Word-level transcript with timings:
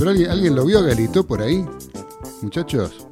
Pero 0.00 0.10
alguien, 0.12 0.30
¿alguien 0.30 0.54
lo 0.56 0.64
vio 0.64 0.78
a 0.78 0.82
Galito 0.82 1.26
por 1.26 1.42
ahí, 1.42 1.62
muchachos? 2.40 3.06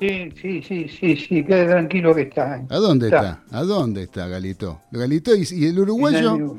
Sí, 0.00 0.32
sí, 0.42 0.60
sí, 0.62 0.88
sí, 0.88 1.16
sí, 1.16 1.44
quede 1.44 1.66
tranquilo 1.66 2.12
que 2.12 2.22
está. 2.22 2.54
¿A 2.68 2.76
dónde 2.78 3.06
está? 3.06 3.40
¿A 3.52 3.62
dónde 3.62 4.02
está 4.02 4.26
Galito? 4.26 4.80
Galito 4.90 5.36
y, 5.36 5.46
y 5.52 5.66
el 5.68 5.78
uruguayo, 5.78 6.30
¿dónde 6.36 6.56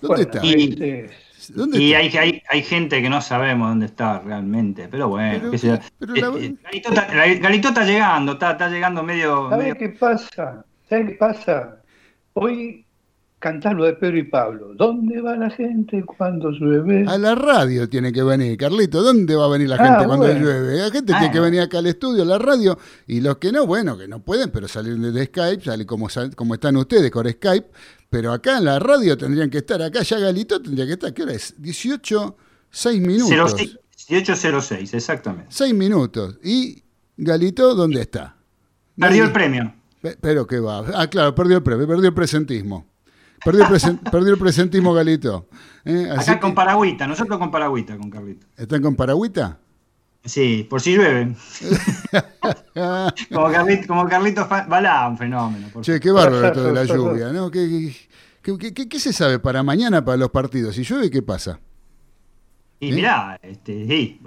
Bueno, 0.00 0.22
está? 0.22 0.40
Y- 0.46 1.10
¿Dónde 1.54 1.78
Y 1.78 1.92
está? 1.92 1.98
hay, 2.22 2.28
hay, 2.30 2.42
hay 2.48 2.62
gente 2.62 3.02
que 3.02 3.10
no 3.10 3.20
sabemos 3.20 3.68
dónde 3.68 3.84
está 3.86 4.20
realmente, 4.20 4.88
pero 4.90 5.08
bueno, 5.10 5.50
Pero- 5.50 5.78
pero 5.98 6.32
la- 6.32 6.38
Eh, 6.38 6.46
eh, 6.46 6.54
Galito, 6.62 6.88
está, 6.88 7.06
Galito 7.38 7.68
está 7.68 7.84
llegando, 7.84 8.32
está, 8.32 8.52
está 8.52 8.68
llegando 8.70 9.02
medio... 9.02 9.50
¿Sabes 9.50 9.64
medio- 9.74 9.78
qué 9.78 9.88
pasa? 9.90 10.64
¿Sabes 10.88 11.08
qué 11.10 11.14
pasa? 11.16 11.76
Hoy 12.32 12.86
cantás 13.42 13.74
lo 13.74 13.84
de 13.84 13.94
Pedro 13.94 14.16
y 14.18 14.22
Pablo. 14.22 14.72
¿Dónde 14.74 15.20
va 15.20 15.36
la 15.36 15.50
gente 15.50 16.04
cuando 16.04 16.50
llueve? 16.52 17.04
A 17.08 17.18
la 17.18 17.34
radio 17.34 17.88
tiene 17.88 18.12
que 18.12 18.22
venir, 18.22 18.56
Carlito. 18.56 19.02
¿Dónde 19.02 19.34
va 19.34 19.46
a 19.46 19.48
venir 19.48 19.68
la 19.68 19.74
Ah, 19.76 19.84
gente 19.88 20.06
cuando 20.06 20.26
bueno. 20.26 20.40
llueve? 20.40 20.76
La 20.78 20.84
gente 20.90 21.12
tiene 21.12 21.26
Ah. 21.26 21.30
que 21.32 21.40
venir 21.40 21.60
acá 21.60 21.78
al 21.78 21.86
estudio, 21.88 22.22
a 22.22 22.26
la 22.26 22.38
radio. 22.38 22.78
Y 23.08 23.20
los 23.20 23.38
que 23.38 23.50
no, 23.50 23.66
bueno, 23.66 23.98
que 23.98 24.06
no 24.06 24.20
pueden, 24.22 24.50
pero 24.50 24.68
salen 24.68 25.02
desde 25.02 25.26
Skype, 25.26 25.64
sale 25.64 25.84
como, 25.84 26.06
como 26.36 26.54
están 26.54 26.76
ustedes 26.76 27.10
con 27.10 27.28
Skype. 27.28 27.66
Pero 28.08 28.32
acá 28.32 28.58
en 28.58 28.66
la 28.66 28.78
radio 28.78 29.16
tendrían 29.18 29.50
que 29.50 29.58
estar. 29.58 29.82
Acá 29.82 30.02
ya 30.02 30.18
Galito 30.18 30.62
tendría 30.62 30.86
que 30.86 30.92
estar. 30.92 31.12
¿Qué 31.12 31.22
hora 31.24 31.32
es? 31.32 31.54
18, 31.58 32.36
6 32.70 33.00
minutos. 33.00 33.52
06, 33.56 33.78
1806, 34.10 34.94
exactamente. 34.94 35.46
6 35.50 35.74
minutos. 35.74 36.38
¿Y 36.44 36.82
Galito 37.16 37.74
dónde 37.74 38.02
está? 38.02 38.36
Perdió 38.96 39.24
Nadie- 39.24 39.26
el 39.26 39.32
premio. 39.32 39.74
Pe- 40.00 40.16
Pero 40.20 40.46
qué 40.46 40.58
va. 40.60 40.84
Ah, 40.94 41.06
claro, 41.08 41.34
perdió 41.34 41.56
el 41.58 41.62
premio, 41.62 41.86
perdió 41.86 42.08
el 42.08 42.14
presentismo. 42.14 42.86
Perdió 43.44 43.64
el, 43.64 43.68
presen- 43.70 43.98
perdió 44.10 44.32
el 44.34 44.38
presentismo, 44.38 44.92
Galito. 44.94 45.48
¿Eh? 45.84 46.08
Así 46.16 46.30
Acá 46.30 46.40
con 46.40 46.50
que- 46.50 46.56
Paragüita, 46.56 47.06
nosotros 47.06 47.38
con 47.38 47.50
Paragüita, 47.50 47.96
con 47.96 48.08
Carlito. 48.10 48.46
¿Están 48.56 48.82
con 48.82 48.94
Paragüita? 48.94 49.58
Sí, 50.24 50.64
por 50.70 50.80
si 50.80 50.94
llueve. 50.96 51.34
Como 53.32 53.50
Carlito, 53.50 53.86
como 53.86 54.06
Carlito 54.08 54.48
Balá, 54.48 55.08
un 55.08 55.18
fenómeno. 55.18 55.68
por 55.72 55.82
che, 55.84 55.98
qué 56.00 56.10
bárbaro 56.10 56.46
esto 56.46 56.62
de 56.64 56.72
la 56.72 56.84
lluvia, 56.84 57.32
¿no? 57.32 57.50
¿Qué, 57.50 57.92
qué, 58.42 58.56
qué- 58.58 58.72
qué- 58.74 58.88
qué 58.88 59.00
se 59.00 59.12
sabe 59.12 59.38
para 59.38 59.62
mañana, 59.62 60.04
para 60.04 60.16
los 60.16 60.30
partidos? 60.30 60.74
Si 60.74 60.82
llueve, 60.84 61.10
¿qué 61.10 61.22
pasa? 61.22 61.58
Y 62.80 62.90
¿Eh? 62.90 62.92
mirá, 62.94 63.38
este, 63.42 63.86
sí, 63.86 64.20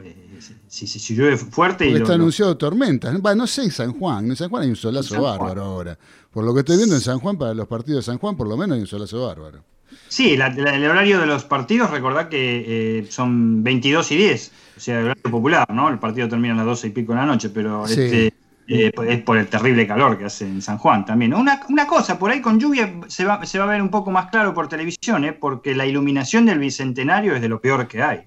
si, 0.67 0.87
si, 0.87 0.99
si 0.99 1.15
llueve 1.15 1.37
fuerte 1.37 1.89
y 1.89 1.93
está 1.95 2.09
lo- 2.09 2.13
anunciado 2.15 2.55
tormentas. 2.57 3.15
Va, 3.25 3.35
no 3.35 3.47
sé 3.47 3.63
en 3.63 3.71
San 3.71 3.91
Juan. 3.97 4.25
En 4.27 4.35
San 4.35 4.49
Juan 4.49 4.63
hay 4.63 4.69
un 4.69 4.75
solazo 4.75 5.21
bárbaro 5.21 5.63
ahora. 5.63 5.97
Por 6.35 6.43
lo 6.43 6.53
que 6.53 6.59
estoy 6.59 6.75
viendo 6.75 6.95
en 6.95 7.01
San 7.01 7.19
Juan, 7.19 7.37
para 7.37 7.53
los 7.53 7.65
partidos 7.65 8.05
de 8.05 8.11
San 8.11 8.17
Juan, 8.19 8.35
por 8.35 8.45
lo 8.49 8.57
menos 8.57 8.75
hay 8.75 8.81
un 8.81 8.87
solazo 8.87 9.25
bárbaro. 9.25 9.63
Sí, 10.09 10.35
la- 10.35 10.49
la- 10.49 10.75
el 10.75 10.83
horario 10.85 11.21
de 11.21 11.25
los 11.27 11.45
partidos, 11.45 11.89
recordad 11.91 12.27
que 12.27 12.99
eh, 12.99 13.07
son 13.09 13.63
22 13.63 14.11
y 14.11 14.17
10, 14.17 14.51
o 14.75 14.79
sea, 14.81 14.99
el 14.99 15.05
horario 15.05 15.23
popular, 15.31 15.65
¿no? 15.73 15.87
El 15.87 15.97
partido 15.97 16.27
termina 16.27 16.53
a 16.53 16.57
las 16.57 16.65
12 16.65 16.87
y 16.87 16.89
pico 16.89 17.13
de 17.13 17.19
la 17.19 17.25
noche, 17.25 17.49
pero 17.51 17.87
Sí. 17.87 18.01
este, 18.01 18.33
eh, 18.67 18.91
es 19.07 19.21
por 19.21 19.37
el 19.37 19.47
terrible 19.47 19.87
calor 19.87 20.17
que 20.17 20.25
hace 20.25 20.45
en 20.45 20.61
San 20.61 20.77
Juan 20.77 21.05
también. 21.05 21.33
Una, 21.33 21.61
una 21.69 21.87
cosa, 21.87 22.19
por 22.19 22.31
ahí 22.31 22.41
con 22.41 22.59
lluvia 22.59 22.93
se 23.07 23.23
va, 23.23 23.45
se 23.45 23.57
va 23.57 23.63
a 23.63 23.67
ver 23.67 23.81
un 23.81 23.89
poco 23.89 24.11
más 24.11 24.29
claro 24.29 24.53
por 24.53 24.67
televisión, 24.67 25.23
¿eh? 25.23 25.31
porque 25.31 25.73
la 25.73 25.85
iluminación 25.85 26.45
del 26.45 26.59
Bicentenario 26.59 27.33
es 27.33 27.41
de 27.41 27.47
lo 27.47 27.61
peor 27.61 27.87
que 27.87 28.03
hay. 28.03 28.23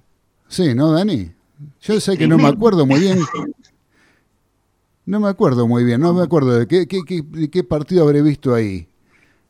Sí, 0.48 0.74
¿no, 0.74 0.92
Dani? 0.92 1.30
Yo 1.82 2.00
sé 2.00 2.16
que 2.16 2.26
no 2.26 2.38
me 2.38 2.46
acuerdo 2.46 2.86
muy 2.86 3.00
bien. 3.00 3.18
No 5.08 5.20
me 5.20 5.28
acuerdo 5.28 5.66
muy 5.66 5.84
bien, 5.84 6.02
no 6.02 6.12
me 6.12 6.22
acuerdo 6.22 6.52
de 6.58 6.66
qué, 6.66 6.86
qué, 6.86 7.00
qué- 7.06 7.22
de 7.26 7.48
qué 7.48 7.64
partido 7.64 8.04
habré 8.04 8.20
visto 8.20 8.54
ahí. 8.54 8.86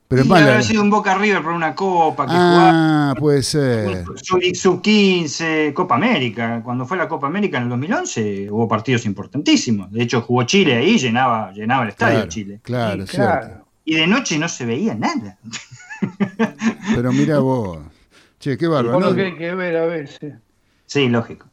Pero 0.07 0.23
mala. 0.25 0.45
habrá 0.47 0.61
sido 0.63 0.81
un 0.81 0.89
Boca 0.89 1.15
River 1.17 1.43
por 1.43 1.51
una 1.51 1.75
copa 1.75 2.25
que 2.25 2.31
Ah, 2.33 3.13
puede 3.19 3.43
ser. 3.43 4.05
jugaba 4.05 4.17
sub, 4.23 4.41
sub 4.55 4.81
15, 4.81 5.73
Copa 5.75 5.95
América. 5.95 6.61
Cuando 6.63 6.85
fue 6.85 6.95
la 6.95 7.09
Copa 7.09 7.27
América 7.27 7.57
en 7.57 7.63
el 7.63 7.69
2011 7.69 8.47
hubo 8.49 8.67
partidos 8.69 9.05
importantísimos. 9.05 9.91
De 9.91 10.01
hecho 10.01 10.21
jugó 10.21 10.43
Chile 10.43 10.77
ahí, 10.77 10.97
llenaba, 10.97 11.51
llenaba 11.51 11.83
el 11.83 11.89
estadio 11.89 12.13
Claro, 12.15 12.29
Chile. 12.29 12.59
claro, 12.63 13.05
Sí, 13.05 13.15
cierto. 13.17 13.39
claro. 13.47 13.65
Y 13.83 13.95
de 13.95 14.07
noche 14.07 14.39
no 14.39 14.47
se 14.47 14.65
veía 14.65 14.95
nada. 14.95 15.37
Pero 16.95 17.11
mira 17.11 17.39
vos. 17.39 17.79
Che, 18.39 18.57
qué 18.57 18.67
bárbaro. 18.67 18.99
¿no? 18.99 19.13
que 19.13 19.25
hay 19.25 19.35
que 19.35 19.53
ver 19.55 19.75
a 19.75 19.85
veces. 19.85 20.35
Sí, 20.85 21.09
lógico. 21.09 21.47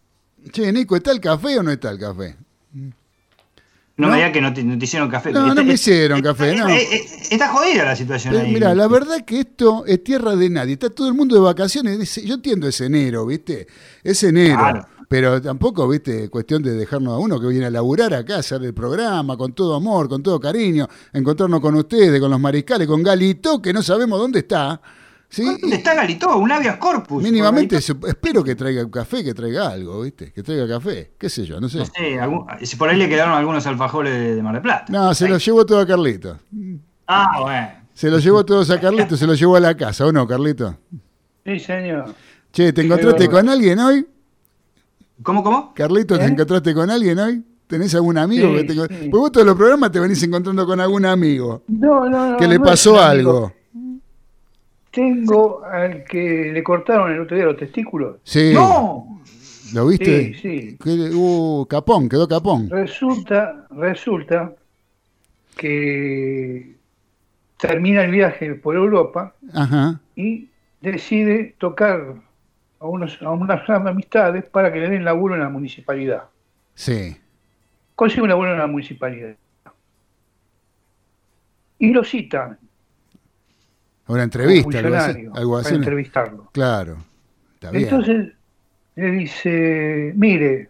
Che, 0.53 0.73
Nico, 0.73 0.95
¿está 0.97 1.11
el 1.11 1.21
café 1.21 1.59
o 1.59 1.63
no 1.65 1.73
está 1.73 1.91
el 1.91 1.99
café? 1.99 2.37
No, 3.99 4.09
¿No? 4.09 4.13
me 4.13 4.19
digas 4.19 4.33
que 4.33 4.41
no 4.43 4.53
te, 4.53 4.63
no 4.63 4.79
te 4.79 4.85
hicieron 4.85 5.09
café. 5.09 5.33
No, 5.33 5.47
no 5.47 5.55
me 5.55 5.61
este- 5.73 5.73
hicieron 5.73 6.21
café, 6.21 6.55
no. 6.55 6.69
eh, 6.69 6.83
eh, 6.93 7.07
está 7.31 7.49
jodida 7.49 7.85
la 7.85 7.97
situación 7.97 8.35
Pero 8.35 8.45
ahí. 8.47 8.53
mira, 8.53 8.75
la 8.75 8.89
verdad 8.89 9.25
que 9.25 9.41
esto 9.41 9.85
es 9.87 10.05
tierra 10.05 10.37
de 10.37 10.51
nadie. 10.51 10.75
Está 10.75 10.91
todo 10.91 11.09
el 11.09 11.15
mundo 11.15 11.35
de 11.35 11.41
vacaciones. 11.41 12.17
Yo 12.23 12.35
entiendo, 12.35 12.69
es 12.69 12.79
enero, 12.83 13.25
¿viste? 13.25 13.67
Es 14.05 14.23
enero. 14.23 14.59
Claro. 14.59 14.87
Pero 15.09 15.41
tampoco, 15.41 15.89
¿viste? 15.89 16.29
Cuestión 16.29 16.63
de 16.63 16.73
dejarnos 16.73 17.15
a 17.15 17.19
uno 17.19 17.41
que 17.41 17.47
viene 17.47 17.67
a 17.67 17.71
laburar 17.71 18.13
acá, 18.13 18.37
a 18.37 18.39
hacer 18.41 18.63
el 18.65 18.75
programa 18.75 19.37
con 19.37 19.53
todo 19.55 19.75
amor, 19.77 20.09
con 20.09 20.23
todo 20.23 20.39
cariño, 20.41 20.89
encontrarnos 21.13 21.61
con 21.61 21.75
ustedes, 21.77 22.21
con 22.21 22.31
los 22.31 22.41
mariscales, 22.41 22.87
con 22.89 23.03
Galito, 23.03 23.63
que 23.63 23.73
no 23.73 23.83
sabemos 23.83 24.19
dónde 24.19 24.41
está. 24.41 24.81
¿Sí? 25.29 25.45
¿Dónde 25.61 25.77
está 25.77 25.95
Galito? 25.95 26.37
Un 26.39 26.51
habeas 26.53 26.77
corpus. 26.77 27.23
Mínimamente 27.23 27.77
espero 27.77 28.43
que 28.45 28.55
traiga 28.55 28.85
un 28.85 28.91
café, 28.91 29.23
que 29.25 29.35
traiga 29.35 29.69
algo, 29.69 30.03
¿viste? 30.03 30.33
Que 30.33 30.43
traiga 30.43 30.67
café, 30.69 31.13
qué 31.19 31.29
sé 31.29 31.45
yo, 31.47 31.61
no 31.61 31.69
sé. 31.69 31.79
No 31.79 31.87
sé, 31.87 32.19
algún- 32.21 32.47
si 32.63 32.77
por 32.77 32.89
ahí 32.89 32.97
le 32.97 33.09
quedaron 33.09 33.35
algunos 33.35 33.67
alfajores 33.67 34.13
de, 34.13 34.35
de 34.37 34.43
Mar 34.43 34.55
del 34.55 34.63
Plata. 34.63 34.87
No, 34.89 35.13
se 35.15 35.29
lo 35.29 35.39
llevó 35.39 35.65
todo 35.67 35.81
a 35.81 35.87
Carlito. 35.87 36.39
Ah, 37.07 37.41
bueno. 37.41 37.69
Se 37.95 38.11
lo 38.11 38.19
llevó 38.19 38.45
todos 38.45 38.71
a 38.71 38.79
Carlito, 38.81 39.17
se 39.17 39.27
lo 39.27 39.35
llevó 39.35 39.57
a 39.57 39.61
la 39.61 39.75
casa, 39.77 40.05
¿o 40.07 40.13
no, 40.13 40.27
Carlito? 40.27 40.77
Sí, 41.45 41.59
señor. 41.61 42.15
Che, 42.53 42.73
¿te 42.73 42.83
encontraste 42.83 43.29
con 43.29 43.49
alguien 43.49 43.79
hoy? 43.79 44.07
¿Cómo, 45.23 45.43
cómo? 45.43 45.73
Carlito, 45.75 46.19
¿te 46.19 46.25
¿Eh? 46.25 46.29
encontraste 46.29 46.75
con 46.75 46.91
alguien 46.91 47.19
hoy? 47.19 47.43
¿Tenés 47.67 47.95
algún 47.95 48.17
amigo? 48.19 48.49
Sí, 48.51 48.55
que 48.55 48.65
te... 48.65 48.73
sí. 48.75 48.79
Porque 48.79 49.09
vos 49.11 49.33
todos 49.33 49.47
los 49.47 49.57
programas 49.57 49.91
te 49.91 49.99
venís 49.99 50.23
encontrando 50.23 50.67
con 50.67 50.79
algún 50.81 51.05
amigo. 51.07 51.63
No, 51.69 52.09
no, 52.09 52.31
no. 52.33 52.37
que 52.37 52.47
le 52.47 52.59
no 52.59 52.65
pasó 52.65 53.01
amigo. 53.01 53.53
Tengo 54.97 55.63
al 55.63 56.05
que 56.05 56.51
le 56.55 56.65
cortaron 56.65 57.13
el 57.13 57.21
otro 57.21 57.37
día 57.37 57.45
los 57.45 57.59
testículos. 57.59 58.17
Sí. 58.25 58.53
¡No! 58.55 59.21
¿Lo 59.75 59.89
viste? 59.89 60.33
Sí, 60.41 60.79
sí. 60.79 60.79
Uh, 61.15 61.67
capón, 61.69 62.09
quedó 62.09 62.27
capón. 62.27 62.71
Resulta, 62.71 63.67
resulta 63.73 64.55
que 65.55 66.77
termina 67.59 68.05
el 68.05 68.11
viaje 68.11 68.55
por 68.55 68.75
Europa 68.75 69.35
Ajá. 69.53 70.01
y 70.15 70.49
decide 70.81 71.55
tocar 71.59 72.15
a, 72.81 72.87
unos, 72.87 73.21
a 73.21 73.31
unas 73.33 73.69
amistades 73.69 74.45
para 74.47 74.73
que 74.73 74.81
le 74.81 74.89
den 74.89 75.05
laburo 75.05 75.35
en 75.35 75.43
la 75.43 75.51
municipalidad. 75.51 76.23
Sí. 76.75 77.19
Consigue 77.95 78.23
un 78.23 78.31
laburo 78.31 78.53
en 78.53 78.59
la 78.61 78.67
municipalidad. 78.67 79.37
Y 81.79 81.93
lo 81.93 82.03
citan 82.03 82.59
Una 84.09 84.23
entrevista, 84.23 84.79
algo 84.79 84.97
así. 84.97 85.27
Algo 85.35 85.57
así. 85.57 85.65
para 85.65 85.77
entrevistarlo. 85.77 86.51
Claro. 86.53 86.97
Está 87.55 87.71
bien. 87.71 87.85
Entonces 87.85 88.33
le 88.95 89.11
dice, 89.11 90.13
mire, 90.17 90.69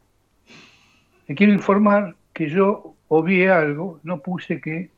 le 1.29 1.35
quiero 1.35 1.53
informar 1.53 2.15
que 2.33 2.49
yo 2.49 2.95
obvié 3.09 3.51
algo, 3.51 4.01
no 4.03 4.21
puse 4.21 4.61
que 4.61 4.91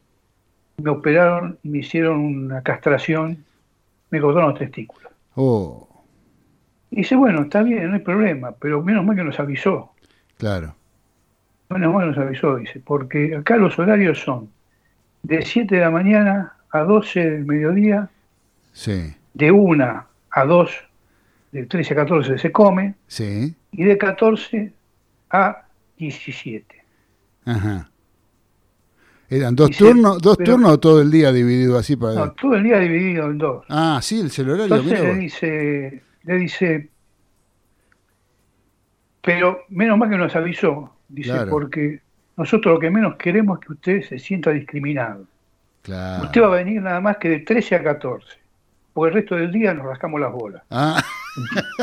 me 0.79 0.91
operaron 0.91 1.59
y 1.63 1.69
me 1.69 1.79
hicieron 1.79 2.21
una 2.21 2.63
castración, 2.63 3.45
me 4.11 4.21
cortaron 4.21 4.51
los 4.51 4.59
testículos. 4.59 5.13
Oh, 5.35 5.87
Y 6.91 6.97
dice, 6.97 7.17
bueno, 7.17 7.43
está 7.43 7.63
bien, 7.63 7.89
no 7.89 7.95
hay 7.95 8.01
problema, 8.01 8.53
pero 8.53 8.83
menos 8.83 9.05
mal 9.05 9.17
que 9.17 9.25
nos 9.25 9.39
avisó. 9.41 9.93
claro. 10.37 10.75
Menos 11.71 11.93
mal 11.93 12.05
que 12.05 12.17
nos 12.17 12.27
avisó, 12.27 12.57
dice, 12.57 12.81
porque 12.81 13.37
acá 13.37 13.57
los 13.59 13.79
horarios 13.79 14.19
son 14.21 14.49
de 15.23 15.43
7 15.43 15.75
de 15.75 15.81
la 15.83 15.91
mañana 15.91 16.55
a 16.71 16.81
12 16.81 17.31
del 17.31 17.45
mediodía, 17.45 18.09
Sí. 18.79 19.13
de 19.35 19.51
1 19.51 20.07
a 20.31 20.45
2, 20.45 20.71
de 21.51 21.67
13 21.67 21.95
a 21.95 21.97
14 21.97 22.39
se 22.39 22.53
come, 22.53 22.95
Sí. 23.09 23.53
y 23.73 23.83
de 23.85 23.99
14 23.99 24.73
a 25.31 25.65
17. 25.97 26.65
Ajá. 27.45 27.91
¿Eran 29.29 29.57
dos 29.57 29.71
turnos, 29.77 30.23
dos 30.23 30.37
pero- 30.37 30.53
turnos 30.53 30.71
o 30.75 30.79
todo 30.81 31.03
el 31.03 31.11
día 31.11 31.33
dividido 31.33 31.77
así 31.77 31.97
para.? 31.97 32.15
No, 32.15 32.33
todo 32.33 32.55
el 32.55 32.63
día 32.63 32.79
dividido 32.79 33.27
en 33.27 33.39
dos. 33.39 33.65
Ah, 33.69 33.99
sí, 34.01 34.21
el 34.21 34.31
celular. 34.31 34.63
Entonces 34.71 35.01
le 35.03 35.15
dice, 35.17 36.03
le 36.23 36.35
dice, 36.37 36.89
pero 39.23 39.65
menos 39.69 39.99
mal 39.99 40.09
que 40.09 40.17
nos 40.17 40.35
avisó, 40.37 40.93
dice, 41.09 41.31
Claro. 41.31 41.51
porque 41.51 42.01
nosotros 42.37 42.75
lo 42.75 42.81
que 42.81 42.91
menos 42.91 43.17
queremos 43.17 43.59
es 43.61 43.67
que 43.67 43.73
usted 43.73 44.03
se 44.09 44.19
sienta 44.19 44.51
discriminado. 44.53 45.25
Claro. 45.83 46.25
Usted 46.25 46.41
va 46.43 46.47
a 46.47 46.63
venir 46.63 46.81
nada 46.81 47.01
más 47.01 47.17
que 47.19 47.29
de 47.29 47.39
13 47.41 47.75
a 47.75 47.83
14, 47.83 48.39
porque 48.99 49.11
el 49.11 49.15
resto 49.23 49.35
del 49.37 49.53
día 49.53 49.73
nos 49.75 49.87
rascamos 49.87 50.21
las 50.21 50.33
bolas. 50.33 50.63
Ah. 50.71 51.01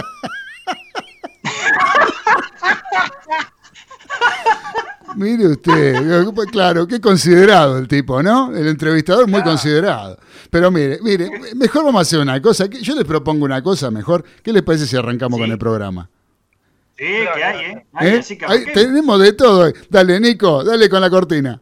Mire 5.16 5.48
usted, 5.48 5.96
claro, 6.52 6.88
qué 6.88 7.00
considerado 7.00 7.78
el 7.78 7.88
tipo, 7.88 8.22
¿no? 8.22 8.54
El 8.54 8.68
entrevistador 8.68 9.30
muy 9.30 9.42
considerado. 9.44 10.18
Pero 10.50 10.72
mire, 10.72 11.00
mire, 11.02 11.30
mejor 11.56 11.86
vamos 11.86 12.00
a 12.00 12.02
hacer 12.02 12.20
una 12.20 12.42
cosa. 12.42 12.68
que- 12.70 12.82
Yo 12.82 12.96
les 12.96 13.06
propongo 13.06 13.46
una 13.46 13.62
cosa 13.62 13.90
mejor. 13.92 14.26
¿Qué 14.44 14.52
les 14.52 14.64
parece 14.64 14.86
si 14.86 14.98
arrancamos 14.98 15.38
Sí. 15.38 15.44
con 15.44 15.52
el 15.52 15.58
programa? 15.58 16.10
Sí, 16.98 17.06
que 17.06 17.44
hay, 17.44 17.66
¿eh? 17.66 17.86
Hay, 17.94 18.08
¿Eh? 18.10 18.20
así 18.20 18.38
que 18.38 18.46
tenemos 18.74 19.20
de 19.22 19.34
todo. 19.34 19.72
Dale, 19.90 20.20
Nico, 20.20 20.64
dale 20.64 20.90
con 20.90 21.02
la 21.02 21.10
cortina. 21.10 21.62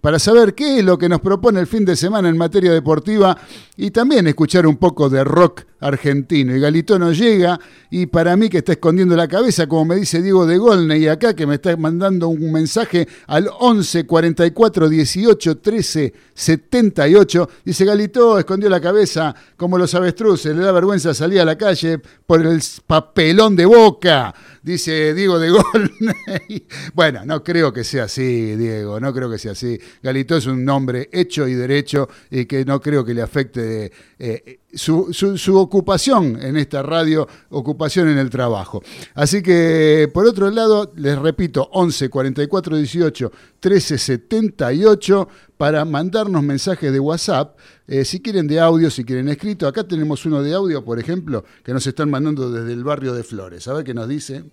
para 0.00 0.18
saber 0.18 0.54
qué 0.54 0.78
es 0.78 0.84
lo 0.84 0.98
que 0.98 1.08
nos 1.08 1.20
propone 1.20 1.60
el 1.60 1.66
fin 1.66 1.84
de 1.84 1.96
semana 1.96 2.28
en 2.28 2.36
materia 2.36 2.72
deportiva 2.72 3.36
y 3.76 3.90
también 3.90 4.26
escuchar 4.26 4.66
un 4.66 4.76
poco 4.76 5.08
de 5.08 5.24
rock 5.24 5.62
argentino. 5.80 6.54
Y 6.54 6.60
Galito 6.60 6.98
no 6.98 7.12
llega 7.12 7.58
y 7.90 8.06
para 8.06 8.36
mí 8.36 8.48
que 8.48 8.58
está 8.58 8.72
escondiendo 8.72 9.16
la 9.16 9.28
cabeza, 9.28 9.66
como 9.66 9.86
me 9.86 9.96
dice 9.96 10.22
Diego 10.22 10.46
de 10.46 10.58
Golney 10.58 11.08
acá, 11.08 11.34
que 11.34 11.46
me 11.46 11.56
está 11.56 11.76
mandando 11.76 12.28
un 12.28 12.52
mensaje 12.52 13.08
al 13.26 13.50
11 13.58 14.06
44 14.06 14.88
18 14.88 15.58
13 15.58 16.12
78. 16.34 17.48
Dice 17.64 17.84
Galito, 17.84 18.38
escondió 18.38 18.68
la 18.68 18.80
cabeza 18.80 19.34
como 19.56 19.78
los 19.78 19.94
avestruces, 19.94 20.54
le 20.54 20.62
da 20.62 20.72
vergüenza 20.72 21.14
salir 21.14 21.40
a 21.40 21.44
la 21.44 21.56
calle 21.56 22.00
por 22.26 22.44
el 22.44 22.60
papelón 22.86 23.56
de 23.56 23.66
boca. 23.66 24.34
Dice 24.62 25.14
Diego 25.14 25.38
de 25.38 25.50
Golney. 25.50 26.66
Bueno, 26.94 27.24
no 27.24 27.42
creo 27.42 27.72
que 27.72 27.84
sea 27.84 28.04
así, 28.04 28.56
Diego, 28.56 29.00
no 29.00 29.12
creo 29.12 29.30
que 29.30 29.38
sea 29.38 29.52
así. 29.52 29.78
Galito 30.02 30.36
es 30.36 30.46
un 30.46 30.64
nombre 30.64 31.08
hecho 31.12 31.46
y 31.48 31.54
derecho 31.54 32.08
y 32.30 32.44
que 32.46 32.64
no 32.64 32.80
creo 32.80 33.04
que 33.04 33.14
le 33.14 33.22
afecte 33.22 33.90
eh, 34.18 34.60
su, 34.72 35.12
su- 35.12 35.58
ocupación 35.58 36.38
en 36.42 36.56
esta 36.56 36.82
radio, 36.82 37.26
ocupación 37.50 38.08
en 38.08 38.18
el 38.18 38.30
trabajo. 38.30 38.82
Así 39.14 39.42
que, 39.42 40.08
por 40.12 40.26
otro 40.26 40.50
lado, 40.50 40.92
les 40.96 41.18
repito, 41.18 41.68
11 41.72 42.08
44 42.08 42.76
18 42.76 43.32
13 43.60 43.98
78 43.98 45.28
para 45.56 45.84
mandarnos 45.84 46.42
mensajes 46.42 46.92
de 46.92 47.00
WhatsApp, 47.00 47.58
eh, 47.86 48.04
si 48.04 48.20
quieren 48.20 48.46
de 48.46 48.60
audio, 48.60 48.90
si 48.90 49.04
quieren 49.04 49.28
escrito. 49.28 49.66
Acá 49.66 49.84
tenemos 49.84 50.24
uno 50.24 50.42
de 50.42 50.54
audio, 50.54 50.84
por 50.84 50.98
ejemplo, 50.98 51.44
que 51.64 51.72
nos 51.72 51.86
están 51.86 52.10
mandando 52.10 52.50
desde 52.50 52.72
el 52.72 52.84
barrio 52.84 53.12
de 53.14 53.22
Flores. 53.24 53.68
A 53.68 53.74
ver 53.74 53.84
qué 53.84 53.94
nos 53.94 54.08
dice. 54.08 54.44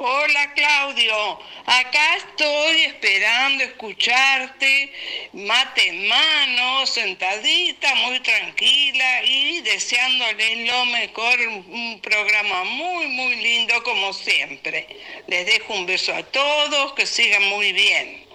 Hola 0.00 0.54
Claudio, 0.54 1.12
acá 1.66 2.16
estoy 2.18 2.82
esperando 2.82 3.64
escucharte, 3.64 4.92
mate 5.32 5.88
en 5.88 6.08
mano, 6.08 6.86
sentadita, 6.86 7.96
muy 8.06 8.20
tranquila 8.20 9.24
y 9.24 9.60
deseándoles 9.62 10.70
lo 10.70 10.84
mejor, 10.86 11.36
un 11.68 12.00
programa 12.00 12.62
muy, 12.62 13.08
muy 13.08 13.42
lindo 13.42 13.74
como 13.82 14.12
siempre. 14.12 14.86
Les 15.26 15.44
dejo 15.46 15.74
un 15.74 15.86
beso 15.86 16.14
a 16.14 16.22
todos, 16.22 16.92
que 16.92 17.04
sigan 17.04 17.42
muy 17.48 17.72
bien. 17.72 18.28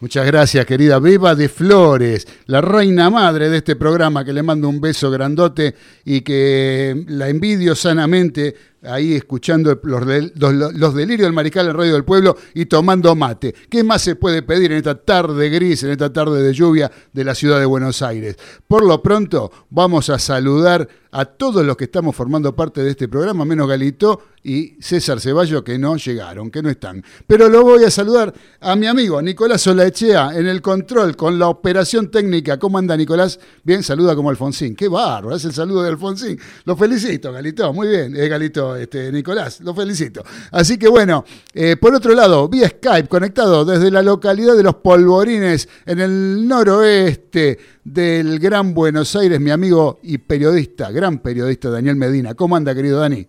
Muchas 0.00 0.26
gracias, 0.26 0.64
querida 0.64 1.00
Beba 1.00 1.34
de 1.34 1.48
Flores, 1.48 2.26
la 2.46 2.60
reina 2.60 3.10
madre 3.10 3.50
de 3.50 3.56
este 3.56 3.74
programa, 3.74 4.24
que 4.24 4.32
le 4.32 4.44
mando 4.44 4.68
un 4.68 4.80
beso 4.80 5.10
grandote 5.10 5.74
y 6.04 6.20
que 6.20 6.94
la 7.08 7.28
envidio 7.28 7.74
sanamente 7.74 8.54
ahí 8.82 9.14
escuchando 9.14 9.78
los, 9.82 10.06
del- 10.06 10.32
los- 10.36 10.74
los 10.74 10.94
delirios 10.94 11.26
del 11.26 11.32
mariscal 11.32 11.68
en 11.68 11.74
Radio 11.76 11.92
del 11.94 12.04
Pueblo 12.04 12.36
y 12.54 12.66
tomando 12.66 13.14
mate. 13.14 13.54
¿Qué 13.68 13.82
más 13.84 14.02
se 14.02 14.16
puede 14.16 14.42
pedir 14.42 14.72
en 14.72 14.78
esta 14.78 14.94
tarde 14.94 15.48
gris, 15.50 15.82
en 15.82 15.90
esta 15.90 16.12
tarde 16.12 16.42
de 16.42 16.52
lluvia 16.54 16.90
de 17.12 17.24
la 17.24 17.34
ciudad 17.34 17.58
de 17.58 17.66
Buenos 17.66 18.02
Aires? 18.02 18.36
Por 18.66 18.84
lo 18.84 19.02
pronto, 19.02 19.50
vamos 19.70 20.10
a 20.10 20.18
saludar 20.18 20.88
a 21.10 21.24
todos 21.24 21.64
los 21.64 21.76
que 21.76 21.84
estamos 21.84 22.14
formando 22.14 22.54
parte 22.54 22.82
de 22.82 22.90
este 22.90 23.08
programa, 23.08 23.44
menos 23.44 23.68
Galito 23.68 24.22
y 24.42 24.76
César 24.80 25.20
Ceballos, 25.20 25.62
que 25.62 25.78
no 25.78 25.96
llegaron, 25.96 26.50
que 26.50 26.62
no 26.62 26.70
están. 26.70 27.02
Pero 27.26 27.48
lo 27.48 27.62
voy 27.62 27.84
a 27.84 27.90
saludar 27.90 28.32
a 28.60 28.76
mi 28.76 28.86
amigo 28.86 29.20
Nicolás 29.20 29.66
Olaechea 29.66 30.30
en 30.34 30.46
el 30.46 30.62
control 30.62 31.16
con 31.16 31.38
la 31.38 31.48
operación 31.48 32.10
técnica. 32.10 32.58
¿Cómo 32.58 32.78
anda 32.78 32.96
Nicolás? 32.96 33.38
Bien, 33.62 33.82
saluda 33.82 34.14
como 34.14 34.30
Alfonsín. 34.30 34.74
Qué 34.74 34.88
bárbaro, 34.88 35.34
es 35.36 35.44
el 35.44 35.52
saludo 35.52 35.82
de 35.82 35.90
Alfonsín. 35.90 36.38
Lo 36.64 36.76
felicito, 36.76 37.32
Galito. 37.32 37.72
Muy 37.72 37.88
bien, 37.88 38.16
eh, 38.16 38.28
Galito, 38.28 38.76
este, 38.76 39.10
Nicolás, 39.12 39.60
lo 39.60 39.74
felicito. 39.74 40.22
Así 40.52 40.78
que 40.78 40.88
bueno, 40.88 41.24
eh, 41.52 41.76
por 41.76 41.94
otro 41.94 42.14
lado, 42.14 42.48
vía 42.48 42.68
Skype, 42.68 43.08
conectado 43.08 43.64
desde 43.64 43.90
la 43.90 44.02
localidad 44.02 44.56
de 44.56 44.62
Los 44.62 44.76
Polvorines, 44.76 45.68
en 45.86 46.00
el 46.00 46.48
noroeste 46.48 47.58
del 47.92 48.38
Gran 48.38 48.74
Buenos 48.74 49.16
Aires, 49.16 49.40
mi 49.40 49.50
amigo 49.50 49.98
y 50.02 50.18
periodista, 50.18 50.90
gran 50.90 51.20
periodista 51.20 51.70
Daniel 51.70 51.96
Medina. 51.96 52.34
¿Cómo 52.34 52.56
anda, 52.56 52.74
querido 52.74 53.00
Dani? 53.00 53.26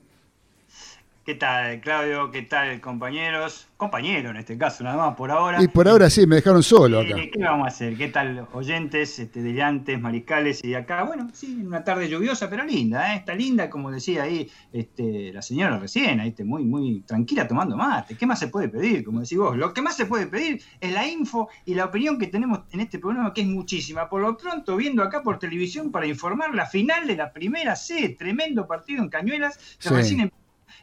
¿Qué 1.29 1.35
tal, 1.35 1.79
Claudio? 1.81 2.31
¿Qué 2.31 2.41
tal, 2.41 2.81
compañeros? 2.81 3.67
Compañero 3.77 4.31
en 4.31 4.37
este 4.37 4.57
caso, 4.57 4.83
nada 4.83 4.97
más 4.97 5.15
por 5.15 5.29
ahora. 5.29 5.61
Y 5.61 5.67
por 5.67 5.87
ahora 5.87 6.09
sí, 6.09 6.25
me 6.25 6.37
dejaron 6.37 6.63
solo 6.63 7.01
acá. 7.01 7.21
Eh, 7.21 7.29
¿Qué 7.31 7.39
vamos 7.43 7.65
a 7.65 7.67
hacer? 7.67 7.95
¿Qué 7.95 8.07
tal, 8.07 8.47
oyentes, 8.51 9.19
este, 9.19 9.43
delirantes, 9.43 10.01
mariscales? 10.01 10.63
Y 10.63 10.73
acá, 10.73 11.03
bueno, 11.03 11.29
sí, 11.31 11.61
una 11.63 11.83
tarde 11.83 12.09
lluviosa, 12.09 12.49
pero 12.49 12.65
linda, 12.65 13.13
¿eh? 13.13 13.17
Está 13.17 13.35
linda, 13.35 13.69
como 13.69 13.91
decía 13.91 14.23
ahí 14.23 14.49
este, 14.73 15.31
la 15.31 15.43
señora 15.43 15.77
recién, 15.77 16.19
ahí, 16.19 16.29
este, 16.29 16.43
muy, 16.43 16.65
muy 16.65 17.01
tranquila 17.01 17.47
tomando 17.47 17.77
mate. 17.77 18.17
¿Qué 18.17 18.25
más 18.25 18.39
se 18.39 18.47
puede 18.47 18.67
pedir? 18.67 19.03
Como 19.03 19.19
decís 19.21 19.37
vos, 19.37 19.55
lo 19.55 19.71
que 19.71 19.83
más 19.83 19.95
se 19.95 20.07
puede 20.07 20.25
pedir 20.25 20.63
es 20.81 20.91
la 20.91 21.07
info 21.07 21.47
y 21.63 21.75
la 21.75 21.85
opinión 21.85 22.17
que 22.17 22.25
tenemos 22.25 22.61
en 22.71 22.79
este 22.79 22.97
programa, 22.97 23.35
que 23.35 23.41
es 23.41 23.47
muchísima. 23.47 24.09
Por 24.09 24.21
lo 24.23 24.35
pronto, 24.35 24.75
viendo 24.77 25.03
acá 25.03 25.21
por 25.21 25.37
televisión 25.37 25.91
para 25.91 26.07
informar 26.07 26.55
la 26.55 26.65
final 26.65 27.05
de 27.05 27.15
la 27.15 27.31
primera 27.31 27.75
C, 27.75 28.15
tremendo 28.17 28.65
partido 28.65 29.03
en 29.03 29.09
Cañuelas, 29.09 29.57
que 29.79 29.89
Sí. 29.89 29.93
recién 29.93 30.31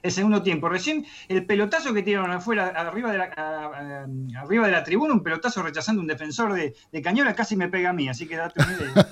el 0.02 0.12
segundo 0.12 0.42
tiempo. 0.42 0.68
Recién 0.68 1.04
el 1.28 1.44
pelotazo 1.46 1.92
que 1.94 2.02
tiraron 2.02 2.30
afuera, 2.30 2.68
arriba 2.68 3.12
de 3.12 3.18
la, 3.18 3.24
a- 3.36 3.66
a- 3.66 4.40
arriba 4.42 4.66
de 4.66 4.72
la 4.72 4.84
tribuna, 4.84 5.14
un 5.14 5.22
pelotazo 5.22 5.62
rechazando 5.62 6.00
un 6.00 6.06
defensor 6.06 6.52
de, 6.54 6.74
de 6.92 7.02
Cañola, 7.02 7.34
casi 7.34 7.56
me 7.56 7.68
pega 7.68 7.90
a 7.90 7.92
mí, 7.92 8.08
así 8.08 8.26
que 8.26 8.36
date 8.36 8.62
una 8.62 8.72
idea. 8.72 9.08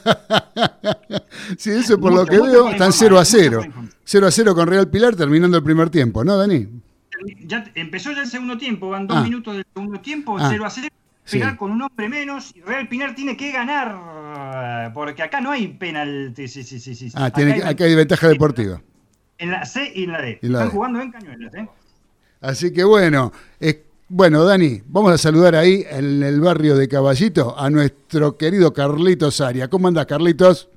Sí, 1.59 1.71
eso 1.71 1.99
por 1.99 2.13
lo 2.13 2.25
que 2.27 2.37
veo, 2.37 2.69
están 2.71 2.89
informar, 2.91 2.93
0 2.93 3.17
a 3.17 3.21
mucho 3.21 3.31
0. 3.31 3.57
para 3.59 3.67
informar. 3.67 3.93
0 4.05 4.27
a 4.27 4.31
0 4.31 4.55
con 4.55 4.67
Real 4.69 4.89
Pilar 4.89 5.15
terminando 5.17 5.57
el 5.59 5.63
primer 5.63 5.91
tiempo, 5.91 6.25
¿no, 6.25 6.37
Dani? 6.37 6.69
Ya 7.45 7.65
empezó 7.75 8.13
ya 8.13 8.23
el 8.23 8.27
segundo 8.29 8.57
tiempo, 8.59 8.89
van 8.91 9.07
dos 9.07 9.17
Ah. 9.19 9.23
minutos 9.23 9.55
del 9.57 9.67
segundo 9.75 10.01
tiempo, 10.01 10.37
Ah. 10.39 10.49
0 10.51 10.65
a 10.65 10.71
0. 10.71 10.89
Sí. 11.27 11.41
Con 11.57 11.71
un 11.71 11.81
hombre 11.83 12.09
menos 12.09 12.53
y 12.55 12.61
Real 12.61 12.87
Pinar 12.89 13.15
tiene 13.15 13.35
que 13.37 13.51
ganar 13.51 14.93
porque 14.93 15.23
acá 15.23 15.41
no 15.41 15.51
hay 15.53 15.69
penalti. 15.69 16.49
Sí, 16.49 16.63
sí, 16.63 16.79
sí, 16.79 16.95
sí. 16.95 17.11
Ah, 17.15 17.31
tiene, 17.31 17.53
Acá 17.55 17.65
hay- 17.69 17.73
acá 17.73 17.85
hay 17.85 17.95
ventaja 17.95 18.29
deportiva. 18.29 18.83
En 19.45 19.51
la 19.51 19.67
C 19.67 19.93
y 19.95 20.05
en 20.05 20.13
la 20.13 20.23
D. 20.23 20.39
Y 20.41 20.49
la 20.49 20.59
Están 20.59 20.69
D. 20.69 20.75
jugando 20.75 21.01
en 21.03 21.13
cañuelas, 21.13 21.55
¿eh? 21.55 21.69
Así 22.41 22.73
que 22.73 22.83
bueno, 22.83 23.31
bueno, 24.09 24.43
Dani, 24.43 24.81
vamos 24.87 25.13
a 25.13 25.19
saludar 25.19 25.55
ahí 25.55 25.85
en 25.91 26.23
el 26.23 26.41
barrio 26.41 26.77
de 26.77 26.89
Caballito 26.89 27.55
a 27.59 27.69
nuestro 27.69 28.39
querido 28.39 28.73
Carlitos 28.73 29.43
Aria. 29.43 29.69
¿Cómo 29.69 29.89
andas, 29.89 30.07
Carlitos? 30.07 30.71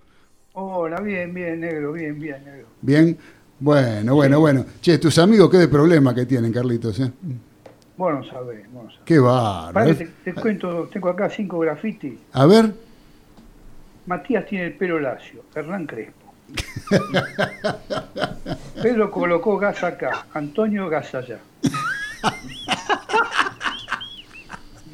Hola, 0.51 0.99
bien, 0.99 1.33
bien, 1.33 1.61
negro, 1.61 1.93
bien, 1.93 2.19
bien, 2.19 2.43
negro. 2.43 2.67
Bien. 2.81 3.17
Bueno, 3.57 4.15
bueno, 4.15 4.41
bueno. 4.41 4.65
Che, 4.81 4.97
tus 4.97 5.17
amigos, 5.17 5.49
qué 5.49 5.57
de 5.59 5.69
problema 5.69 6.13
que 6.13 6.25
tienen, 6.25 6.51
Carlitos, 6.51 6.99
¿eh? 6.99 7.09
Bueno, 7.95 8.21
sabés, 8.25 8.69
bueno, 8.71 8.89
sabés. 8.89 9.05
Qué 9.05 9.19
bárbaro. 9.19 9.95
Te, 9.95 10.05
te 10.25 10.33
cuento, 10.33 10.89
tengo 10.91 11.07
acá 11.07 11.29
cinco 11.29 11.59
grafitis. 11.59 12.19
A 12.33 12.45
ver, 12.45 12.73
Matías 14.07 14.45
tiene 14.45 14.65
el 14.65 14.73
pelo 14.73 14.99
lacio, 14.99 15.43
Hernán 15.55 15.85
Crespo. 15.87 16.26
Pedro 18.81 19.11
colocó 19.11 19.57
gas 19.57 19.83
acá, 19.83 20.25
Antonio 20.33 20.87
gas 20.89 21.13
allá. 21.15 21.39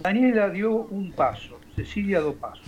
Daniela 0.01 0.49
dio 0.49 0.71
un 0.71 1.11
paso, 1.11 1.59
Cecilia 1.75 2.21
dos 2.21 2.35
pasos. 2.35 2.65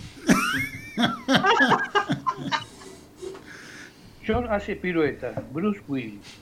John 4.26 4.48
hace 4.50 4.74
pirueta, 4.74 5.32
Bruce 5.52 5.80
Willis. 5.86 6.40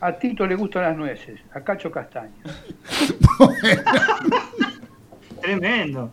A 0.00 0.12
Tito 0.12 0.46
le 0.46 0.54
gustan 0.54 0.82
las 0.82 0.96
nueces, 0.96 1.40
a 1.52 1.60
Cacho 1.60 1.90
Castaña. 1.90 2.30
Tremendo. 5.40 6.12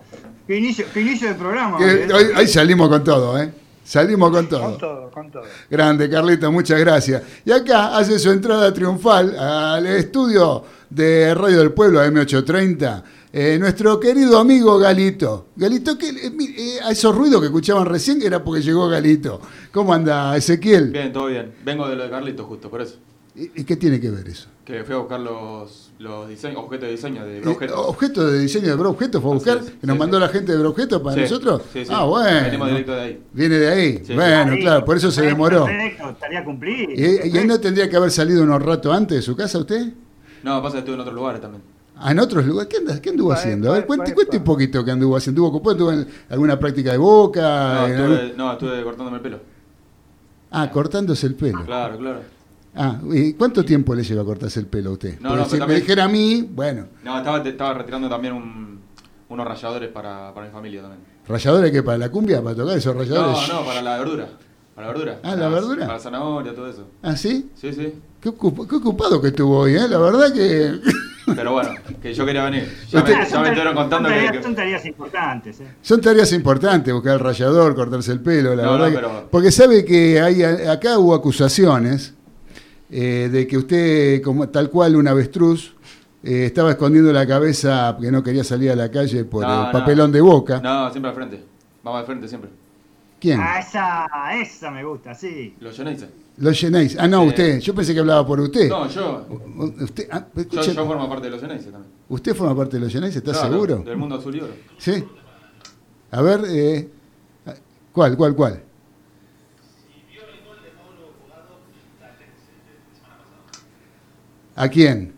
Qué 0.49 0.57
inicio, 0.57 0.83
qué 0.91 1.01
inicio 1.01 1.27
de 1.27 1.35
programa. 1.35 1.77
que 1.77 2.05
¿eh? 2.05 2.07
hoy, 2.11 2.25
ahí 2.33 2.47
salimos 2.47 2.89
con 2.89 3.03
todo, 3.03 3.39
¿eh? 3.39 3.51
Salimos 3.83 4.31
con 4.31 4.49
todo. 4.49 4.61
Con 4.61 4.77
todo, 4.79 5.11
con 5.11 5.29
todo. 5.29 5.43
Grande, 5.69 6.09
Carlito, 6.09 6.51
muchas 6.51 6.79
gracias. 6.79 7.21
Y 7.45 7.51
acá 7.51 7.95
hace 7.95 8.17
su 8.17 8.31
entrada 8.31 8.73
triunfal 8.73 9.37
al 9.37 9.85
estudio 9.85 10.63
de 10.89 11.35
Radio 11.35 11.59
del 11.59 11.71
Pueblo, 11.71 12.03
M830, 12.03 13.03
eh, 13.31 13.57
nuestro 13.59 13.99
querido 13.99 14.39
amigo 14.39 14.79
Galito. 14.79 15.49
Galito, 15.55 15.95
que, 15.99 16.09
eh, 16.09 16.31
eh, 16.57 16.79
a 16.83 16.93
esos 16.93 17.15
ruidos 17.15 17.41
que 17.41 17.45
escuchaban 17.45 17.85
recién 17.85 18.19
era 18.23 18.43
porque 18.43 18.63
llegó 18.63 18.87
Galito. 18.87 19.39
¿Cómo 19.71 19.93
anda, 19.93 20.35
Ezequiel? 20.35 20.89
Bien, 20.89 21.13
todo 21.13 21.27
bien. 21.27 21.53
Vengo 21.63 21.87
de 21.87 21.95
lo 21.95 22.05
de 22.05 22.09
Carlitos 22.09 22.47
justo, 22.47 22.71
por 22.71 22.81
eso. 22.81 22.95
¿Y, 23.35 23.61
y 23.61 23.63
qué 23.65 23.75
tiene 23.75 23.99
que 23.99 24.09
ver 24.09 24.27
eso? 24.27 24.47
Que 24.69 24.83
fui 24.83 24.93
a 24.93 24.99
buscar 24.99 25.19
los, 25.19 25.89
los 25.97 26.29
diseños, 26.29 26.57
objetos 26.59 26.85
de 26.85 26.91
diseño 26.91 27.25
de 27.25 27.39
Eh, 27.39 27.47
objetos. 27.47 27.75
¿Objeto 27.87 28.27
de 28.27 28.37
diseño 28.39 28.67
de 28.67 28.75
Broobjeto 28.75 29.19
fue 29.19 29.31
a 29.31 29.33
buscar? 29.33 29.57
Así 29.57 29.65
es, 29.69 29.73
¿Que 29.81 29.87
nos 29.87 29.95
sí, 29.95 29.99
mandó 29.99 30.17
sí. 30.17 30.21
la 30.21 30.27
gente 30.29 30.51
de 30.51 30.57
Broobjeto 30.59 31.01
para 31.01 31.15
Sí, 31.15 31.21
nosotros? 31.21 31.61
sí, 31.73 31.85
sí. 31.85 31.91
Ah, 31.91 32.03
bueno. 32.03 32.41
Venimos 32.45 32.67
directo 32.69 32.91
de 32.91 33.01
ahí. 33.01 33.23
Viene 33.33 33.55
de 33.57 33.67
ahí. 33.67 34.03
Bueno, 34.13 34.51
Ahí, 34.51 34.59
claro, 34.61 34.85
por 34.85 34.95
eso 34.97 35.09
se 35.09 35.23
demoró. 35.23 35.65
Perfecto, 35.65 36.09
estaría 36.11 36.45
cumplido. 36.45 36.91
¿Y, 36.91 37.29
y 37.33 37.37
él 37.39 37.47
no 37.47 37.59
tendría 37.59 37.89
que 37.89 37.95
haber 37.95 38.11
salido 38.11 38.43
unos 38.43 38.61
rato 38.61 38.93
antes 38.93 39.15
de 39.17 39.21
su 39.23 39.35
casa 39.35 39.57
usted? 39.57 39.91
No, 40.43 40.61
pasa 40.61 40.73
que 40.73 40.79
estuve 40.81 40.93
en 40.93 41.01
otros 41.01 41.15
lugares 41.15 41.41
también. 41.41 41.63
Ah, 41.97 42.11
en 42.11 42.19
otros 42.19 42.45
lugares. 42.45 42.69
¿Qué, 42.71 42.77
anda- 42.77 43.01
qué 43.01 43.09
anduvo 43.09 43.31
haciendo? 43.33 43.71
A 43.71 43.73
ver, 43.73 43.87
cuente, 43.87 44.13
cuente 44.13 44.37
un 44.37 44.43
poquito 44.43 44.85
qué 44.85 44.91
anduvo 44.91 45.17
haciendo. 45.17 45.41
¿Estuvo 45.41 45.57
ocupado? 45.57 45.71
¿Estuvo 45.77 45.91
en 45.93 46.07
alguna 46.29 46.59
práctica 46.59 46.91
de 46.91 46.97
boca? 46.99 47.41
No, 47.41 47.87
estuve, 47.87 48.03
algún- 48.21 48.37
no, 48.37 48.51
estuve 48.51 48.83
cortándome 48.83 49.17
el 49.17 49.23
pelo. 49.23 49.39
Ah, 50.51 50.69
cortándose 50.69 51.25
el 51.25 51.33
pelo. 51.33 51.65
Claro, 51.65 51.97
claro. 51.97 52.19
Ah, 52.75 52.97
¿y 53.11 53.33
cuánto 53.33 53.65
tiempo 53.65 53.93
le 53.95 54.03
lleva 54.03 54.21
a 54.21 54.25
cortarse 54.25 54.59
el 54.59 54.67
pelo 54.67 54.91
a 54.91 54.93
usted? 54.93 55.19
No, 55.19 55.29
Porque 55.29 55.37
no, 55.39 55.45
si 55.45 55.51
pero 55.51 55.53
me 55.53 55.59
también- 55.59 55.79
dijera 55.81 56.03
a 56.05 56.07
mí, 56.07 56.49
bueno, 56.51 56.87
No, 57.03 57.17
estaba, 57.17 57.41
te- 57.43 57.49
estaba 57.49 57.73
retirando 57.73 58.07
también 58.09 58.33
un- 58.33 58.79
unos 59.29 59.45
ralladores 59.47 59.89
para, 59.89 60.33
para 60.33 60.45
mi 60.47 60.51
familia 60.51 60.81
también. 60.81 61.01
¿ralladores 61.27 61.71
que 61.71 61.83
para 61.83 61.97
la 61.97 62.09
cumbia, 62.09 62.41
para 62.41 62.55
tocar 62.55 62.77
esos 62.77 62.95
ralladores? 62.95 63.47
No, 63.49 63.59
no, 63.61 63.65
para 63.65 63.81
la 63.81 63.97
verdura. 63.97 64.27
Para 64.75 64.87
la 64.87 64.93
verdura. 64.93 65.19
Ah, 65.23 65.29
¿la 65.31 65.35
Para- 65.35 65.49
verdura? 65.49 65.81
Para 65.81 65.93
la 65.93 65.99
zanahoria, 65.99 66.55
todo 66.55 66.69
eso. 66.69 66.87
¿Ah, 67.03 67.15
sí? 67.15 67.49
Sí, 67.55 67.73
sí. 67.73 67.93
Qué, 68.21 68.29
ocup- 68.29 68.67
qué 68.67 68.75
ocupado 68.75 69.21
que 69.21 69.27
estuvo 69.29 69.59
hoy, 69.59 69.75
¿eh? 69.75 69.87
La 69.89 69.97
verdad 69.97 70.31
que... 70.33 70.79
Pero 71.35 71.51
bueno, 71.51 71.69
que 72.01 72.11
yo 72.13 72.25
quería 72.25 72.43
venir. 72.45 72.67
Ya, 72.89 72.99
Usted- 72.99 73.15
me, 73.17 73.29
ya 73.29 73.39
me 73.41 73.47
estuvieron 73.49 73.75
contando 73.75 74.09
son 74.09 74.17
que... 74.17 74.25
tareas, 74.25 74.31
que- 74.37 74.43
son 74.43 74.55
tareas 74.55 74.85
importantes. 74.85 75.59
¿eh? 75.59 75.67
Son 75.81 76.01
tareas 76.01 76.33
importantes, 76.33 76.93
buscar 76.93 77.13
el 77.13 77.19
rallador, 77.19 77.75
cortarse 77.75 78.11
el 78.11 78.21
pelo, 78.21 78.55
la 78.55 78.63
No, 78.63 78.71
verdad. 78.73 78.85
no, 78.87 78.91
que- 78.91 78.95
pero- 78.95 79.27
Porque 79.29 79.51
sabe 79.51 79.85
que 79.85 80.19
hay, 80.21 80.41
acá 80.43 80.97
hubo 80.97 81.13
acusaciones 81.13 82.15
eh, 82.89 83.29
de 83.31 83.47
que 83.47 83.57
usted, 83.57 84.21
como 84.21 84.49
tal 84.49 84.69
cual 84.69 84.95
un 84.95 85.07
avestruz, 85.07 85.73
eh, 86.23 86.45
estaba 86.45 86.71
escondiendo 86.71 87.11
la 87.13 87.25
cabeza 87.27 87.93
porque 87.95 88.11
no 88.11 88.21
quería 88.23 88.43
salir 88.43 88.71
a 88.71 88.75
la 88.75 88.89
calle 88.91 89.23
por 89.25 89.43
No, 89.45 89.59
el 89.59 89.65
no. 89.67 89.71
papelón 89.71 90.11
de 90.11 90.21
boca. 90.21 90.59
No, 90.61 90.89
siempre 90.91 91.09
al 91.09 91.15
frente. 91.15 91.43
Vamos 91.83 91.99
al 92.01 92.05
frente 92.05 92.27
siempre. 92.27 92.49
¿Quién? 93.19 93.39
Ah, 93.41 93.59
esa, 93.59 94.07
esa 94.41 94.71
me 94.71 94.83
gusta, 94.83 95.13
sí. 95.13 95.53
Los 95.59 95.75
Genesis. 95.75 96.07
Lo 96.37 96.51
llenáis. 96.51 96.95
Ah, 96.97 97.05
no, 97.07 97.23
Sí. 97.23 97.27
usted. 97.29 97.59
Yo 97.59 97.75
pensé 97.75 97.93
que 97.93 97.99
hablaba 97.99 98.25
por 98.25 98.39
usted. 98.39 98.69
No, 98.69 98.87
yo. 98.87 99.25
Usted, 99.81 100.07
ah, 100.09 100.25
Yo, 100.49 100.61
yo 100.61 100.85
formo 100.85 101.09
parte 101.09 101.25
de 101.25 101.31
los 101.31 101.41
Genesis 101.41 101.69
también. 101.69 101.91
¿Usted 102.07 102.33
forma 102.33 102.55
parte 102.55 102.77
de 102.77 102.83
los 102.83 102.93
llenáis? 102.93 103.13
¿Está 103.15 103.31
Claro, 103.33 103.49
seguro? 103.51 103.77
Del 103.79 103.97
mundo 103.97 104.15
azul 104.15 104.35
y 104.37 104.39
oro. 104.39 104.53
Sí. 104.77 105.03
A 106.11 106.21
ver, 106.21 106.41
eh, 106.47 106.89
¿cuál, 107.91 108.15
cuál, 108.15 108.35
cuál? 108.35 108.63
¿A 114.59 114.67
quién? 114.67 115.13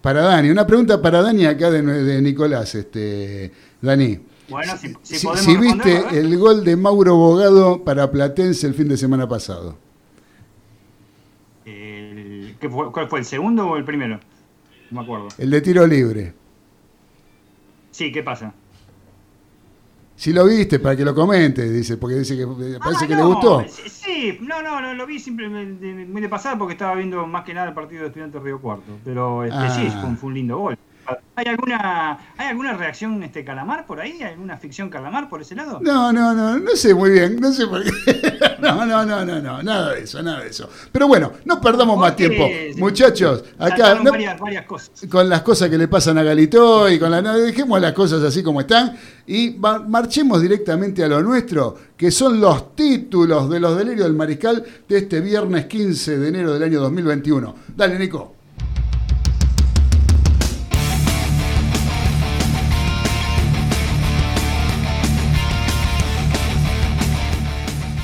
Para 0.00 0.22
Dani. 0.22 0.50
Una 0.50 0.64
pregunta 0.66 1.02
para 1.02 1.20
Dani 1.20 1.46
acá 1.46 1.68
de, 1.70 1.82
de 1.82 2.22
Nicolás, 2.22 2.74
este, 2.76 3.50
Dani. 3.80 4.20
Bueno, 4.48 4.76
si, 4.76 4.94
si 5.02 5.18
Si, 5.18 5.26
podemos 5.26 5.44
si 5.44 5.56
responder, 5.56 6.02
viste 6.04 6.18
el 6.20 6.38
gol 6.38 6.64
de 6.64 6.76
Mauro 6.76 7.16
Bogado 7.16 7.82
para 7.82 8.10
Platense 8.10 8.66
el 8.68 8.74
fin 8.74 8.88
de 8.88 8.96
semana 8.96 9.28
pasado. 9.28 9.76
El- 11.64 12.56
¿qué 12.60 12.68
fue- 12.68 12.92
¿Cuál 12.92 13.08
fue, 13.08 13.18
el 13.20 13.24
segundo 13.24 13.66
o 13.66 13.76
el 13.76 13.84
primero? 13.84 14.20
No 14.90 15.00
me 15.00 15.04
acuerdo. 15.04 15.28
El 15.38 15.50
de 15.50 15.60
tiro 15.60 15.86
libre. 15.86 16.34
Sí, 17.90 18.12
¿qué 18.12 18.22
pasa? 18.22 18.54
Si 20.22 20.32
lo 20.32 20.44
viste, 20.44 20.78
para 20.78 20.94
que 20.94 21.04
lo 21.04 21.16
comente, 21.16 21.68
dice, 21.68 21.96
porque 21.96 22.14
dice 22.14 22.36
que 22.36 22.42
eh, 22.44 22.78
parece 22.78 23.06
Ah, 23.06 23.08
que 23.08 23.16
no, 23.16 23.18
le 23.22 23.34
gustó. 23.34 23.64
Sí, 23.68 23.88
sí, 23.88 24.38
no, 24.40 24.62
no, 24.62 24.80
no, 24.80 24.94
lo 24.94 25.04
vi 25.04 25.18
simplemente 25.18 25.84
muy 26.06 26.20
de 26.22 26.28
pasada 26.28 26.56
porque 26.56 26.74
estaba 26.74 26.94
viendo 26.94 27.26
más 27.26 27.42
que 27.42 27.52
nada 27.52 27.66
el 27.70 27.74
partido 27.74 28.02
de 28.02 28.06
Estudiantes 28.06 28.40
Río 28.40 28.60
Cuarto. 28.60 28.84
Pero 29.04 29.42
este, 29.42 29.56
Ah. 29.58 29.70
sí, 29.70 29.90
fue 29.90 30.08
un, 30.10 30.16
fue 30.16 30.28
un 30.28 30.34
lindo 30.34 30.58
gol. 30.58 30.78
¿Hay 31.34 31.46
alguna, 31.46 32.18
¿Hay 32.36 32.48
alguna 32.48 32.74
reacción 32.74 33.22
este 33.22 33.44
calamar 33.44 33.86
por 33.86 34.00
ahí? 34.00 34.22
¿Alguna 34.22 34.56
ficción 34.58 34.88
calamar 34.90 35.28
por 35.28 35.40
ese 35.42 35.54
lado? 35.54 35.80
No, 35.82 36.12
no, 36.12 36.34
no, 36.34 36.58
no 36.58 36.76
sé 36.76 36.94
muy 36.94 37.10
bien, 37.10 37.40
no 37.40 37.52
sé 37.52 37.66
por 37.66 37.82
qué. 37.82 37.90
No, 38.62 38.86
no, 38.86 39.04
no, 39.04 39.24
no, 39.24 39.40
no, 39.40 39.60
nada 39.60 39.92
de 39.94 40.02
eso, 40.02 40.22
nada 40.22 40.38
de 40.44 40.50
eso. 40.50 40.70
Pero 40.92 41.08
bueno, 41.08 41.32
no 41.44 41.60
perdamos 41.60 41.98
más 41.98 42.14
tiempo. 42.14 42.48
Muchachos, 42.76 43.42
acá 43.58 43.96
no- 43.96 44.12
varias, 44.12 44.38
varias 44.38 44.66
cosas. 44.66 44.90
con 45.10 45.28
las 45.28 45.42
cosas 45.42 45.68
que 45.68 45.76
le 45.76 45.88
pasan 45.88 46.16
a 46.18 46.22
Galito 46.22 46.88
y 46.88 46.96
con 47.00 47.10
la 47.10 47.20
no, 47.20 47.36
dejemos 47.36 47.80
las 47.80 47.92
cosas 47.92 48.22
así 48.22 48.40
como 48.40 48.60
están 48.60 48.96
y 49.26 49.56
marchemos 49.88 50.40
directamente 50.40 51.02
a 51.02 51.08
lo 51.08 51.20
nuestro, 51.22 51.76
que 51.96 52.12
son 52.12 52.40
los 52.40 52.76
títulos 52.76 53.50
de 53.50 53.58
los 53.58 53.76
delirios 53.76 54.04
del 54.06 54.14
mariscal 54.14 54.64
de 54.88 54.98
este 54.98 55.20
viernes 55.20 55.66
15 55.66 56.18
de 56.18 56.28
enero 56.28 56.52
del 56.52 56.62
año 56.62 56.80
2021. 56.82 57.54
Dale, 57.76 57.98
Nico. 57.98 58.36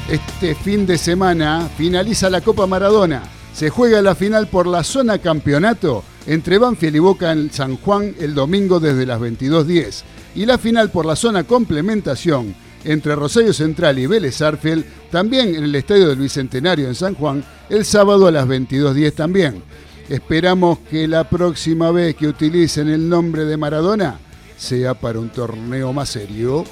Este 0.09 0.55
fin 0.55 0.87
de 0.87 0.97
semana 0.97 1.69
finaliza 1.77 2.31
la 2.31 2.41
Copa 2.41 2.67
Maradona. 2.67 3.25
Se 3.53 3.69
juega 3.69 4.01
la 4.01 4.15
final 4.15 4.47
por 4.47 4.67
la 4.67 4.83
zona 4.83 5.19
campeonato 5.19 6.03
entre 6.27 6.57
Banfield 6.57 6.97
y 6.97 6.99
Boca 6.99 7.31
en 7.31 7.53
San 7.53 7.77
Juan 7.77 8.15
el 8.19 8.35
domingo 8.35 8.81
desde 8.81 9.05
las 9.05 9.21
22.10. 9.21 10.05
Y 10.35 10.47
la 10.47 10.57
final 10.57 10.91
por 10.91 11.05
la 11.05 11.15
zona 11.15 11.45
complementación 11.45 12.55
entre 12.85 13.17
Rosario 13.17 13.53
Central 13.53 13.99
y 13.99 14.07
Vélez 14.07 14.41
Arfield 14.41 14.87
también 15.11 15.55
en 15.55 15.65
el 15.65 15.75
Estadio 15.75 16.09
del 16.09 16.21
Bicentenario 16.21 16.89
en 16.89 16.95
San 16.95 17.15
Juan 17.15 17.45
el 17.69 17.85
sábado 17.85 18.27
a 18.27 18.31
las 18.31 18.47
22.10 18.47 19.13
también. 19.13 19.63
Esperamos 20.09 20.79
que 20.91 21.07
la 21.07 21.29
próxima 21.29 21.91
vez 21.91 22.17
que 22.17 22.29
utilicen 22.29 22.89
el 22.89 23.07
nombre 23.11 23.45
de 23.45 23.59
Maradona 23.59 24.19
sea 24.57 24.95
para 24.95 25.19
un 25.19 25.29
torneo 25.29 25.93
más 25.93 26.09
serio. 26.09 26.65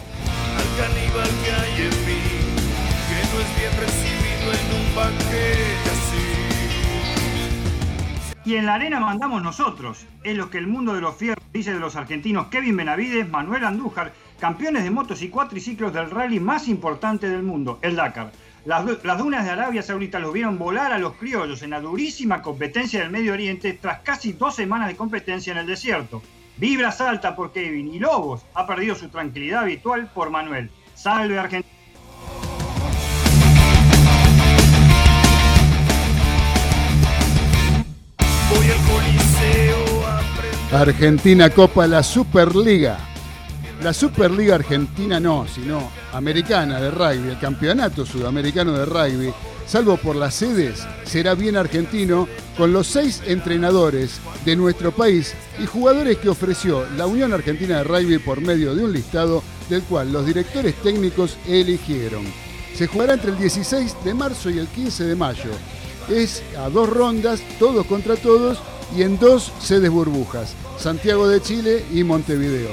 Y 8.47 8.55
en 8.55 8.65
la 8.67 8.75
arena 8.75 9.01
mandamos 9.01 9.43
nosotros. 9.43 10.07
Es 10.23 10.37
lo 10.37 10.51
que 10.51 10.59
el 10.59 10.69
mundo 10.69 10.95
de 10.95 11.01
los 11.01 11.17
fierros 11.17 11.45
dice 11.53 11.75
de 11.75 11.81
los 11.81 11.97
argentinos 11.97 12.47
Kevin 12.47 12.77
Benavides, 12.77 13.29
Manuel 13.29 13.65
Andújar, 13.65 14.13
campeones 14.39 14.85
de 14.85 14.91
motos 14.91 15.21
y 15.23 15.29
cuatriciclos 15.31 15.93
del 15.93 16.11
rally 16.11 16.39
más 16.39 16.69
importante 16.69 17.29
del 17.29 17.43
mundo, 17.43 17.81
el 17.83 17.97
Dakar. 17.97 18.31
Las, 18.65 18.85
du- 18.87 18.99
las 19.03 19.19
dunas 19.19 19.45
de 19.45 19.51
Arabia 19.51 19.83
Saudita 19.83 20.21
los 20.21 20.33
vieron 20.33 20.59
volar 20.59 20.93
a 20.93 20.99
los 20.99 21.15
criollos 21.15 21.63
en 21.63 21.71
la 21.71 21.81
durísima 21.81 22.41
competencia 22.41 23.01
del 23.01 23.11
Medio 23.11 23.33
Oriente 23.33 23.73
tras 23.73 24.01
casi 24.01 24.33
dos 24.33 24.55
semanas 24.55 24.89
de 24.89 24.97
competencia 24.97 25.53
en 25.53 25.59
el 25.59 25.67
desierto. 25.67 26.23
Vibra 26.57 26.93
Salta 26.93 27.35
por 27.35 27.53
Kevin 27.53 27.93
y 27.93 27.99
Lobos 27.99 28.47
ha 28.55 28.65
perdido 28.67 28.95
su 28.95 29.09
tranquilidad 29.09 29.63
habitual 29.63 30.09
por 30.15 30.31
Manuel. 30.31 30.71
Salve 30.95 31.39
Argentina. 31.39 31.76
Argentina 40.73 41.49
Copa 41.49 41.87
la 41.87 42.03
Superliga. 42.03 42.99
La 43.83 43.93
Superliga 43.93 44.57
Argentina 44.57 45.21
no, 45.21 45.47
sino 45.47 45.91
americana 46.13 46.81
de 46.81 46.91
rugby, 46.91 47.29
el 47.29 47.39
campeonato 47.39 48.05
sudamericano 48.05 48.73
de 48.73 48.85
rugby, 48.85 49.33
salvo 49.65 49.97
por 49.97 50.17
las 50.17 50.35
sedes, 50.35 50.85
será 51.05 51.35
bien 51.37 51.57
argentino 51.57 52.27
con 52.59 52.73
los 52.73 52.89
seis 52.89 53.23
entrenadores 53.27 54.21
de 54.45 54.57
nuestro 54.57 54.91
país 54.91 55.35
y 55.63 55.67
jugadores 55.67 56.19
que 56.19 56.31
ofreció 56.31 56.85
la 56.97 57.07
Unión 57.07 57.33
Argentina 57.33 57.79
de 57.79 57.85
Rugby 57.85 58.19
por 58.19 58.41
medio 58.41 58.75
de 58.75 58.85
un 58.85 58.93
listado 58.93 59.45
del 59.71 59.83
cual 59.83 60.13
los 60.13 60.27
directores 60.27 60.75
técnicos 60.83 61.39
eligieron. 61.47 62.25
Se 62.75 62.89
jugará 62.89 63.15
entre 63.15 63.31
el 63.31 63.39
16 63.39 63.99
de 64.05 64.15
marzo 64.15 64.51
y 64.51 64.59
el 64.59 64.67
15 64.67 65.05
de 65.05 65.15
mayo. 65.15 65.51
Es 66.09 66.43
a 66.59 66.69
dos 66.69 66.89
rondas, 66.89 67.41
todos 67.59 67.87
contra 67.87 68.17
todos, 68.17 68.59
y 68.95 69.03
en 69.03 69.19
dos 69.19 69.53
sedes 69.61 69.91
burbujas, 69.91 70.55
Santiago 70.79 71.29
de 71.29 71.41
Chile 71.41 71.85
y 71.93 72.05
Montevideo. 72.05 72.71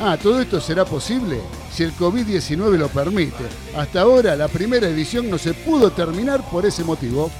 Ah, 0.00 0.18
todo 0.20 0.40
esto 0.40 0.60
será 0.60 0.84
posible 0.84 1.40
si 1.72 1.84
el 1.84 1.94
COVID-19 1.94 2.76
lo 2.76 2.88
permite. 2.88 3.44
Hasta 3.76 4.00
ahora 4.00 4.34
la 4.34 4.48
primera 4.48 4.88
edición 4.88 5.30
no 5.30 5.38
se 5.38 5.54
pudo 5.54 5.92
terminar 5.92 6.48
por 6.50 6.66
ese 6.66 6.82
motivo. 6.82 7.30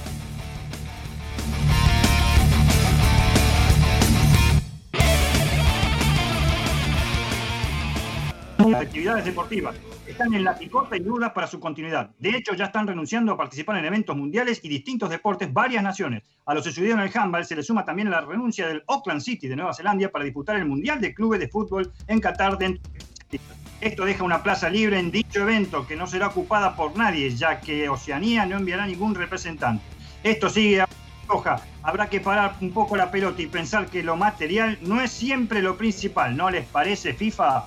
Actividades 8.84 9.24
deportivas 9.24 9.76
están 10.06 10.34
en 10.34 10.44
la 10.44 10.56
picota 10.56 10.96
y 10.96 11.00
dudas 11.00 11.32
para 11.32 11.46
su 11.46 11.60
continuidad. 11.60 12.10
De 12.18 12.30
hecho, 12.30 12.54
ya 12.54 12.66
están 12.66 12.86
renunciando 12.86 13.32
a 13.32 13.36
participar 13.36 13.76
en 13.78 13.84
eventos 13.84 14.16
mundiales 14.16 14.60
y 14.62 14.68
distintos 14.68 15.10
deportes 15.10 15.52
varias 15.52 15.82
naciones. 15.82 16.22
A 16.46 16.54
los 16.54 16.64
que 16.64 16.70
sucedieron 16.70 17.00
en 17.00 17.08
el 17.08 17.16
handball 17.16 17.44
se 17.44 17.56
le 17.56 17.62
suma 17.62 17.84
también 17.84 18.10
la 18.10 18.20
renuncia 18.20 18.66
del 18.66 18.84
Auckland 18.86 19.20
City 19.20 19.48
de 19.48 19.56
Nueva 19.56 19.74
Zelanda 19.74 20.08
para 20.08 20.24
disputar 20.24 20.56
el 20.56 20.66
Mundial 20.66 21.00
de 21.00 21.14
Clubes 21.14 21.40
de 21.40 21.48
Fútbol 21.48 21.92
en 22.06 22.20
Qatar 22.20 22.58
dentro 22.58 22.90
de 23.30 23.40
esto 23.80 24.04
deja 24.06 24.24
una 24.24 24.42
plaza 24.42 24.70
libre 24.70 24.98
en 24.98 25.10
dicho 25.10 25.42
evento 25.42 25.86
que 25.86 25.94
no 25.94 26.06
será 26.06 26.28
ocupada 26.28 26.74
por 26.74 26.96
nadie, 26.96 27.28
ya 27.34 27.60
que 27.60 27.88
Oceanía 27.88 28.46
no 28.46 28.56
enviará 28.56 28.86
ningún 28.86 29.14
representante. 29.14 29.84
Esto 30.22 30.48
sigue 30.48 30.80
a 30.80 30.88
roja. 31.28 31.60
Habrá 31.82 32.08
que 32.08 32.20
parar 32.20 32.56
un 32.62 32.72
poco 32.72 32.96
la 32.96 33.10
pelota 33.10 33.42
y 33.42 33.46
pensar 33.46 33.86
que 33.86 34.02
lo 34.02 34.16
material 34.16 34.78
no 34.80 35.02
es 35.02 35.10
siempre 35.10 35.60
lo 35.60 35.76
principal, 35.76 36.34
¿no 36.34 36.50
les 36.50 36.64
parece, 36.66 37.12
FIFA? 37.12 37.64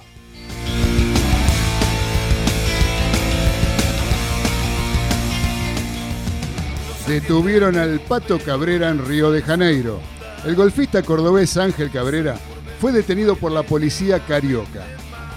Detuvieron 7.07 7.77
al 7.77 8.01
Pato 8.01 8.37
Cabrera 8.37 8.89
en 8.89 9.05
Río 9.05 9.31
de 9.31 9.41
Janeiro. 9.41 10.01
El 10.45 10.55
golfista 10.55 11.01
cordobés 11.03 11.55
Ángel 11.55 11.89
Cabrera 11.89 12.35
fue 12.81 12.91
detenido 12.91 13.37
por 13.37 13.53
la 13.53 13.63
policía 13.63 14.19
carioca. 14.19 14.85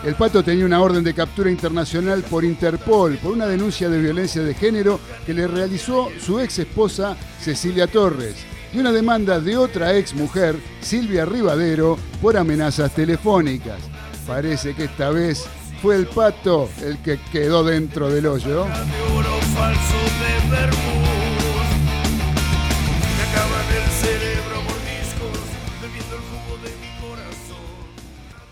El 0.05 0.17
Pato 0.17 0.43
tenía 0.43 0.67
una 0.67 0.81
orden 0.81 1.05
de 1.05 1.15
captura 1.15 1.49
internacional 1.49 2.23
por 2.23 2.45
Interpol 2.45 3.19
por 3.19 3.33
una 3.33 3.47
denuncia 3.47 3.89
de 3.89 4.00
violencia 4.00 4.43
de 4.43 4.55
género 4.55 4.99
que 5.25 5.33
le 5.33 5.47
realizó 5.47 6.09
su 6.19 6.41
ex 6.41 6.59
esposa 6.59 7.17
Cecilia 7.41 7.87
Torres 7.87 8.35
y 8.75 8.79
una 8.79 8.91
demanda 8.91 9.39
de 9.39 9.57
otra 9.57 9.95
ex 9.95 10.12
mujer, 10.15 10.57
Silvia 10.81 11.25
Rivadero, 11.25 11.97
por 12.21 12.37
amenazas 12.37 12.93
telefónicas. 12.93 13.79
Parece 14.27 14.75
que 14.75 14.85
esta 14.85 15.11
vez 15.11 15.44
fue 15.81 15.94
el 15.94 16.07
Pato 16.07 16.68
el 16.83 16.99
que 16.99 17.21
quedó 17.31 17.62
dentro 17.62 18.11
del 18.11 18.27
hoyo. 18.27 18.66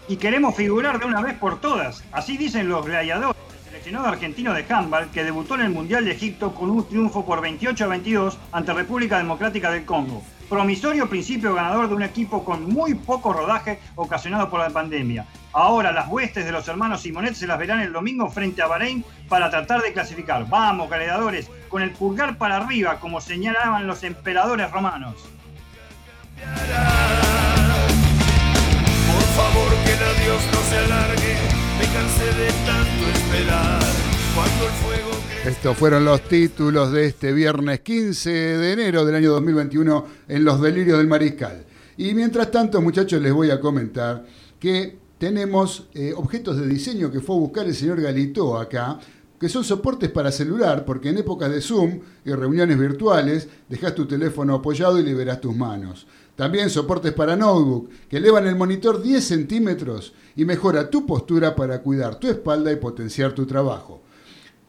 Y 0.09 0.17
queremos 0.17 0.57
figurar 0.57 0.99
de 0.99 1.05
una 1.05 1.21
vez 1.21 1.35
por 1.35 1.61
todas. 1.61 2.03
Así 2.13 2.39
dicen 2.39 2.69
los 2.69 2.87
gladiadores. 2.87 3.37
El 3.53 3.65
seleccionado 3.65 4.09
argentino 4.09 4.55
de 4.55 4.65
handball 4.67 5.11
que 5.11 5.23
debutó 5.23 5.55
en 5.57 5.61
el 5.61 5.71
Mundial 5.71 6.07
de 6.07 6.13
Egipto 6.13 6.55
con 6.55 6.71
un 6.71 6.89
triunfo 6.89 7.27
por 7.27 7.43
28 7.43 7.85
a 7.85 7.89
22 7.89 8.39
ante 8.51 8.73
República 8.73 9.19
Democrática 9.19 9.71
del 9.71 9.85
Congo. 9.85 10.23
Promisorio 10.49 11.11
principio 11.11 11.55
ganador 11.55 11.91
de 11.91 11.95
un 11.95 12.03
equipo 12.03 12.43
con 12.43 12.73
muy 12.73 12.95
poco 12.95 13.35
rodaje 13.35 13.81
ocasionado 13.97 14.49
por 14.49 14.61
la 14.61 14.71
pandemia. 14.71 15.27
Ahora 15.53 15.93
las 15.93 16.09
huestes 16.09 16.47
de 16.47 16.53
los 16.53 16.67
hermanos 16.69 17.03
Simonet 17.03 17.35
se 17.35 17.47
las 17.47 17.59
verán 17.59 17.81
el 17.81 17.93
domingo 17.93 18.31
frente 18.31 18.63
a 18.63 18.67
Bahrein 18.67 19.05
para 19.29 19.51
tratar 19.51 19.83
de 19.83 19.93
clasificar. 19.93 20.49
Vamos, 20.49 20.89
gladiadores, 20.89 21.51
con 21.69 21.83
el 21.83 21.91
pulgar 21.91 22.39
para 22.39 22.57
arriba, 22.57 22.99
como 22.99 23.21
señalaban 23.21 23.87
los 23.87 24.03
emperadores 24.05 24.71
romanos. 24.71 25.17
Por 29.13 29.23
favor 29.37 29.78
Estos 35.45 35.77
fueron 35.77 36.05
los 36.05 36.23
títulos 36.23 36.93
de 36.93 37.07
este 37.07 37.33
viernes 37.33 37.81
15 37.81 38.31
de 38.31 38.73
enero 38.73 39.05
del 39.05 39.17
año 39.17 39.33
2021 39.33 40.07
en 40.29 40.45
Los 40.45 40.61
Delirios 40.61 40.99
del 40.99 41.09
Mariscal. 41.09 41.65
Y 41.97 42.15
mientras 42.15 42.51
tanto, 42.53 42.81
muchachos, 42.81 43.21
les 43.21 43.33
voy 43.33 43.51
a 43.51 43.59
comentar 43.59 44.25
que 44.61 44.99
tenemos 45.19 45.89
eh, 45.95 46.13
objetos 46.17 46.59
de 46.59 46.69
diseño 46.69 47.11
que 47.11 47.21
fue 47.21 47.35
a 47.35 47.41
buscar 47.41 47.67
el 47.67 47.75
señor 47.75 48.01
Galito 48.01 48.57
acá, 48.57 49.01
que 49.41 49.49
son 49.49 49.65
soportes 49.65 50.11
para 50.11 50.31
celular, 50.31 50.85
porque 50.85 51.09
en 51.09 51.19
épocas 51.19 51.51
de 51.51 51.61
Zoom 51.61 51.99
y 52.25 52.31
reuniones 52.31 52.79
virtuales, 52.79 53.49
dejas 53.69 53.97
tu 53.97 54.07
teléfono 54.07 54.55
apoyado 54.55 54.99
y 55.01 55.03
liberas 55.03 55.41
tus 55.41 55.57
manos. 55.57 56.07
También 56.39 56.71
soportes 56.71 57.13
para 57.15 57.35
notebook, 57.35 57.89
que 58.09 58.19
elevan 58.19 58.47
el 58.47 58.55
monitor 58.55 59.03
10 59.03 59.25
centímetros 59.25 60.13
y 60.37 60.45
mejora 60.45 60.89
tu 60.89 61.05
postura 61.05 61.57
para 61.57 61.83
cuidar 61.83 62.21
tu 62.21 62.29
espalda 62.29 62.71
y 62.71 62.77
potenciar 62.77 63.33
tu 63.33 63.45
trabajo. 63.45 64.03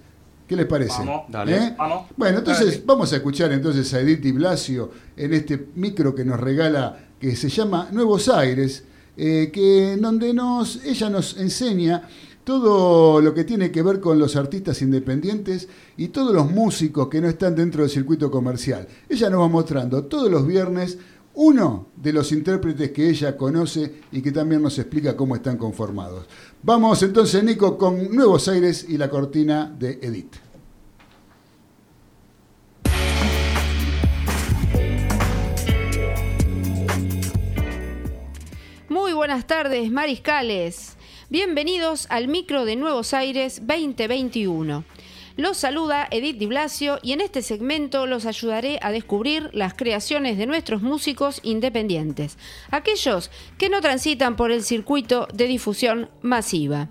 ¿Qué 0.47 0.57
les 0.57 0.67
parece? 0.67 0.99
Vamos, 1.01 1.23
Dale. 1.29 1.57
¿Eh? 1.57 1.75
vamos. 1.77 2.07
Bueno, 2.17 2.39
entonces 2.39 2.67
Dale. 2.71 2.83
vamos 2.87 3.13
a 3.13 3.17
escuchar 3.17 3.53
entonces 3.53 3.93
a 3.93 4.01
Edith 4.01 4.25
y 4.25 4.33
Blasio 4.33 4.91
en 5.17 5.35
este 5.35 5.69
micro 5.75 6.15
que 6.15 6.25
nos 6.25 6.41
regala, 6.41 7.08
que 7.21 7.37
se 7.37 7.49
llama 7.49 7.89
Nuevos 7.93 8.29
Aires, 8.29 8.85
eh, 9.17 9.51
que 9.53 9.95
en 9.95 10.01
donde 10.01 10.33
nos, 10.33 10.85
ella 10.85 11.11
nos 11.11 11.37
enseña 11.37 12.09
todo 12.45 13.21
lo 13.21 13.35
que 13.35 13.45
tiene 13.45 13.71
que 13.71 13.83
ver 13.83 14.01
con 14.01 14.19
los 14.19 14.37
artistas 14.37 14.81
independientes 14.81 15.69
y 15.99 16.09
todos 16.09 16.35
los 16.35 16.51
músicos 16.51 17.09
que 17.09 17.21
no 17.21 17.29
están 17.29 17.55
dentro 17.55 17.83
del 17.83 17.91
circuito 17.91 18.31
comercial. 18.31 18.89
Ella 19.09 19.29
nos 19.29 19.43
va 19.43 19.49
mostrando 19.49 20.05
todos 20.05 20.31
los 20.31 20.47
viernes 20.47 20.97
uno 21.35 21.89
de 21.95 22.13
los 22.13 22.33
intérpretes 22.33 22.91
que 22.91 23.11
ella 23.11 23.37
conoce 23.37 24.01
y 24.11 24.23
que 24.23 24.33
también 24.33 24.63
nos 24.63 24.79
explica 24.79 25.17
cómo 25.17 25.37
están 25.37 25.57
conformados. 25.57 26.27
Vamos 26.63 27.03
entonces, 27.03 27.45
Nico, 27.45 27.77
con 27.77 28.15
Nuevos 28.15 28.49
Aires 28.49 28.87
y 28.89 28.97
la 28.97 29.11
cortina 29.11 29.73
de 29.79 29.99
Edith. 30.03 30.48
Buenas 39.29 39.47
tardes, 39.47 39.91
mariscales. 39.91 40.97
Bienvenidos 41.29 42.07
al 42.09 42.29
micro 42.29 42.65
de 42.65 42.77
Nuevos 42.77 43.13
Aires 43.13 43.61
2021. 43.61 44.85
Los 45.39 45.59
saluda 45.59 46.09
Edith 46.11 46.37
Di 46.37 46.47
Blasio 46.47 46.99
y 47.01 47.13
en 47.13 47.21
este 47.21 47.43
segmento 47.43 48.09
los 48.09 48.27
ayudaré 48.27 48.81
a 48.83 48.91
descubrir 48.91 49.51
las 49.53 49.73
creaciones 49.73 50.37
de 50.37 50.47
nuestros 50.47 50.83
músicos 50.83 51.39
independientes, 51.45 52.37
aquellos 52.73 53.31
que 53.57 53.69
no 53.69 53.81
transitan 53.81 54.35
por 54.35 54.51
el 54.51 54.65
circuito 54.65 55.29
de 55.33 55.47
difusión 55.47 56.11
masiva. 56.23 56.89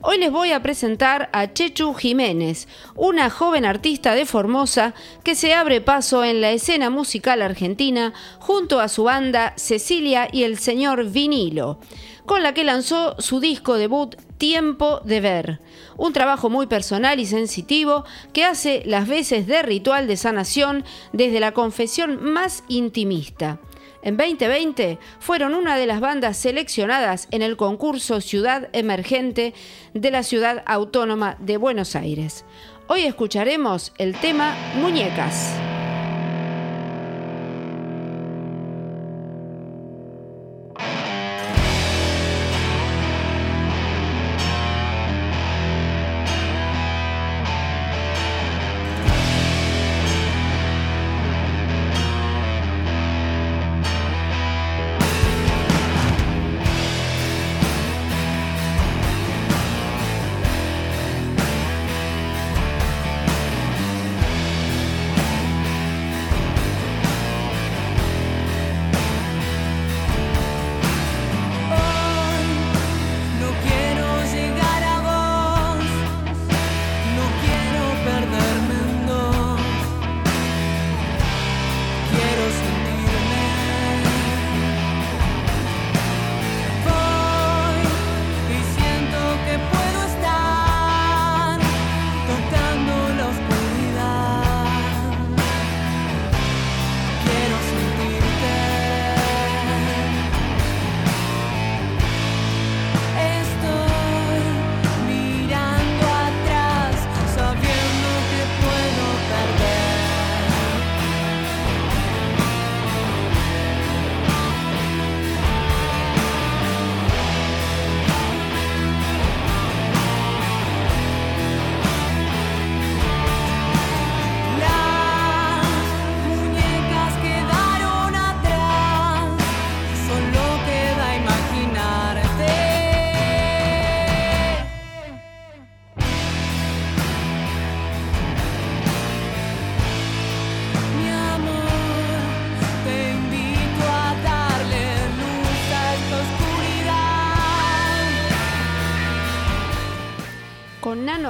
Hoy 0.00 0.18
les 0.18 0.30
voy 0.30 0.52
a 0.52 0.62
presentar 0.62 1.28
a 1.32 1.52
Chechu 1.52 1.92
Jiménez, 1.92 2.68
una 2.94 3.30
joven 3.30 3.64
artista 3.64 4.14
de 4.14 4.26
Formosa 4.26 4.94
que 5.24 5.34
se 5.34 5.52
abre 5.52 5.80
paso 5.80 6.22
en 6.22 6.40
la 6.40 6.52
escena 6.52 6.90
musical 6.90 7.42
argentina 7.42 8.14
junto 8.38 8.78
a 8.78 8.86
su 8.86 9.02
banda 9.02 9.54
Cecilia 9.56 10.28
y 10.30 10.44
el 10.44 10.58
señor 10.58 11.10
Vinilo, 11.10 11.80
con 12.28 12.42
la 12.44 12.54
que 12.54 12.62
lanzó 12.62 13.16
su 13.18 13.40
disco 13.40 13.74
debut 13.74 14.14
Tiempo 14.36 15.00
de 15.00 15.20
Ver, 15.20 15.60
un 15.96 16.12
trabajo 16.12 16.50
muy 16.50 16.66
personal 16.66 17.18
y 17.18 17.26
sensitivo 17.26 18.04
que 18.32 18.44
hace 18.44 18.82
las 18.84 19.08
veces 19.08 19.48
de 19.48 19.62
ritual 19.62 20.06
de 20.06 20.16
sanación 20.16 20.84
desde 21.12 21.40
la 21.40 21.52
confesión 21.52 22.22
más 22.22 22.62
intimista. 22.68 23.58
En 24.02 24.16
2020 24.16 24.98
fueron 25.18 25.54
una 25.54 25.76
de 25.76 25.86
las 25.86 26.00
bandas 26.00 26.36
seleccionadas 26.36 27.26
en 27.32 27.42
el 27.42 27.56
concurso 27.56 28.20
Ciudad 28.20 28.68
Emergente 28.72 29.54
de 29.94 30.10
la 30.10 30.22
Ciudad 30.22 30.62
Autónoma 30.66 31.36
de 31.40 31.56
Buenos 31.56 31.96
Aires. 31.96 32.44
Hoy 32.88 33.04
escucharemos 33.04 33.92
el 33.98 34.14
tema 34.14 34.54
Muñecas. 34.76 35.67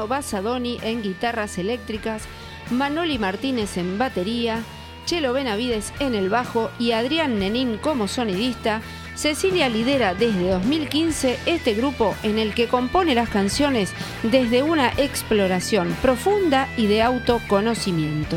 Basadoni 0.09 0.79
en 0.83 1.03
guitarras 1.03 1.59
eléctricas, 1.59 2.25
Manoli 2.71 3.19
Martínez 3.19 3.77
en 3.77 3.99
batería, 3.99 4.63
Chelo 5.07 5.33
Benavides 5.33 5.93
en 6.01 6.15
el 6.15 6.29
bajo 6.29 6.71
y 6.79 6.93
Adrián 6.93 7.39
Nenín 7.39 7.79
como 7.79 8.09
sonidista, 8.09 8.83
Cecilia 9.15 9.69
lidera 9.69 10.15
desde 10.15 10.51
2015 10.51 11.39
este 11.47 11.75
grupo 11.75 12.15
en 12.23 12.39
el 12.39 12.55
que 12.55 12.69
compone 12.69 13.15
las 13.15 13.29
canciones 13.29 13.93
desde 14.23 14.63
una 14.63 14.91
exploración 14.97 15.97
profunda 16.03 16.69
y 16.77 16.87
de 16.87 17.03
autoconocimiento. 17.03 18.37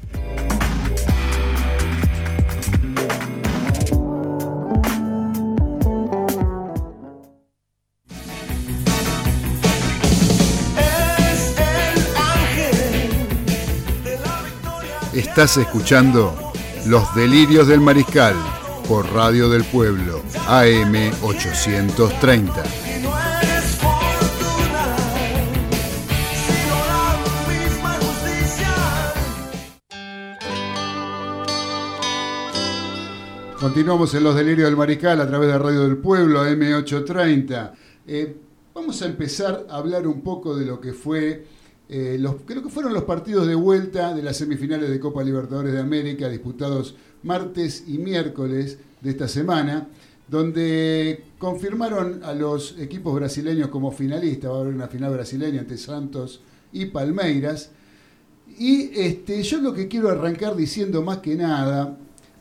Estás 15.31 15.55
escuchando 15.55 16.35
Los 16.87 17.15
Delirios 17.15 17.65
del 17.65 17.79
Mariscal 17.79 18.35
por 18.85 19.09
Radio 19.13 19.47
del 19.49 19.63
Pueblo, 19.63 20.21
AM 20.45 20.93
830. 21.23 22.63
Y 22.85 23.01
no 23.01 23.17
eres 23.17 23.77
fortuna, 23.77 24.97
sino 26.35 26.75
la 26.85 27.15
misma 27.47 27.93
justicia. 27.93 28.73
Continuamos 33.57 34.13
en 34.13 34.23
Los 34.25 34.35
Delirios 34.35 34.67
del 34.67 34.75
Mariscal 34.75 35.21
a 35.21 35.27
través 35.29 35.47
de 35.47 35.57
Radio 35.57 35.83
del 35.83 35.95
Pueblo, 35.95 36.41
AM 36.41 36.73
830. 36.73 37.73
Eh, 38.05 38.35
vamos 38.75 39.01
a 39.01 39.05
empezar 39.05 39.65
a 39.69 39.77
hablar 39.77 40.05
un 40.07 40.19
poco 40.23 40.57
de 40.57 40.65
lo 40.65 40.81
que 40.81 40.91
fue, 40.91 41.45
eh, 41.93 42.23
creo 42.45 42.63
que 42.63 42.69
fueron 42.69 42.93
los 42.93 43.03
partidos 43.03 43.45
de 43.45 43.53
vuelta 43.53 44.13
de 44.13 44.23
las 44.23 44.37
semifinales 44.37 44.89
de 44.89 44.97
Copa 44.97 45.21
Libertadores 45.23 45.73
de 45.73 45.79
América 45.81 46.29
disputados 46.29 46.95
martes 47.23 47.83
y 47.85 47.97
miércoles 47.97 48.77
de 49.01 49.09
esta 49.09 49.27
semana, 49.27 49.89
donde 50.25 51.21
confirmaron 51.37 52.23
a 52.23 52.33
los 52.33 52.79
equipos 52.79 53.13
brasileños 53.13 53.67
como 53.67 53.91
finalistas. 53.91 54.49
Va 54.49 54.55
a 54.55 54.61
haber 54.61 54.73
una 54.73 54.87
final 54.87 55.11
brasileña 55.11 55.59
entre 55.59 55.77
Santos 55.77 56.41
y 56.71 56.85
Palmeiras. 56.85 57.71
Y 58.57 58.97
este, 58.97 59.43
yo 59.43 59.59
lo 59.59 59.73
que 59.73 59.89
quiero 59.89 60.07
arrancar 60.07 60.55
diciendo 60.55 61.01
más 61.01 61.17
que 61.17 61.35
nada 61.35 61.97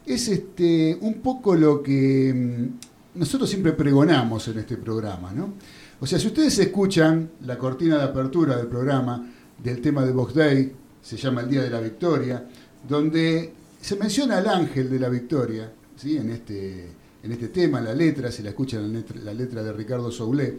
es 0.06 0.28
este, 0.28 0.96
un 1.00 1.14
poco 1.14 1.56
lo 1.56 1.82
que 1.82 2.32
mm, 2.32 3.18
nosotros 3.18 3.50
siempre 3.50 3.72
pregonamos 3.72 4.46
en 4.46 4.60
este 4.60 4.76
programa. 4.76 5.32
¿no? 5.32 5.54
O 5.98 6.06
sea, 6.06 6.20
si 6.20 6.28
ustedes 6.28 6.56
escuchan 6.60 7.30
la 7.44 7.58
cortina 7.58 7.98
de 7.98 8.04
apertura 8.04 8.56
del 8.56 8.68
programa 8.68 9.26
del 9.62 9.80
tema 9.80 10.04
de 10.04 10.12
Box 10.12 10.34
Day, 10.34 10.72
se 11.02 11.16
llama 11.16 11.42
El 11.42 11.48
Día 11.50 11.62
de 11.62 11.70
la 11.70 11.80
Victoria, 11.80 12.46
donde 12.88 13.52
se 13.80 13.96
menciona 13.96 14.38
al 14.38 14.48
ángel 14.48 14.90
de 14.90 14.98
la 14.98 15.08
victoria, 15.08 15.72
¿sí? 15.96 16.16
en, 16.16 16.30
este, 16.30 16.88
en 17.22 17.32
este 17.32 17.48
tema, 17.48 17.80
la 17.80 17.94
letra, 17.94 18.30
si 18.30 18.42
la 18.42 18.50
escuchan 18.50 19.04
la 19.24 19.32
letra, 19.34 19.62
de 19.62 19.72
Ricardo 19.72 20.10
Soulé. 20.10 20.58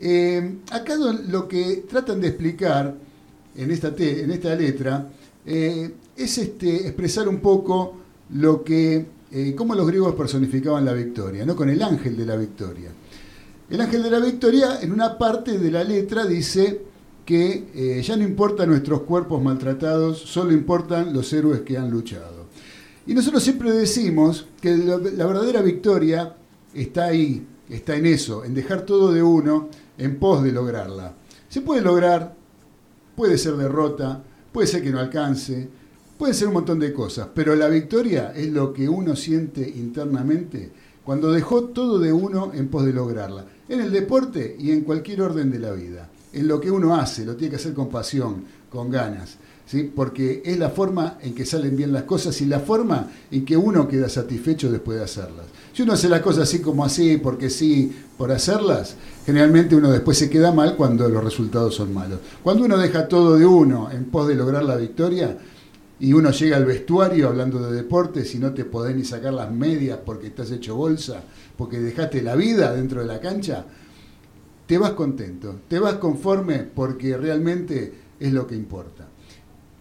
Eh, 0.00 0.58
acá 0.70 0.94
lo- 0.96 1.48
que 1.48 1.84
tratan 1.88 2.20
de 2.20 2.28
explicar 2.28 2.94
en 3.56 3.70
esta, 3.70 3.92
en 3.98 4.30
esta 4.30 4.54
letra 4.54 5.10
eh, 5.44 5.90
es 6.16 6.38
este, 6.38 6.86
expresar 6.86 7.28
un 7.28 7.40
poco 7.40 7.96
lo 8.34 8.62
que, 8.62 9.06
eh, 9.32 9.54
cómo 9.56 9.74
los 9.74 9.86
griegos 9.86 10.14
personificaban 10.14 10.84
la 10.84 10.92
victoria, 10.92 11.44
¿no? 11.44 11.56
con 11.56 11.68
el 11.68 11.82
ángel 11.82 12.16
de 12.16 12.26
la 12.26 12.36
victoria. 12.36 12.90
El 13.70 13.80
ángel 13.80 14.02
de 14.02 14.10
la 14.10 14.20
victoria, 14.20 14.80
en 14.80 14.92
una 14.92 15.18
parte 15.18 15.58
de 15.58 15.70
la 15.70 15.82
letra, 15.84 16.24
dice 16.26 16.82
que 17.28 17.66
eh, 17.74 18.00
ya 18.02 18.16
no 18.16 18.24
importan 18.24 18.70
nuestros 18.70 19.02
cuerpos 19.02 19.42
maltratados, 19.42 20.18
solo 20.18 20.50
importan 20.50 21.12
los 21.12 21.30
héroes 21.30 21.60
que 21.60 21.76
han 21.76 21.90
luchado. 21.90 22.46
Y 23.06 23.12
nosotros 23.12 23.42
siempre 23.42 23.70
decimos 23.70 24.46
que 24.62 24.74
la, 24.74 24.96
la 24.96 25.26
verdadera 25.26 25.60
victoria 25.60 26.34
está 26.72 27.04
ahí, 27.04 27.46
está 27.68 27.96
en 27.96 28.06
eso, 28.06 28.46
en 28.46 28.54
dejar 28.54 28.80
todo 28.86 29.12
de 29.12 29.22
uno 29.22 29.68
en 29.98 30.18
pos 30.18 30.42
de 30.42 30.52
lograrla. 30.52 31.16
Se 31.50 31.60
puede 31.60 31.82
lograr, 31.82 32.34
puede 33.14 33.36
ser 33.36 33.56
derrota, 33.56 34.24
puede 34.50 34.66
ser 34.66 34.82
que 34.82 34.90
no 34.90 34.98
alcance, 34.98 35.68
puede 36.16 36.32
ser 36.32 36.48
un 36.48 36.54
montón 36.54 36.78
de 36.78 36.94
cosas, 36.94 37.28
pero 37.34 37.54
la 37.54 37.68
victoria 37.68 38.32
es 38.34 38.48
lo 38.50 38.72
que 38.72 38.88
uno 38.88 39.14
siente 39.14 39.68
internamente 39.68 40.72
cuando 41.04 41.30
dejó 41.30 41.64
todo 41.64 41.98
de 41.98 42.10
uno 42.10 42.52
en 42.54 42.68
pos 42.68 42.86
de 42.86 42.94
lograrla, 42.94 43.44
en 43.68 43.82
el 43.82 43.92
deporte 43.92 44.56
y 44.58 44.70
en 44.70 44.80
cualquier 44.80 45.20
orden 45.20 45.50
de 45.50 45.58
la 45.58 45.72
vida, 45.72 46.08
en 46.38 46.48
lo 46.48 46.60
que 46.60 46.70
uno 46.70 46.96
hace, 46.96 47.24
lo 47.24 47.36
tiene 47.36 47.50
que 47.50 47.56
hacer 47.56 47.74
con 47.74 47.88
pasión, 47.88 48.44
con 48.70 48.90
ganas, 48.90 49.36
¿sí? 49.66 49.90
porque 49.94 50.42
es 50.44 50.58
la 50.58 50.70
forma 50.70 51.18
en 51.20 51.34
que 51.34 51.44
salen 51.44 51.76
bien 51.76 51.92
las 51.92 52.04
cosas 52.04 52.40
y 52.40 52.46
la 52.46 52.60
forma 52.60 53.08
en 53.30 53.44
que 53.44 53.56
uno 53.56 53.88
queda 53.88 54.08
satisfecho 54.08 54.70
después 54.70 54.98
de 54.98 55.04
hacerlas. 55.04 55.46
Si 55.72 55.82
uno 55.82 55.92
hace 55.92 56.08
las 56.08 56.20
cosas 56.20 56.44
así 56.44 56.60
como 56.60 56.84
así, 56.84 57.18
porque 57.18 57.50
sí, 57.50 57.92
por 58.16 58.32
hacerlas, 58.32 58.96
generalmente 59.24 59.76
uno 59.76 59.90
después 59.90 60.18
se 60.18 60.30
queda 60.30 60.52
mal 60.52 60.76
cuando 60.76 61.08
los 61.08 61.22
resultados 61.22 61.74
son 61.74 61.94
malos. 61.94 62.20
Cuando 62.42 62.64
uno 62.64 62.76
deja 62.76 63.08
todo 63.08 63.36
de 63.36 63.46
uno 63.46 63.90
en 63.90 64.06
pos 64.06 64.26
de 64.26 64.34
lograr 64.34 64.64
la 64.64 64.76
victoria, 64.76 65.36
y 66.00 66.12
uno 66.12 66.30
llega 66.30 66.56
al 66.56 66.64
vestuario 66.64 67.28
hablando 67.28 67.58
de 67.58 67.74
deportes 67.74 68.34
y 68.34 68.38
no 68.38 68.52
te 68.52 68.64
podés 68.64 68.94
ni 68.94 69.04
sacar 69.04 69.32
las 69.32 69.50
medias 69.50 69.98
porque 70.04 70.28
estás 70.28 70.50
hecho 70.50 70.76
bolsa, 70.76 71.22
porque 71.56 71.80
dejaste 71.80 72.22
la 72.22 72.36
vida 72.36 72.72
dentro 72.72 73.00
de 73.00 73.06
la 73.06 73.20
cancha, 73.20 73.64
te 74.68 74.76
vas 74.76 74.90
contento, 74.90 75.62
te 75.66 75.78
vas 75.78 75.94
conforme 75.94 76.58
porque 76.58 77.16
realmente 77.16 77.90
es 78.20 78.32
lo 78.34 78.46
que 78.46 78.54
importa. 78.54 79.08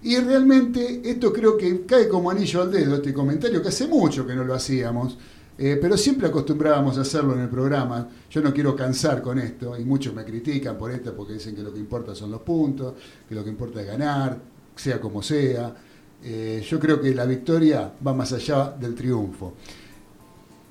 Y 0.01 0.15
realmente 0.15 1.01
esto 1.03 1.33
creo 1.33 1.57
que 1.57 1.85
cae 1.85 2.07
como 2.07 2.31
anillo 2.31 2.61
al 2.61 2.71
dedo, 2.71 2.95
este 2.95 3.13
comentario, 3.13 3.61
que 3.61 3.67
hace 3.67 3.85
mucho 3.85 4.25
que 4.25 4.33
no 4.33 4.45
lo 4.45 4.53
hacíamos, 4.53 5.17
eh, 5.57 5.77
pero 5.81 5.97
siempre 5.97 6.29
acostumbrábamos 6.29 6.97
a 6.97 7.01
hacerlo 7.01 7.33
en 7.33 7.41
el 7.41 7.49
programa. 7.49 8.07
Yo 8.29 8.41
no 8.41 8.53
quiero 8.53 8.77
cansar 8.77 9.21
con 9.21 9.39
esto, 9.39 9.77
y 9.77 9.83
muchos 9.83 10.13
me 10.13 10.23
critican 10.23 10.77
por 10.77 10.89
esto 10.91 11.13
porque 11.13 11.33
dicen 11.33 11.53
que 11.53 11.63
lo 11.63 11.73
que 11.73 11.79
importa 11.79 12.15
son 12.15 12.31
los 12.31 12.41
puntos, 12.41 12.93
que 13.27 13.35
lo 13.35 13.43
que 13.43 13.49
importa 13.49 13.81
es 13.81 13.87
ganar, 13.87 14.39
sea 14.73 15.01
como 15.01 15.21
sea. 15.21 15.75
Eh, 16.23 16.65
yo 16.65 16.79
creo 16.79 17.01
que 17.01 17.13
la 17.13 17.25
victoria 17.25 17.91
va 18.05 18.13
más 18.13 18.31
allá 18.31 18.73
del 18.79 18.95
triunfo. 18.95 19.55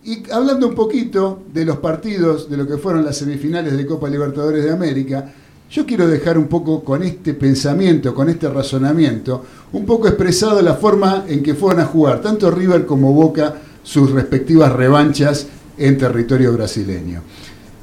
Y 0.06 0.22
hablando 0.30 0.68
un 0.68 0.74
poquito 0.76 1.42
de 1.52 1.64
los 1.64 1.78
partidos, 1.78 2.48
de 2.48 2.56
lo 2.56 2.64
que 2.64 2.78
fueron 2.78 3.04
las 3.04 3.16
semifinales 3.16 3.76
de 3.76 3.84
Copa 3.84 4.08
Libertadores 4.08 4.62
de 4.62 4.70
América, 4.70 5.32
yo 5.68 5.84
quiero 5.84 6.06
dejar 6.06 6.38
un 6.38 6.46
poco 6.46 6.84
con 6.84 7.02
este 7.02 7.34
pensamiento, 7.34 8.14
con 8.14 8.28
este 8.28 8.48
razonamiento, 8.48 9.44
un 9.72 9.84
poco 9.84 10.06
expresado 10.06 10.62
la 10.62 10.74
forma 10.74 11.24
en 11.26 11.42
que 11.42 11.56
fueron 11.56 11.80
a 11.80 11.86
jugar 11.86 12.22
tanto 12.22 12.52
River 12.52 12.86
como 12.86 13.12
Boca 13.12 13.56
sus 13.82 14.12
respectivas 14.12 14.72
revanchas 14.72 15.48
en 15.76 15.98
territorio 15.98 16.52
brasileño. 16.52 17.22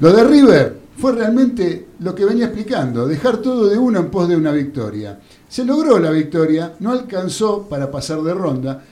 Lo 0.00 0.10
de 0.10 0.24
River 0.24 0.78
fue 0.96 1.12
realmente 1.12 1.88
lo 2.00 2.14
que 2.14 2.24
venía 2.24 2.46
explicando, 2.46 3.06
dejar 3.06 3.36
todo 3.36 3.68
de 3.68 3.76
uno 3.76 4.00
en 4.00 4.10
pos 4.10 4.30
de 4.30 4.36
una 4.36 4.52
victoria. 4.52 5.20
Se 5.46 5.62
logró 5.62 5.98
la 5.98 6.10
victoria, 6.10 6.72
no 6.80 6.90
alcanzó 6.90 7.66
para 7.68 7.90
pasar 7.90 8.22
de 8.22 8.32
ronda, 8.32 8.82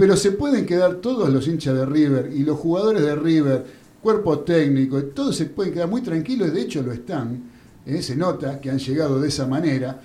pero 0.00 0.16
se 0.16 0.32
pueden 0.32 0.64
quedar 0.64 0.94
todos 0.94 1.28
los 1.28 1.46
hinchas 1.46 1.74
de 1.74 1.84
River 1.84 2.32
y 2.34 2.42
los 2.42 2.58
jugadores 2.58 3.02
de 3.02 3.14
River, 3.14 3.66
cuerpo 4.02 4.38
técnico, 4.38 5.04
todos 5.04 5.36
se 5.36 5.44
pueden 5.44 5.74
quedar 5.74 5.90
muy 5.90 6.00
tranquilos, 6.00 6.54
de 6.54 6.62
hecho 6.62 6.80
lo 6.80 6.90
están, 6.90 7.50
¿eh? 7.84 8.00
se 8.00 8.16
nota 8.16 8.62
que 8.62 8.70
han 8.70 8.78
llegado 8.78 9.20
de 9.20 9.28
esa 9.28 9.46
manera, 9.46 10.00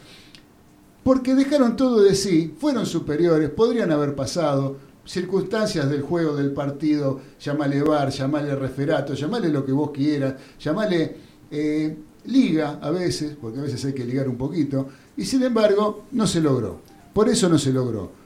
porque 1.01 1.33
dejaron 1.33 1.77
todo 1.77 2.03
de 2.03 2.13
sí, 2.13 2.53
fueron 2.59 2.85
superiores, 2.85 3.49
podrían 3.51 3.89
haber 3.89 4.15
pasado, 4.15 4.75
circunstancias 5.05 5.89
del 5.89 6.01
juego, 6.01 6.35
del 6.35 6.51
partido, 6.51 7.21
llamale 7.39 7.81
bar, 7.81 8.09
llamale 8.09 8.53
referato, 8.53 9.13
llamale 9.13 9.47
lo 9.47 9.65
que 9.65 9.71
vos 9.71 9.91
quieras, 9.91 10.35
llamale 10.59 11.15
eh, 11.49 11.97
liga 12.25 12.79
a 12.81 12.91
veces, 12.91 13.37
porque 13.39 13.59
a 13.59 13.61
veces 13.61 13.85
hay 13.85 13.93
que 13.93 14.03
ligar 14.03 14.27
un 14.27 14.35
poquito, 14.35 14.89
y 15.15 15.23
sin 15.23 15.41
embargo 15.43 16.03
no 16.11 16.27
se 16.27 16.41
logró. 16.41 16.81
Por 17.13 17.29
eso 17.29 17.47
no 17.47 17.57
se 17.57 17.71
logró. 17.71 18.24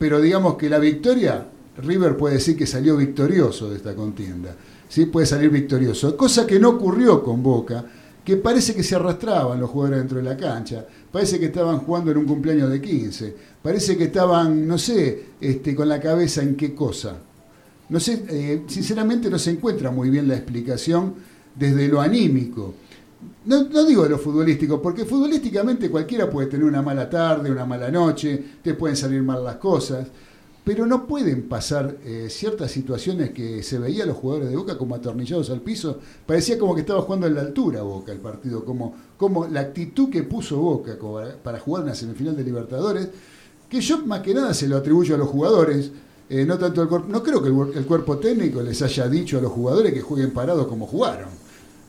Pero 0.00 0.18
digamos 0.18 0.54
que 0.54 0.70
la 0.70 0.78
victoria, 0.78 1.46
River 1.76 2.16
puede 2.16 2.36
decir 2.36 2.56
que 2.56 2.66
salió 2.66 2.96
victorioso 2.96 3.68
de 3.68 3.76
esta 3.76 3.94
contienda. 3.94 4.56
¿sí? 4.88 5.04
Puede 5.04 5.26
salir 5.26 5.50
victorioso. 5.50 6.16
Cosa 6.16 6.46
que 6.46 6.58
no 6.58 6.70
ocurrió 6.70 7.22
con 7.22 7.42
Boca, 7.42 7.84
que 8.24 8.38
parece 8.38 8.74
que 8.74 8.82
se 8.82 8.94
arrastraban 8.96 9.60
los 9.60 9.68
jugadores 9.68 9.98
dentro 9.98 10.16
de 10.16 10.24
la 10.24 10.38
cancha. 10.38 10.86
Parece 11.12 11.38
que 11.38 11.44
estaban 11.44 11.80
jugando 11.80 12.12
en 12.12 12.16
un 12.16 12.24
cumpleaños 12.24 12.70
de 12.70 12.80
15. 12.80 13.36
Parece 13.60 13.98
que 13.98 14.04
estaban, 14.04 14.66
no 14.66 14.78
sé, 14.78 15.22
este, 15.38 15.74
con 15.74 15.86
la 15.86 16.00
cabeza 16.00 16.42
en 16.42 16.56
qué 16.56 16.74
cosa. 16.74 17.18
No 17.90 18.00
sé, 18.00 18.24
eh, 18.26 18.62
sinceramente 18.68 19.28
no 19.28 19.38
se 19.38 19.50
encuentra 19.50 19.90
muy 19.90 20.08
bien 20.08 20.26
la 20.26 20.36
explicación 20.36 21.12
desde 21.54 21.88
lo 21.88 22.00
anímico. 22.00 22.72
No, 23.44 23.64
digo 23.84 24.04
de 24.04 24.10
lo 24.10 24.18
futbolístico, 24.18 24.80
porque 24.80 25.04
futbolísticamente 25.04 25.90
cualquiera 25.90 26.28
puede 26.30 26.48
tener 26.48 26.64
una 26.64 26.80
mala 26.82 27.08
tarde, 27.08 27.50
una 27.50 27.66
mala 27.66 27.90
noche, 27.90 28.42
te 28.62 28.74
pueden 28.74 28.96
salir 28.96 29.22
mal 29.22 29.44
las 29.44 29.56
cosas, 29.56 30.06
pero 30.64 30.86
no 30.86 31.06
pueden 31.06 31.48
pasar 31.48 31.96
eh, 32.04 32.28
ciertas 32.30 32.70
situaciones 32.70 33.30
que 33.30 33.62
se 33.62 33.78
veía 33.78 34.04
a 34.04 34.06
los 34.06 34.16
jugadores 34.16 34.50
de 34.50 34.56
Boca 34.56 34.78
como 34.78 34.94
atornillados 34.94 35.50
al 35.50 35.60
piso. 35.60 35.98
Parecía 36.26 36.58
como 36.58 36.74
que 36.74 36.82
estaba 36.82 37.02
jugando 37.02 37.26
en 37.26 37.34
la 37.34 37.40
altura 37.42 37.82
Boca 37.82 38.12
el 38.12 38.20
partido, 38.20 38.64
como, 38.64 38.94
como 39.16 39.46
la 39.48 39.60
actitud 39.60 40.08
que 40.10 40.22
puso 40.22 40.58
Boca 40.58 40.96
para 41.42 41.58
jugar 41.60 41.84
una 41.84 41.94
semifinal 41.94 42.36
de 42.36 42.44
Libertadores, 42.44 43.08
que 43.68 43.80
yo 43.80 44.04
más 44.06 44.20
que 44.20 44.34
nada 44.34 44.54
se 44.54 44.68
lo 44.68 44.76
atribuyo 44.76 45.14
a 45.14 45.18
los 45.18 45.28
jugadores. 45.28 45.90
eh, 46.28 46.44
no 46.46 46.56
tanto 46.58 46.80
al 46.82 46.88
cuerpo, 46.88 47.08
no 47.08 47.22
creo 47.22 47.42
que 47.42 47.48
el, 47.48 47.78
el 47.78 47.86
cuerpo 47.86 48.18
técnico 48.18 48.62
les 48.62 48.80
haya 48.82 49.08
dicho 49.08 49.38
a 49.38 49.42
los 49.42 49.52
jugadores 49.52 49.92
que 49.92 50.00
jueguen 50.00 50.30
parados 50.32 50.66
como 50.68 50.86
jugaron. 50.86 51.39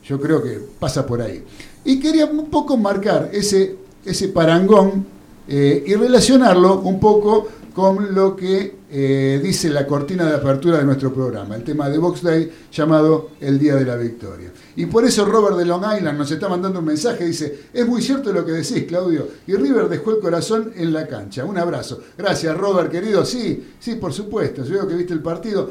Yo 0.04 0.20
creo 0.20 0.42
que 0.42 0.60
pasa 0.78 1.06
por 1.06 1.20
ahí. 1.20 1.44
Y 1.84 1.98
quería 2.00 2.26
un 2.26 2.46
poco 2.50 2.76
marcar 2.76 3.30
ese, 3.32 3.76
ese 4.04 4.28
parangón 4.28 5.06
eh, 5.48 5.84
y 5.86 5.94
relacionarlo 5.94 6.80
un 6.80 7.00
poco 7.00 7.48
con 7.74 8.14
lo 8.14 8.36
que 8.36 8.82
eh, 8.90 9.40
dice 9.42 9.70
la 9.70 9.86
cortina 9.86 10.26
de 10.26 10.36
apertura 10.36 10.78
de 10.78 10.84
nuestro 10.84 11.12
programa, 11.12 11.56
el 11.56 11.64
tema 11.64 11.88
de 11.88 11.96
Box 11.96 12.22
Day 12.22 12.50
llamado 12.70 13.30
El 13.40 13.58
Día 13.58 13.74
de 13.76 13.86
la 13.86 13.96
Victoria. 13.96 14.52
Y 14.76 14.86
por 14.86 15.04
eso 15.04 15.24
Robert 15.24 15.56
de 15.56 15.64
Long 15.64 15.82
Island 15.96 16.18
nos 16.18 16.30
está 16.30 16.48
mandando 16.48 16.80
un 16.80 16.84
mensaje, 16.84 17.24
dice, 17.24 17.60
es 17.72 17.86
muy 17.86 18.02
cierto 18.02 18.32
lo 18.32 18.44
que 18.44 18.52
decís, 18.52 18.84
Claudio, 18.84 19.26
y 19.46 19.54
River 19.54 19.88
dejó 19.88 20.10
el 20.10 20.18
corazón 20.18 20.72
en 20.76 20.92
la 20.92 21.06
cancha. 21.06 21.44
Un 21.44 21.56
abrazo. 21.56 22.00
Gracias, 22.18 22.56
Robert, 22.56 22.90
querido. 22.90 23.24
Sí, 23.24 23.72
sí, 23.80 23.94
por 23.94 24.12
supuesto, 24.12 24.64
yo 24.64 24.74
veo 24.74 24.88
que 24.88 24.94
viste 24.94 25.14
el 25.14 25.22
partido. 25.22 25.70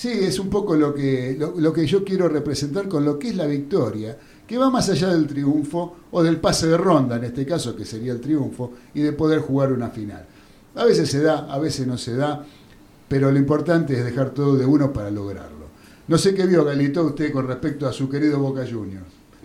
Sí, 0.00 0.08
es 0.08 0.38
un 0.38 0.48
poco 0.48 0.76
lo 0.76 0.94
que, 0.94 1.36
lo, 1.38 1.52
lo 1.58 1.74
que 1.74 1.84
yo 1.84 2.02
quiero 2.02 2.26
representar 2.26 2.88
con 2.88 3.04
lo 3.04 3.18
que 3.18 3.28
es 3.28 3.36
la 3.36 3.44
victoria, 3.44 4.16
que 4.46 4.56
va 4.56 4.70
más 4.70 4.88
allá 4.88 5.08
del 5.08 5.26
triunfo 5.26 5.94
o 6.10 6.22
del 6.22 6.38
pase 6.38 6.68
de 6.68 6.78
ronda, 6.78 7.16
en 7.16 7.24
este 7.24 7.44
caso, 7.44 7.76
que 7.76 7.84
sería 7.84 8.12
el 8.12 8.20
triunfo, 8.22 8.72
y 8.94 9.02
de 9.02 9.12
poder 9.12 9.40
jugar 9.40 9.74
una 9.74 9.90
final. 9.90 10.24
A 10.74 10.86
veces 10.86 11.10
se 11.10 11.20
da, 11.20 11.52
a 11.52 11.58
veces 11.58 11.86
no 11.86 11.98
se 11.98 12.16
da, 12.16 12.46
pero 13.08 13.30
lo 13.30 13.38
importante 13.38 13.92
es 13.92 14.02
dejar 14.02 14.30
todo 14.30 14.56
de 14.56 14.64
uno 14.64 14.90
para 14.90 15.10
lograrlo. 15.10 15.66
No 16.08 16.16
sé 16.16 16.32
qué 16.32 16.46
vio 16.46 16.64
Galito 16.64 17.04
usted 17.04 17.30
con 17.30 17.46
respecto 17.46 17.86
a 17.86 17.92
su 17.92 18.08
querido 18.08 18.38
Boca 18.38 18.64
Juniors. 18.66 19.04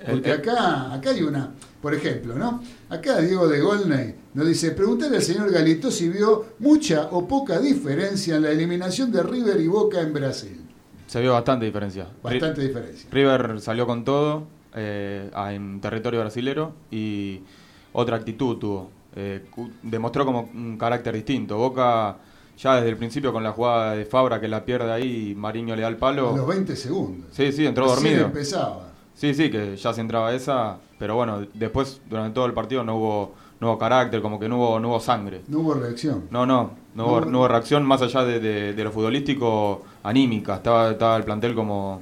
Porque 0.10 0.32
acá, 0.32 0.94
acá 0.94 1.10
hay 1.10 1.24
una, 1.24 1.52
por 1.86 1.94
ejemplo, 1.94 2.34
¿no? 2.34 2.64
Acá 2.90 3.22
Diego 3.22 3.48
de 3.48 3.60
Golney 3.62 4.16
nos 4.34 4.48
dice, 4.48 4.72
pregúntale 4.72 5.18
al 5.18 5.22
señor 5.22 5.52
Galito 5.52 5.92
si 5.92 6.10
vio 6.10 6.44
mucha 6.58 7.10
o 7.12 7.28
poca 7.28 7.60
diferencia 7.60 8.38
en 8.38 8.42
la 8.42 8.50
eliminación 8.50 9.12
de 9.12 9.22
River 9.22 9.62
y 9.62 9.68
Boca 9.68 10.02
en 10.02 10.12
Brasil. 10.12 10.62
Se 11.06 11.22
vio 11.22 11.34
bastante 11.34 11.68
diferencia. 11.68 12.08
Bastante 12.24 12.60
Ri- 12.64 12.68
diferencia. 12.70 13.08
River 13.12 13.62
salió 13.62 13.86
con 13.86 14.04
todo 14.04 14.48
eh, 14.74 15.30
a- 15.36 15.54
en 15.54 15.80
territorio 15.80 16.22
brasilero 16.22 16.74
y 16.90 17.42
otra 17.94 18.16
actitud 18.16 18.58
tuvo. 18.58 18.90
Eh, 19.16 19.46
demostró 19.84 20.26
como 20.26 20.50
un 20.56 20.80
carácter 20.80 21.14
distinto. 21.14 21.56
Boca 21.56 22.18
ya 22.58 22.78
desde 22.78 22.90
el 22.90 22.98
principio 22.98 23.32
con 23.32 23.44
la 23.44 23.52
jugada 23.52 23.92
de 23.96 24.06
Fabra 24.06 24.42
que 24.42 24.48
la 24.48 24.66
pierde 24.66 24.92
ahí 24.92 25.30
y 25.30 25.36
Mariño 25.36 25.76
le 25.76 25.84
da 25.84 25.90
el 25.90 25.94
A 25.94 26.00
palo. 26.00 26.36
los 26.36 26.48
20 26.48 26.76
segundos. 26.76 27.28
Sí, 27.32 27.52
sí, 27.52 27.64
entró 27.64 27.86
dormido. 27.86 28.26
empezaba. 28.26 28.90
Sí, 29.14 29.36
sí, 29.36 29.52
que 29.52 29.78
ya 29.78 29.94
se 29.94 30.02
entraba 30.02 30.34
esa, 30.34 30.78
pero 31.00 31.16
bueno, 31.16 31.46
después 31.54 32.00
durante 32.10 32.34
todo 32.34 32.46
el 32.46 32.54
partido 32.54 32.84
no 32.84 32.96
hubo, 32.98 33.32
no 33.60 33.68
hubo 33.70 33.78
carácter, 33.80 34.22
como 34.22 34.40
que 34.40 34.48
no 34.50 34.58
hubo, 34.58 34.80
no 34.80 34.90
hubo 34.90 35.00
sangre. 35.00 35.42
No 35.48 35.60
hubo 35.60 35.74
reacción. 35.74 36.24
No, 36.32 36.46
no, 36.46 36.72
no, 36.96 37.06
hubo, 37.08 37.20
No- 37.22 37.26
no 37.32 37.38
hubo 37.40 37.48
reacción 37.48 37.84
más 37.84 38.02
allá 38.02 38.24
de, 38.24 38.40
de- 38.40 38.74
de 38.74 38.84
lo 38.84 38.92
futbolístico, 38.92 39.82
anímica. 40.04 40.56
Estaba, 40.56 40.92
estaba 40.92 41.18
el 41.18 41.24
plantel 41.24 41.56
como 41.56 42.02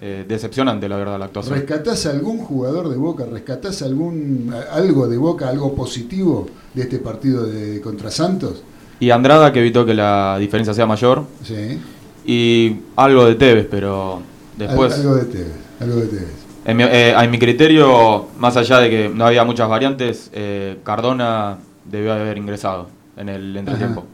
eh, 0.00 0.24
decepcionante, 0.28 0.88
la 0.88 0.96
verdad, 0.96 1.18
la 1.18 1.24
actuación. 1.26 1.54
¿Rescatás 1.56 2.06
algún 2.06 2.38
jugador 2.38 2.88
de 2.88 2.96
Boca? 2.96 3.24
¿Rescatás 3.26 3.82
algún 3.82 4.54
algo 4.72 5.08
de 5.08 5.16
Boca, 5.16 5.48
algo 5.48 5.74
positivo 5.74 6.46
de 6.74 6.82
este 6.82 6.98
partido 6.98 7.44
de 7.44 7.80
contra 7.80 8.10
Santos? 8.10 8.62
Y 9.00 9.10
Andrada 9.10 9.52
que 9.52 9.60
evitó 9.60 9.84
que 9.86 9.94
la 9.94 10.36
diferencia 10.38 10.72
sea 10.74 10.86
mayor. 10.86 11.24
Sí. 11.44 11.78
Y 12.24 12.76
algo 12.96 13.24
de 13.26 13.34
Tevez, 13.36 13.66
pero 13.70 14.20
después... 14.56 14.92
Al- 14.94 15.00
algo 15.00 15.14
de 15.16 15.24
Tevez. 15.24 15.52
Algo 15.80 15.96
de 15.96 16.06
Tevez. 16.06 16.47
En 16.68 16.76
mi, 16.76 16.82
eh, 16.82 17.14
a 17.16 17.26
mi 17.26 17.38
criterio, 17.38 18.26
más 18.38 18.54
allá 18.58 18.78
de 18.80 18.90
que 18.90 19.08
no 19.08 19.24
había 19.24 19.42
muchas 19.42 19.68
variantes, 19.70 20.30
eh, 20.34 20.78
Cardona 20.84 21.56
debió 21.90 22.12
haber 22.12 22.36
ingresado 22.36 22.88
en 23.16 23.30
el 23.30 23.56
entretiempo. 23.56 24.04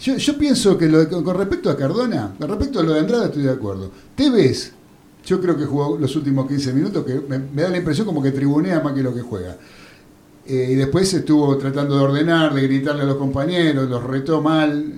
Yo, 0.00 0.16
yo 0.16 0.36
pienso 0.36 0.76
que 0.76 0.86
lo- 0.88 1.08
con 1.08 1.22
con 1.22 1.36
respecto 1.38 1.70
a 1.70 1.76
Cardona, 1.76 2.32
con 2.38 2.48
respecto 2.48 2.80
a 2.80 2.82
lo 2.82 2.92
de 2.92 3.00
Andrada 3.00 3.26
estoy 3.26 3.44
de 3.44 3.50
acuerdo. 3.52 3.92
Tevez, 4.16 4.72
yo 5.24 5.40
creo 5.40 5.56
que 5.56 5.64
jugó 5.64 5.96
los 5.96 6.14
últimos 6.16 6.48
15 6.48 6.72
minutos, 6.72 7.04
que 7.04 7.20
me, 7.28 7.38
me 7.38 7.62
da 7.62 7.68
la 7.68 7.78
impresión 7.78 8.04
como 8.04 8.20
que 8.20 8.32
tribunea 8.32 8.80
más 8.80 8.92
que 8.92 9.02
lo 9.04 9.14
que 9.14 9.22
juega. 9.22 9.56
Eh, 10.44 10.68
y 10.72 10.74
después 10.74 11.14
estuvo 11.14 11.56
tratando 11.56 11.96
de 11.96 12.02
ordenar, 12.02 12.52
de 12.52 12.62
gritarle 12.62 13.02
a 13.02 13.06
los 13.06 13.16
compañeros, 13.16 13.88
los 13.88 14.02
retó 14.02 14.42
mal 14.42 14.92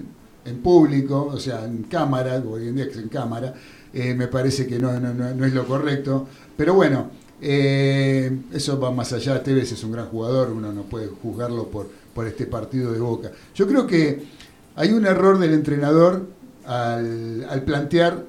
en 0.44 0.56
público, 0.62 1.30
o 1.34 1.38
sea, 1.38 1.64
en 1.66 1.82
cámara, 1.82 2.42
hoy 2.50 2.68
en 2.68 2.76
día 2.76 2.86
que 2.86 2.92
es 2.92 2.98
en 2.98 3.08
cámara, 3.08 3.52
eh, 3.92 4.14
me 4.14 4.28
parece 4.28 4.66
que 4.66 4.78
no, 4.78 4.98
no, 5.00 5.12
no- 5.14 5.44
es 5.44 5.52
lo 5.54 5.66
correcto. 5.66 6.26
Pero 6.56 6.74
bueno, 6.74 7.10
eh, 7.40 8.36
eso 8.52 8.78
va 8.80 8.90
más 8.90 9.12
allá. 9.12 9.42
Tevez 9.42 9.72
es 9.72 9.82
un 9.84 9.92
gran 9.92 10.06
jugador, 10.06 10.50
uno 10.50 10.72
no 10.72 10.82
puede 10.82 11.06
juzgarlo 11.08 11.68
por, 11.68 11.88
por 12.14 12.26
este 12.26 12.46
partido 12.46 12.92
de 12.92 13.00
Boca. 13.00 13.30
Yo 13.54 13.66
creo 13.66 13.86
que 13.86 14.22
hay 14.76 14.92
un 14.92 15.06
error 15.06 15.38
del 15.38 15.54
entrenador 15.54 16.26
al, 16.66 17.46
al 17.48 17.62
plantear, 17.62 18.24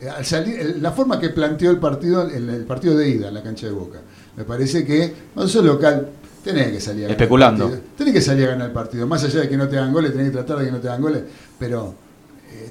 eh, 0.00 0.08
al 0.08 0.24
salir, 0.24 0.58
el- 0.58 0.82
la 0.82 0.92
forma 0.92 1.20
que 1.20 1.28
planteó 1.30 1.70
el 1.70 1.78
partido, 1.78 2.28
el, 2.28 2.48
el 2.48 2.64
partido 2.64 2.96
de 2.96 3.08
ida 3.08 3.28
en 3.28 3.34
la 3.34 3.42
cancha 3.42 3.66
de 3.66 3.72
Boca. 3.72 4.00
Me 4.36 4.44
parece 4.44 4.84
que, 4.84 5.12
no 5.36 5.46
sos 5.46 5.64
local, 5.64 6.08
tenés 6.42 6.72
que 6.72 6.80
salir 6.80 7.04
a 7.04 7.08
ganar 7.08 7.10
el 7.10 7.22
Especulando. 7.22 7.64
partido. 7.68 7.84
Tenés 7.98 8.14
que 8.14 8.20
salir 8.22 8.44
a 8.46 8.50
ganar 8.52 8.68
el 8.68 8.72
partido. 8.72 9.06
Más 9.06 9.22
allá 9.24 9.40
de 9.40 9.48
que 9.48 9.56
no 9.56 9.68
te 9.68 9.76
hagan 9.76 9.92
goles, 9.92 10.12
tenés 10.12 10.28
que 10.28 10.32
tratar 10.32 10.58
de 10.58 10.64
que 10.66 10.72
no 10.72 10.78
te 10.78 10.88
hagan 10.88 11.02
goles, 11.02 11.22
pero 11.58 11.94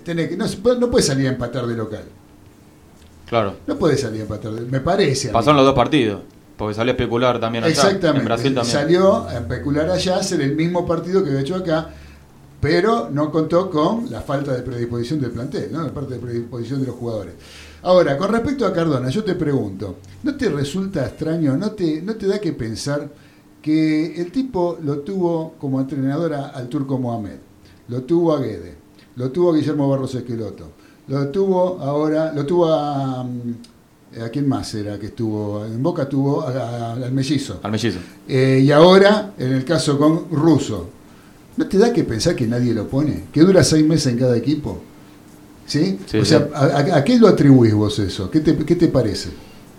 tenés 0.04 0.30
que, 0.30 0.38
no, 0.38 0.46
puede- 0.90 1.04
salir 1.04 1.28
a 1.28 1.32
empatar 1.32 1.66
de 1.68 1.76
local. 1.76 2.04
Claro. 3.28 3.56
No 3.68 3.78
puedes 3.78 4.02
salir 4.02 4.22
a 4.22 4.24
empatar 4.24 4.52
de 4.54 4.62
Me 4.62 4.80
parece. 4.80 5.30
en 5.30 5.34
los 5.34 5.46
dos 5.66 5.76
partidos, 5.76 6.22
porque 6.58 6.74
salió 6.74 6.92
a 6.92 6.96
especular 6.96 7.40
también 7.40 7.64
allá. 7.64 7.74
Exactamente. 7.74 8.20
En 8.20 8.26
Brasil 8.26 8.56
también. 8.56 8.74
Salió 8.74 9.28
a 9.28 9.34
especular 9.36 9.90
allá, 9.90 10.18
hacer 10.18 10.42
el 10.42 10.56
mismo 10.56 10.86
partido 10.86 11.24
que 11.24 11.30
había 11.30 11.42
hecho 11.42 11.56
acá, 11.56 11.90
pero 12.60 13.10
no 13.12 13.32
contó 13.32 13.70
con 13.70 14.10
la 14.12 14.22
falta 14.22 14.54
de 14.54 14.62
predisposición 14.64 15.22
del 15.22 15.32
plantel, 15.32 15.72
¿no? 15.72 15.84
la 15.84 15.94
parte 15.94 16.16
de 16.16 16.20
predisposición 16.20 16.82
de 16.82 16.88
los 16.88 16.96
jugadores. 16.96 17.36
Ahora, 17.82 18.18
con 18.18 18.32
respecto 18.32 18.66
a 18.66 18.74
Cardona, 18.74 19.10
yo 19.10 19.24
te 19.24 19.36
pregunto, 19.36 19.98
¿no 20.24 20.36
te 20.36 20.50
resulta 20.50 21.06
extraño, 21.06 21.56
no 21.56 21.72
te, 21.72 22.02
no 22.02 22.16
te 22.16 22.28
da 22.28 22.40
que 22.40 22.52
pensar 22.52 23.10
que 23.62 24.20
el 24.20 24.32
tipo 24.32 24.78
lo 24.84 25.00
tuvo 25.00 25.54
como 25.60 25.80
entrenador 25.80 26.34
al 26.34 26.68
turco 26.68 26.98
Mohamed, 26.98 27.38
lo 27.88 28.02
tuvo 28.04 28.34
a 28.36 28.40
Guede, 28.42 28.76
lo 29.20 29.30
tuvo 29.32 29.54
Guillermo 29.54 29.90
Barros 29.90 30.16
Esqueloto, 30.16 30.72
lo 31.10 31.28
tuvo 31.28 31.78
ahora, 31.82 32.32
lo 32.34 32.46
tuvo 32.46 32.74
a... 32.74 33.24
mm, 33.24 33.54
¿A 34.26 34.30
quién 34.30 34.48
más 34.50 34.74
era 34.74 34.98
que 34.98 35.06
estuvo? 35.08 35.64
En 35.66 35.84
Boca 35.84 36.10
tuvo 36.10 36.42
a- 36.42 36.50
a- 36.52 36.94
al 36.94 37.12
mellizo. 37.12 37.60
Al 37.62 37.72
mellizo. 37.72 38.00
Eh, 38.28 38.60
y 38.64 38.72
ahora, 38.72 39.34
en 39.38 39.52
el 39.54 39.64
caso 39.64 40.00
con 40.00 40.26
Russo, 40.32 40.90
¿no 41.58 41.68
te 41.68 41.78
da 41.78 41.94
que 41.94 42.04
pensar 42.04 42.34
que 42.36 42.48
nadie 42.48 42.74
lo 42.74 42.88
pone? 42.88 43.26
¿Que 43.32 43.42
dura 43.42 43.64
seis 43.64 43.86
meses 43.86 44.12
en 44.14 44.18
cada 44.18 44.36
equipo? 44.36 44.82
¿Sí? 45.68 46.00
Sí, 46.08 46.18
o 46.18 46.26
sea, 46.26 46.40
sí. 46.40 46.92
¿a, 46.92 47.04
qué 47.04 47.20
lo 47.20 47.28
atribuís 47.28 47.74
vos 47.76 48.00
eso? 48.00 48.32
¿Qué 48.32 48.40
te, 48.40 48.58
qué 48.58 48.76
te 48.76 48.88
parece? 48.88 49.30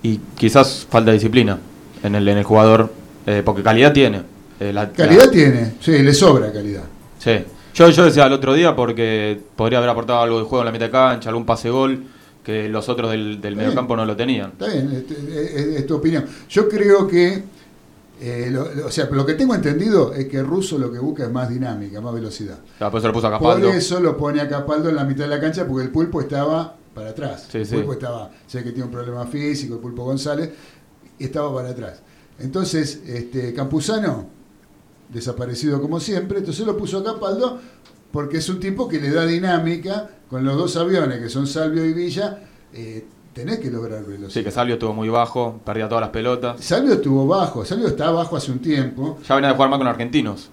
Y 0.03 0.19
quizás 0.37 0.87
falta 0.89 1.11
disciplina 1.11 1.59
en 2.05 2.15
el, 2.15 2.29
en 2.29 2.39
el 2.39 2.45
jugador, 2.45 2.89
eh, 3.27 3.43
porque 3.45 3.65
calidad 3.65 3.93
tiene. 3.93 4.23
Eh, 4.61 4.73
la- 4.73 4.93
¿Calidad 4.93 5.25
la- 5.25 5.31
tiene? 5.33 5.73
Sí, 5.81 5.99
le 5.99 6.15
sobra 6.15 6.53
calidad. 6.53 6.85
Sí. 7.19 7.33
Yo, 7.81 7.89
yo 7.89 8.05
decía 8.05 8.27
el 8.27 8.33
otro 8.35 8.53
día 8.53 8.77
porque 8.77 9.41
podría 9.57 9.79
haber 9.79 9.89
aportado 9.89 10.21
algo 10.21 10.37
de 10.39 10.45
juego 10.45 10.61
en 10.61 10.67
la 10.67 10.73
mitad 10.73 10.85
de 10.85 10.91
cancha, 10.91 11.31
algún 11.31 11.47
pase 11.47 11.71
gol, 11.71 12.05
que 12.45 12.69
los 12.69 12.91
otros 12.91 13.11
del, 13.11 13.41
del 13.41 13.57
mediocampo 13.57 13.97
no 13.97 14.05
lo 14.05 14.15
tenían. 14.15 14.51
Está 14.51 14.67
bien, 14.67 14.93
es, 15.09 15.19
es- 15.19 15.67
es 15.79 15.87
tu 15.87 15.97
opinión. 15.97 16.27
Yo 16.51 16.69
creo 16.69 17.09
que, 17.09 17.43
eh, 18.21 18.49
lo- 18.51 18.75
lo- 18.75 18.87
o 18.87 18.91
sea, 18.91 19.09
lo 19.11 19.25
que 19.25 19.33
tengo 19.33 19.55
entendido 19.55 20.13
es 20.13 20.27
que 20.27 20.43
Russo 20.43 20.77
lo 20.79 20.93
que 20.93 20.99
busca 20.99 21.25
es 21.25 21.31
más 21.33 21.49
dinámica, 21.49 22.03
más 22.03 22.13
velocidad. 22.13 22.59
Después 22.79 23.01
se 23.01 23.07
lo 23.09 23.15
puso 23.15 23.29
a 23.29 23.39
Por 23.39 23.65
eso 23.65 23.99
lo 23.99 24.15
pone 24.15 24.43
a 24.43 24.49
Capaldo 24.51 24.91
en 24.91 24.97
la 24.97 25.05
mitad 25.05 25.25
de 25.25 25.31
la 25.31 25.41
cancha 25.41 25.67
porque 25.67 25.85
el 25.85 25.91
pulpo 25.91 26.21
estaba 26.21 26.77
para 26.95 27.11
atrás. 27.11 27.47
Sí, 27.51 27.59
el 27.59 27.67
sí. 27.67 27.77
pulpo 27.77 27.95
estaba, 27.95 28.31
sé 28.47 28.63
que 28.63 28.73
tiene 28.73 28.85
un 28.85 28.91
problema 28.93 29.25
físico, 29.27 29.77
el 29.77 29.81
pulpo 29.81 30.05
González, 30.05 30.51
y 31.19 31.25
estaba 31.25 31.55
para 31.55 31.71
atrás. 31.71 32.03
Entonces, 32.41 33.01
este 33.07 33.55
Campuzano, 33.55 34.27
desaparecido 35.13 35.81
como 35.81 36.01
siempre, 36.01 36.39
entonces 36.39 36.67
lo 36.67 36.77
puso 36.77 36.99
a 36.99 37.05
Capaldo 37.05 37.59
porque 38.13 38.39
es 38.39 38.49
un 38.49 38.61
tipo 38.61 38.89
que 38.89 39.01
le 39.01 39.11
da 39.11 39.25
dinámica 39.27 40.11
con 40.29 40.45
los 40.45 40.57
dos 40.57 40.77
aviones 40.77 41.21
que 41.21 41.29
son 41.29 41.47
Salvio 41.47 41.85
y 41.85 41.93
Villa, 41.93 42.39
eh, 42.73 43.05
tenés 43.33 43.59
que 43.61 43.71
lograr 43.71 44.03
velocidad. 44.05 44.31
Sí, 44.31 44.45
que 44.45 44.51
Salvio 44.51 44.75
estuvo 44.75 44.93
muy 44.93 45.09
bajo, 45.09 45.61
perdía 45.65 45.89
todas 45.89 46.03
las 46.03 46.11
pelotas. 46.11 46.61
Salvio 46.65 46.95
estuvo 46.95 47.27
bajo, 47.27 47.65
Salvio 47.65 47.89
está 47.89 48.11
bajo 48.11 48.37
hace 48.37 48.51
un 48.53 48.59
tiempo, 48.61 49.19
Ya 49.29 49.35
venía 49.35 49.49
de 49.51 49.55
jugar 49.55 49.71
mal 49.71 49.79
con 49.79 49.89
argentinos, 49.89 50.51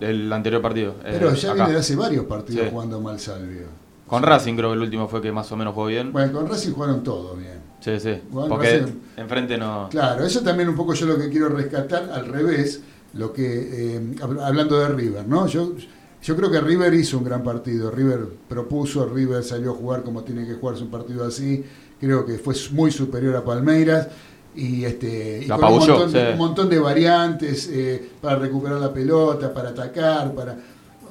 el 0.00 0.32
anterior 0.32 0.60
partido. 0.62 0.92
eh, 1.04 1.16
pero 1.18 1.32
ya 1.34 1.48
acá. 1.52 1.54
viene 1.64 1.72
de 1.72 1.78
hace 1.78 1.96
varios 1.96 2.24
partidos 2.26 2.64
Sí. 2.64 2.70
jugando 2.70 3.00
mal 3.00 3.18
Salvio. 3.20 3.82
Con 4.06 4.22
Racing 4.22 4.56
creo 4.56 4.70
que 4.70 4.74
el 4.74 4.82
último 4.82 5.08
fue 5.08 5.22
que 5.22 5.32
más 5.32 5.50
o 5.52 5.56
menos 5.56 5.72
jugó 5.74 5.86
bien. 5.86 6.12
Bueno, 6.12 6.32
con 6.32 6.46
Racing 6.48 6.72
jugaron 6.72 7.02
todos 7.02 7.38
bien. 7.38 7.60
Sí, 7.80 7.98
sí. 7.98 8.20
Porque 8.30 8.80
Racing- 8.82 8.94
enfrente 9.16 9.56
no. 9.56 9.88
Claro, 9.90 10.24
eso 10.26 10.40
también 10.42 10.68
un 10.68 10.76
poco 10.76 10.92
yo 10.92 11.06
lo 11.06 11.16
que 11.16 11.30
quiero 11.30 11.48
rescatar 11.48 12.10
al 12.12 12.26
revés, 12.26 12.82
lo 13.14 13.32
que 13.32 13.96
eh, 13.96 14.00
hab- 14.20 14.42
hablando 14.42 14.78
de 14.78 14.88
River, 14.88 15.26
¿no? 15.28 15.46
Yo, 15.46 15.72
yo 16.22 16.36
creo 16.36 16.50
que 16.50 16.60
River 16.60 16.94
hizo 16.94 17.18
un 17.18 17.24
gran 17.24 17.42
partido, 17.42 17.90
River 17.90 18.26
propuso, 18.48 19.06
River 19.06 19.42
salió 19.42 19.72
a 19.72 19.74
jugar 19.74 20.02
como 20.02 20.22
tiene 20.22 20.46
que 20.46 20.54
jugarse 20.54 20.82
un 20.82 20.90
partido 20.90 21.24
así, 21.24 21.64
creo 22.00 22.24
que 22.24 22.38
fue 22.38 22.54
muy 22.72 22.90
superior 22.90 23.36
a 23.36 23.44
Palmeiras 23.44 24.08
y 24.54 24.84
este 24.84 25.42
y 25.44 25.48
con 25.48 25.64
un 25.64 25.78
montón, 25.78 26.12
de, 26.12 26.20
sí. 26.26 26.32
un 26.32 26.38
montón 26.38 26.68
de 26.68 26.78
variantes 26.78 27.68
eh, 27.72 28.10
para 28.20 28.36
recuperar 28.36 28.78
la 28.80 28.92
pelota, 28.92 29.52
para 29.52 29.70
atacar, 29.70 30.32
para 30.34 30.56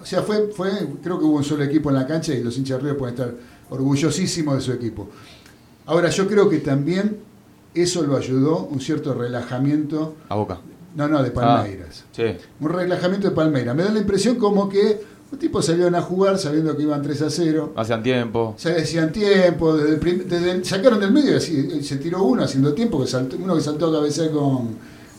o 0.02 0.06
sea, 0.06 0.24
fue, 0.24 0.48
fue, 0.48 0.72
creo 1.04 1.20
que 1.20 1.26
hubo 1.26 1.38
un 1.38 1.44
solo 1.44 1.64
equipo 1.64 1.90
en 1.90 1.96
la 1.96 2.08
cancha 2.08 2.34
y 2.34 2.44
los 2.44 2.58
hinchas 2.58 2.78
de 2.78 2.84
River 2.84 2.98
pueden 2.98 3.14
estar 3.16 3.34
orgullosísimos 3.70 4.56
de 4.56 4.62
su 4.62 4.72
equipo. 4.72 5.08
Ahora, 5.86 6.10
yo 6.10 6.28
creo 6.28 6.50
que 6.50 6.58
también 6.58 7.18
eso 7.76 8.02
lo 8.04 8.18
ayudó 8.18 8.66
un 8.66 8.82
cierto 8.82 9.14
relajamiento, 9.14 10.16
A 10.30 10.36
boca. 10.36 10.60
No, 10.96 11.08
no, 11.08 11.24
de 11.24 11.32
Palmeiras. 11.32 12.04
Sí. 12.12 12.24
Un 12.60 12.70
relajamiento 12.70 13.30
de 13.30 13.36
Palmeiras. 13.36 13.76
Me 13.76 13.84
da 13.84 13.92
la 13.92 14.00
impresión 14.00 14.36
como 14.36 14.68
que 14.70 15.02
los 15.32 15.40
tipos 15.40 15.66
salieron 15.66 15.96
a 15.96 16.02
jugar 16.02 16.38
sabiendo 16.38 16.76
que 16.76 16.84
iban 16.84 17.02
3 17.02 17.22
a 17.22 17.30
0. 17.30 17.74
Hacían 17.78 18.04
tiempo. 18.04 18.54
Se 18.58 18.74
decían 18.74 19.12
tiempo, 19.12 19.76
desde 19.78 19.92
el 19.94 20.00
prim- 20.00 20.24
desde 20.28 20.52
el- 20.52 20.66
sacaron 20.66 21.00
del 21.00 21.12
medio 21.12 21.32
y 21.34 21.36
así, 21.38 21.82
se 21.84 21.96
tiró 21.98 22.24
uno 22.24 22.44
haciendo 22.44 22.74
tiempo, 22.74 23.00
que 23.02 23.08
saltó- 23.08 23.38
uno 23.42 23.56
que 23.56 23.62
saltó 23.62 23.88
a 23.88 23.94
cabecear 24.00 24.32
con, 24.32 24.76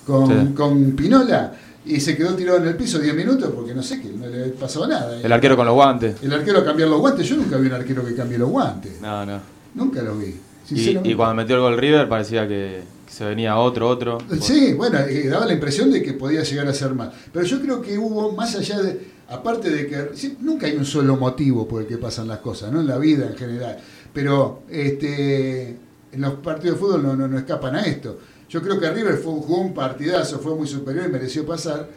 con, 0.06 0.26
Sí. 0.28 0.52
con 0.54 0.92
Pinola 0.92 1.54
y 1.86 1.98
se 1.98 2.14
quedó 2.16 2.34
tirado 2.34 2.58
en 2.58 2.68
el 2.68 2.76
piso 2.76 2.98
10 2.98 3.14
minutos 3.14 3.50
porque 3.54 3.74
no 3.74 3.82
sé, 3.82 4.00
que 4.02 4.08
no 4.10 4.26
le 4.26 4.48
pasó 4.50 4.86
nada. 4.86 5.18
El 5.20 5.32
arquero 5.32 5.56
con 5.56 5.64
los 5.66 5.74
guantes. 5.74 6.16
El 6.22 6.32
arquero 6.34 6.62
cambiar 6.64 6.90
los 6.90 7.00
guantes, 7.00 7.26
yo 7.26 7.36
nunca 7.36 7.56
vi 7.56 7.68
un 7.68 7.72
arquero 7.74 8.04
que 8.04 8.14
cambie 8.14 8.36
los 8.36 8.50
guantes. 8.50 9.00
No, 9.00 9.24
no. 9.24 9.40
Nunca 9.74 10.02
lo 10.02 10.16
vi. 10.18 10.34
Y, 10.70 11.14
cuando 11.14 11.34
metió 11.34 11.56
el 11.56 11.62
gol 11.62 11.76
River 11.78 12.08
parecía 12.08 12.46
que 12.46 12.82
se 13.12 13.26
venía 13.26 13.58
otro, 13.58 13.90
otro. 13.90 14.18
Sí, 14.40 14.72
bueno, 14.72 14.98
eh, 15.00 15.28
daba 15.28 15.44
la 15.44 15.52
impresión 15.52 15.90
de 15.90 16.02
que 16.02 16.14
podía 16.14 16.42
llegar 16.42 16.66
a 16.66 16.72
ser 16.72 16.94
más. 16.94 17.12
Pero 17.30 17.44
yo 17.44 17.60
creo 17.60 17.82
que 17.82 17.98
hubo, 17.98 18.32
más 18.32 18.56
allá 18.56 18.80
de, 18.80 19.06
aparte 19.28 19.68
de 19.68 19.86
que 19.86 20.16
sí, 20.16 20.38
nunca 20.40 20.66
hay 20.66 20.76
un 20.76 20.86
solo 20.86 21.18
motivo 21.18 21.68
por 21.68 21.82
el 21.82 21.88
que 21.88 21.98
pasan 21.98 22.26
las 22.26 22.38
cosas, 22.38 22.72
¿no? 22.72 22.80
En 22.80 22.86
la 22.86 22.96
vida 22.96 23.26
en 23.26 23.36
general. 23.36 23.76
Pero 24.14 24.62
este, 24.70 25.76
en 26.10 26.20
los 26.22 26.34
partidos 26.36 26.76
de 26.76 26.80
fútbol 26.80 27.02
no, 27.02 27.14
no, 27.14 27.28
no 27.28 27.36
escapan 27.36 27.76
a 27.76 27.82
esto. 27.82 28.18
Yo 28.48 28.62
creo 28.62 28.80
que 28.80 28.90
River 28.90 29.18
fue, 29.18 29.32
jugó 29.32 29.60
un 29.60 29.74
partidazo, 29.74 30.38
fue 30.38 30.54
muy 30.54 30.66
superior 30.66 31.04
y 31.06 31.12
mereció 31.12 31.44
pasar. 31.44 31.90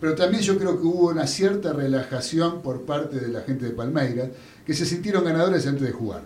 Pero 0.00 0.14
también 0.14 0.42
yo 0.42 0.56
creo 0.56 0.80
que 0.80 0.86
hubo 0.86 1.10
una 1.10 1.26
cierta 1.26 1.74
relajación 1.74 2.62
por 2.62 2.86
parte 2.86 3.20
de 3.20 3.28
la 3.28 3.42
gente 3.42 3.66
de 3.66 3.72
Palmeiras, 3.72 4.30
que 4.64 4.72
se 4.72 4.86
sintieron 4.86 5.22
ganadores 5.22 5.66
antes 5.66 5.82
de 5.82 5.92
jugar. 5.92 6.22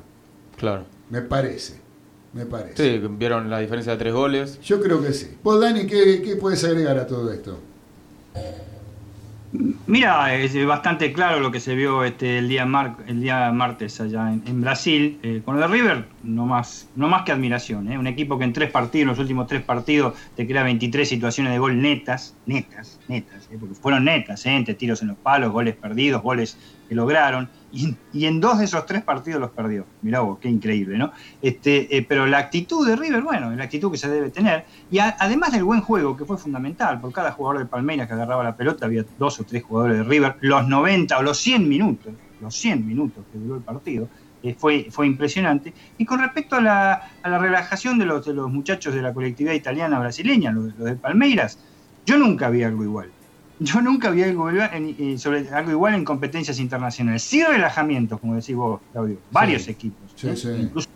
Claro. 0.56 0.84
Me 1.10 1.20
parece. 1.20 1.89
Me 2.32 2.46
parece. 2.46 3.00
Sí, 3.00 3.06
vieron 3.18 3.50
la 3.50 3.58
diferencia 3.58 3.92
de 3.92 3.98
tres 3.98 4.14
goles. 4.14 4.60
Yo 4.62 4.80
creo 4.80 5.02
que 5.02 5.12
sí. 5.12 5.36
Vos, 5.42 5.60
Dani, 5.60 5.86
¿qué, 5.86 6.22
qué 6.24 6.36
puedes 6.36 6.62
agregar 6.64 6.96
a 6.98 7.06
todo 7.06 7.32
esto? 7.32 7.58
Mira, 9.88 10.32
es 10.36 10.54
bastante 10.64 11.12
claro 11.12 11.40
lo 11.40 11.50
que 11.50 11.58
se 11.58 11.74
vio 11.74 12.04
este, 12.04 12.38
el, 12.38 12.48
día 12.48 12.64
mar- 12.66 12.98
el 13.08 13.20
día 13.20 13.50
martes 13.50 14.00
allá 14.00 14.32
en, 14.32 14.42
en 14.46 14.60
Brasil. 14.60 15.18
Eh, 15.24 15.42
con 15.44 15.58
de 15.58 15.66
River, 15.66 16.04
no 16.22 16.46
más, 16.46 16.88
no 16.94 17.08
más 17.08 17.24
que 17.24 17.32
admiración. 17.32 17.90
¿eh? 17.90 17.98
Un 17.98 18.06
equipo 18.06 18.38
que 18.38 18.44
en 18.44 18.52
tres 18.52 18.70
partidos, 18.70 19.02
en 19.02 19.08
los 19.08 19.18
últimos 19.18 19.48
tres 19.48 19.62
partidos, 19.62 20.14
te 20.36 20.46
crea 20.46 20.62
23 20.62 21.08
situaciones 21.08 21.52
de 21.52 21.58
gol 21.58 21.82
netas, 21.82 22.36
netas, 22.46 23.00
netas, 23.08 23.48
¿eh? 23.50 23.56
porque 23.58 23.74
fueron 23.74 24.04
netas, 24.04 24.46
¿eh? 24.46 24.50
entre 24.54 24.74
tiros 24.74 25.02
en 25.02 25.08
los 25.08 25.16
palos, 25.16 25.50
goles 25.50 25.74
perdidos, 25.74 26.22
goles 26.22 26.56
que 26.88 26.94
lograron. 26.94 27.48
Y, 27.72 27.96
en 28.26 28.40
dos 28.40 28.58
de 28.58 28.64
esos 28.64 28.84
tres 28.84 29.02
partidos 29.02 29.40
los 29.40 29.50
perdió. 29.50 29.86
Mirá 30.02 30.20
vos, 30.20 30.38
qué 30.40 30.48
increíble, 30.48 30.98
¿no? 30.98 31.12
Este, 31.40 31.96
eh, 31.96 32.04
pero 32.08 32.26
la 32.26 32.38
actitud 32.38 32.86
de 32.86 32.96
River, 32.96 33.22
bueno, 33.22 33.50
la 33.54 33.64
actitud 33.64 33.92
que 33.92 33.98
se 33.98 34.08
debe 34.08 34.30
tener. 34.30 34.64
Y 34.90 34.98
además 34.98 35.52
del 35.52 35.64
buen 35.64 35.80
juego, 35.80 36.16
que 36.16 36.24
fue 36.24 36.36
fundamental, 36.36 37.00
por 37.00 37.12
cada 37.12 37.32
jugador 37.32 37.60
de 37.60 37.66
Palmeiras 37.66 38.08
que 38.08 38.14
agarraba 38.14 38.42
la 38.42 38.56
pelota, 38.56 38.86
había 38.86 39.04
dos 39.18 39.38
o 39.38 39.44
tres 39.44 39.62
jugadores 39.62 39.98
de 39.98 40.04
River, 40.04 40.36
los 40.40 40.66
90 40.66 41.18
o 41.18 41.22
los 41.22 41.38
100 41.38 41.68
minutos, 41.68 42.12
los 42.40 42.54
100 42.56 42.86
minutos 42.86 43.24
que 43.32 43.38
duró 43.38 43.56
el 43.56 43.62
partido, 43.62 44.08
eh, 44.42 44.54
fue, 44.58 44.88
fue 44.90 45.06
impresionante. 45.06 45.72
Y 45.98 46.04
con 46.04 46.18
respecto 46.20 46.56
a 46.56 46.60
la, 46.60 47.10
a 47.22 47.28
la 47.28 47.38
relajación 47.38 47.98
de 47.98 48.06
los, 48.06 48.26
de 48.26 48.34
los 48.34 48.50
muchachos 48.50 48.94
de 48.94 49.02
la 49.02 49.14
colectividad 49.14 49.54
italiana 49.54 49.98
brasileña, 49.98 50.50
los, 50.50 50.74
los 50.76 50.86
de 50.86 50.96
Palmeiras, 50.96 51.58
yo 52.06 52.18
nunca 52.18 52.50
vi 52.50 52.62
algo 52.62 52.82
igual. 52.82 53.10
Yo 53.60 53.80
nunca 53.82 54.10
vi 54.10 54.22
algo 54.22 54.50
igual, 54.50 54.70
en, 54.72 54.96
eh, 54.98 55.18
sobre, 55.18 55.48
algo 55.50 55.70
igual 55.70 55.94
en 55.94 56.04
competencias 56.04 56.58
internacionales. 56.58 57.22
Sí 57.22 57.42
relajamientos, 57.44 58.18
como 58.18 58.34
decís 58.34 58.56
vos, 58.56 58.80
Claudio. 58.92 59.18
Varios 59.30 59.62
Sí. 59.64 59.70
equipos. 59.72 60.10
Sí, 60.16 60.34
sí. 60.34 60.48
Incluso, 60.58 60.88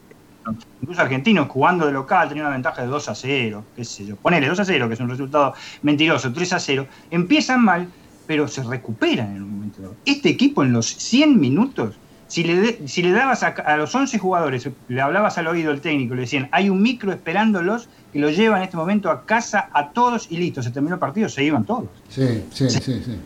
incluso 0.80 1.00
argentinos 1.02 1.48
jugando 1.48 1.86
de 1.86 1.92
local 1.92 2.28
tenían 2.28 2.46
una 2.46 2.54
ventaja 2.54 2.80
de 2.82 2.88
2 2.88 3.08
a 3.08 3.14
0, 3.14 3.64
qué 3.76 3.84
sé 3.84 4.06
yo. 4.06 4.16
Ponele 4.16 4.48
2 4.48 4.58
a 4.60 4.64
0, 4.64 4.88
que 4.88 4.94
es 4.94 5.00
un 5.00 5.10
resultado 5.10 5.54
mentiroso, 5.82 6.32
3 6.32 6.52
a 6.54 6.58
0. 6.58 6.86
Empiezan 7.10 7.62
mal, 7.62 7.88
pero 8.26 8.48
se 8.48 8.62
recuperan 8.62 9.36
en 9.36 9.42
un 9.42 9.50
momento 9.56 9.82
dado. 9.82 9.94
Este 10.06 10.30
equipo 10.30 10.62
en 10.62 10.72
los 10.72 10.86
100 10.86 11.38
minutos, 11.38 11.96
si 12.28 12.44
le, 12.44 12.56
de- 12.56 12.88
si 12.88 13.02
le 13.02 13.10
dabas 13.12 13.42
a, 13.42 13.48
a 13.48 13.76
los 13.76 13.94
11 13.94 14.18
jugadores, 14.18 14.66
le 14.88 15.00
hablabas 15.02 15.36
al 15.36 15.48
oído 15.48 15.70
del 15.70 15.82
técnico, 15.82 16.14
le 16.14 16.22
decían, 16.22 16.48
hay 16.50 16.70
un 16.70 16.80
micro 16.80 17.12
esperándolos 17.12 17.90
que 18.14 18.20
lo 18.20 18.30
lleva 18.30 18.58
en 18.58 18.62
este 18.62 18.76
momento 18.76 19.10
a 19.10 19.26
casa 19.26 19.70
a 19.72 19.90
todos 19.90 20.28
y 20.30 20.36
listo, 20.36 20.62
se 20.62 20.70
terminó 20.70 20.94
el 20.94 21.00
partido, 21.00 21.28
se 21.28 21.42
iban 21.42 21.64
todos. 21.64 21.86
Sí, 22.08 22.44
sí, 22.52 22.70
sí, 22.70 22.80
sí. 22.80 23.18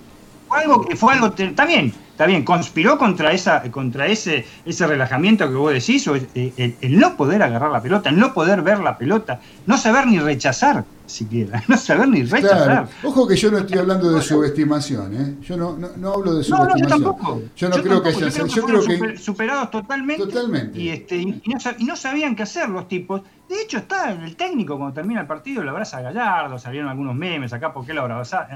Fue 0.48 0.58
algo 0.60 0.84
que 0.84 0.96
fue 0.96 1.12
algo, 1.14 1.26
está 1.36 1.66
bien, 1.66 1.92
está 2.10 2.26
bien, 2.26 2.42
conspiró 2.44 2.96
contra 2.98 3.32
esa, 3.32 3.62
contra 3.70 4.06
ese, 4.06 4.46
ese 4.64 4.86
relajamiento 4.86 5.46
que 5.48 5.54
vos 5.54 5.72
decís, 5.72 6.06
o 6.08 6.14
el, 6.14 6.28
el- 6.34 6.98
no 6.98 7.16
poder 7.16 7.42
agarrar 7.42 7.70
la 7.70 7.82
pelota, 7.82 8.08
el 8.08 8.18
no 8.18 8.32
poder 8.32 8.62
ver 8.62 8.78
la 8.80 8.96
pelota, 8.96 9.40
no 9.66 9.76
saber 9.76 10.06
ni 10.06 10.18
rechazar 10.18 10.84
siquiera, 11.06 11.62
no 11.68 11.76
saber 11.76 12.08
ni 12.08 12.22
rechazar. 12.22 12.64
Claro. 12.64 12.88
Ojo 13.02 13.26
que 13.28 13.36
yo 13.36 13.50
no 13.50 13.58
estoy 13.58 13.78
hablando 13.78 14.10
de 14.10 14.20
subestimación, 14.22 15.14
¿eh? 15.16 15.34
Yo 15.42 15.56
no, 15.56 15.76
no, 15.76 15.88
no 15.96 16.12
hablo 16.14 16.34
de 16.34 16.48
No, 16.48 16.58
no, 16.58 16.64
yo 16.64 16.70
subestimación. 16.70 16.88
tampoco. 16.88 17.42
Yo 17.56 17.68
no 17.68 17.76
creo 17.82 18.02
que 18.02 18.08
haya 18.08 18.28
yo 18.28 18.30
creo 18.30 18.46
que 18.46 18.54
yo 18.54 18.62
fueron 18.62 18.66
creo 18.66 18.80
que 18.88 18.94
super- 18.96 19.18
superados 19.18 19.70
totalmente. 19.70 20.24
Totalmente. 20.26 20.78
Y, 20.80 20.88
este, 20.90 21.16
y, 21.16 21.26
no, 21.26 21.58
y 21.78 21.84
no 21.84 21.96
sabían 21.96 22.34
qué 22.36 22.42
hacer 22.42 22.68
los 22.68 22.88
tipos. 22.88 23.22
De 23.48 23.62
hecho, 23.62 23.78
está 23.78 24.10
el 24.12 24.36
técnico 24.36 24.76
cuando 24.76 24.94
termina 24.94 25.20
el 25.22 25.26
partido, 25.26 25.62
lo 25.64 25.70
abraza 25.70 25.98
a 25.98 26.02
Gallardo, 26.02 26.58
salieron 26.58 26.90
algunos 26.90 27.14
memes 27.14 27.52
acá 27.54 27.72
porque 27.72 27.94
lo 27.94 28.02
abrazaba, 28.02 28.46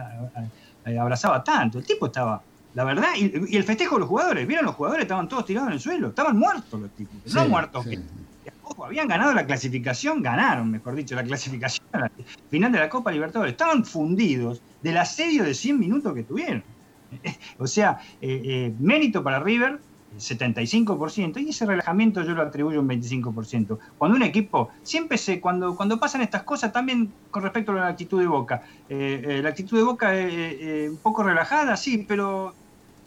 eh, 0.86 0.98
abrazaba 0.98 1.42
tanto. 1.44 1.78
El 1.78 1.86
tipo 1.86 2.06
estaba, 2.06 2.42
la 2.74 2.84
verdad, 2.84 3.08
y, 3.16 3.32
y 3.54 3.56
el 3.56 3.64
festejo 3.64 3.96
de 3.96 4.00
los 4.00 4.08
jugadores, 4.08 4.46
¿vieron 4.46 4.66
los 4.66 4.74
jugadores? 4.74 5.02
Estaban 5.02 5.28
todos 5.28 5.44
tirados 5.44 5.68
en 5.68 5.74
el 5.74 5.80
suelo, 5.80 6.08
estaban 6.08 6.38
muertos 6.38 6.80
los 6.80 6.90
tipos. 6.90 7.14
no 7.34 7.48
muertos, 7.48 7.84
sí. 7.84 7.90
que- 7.90 8.02
Ojo, 8.64 8.84
habían 8.86 9.06
ganado 9.08 9.34
la 9.34 9.44
clasificación, 9.44 10.22
ganaron, 10.22 10.70
mejor 10.70 10.94
dicho, 10.94 11.14
la 11.14 11.22
clasificación 11.24 11.84
la 11.92 12.10
final 12.48 12.72
de 12.72 12.78
la 12.78 12.88
Copa 12.88 13.10
Libertadores. 13.12 13.52
Estaban 13.52 13.84
fundidos 13.84 14.62
del 14.82 14.96
asedio 14.96 15.44
de 15.44 15.52
100 15.54 15.78
minutos 15.78 16.14
que 16.14 16.22
tuvieron. 16.22 16.62
O 17.58 17.66
sea, 17.66 17.98
eh, 18.22 18.40
eh, 18.44 18.74
mérito 18.78 19.22
para 19.22 19.38
River, 19.40 19.78
75%, 20.16 21.40
y 21.40 21.50
ese 21.50 21.66
relajamiento 21.66 22.22
yo 22.22 22.32
lo 22.34 22.42
atribuyo 22.42 22.80
un 22.80 22.88
25%. 22.88 23.78
Cuando 23.96 24.16
un 24.16 24.22
equipo, 24.22 24.70
siempre 24.82 25.18
se, 25.18 25.40
cuando, 25.40 25.74
cuando 25.76 25.98
pasan 25.98 26.22
estas 26.22 26.42
cosas, 26.44 26.72
también 26.72 27.12
con 27.30 27.42
respecto 27.42 27.72
a 27.72 27.76
la 27.76 27.86
actitud 27.88 28.20
de 28.20 28.26
Boca, 28.26 28.62
eh, 28.88 29.22
eh, 29.24 29.42
la 29.42 29.48
actitud 29.50 29.76
de 29.76 29.82
Boca 29.84 30.14
es 30.18 30.32
eh, 30.32 30.88
un 30.90 30.98
poco 30.98 31.22
relajada, 31.22 31.76
sí, 31.76 32.04
pero 32.06 32.54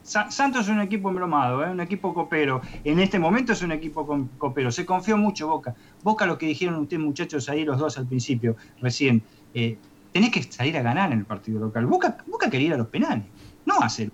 Sa- 0.02 0.30
Santos 0.30 0.66
es 0.66 0.70
un 0.70 0.82
equipo 0.82 1.10
embromado, 1.10 1.66
¿eh? 1.66 1.72
un 1.72 1.80
equipo 1.80 2.14
copero. 2.14 2.62
En 2.84 3.00
este 3.00 3.18
momento 3.18 3.54
es 3.54 3.62
un 3.64 3.72
equipo 3.72 4.06
copero. 4.38 4.72
Se 4.72 4.86
confió 4.86 5.18
mucho 5.18 5.48
Boca. 5.48 5.74
Boca, 6.04 6.28
lo 6.28 6.38
que 6.38 6.46
dijeron 6.46 6.76
ustedes 6.76 7.02
muchachos 7.02 7.50
ahí, 7.50 7.66
los 7.66 7.80
dos 7.80 7.98
al 7.98 8.08
principio, 8.08 8.56
recién, 8.82 9.24
eh, 9.54 9.80
tenés 10.12 10.30
que 10.32 10.44
salir 10.44 10.78
a 10.78 10.84
ganar 10.84 11.12
en 11.12 11.20
el 11.20 11.26
partido 11.26 11.60
local. 11.60 11.88
Boca, 11.88 12.18
Boca 12.28 12.50
quería 12.52 12.68
ir 12.68 12.74
a 12.74 12.78
los 12.78 12.88
penales, 12.88 13.26
no 13.66 13.80
hacer. 13.82 14.12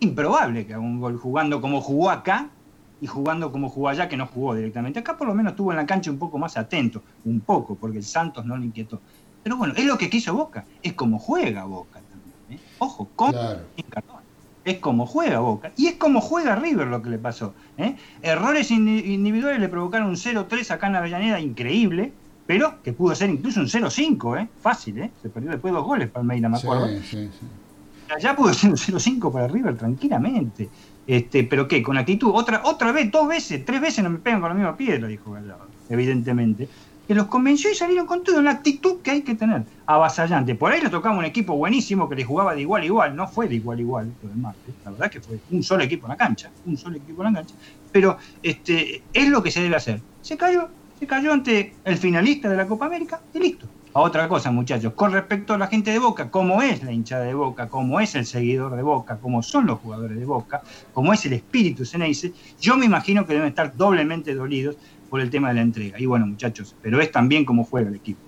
Improbable 0.00 0.66
que 0.66 0.74
haga 0.74 0.82
un 0.82 1.00
gol 1.00 1.16
jugando 1.18 1.60
como 1.60 1.80
jugó 1.80 2.10
acá 2.10 2.50
y 3.00 3.06
jugando 3.06 3.50
como 3.52 3.68
jugó 3.68 3.88
allá, 3.88 4.08
que 4.08 4.16
no 4.16 4.26
jugó 4.26 4.54
directamente. 4.54 4.98
Acá 5.00 5.16
por 5.16 5.26
lo 5.28 5.34
menos 5.34 5.52
estuvo 5.52 5.70
en 5.72 5.76
la 5.78 5.86
cancha 5.86 6.10
un 6.10 6.18
poco 6.18 6.38
más 6.38 6.56
atento, 6.56 7.02
un 7.24 7.40
poco, 7.40 7.76
porque 7.76 7.98
el 7.98 8.04
Santos 8.04 8.44
no 8.44 8.56
le 8.56 8.66
inquietó. 8.66 9.02
Pero 9.42 9.56
bueno, 9.56 9.74
es 9.76 9.84
lo 9.84 9.96
que 9.98 10.10
quiso 10.10 10.34
Boca, 10.34 10.66
es 10.82 10.92
como 10.94 11.18
juega 11.18 11.64
Boca 11.64 12.02
también. 12.02 12.36
¿eh? 12.50 12.58
Ojo, 12.78 13.10
con 13.14 13.30
Claro. 13.32 13.66
Es 14.64 14.78
como 14.80 15.06
juega 15.06 15.38
Boca. 15.38 15.72
Y 15.76 15.86
es 15.86 15.94
como 15.94 16.20
juega 16.20 16.54
River 16.56 16.88
lo 16.88 17.00
que 17.00 17.08
le 17.10 17.18
pasó. 17.18 17.54
¿eh? 17.76 17.96
Errores 18.20 18.70
indi- 18.70 19.04
individuales 19.06 19.60
le 19.60 19.68
provocaron 19.68 20.08
un 20.08 20.16
0-3 20.16 20.70
acá 20.70 20.88
en 20.88 20.96
Avellaneda, 20.96 21.40
increíble, 21.40 22.12
pero 22.46 22.82
que 22.82 22.92
pudo 22.92 23.14
ser 23.14 23.30
incluso 23.30 23.60
un 23.60 23.68
0-5, 23.68 24.36
¿eh? 24.38 24.48
fácil. 24.60 24.98
¿eh? 24.98 25.10
Se 25.22 25.30
perdió 25.30 25.50
después 25.52 25.72
dos 25.72 25.84
goles 25.84 26.10
Palmeira, 26.10 26.48
me 26.48 26.58
Sí, 26.58 26.66
acuerdo. 26.66 26.86
sí, 26.88 27.30
sí. 27.32 27.46
Allá 28.14 28.34
pudo 28.34 28.54
ser 28.54 28.70
un 28.70 28.76
0-5 28.76 29.32
para 29.32 29.48
River 29.48 29.76
tranquilamente. 29.76 30.68
Este, 31.06 31.44
pero 31.44 31.66
qué, 31.66 31.82
con 31.82 31.96
actitud, 31.96 32.30
otra, 32.34 32.60
otra 32.64 32.92
vez, 32.92 33.10
dos 33.10 33.28
veces, 33.28 33.64
tres 33.64 33.80
veces 33.80 34.04
no 34.04 34.10
me 34.10 34.18
pegan 34.18 34.40
con 34.40 34.50
la 34.50 34.54
misma 34.54 34.76
piedra, 34.76 35.08
dijo 35.08 35.32
Gallardo, 35.32 35.66
evidentemente. 35.88 36.68
Que 37.06 37.14
los 37.14 37.28
convenció 37.28 37.72
y 37.72 37.74
salieron 37.74 38.06
con 38.06 38.22
todo, 38.22 38.42
la 38.42 38.50
actitud 38.50 39.00
que 39.00 39.12
hay 39.12 39.22
que 39.22 39.34
tener, 39.34 39.62
avasallante. 39.86 40.54
Por 40.54 40.70
ahí 40.70 40.82
le 40.82 40.90
tocaba 40.90 41.16
un 41.16 41.24
equipo 41.24 41.56
buenísimo 41.56 42.10
que 42.10 42.16
le 42.16 42.24
jugaba 42.24 42.54
de 42.54 42.60
igual 42.60 42.82
a 42.82 42.84
igual, 42.84 43.16
no 43.16 43.26
fue 43.26 43.48
de 43.48 43.54
igual 43.54 43.78
a 43.78 43.80
igual 43.80 44.12
lo 44.22 44.28
del 44.28 44.36
martes, 44.36 44.74
la 44.84 44.90
verdad 44.90 45.10
que 45.10 45.20
fue 45.22 45.38
un 45.50 45.62
solo 45.62 45.82
equipo 45.82 46.06
en 46.06 46.10
la 46.10 46.16
cancha, 46.18 46.50
un 46.66 46.76
solo 46.76 46.96
equipo 46.96 47.24
en 47.24 47.32
la 47.32 47.40
cancha. 47.40 47.54
Pero 47.90 48.18
este, 48.42 49.02
es 49.14 49.28
lo 49.30 49.42
que 49.42 49.50
se 49.50 49.62
debe 49.62 49.76
hacer. 49.76 50.02
Se 50.20 50.36
cayó, 50.36 50.68
se 50.98 51.06
cayó 51.06 51.32
ante 51.32 51.74
el 51.84 51.96
finalista 51.96 52.50
de 52.50 52.56
la 52.56 52.66
Copa 52.66 52.84
América 52.84 53.22
y 53.32 53.38
listo. 53.38 53.66
A 53.94 54.00
otra 54.00 54.28
cosa, 54.28 54.50
muchachos, 54.50 54.92
con 54.92 55.12
respecto 55.12 55.54
a 55.54 55.58
la 55.58 55.66
gente 55.66 55.90
de 55.90 55.98
Boca, 55.98 56.30
cómo 56.30 56.62
es 56.62 56.82
la 56.84 56.92
hinchada 56.92 57.24
de 57.24 57.34
Boca, 57.34 57.68
cómo 57.68 58.00
es 58.00 58.14
el 58.14 58.26
seguidor 58.26 58.76
de 58.76 58.82
Boca, 58.82 59.18
cómo 59.20 59.42
son 59.42 59.66
los 59.66 59.78
jugadores 59.80 60.18
de 60.18 60.24
Boca, 60.24 60.62
cómo 60.92 61.12
es 61.12 61.24
el 61.26 61.32
espíritu 61.32 61.84
Ceneice, 61.84 62.32
yo 62.60 62.76
me 62.76 62.86
imagino 62.86 63.26
que 63.26 63.32
deben 63.32 63.48
estar 63.48 63.76
doblemente 63.76 64.34
dolidos 64.34 64.76
por 65.08 65.20
el 65.20 65.30
tema 65.30 65.48
de 65.48 65.54
la 65.54 65.62
entrega. 65.62 65.98
Y 65.98 66.06
bueno, 66.06 66.26
muchachos, 66.26 66.76
pero 66.82 67.00
es 67.00 67.10
también 67.10 67.44
cómo 67.44 67.64
juega 67.64 67.88
el 67.88 67.94
equipo. 67.94 68.20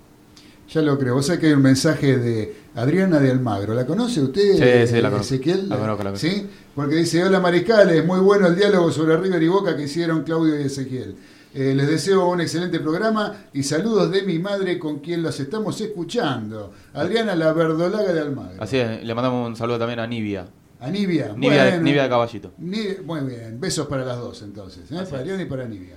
Ya 0.72 0.82
lo 0.82 0.98
creo. 0.98 1.14
Vos 1.14 1.26
sabés 1.26 1.40
que 1.40 1.46
hay 1.48 1.52
un 1.52 1.62
mensaje 1.62 2.16
de 2.16 2.54
Adriana 2.76 3.18
de 3.18 3.30
Almagro. 3.30 3.74
¿La 3.74 3.84
conoce 3.84 4.22
usted? 4.22 4.52
Sí, 4.52 4.94
sí, 4.94 5.02
la 5.02 5.10
conozco. 5.10 5.34
Ezequiel? 5.34 5.68
La 5.68 5.76
conozco, 5.76 6.04
la 6.04 6.10
conozco. 6.10 6.28
¿Sí? 6.28 6.46
Porque 6.74 6.94
dice, 6.94 7.24
hola 7.24 7.40
Mariscales, 7.40 8.06
muy 8.06 8.20
bueno 8.20 8.46
el 8.46 8.56
diálogo 8.56 8.92
sobre 8.92 9.16
River 9.16 9.42
y 9.42 9.48
Boca 9.48 9.76
que 9.76 9.82
hicieron 9.82 10.22
Claudio 10.22 10.60
y 10.60 10.64
Ezequiel. 10.64 11.16
Eh, 11.52 11.74
les 11.74 11.88
deseo 11.88 12.28
un 12.28 12.40
excelente 12.40 12.78
programa 12.78 13.46
y 13.52 13.64
saludos 13.64 14.12
de 14.12 14.22
mi 14.22 14.38
madre 14.38 14.78
con 14.78 15.00
quien 15.00 15.22
los 15.22 15.40
estamos 15.40 15.80
escuchando. 15.80 16.72
Adriana 16.94 17.34
La 17.34 17.52
Verdolaga 17.52 18.12
de 18.12 18.20
Almagro. 18.20 18.62
Así 18.62 18.76
es, 18.76 19.02
le 19.02 19.14
mandamos 19.14 19.48
un 19.48 19.56
saludo 19.56 19.78
también 19.78 19.98
a 19.98 20.06
Nivia. 20.06 20.46
A 20.78 20.88
Nivia. 20.88 21.32
Nivia, 21.36 21.64
de, 21.64 21.70
Bueno. 21.70 21.82
Nivia 21.82 22.02
de 22.04 22.08
Caballito. 22.08 22.52
Muy 22.58 23.20
bien, 23.26 23.58
besos 23.60 23.88
para 23.88 24.04
las 24.04 24.18
dos 24.18 24.42
entonces, 24.42 24.90
¿eh? 24.92 25.04
Para. 25.10 25.22
Adriana 25.22 25.42
y 25.42 25.46
para 25.46 25.66
Nivia. 25.66 25.96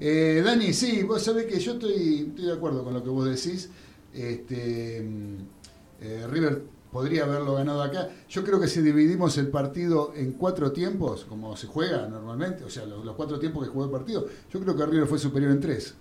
Eh, 0.00 0.42
Dani, 0.44 0.72
sí, 0.72 1.02
vos 1.02 1.22
sabés 1.22 1.44
que 1.44 1.60
yo 1.60 1.74
estoy, 1.74 2.26
estoy 2.28 2.46
de 2.46 2.52
acuerdo 2.52 2.82
con 2.82 2.94
lo 2.94 3.04
que 3.04 3.10
vos 3.10 3.26
decís. 3.26 3.68
Este, 4.14 5.02
mm, 5.02 6.30
River 6.30 6.62
podría 6.92 7.24
haberlo 7.24 7.54
ganado 7.54 7.82
acá. 7.82 8.08
Yo 8.28 8.42
creo 8.44 8.60
que 8.60 8.68
si 8.68 8.80
dividimos 8.80 9.36
el 9.38 9.48
partido 9.48 10.12
en 10.16 10.32
cuatro 10.32 10.72
tiempos, 10.72 11.24
como 11.28 11.56
se 11.56 11.66
juega 11.66 12.06
normalmente, 12.08 12.64
o 12.64 12.70
sea, 12.70 12.86
los, 12.86 13.04
los 13.04 13.14
cuatro 13.16 13.38
tiempos 13.38 13.64
que 13.64 13.70
jugó 13.72 13.84
el 13.84 13.90
partido, 13.90 14.26
yo 14.52 14.60
creo 14.60 14.76
que 14.76 14.86
River 14.86 15.06
fue 15.06 15.18
superior 15.18 15.50
en 15.52 15.60
tres. 15.60 15.94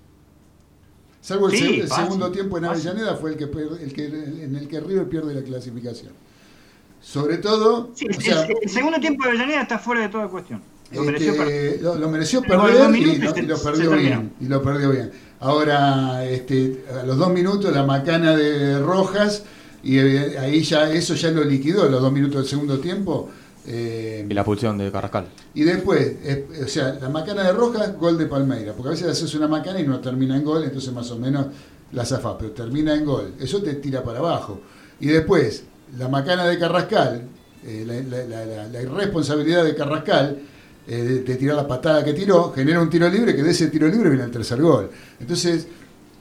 Salvo 1.22 1.48
el, 1.50 1.54
Sí, 1.58 1.60
se- 1.60 1.80
el 1.82 1.88
fácil, 1.88 2.04
segundo 2.04 2.32
tiempo 2.32 2.58
en 2.58 2.66
fácil. 2.66 2.90
Avellaneda 2.90 3.16
fue 3.18 3.32
el 3.32 3.38
que, 3.38 3.44
el 3.46 3.94
que 3.94 4.06
en 4.06 4.56
el 4.56 4.68
que 4.68 4.80
River 4.80 5.10
pierde 5.10 5.34
la 5.34 5.42
clasificación. 5.42 6.14
Sobre 7.02 7.38
todo, 7.38 7.92
Sí, 7.96 8.08
o 8.10 8.22
sea, 8.22 8.46
el, 8.46 8.56
el 8.64 8.70
segundo 8.70 9.00
tiempo 9.00 9.24
de 9.24 9.30
Avellaneda 9.30 9.62
está 9.64 9.80
fuera 9.80 10.02
de 10.02 10.10
toda 10.10 10.28
cuestión. 10.28 10.62
Lo 10.92 11.00
este, 11.02 11.12
mereció 11.12 11.36
perder. 11.36 11.82
lo, 11.82 11.96
lo 11.96 12.10
mereció 12.10 12.42
Pero 12.42 12.62
a 12.62 12.68
los 12.68 12.78
perder 12.78 12.96
y, 12.96 13.12
y 13.12 13.42
lo 13.48 13.58
perdió 13.60 13.92
bien. 13.92 14.34
Y 14.40 14.46
lo 14.46 14.62
perdió 14.62 14.92
bien. 14.92 15.12
Ahora, 15.40 16.24
este, 16.26 16.86
a 17.00 17.04
los 17.04 17.18
dos 17.18 17.32
minutos, 17.32 17.74
la 17.74 17.84
macana 17.84 18.36
de 18.36 18.80
Rojas, 18.80 19.44
y 19.86 19.98
eh, 20.00 20.38
ahí 20.40 20.62
ya 20.64 20.92
eso 20.92 21.14
ya 21.16 21.32
lo 21.32 21.44
liquidó, 21.46 21.88
los 21.88 22.02
dos 22.02 22.12
minutos 22.12 22.42
del 22.42 22.48
segundo 22.50 22.80
tiempo. 22.80 23.30
Eh, 23.68 24.26
Y 24.30 24.34
la 24.34 24.44
pulsión 24.44 24.78
de 24.78 24.92
Carrascal. 24.92 25.26
y 25.54 25.64
después, 25.64 26.16
eh, 26.24 26.46
o 26.66 26.68
sea, 26.68 26.98
la 27.02 27.10
macana 27.10 27.44
de 27.44 27.54
Rojas, 27.54 27.98
gol 27.98 28.18
de 28.18 28.26
Palmeira. 28.28 28.74
Porque 28.74 28.90
a 28.90 28.92
veces 28.92 29.08
haces 29.08 29.34
una 29.36 29.48
macana 29.48 29.80
y 29.80 29.88
no 29.88 30.00
termina 30.02 30.36
en 30.36 30.44
gol, 30.44 30.64
entonces 30.64 30.92
más 30.94 31.10
o 31.12 31.18
menos 31.18 31.48
la 31.94 32.06
zafás, 32.06 32.36
pero 32.38 32.52
termina 32.52 32.94
en 32.94 33.06
gol. 33.06 33.34
Eso 33.40 33.62
te 33.64 33.76
tira 33.76 34.04
para 34.04 34.20
abajo. 34.20 34.60
Y 35.00 35.08
después, 35.08 35.64
la 35.98 36.08
macana 36.10 36.46
de 36.46 36.60
Carrascal, 36.60 37.22
eh, 37.66 37.84
la, 37.88 38.18
la- 38.18 38.26
la- 38.28 38.46
la- 38.46 38.68
la 38.68 38.82
irresponsabilidad 38.82 39.64
de 39.64 39.74
Carrascal 39.76 40.38
eh, 40.88 40.96
de, 40.98 41.20
de 41.24 41.36
tirar 41.36 41.56
la 41.56 41.68
patada 41.68 42.04
que 42.04 42.14
tiró, 42.14 42.52
genera 42.54 42.80
un 42.82 42.90
tiro 42.92 43.10
libre 43.10 43.36
que 43.36 43.42
de 43.42 43.50
ese 43.50 43.68
tiro 43.70 43.88
libre 43.88 44.10
viene 44.10 44.26
el 44.26 44.32
tercer 44.32 44.62
gol. 44.62 44.92
Entonces, 45.20 45.66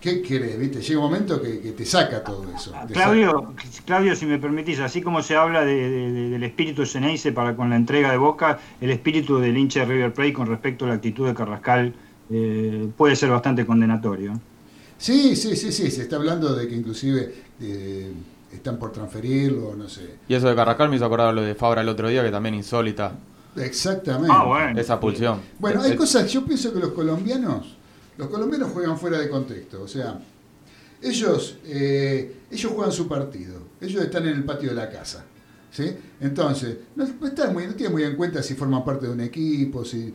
¿qué 0.05 0.20
querés? 0.20 0.59
¿Viste? 0.59 0.82
Llega 0.82 1.00
un 1.00 1.07
momento 1.07 1.40
que, 1.40 1.61
que 1.61 1.72
te 1.72 1.86
saca 1.86 2.22
todo 2.22 2.44
eso. 2.55 2.72
Ah, 2.74 2.86
Claudio, 2.92 3.55
Claudio, 3.86 4.14
si 4.14 4.26
me 4.26 4.38
permitís, 4.38 4.78
así 4.80 5.00
como 5.00 5.22
se 5.22 5.34
habla 5.34 5.64
de- 5.64 5.88
de- 5.88 6.12
de- 6.12 6.28
del 6.28 6.42
espíritu 6.44 6.84
Ceneice 6.84 7.32
para 7.32 7.57
con 7.57 7.70
la 7.70 7.76
entrega 7.76 8.11
de 8.11 8.18
Boca, 8.18 8.59
el 8.82 8.90
espíritu 8.90 9.38
del 9.38 9.57
hincha 9.57 9.80
de 9.80 9.86
River 9.86 10.12
Plate 10.12 10.32
con 10.34 10.46
respecto 10.46 10.84
a 10.84 10.88
la 10.88 10.94
actitud 10.94 11.26
de 11.26 11.32
Carrascal 11.34 11.94
eh, 12.30 12.86
puede 12.98 13.16
ser 13.16 13.30
bastante 13.30 13.64
condenatorio. 13.64 14.38
Sí, 14.98 15.34
sí, 15.36 15.57
sí, 15.57 15.72
sí, 15.72 15.90
se 15.90 16.02
está 16.02 16.16
hablando 16.16 16.55
de 16.55 16.68
que 16.68 16.74
inclusive 16.74 17.34
eh, 17.62 18.12
están 18.52 18.78
por 18.78 18.92
transferirlo, 18.92 19.74
no 19.74 19.88
sé. 19.88 20.16
Y 20.28 20.34
eso 20.34 20.48
de 20.48 20.55
Carrascal 20.55 20.90
me 20.90 20.96
hizo 20.96 21.07
acordar 21.07 21.32
lo 21.32 21.40
de 21.42 21.55
Fabra 21.55 21.80
el 21.80 21.88
otro 21.88 22.09
día, 22.09 22.22
que 22.22 22.30
también 22.30 22.55
insólita. 22.55 23.12
Exactamente. 23.57 24.30
Ah, 24.32 24.44
bueno. 24.44 24.78
Esa 24.80 24.98
pulsión. 25.00 25.40
Bueno, 25.59 25.80
hay 25.82 25.92
Eh, 25.92 25.96
cosas, 25.96 26.30
yo 26.30 26.44
pienso 26.44 26.72
que 26.72 26.80
los 26.80 26.92
colombianos, 26.92 27.74
los 28.16 28.28
colombianos 28.28 28.70
juegan 28.72 28.98
fuera 28.98 29.18
de 29.18 29.28
contexto, 29.28 29.82
o 29.82 29.88
sea, 29.88 30.20
ellos, 31.02 31.56
eh, 31.66 32.36
ellos 32.50 32.72
juegan 32.72 32.92
su 32.92 33.06
partido, 33.08 33.56
ellos 33.80 34.02
están 34.02 34.26
en 34.26 34.36
el 34.36 34.44
patio 34.44 34.70
de 34.70 34.76
la 34.76 34.88
casa, 34.88 35.24
¿sí? 35.70 35.94
Entonces, 36.20 36.76
no, 36.96 37.04
están 37.04 37.52
muy, 37.52 37.66
no 37.66 37.74
tienen 37.74 37.92
muy 37.92 38.04
en 38.04 38.16
cuenta 38.16 38.42
si 38.42 38.54
forman 38.54 38.84
parte 38.84 39.06
de 39.06 39.12
un 39.12 39.20
equipo, 39.20 39.84
si... 39.84 40.12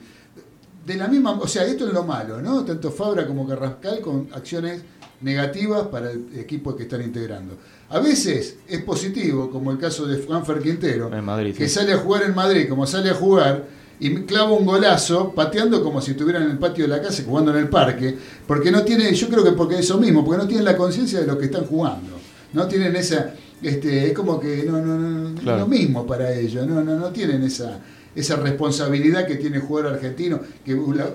De 0.85 0.95
la 0.95 1.07
misma, 1.07 1.31
o 1.33 1.47
sea, 1.47 1.65
esto 1.65 1.87
es 1.87 1.93
lo 1.93 2.03
malo, 2.03 2.41
¿no? 2.41 2.65
Tanto 2.65 2.89
Fabra 2.89 3.27
como 3.27 3.47
Carrascal 3.47 3.99
con 3.99 4.27
acciones 4.33 4.81
negativas 5.21 5.87
para 5.87 6.11
el 6.11 6.29
equipo 6.35 6.75
que 6.75 6.83
están 6.83 7.01
integrando. 7.01 7.57
A 7.89 7.99
veces 7.99 8.57
es 8.67 8.81
positivo, 8.83 9.51
como 9.51 9.71
el 9.71 9.77
caso 9.77 10.07
de 10.07 10.23
Juanfer 10.23 10.61
Quintero, 10.61 11.13
En 11.13 11.25
Madrid, 11.25 11.55
que 11.55 11.67
sí. 11.67 11.75
sale 11.75 11.93
a 11.93 11.97
jugar 11.97 12.23
en 12.23 12.33
Madrid, 12.33 12.67
como 12.69 12.87
sale 12.87 13.09
a 13.09 13.13
jugar, 13.13 13.65
y 13.99 14.15
clava 14.21 14.51
un 14.51 14.65
golazo, 14.65 15.33
pateando 15.35 15.83
como 15.83 15.99
si 16.01 16.11
estuviera 16.11 16.41
en 16.43 16.49
el 16.51 16.57
patio 16.57 16.85
de 16.85 16.89
la 16.89 17.01
casa, 17.01 17.21
jugando 17.25 17.51
en 17.51 17.57
el 17.57 17.69
parque, 17.69 18.17
porque 18.47 18.71
no 18.71 18.83
tiene, 18.83 19.13
yo 19.13 19.27
creo 19.27 19.43
que 19.43 19.51
porque 19.51 19.79
eso 19.79 19.97
mismo, 19.97 20.23
porque 20.23 20.41
no 20.41 20.47
tienen 20.47 20.65
la 20.65 20.77
conciencia 20.77 21.19
de 21.19 21.27
lo 21.27 21.37
que 21.37 21.45
están 21.45 21.65
jugando. 21.65 22.17
No 22.53 22.65
tienen 22.67 22.95
esa, 22.95 23.33
este, 23.61 24.07
es 24.07 24.13
como 24.13 24.39
que 24.39 24.63
no, 24.63 24.81
no, 24.81 24.97
no, 24.97 25.29
es 25.35 25.39
Claro. 25.41 25.59
lo 25.59 25.67
mismo 25.67 26.07
para 26.07 26.33
ellos, 26.33 26.65
no, 26.65 26.83
no, 26.83 26.95
no 26.97 27.07
tienen 27.09 27.43
esa, 27.43 27.79
esa 28.15 28.37
responsabilidad 28.37 29.27
que 29.27 29.35
tiene 29.35 29.57
el 29.57 29.63
jugador 29.63 29.93
argentino, 29.95 30.39
que 30.65 30.73
la- 30.95 31.13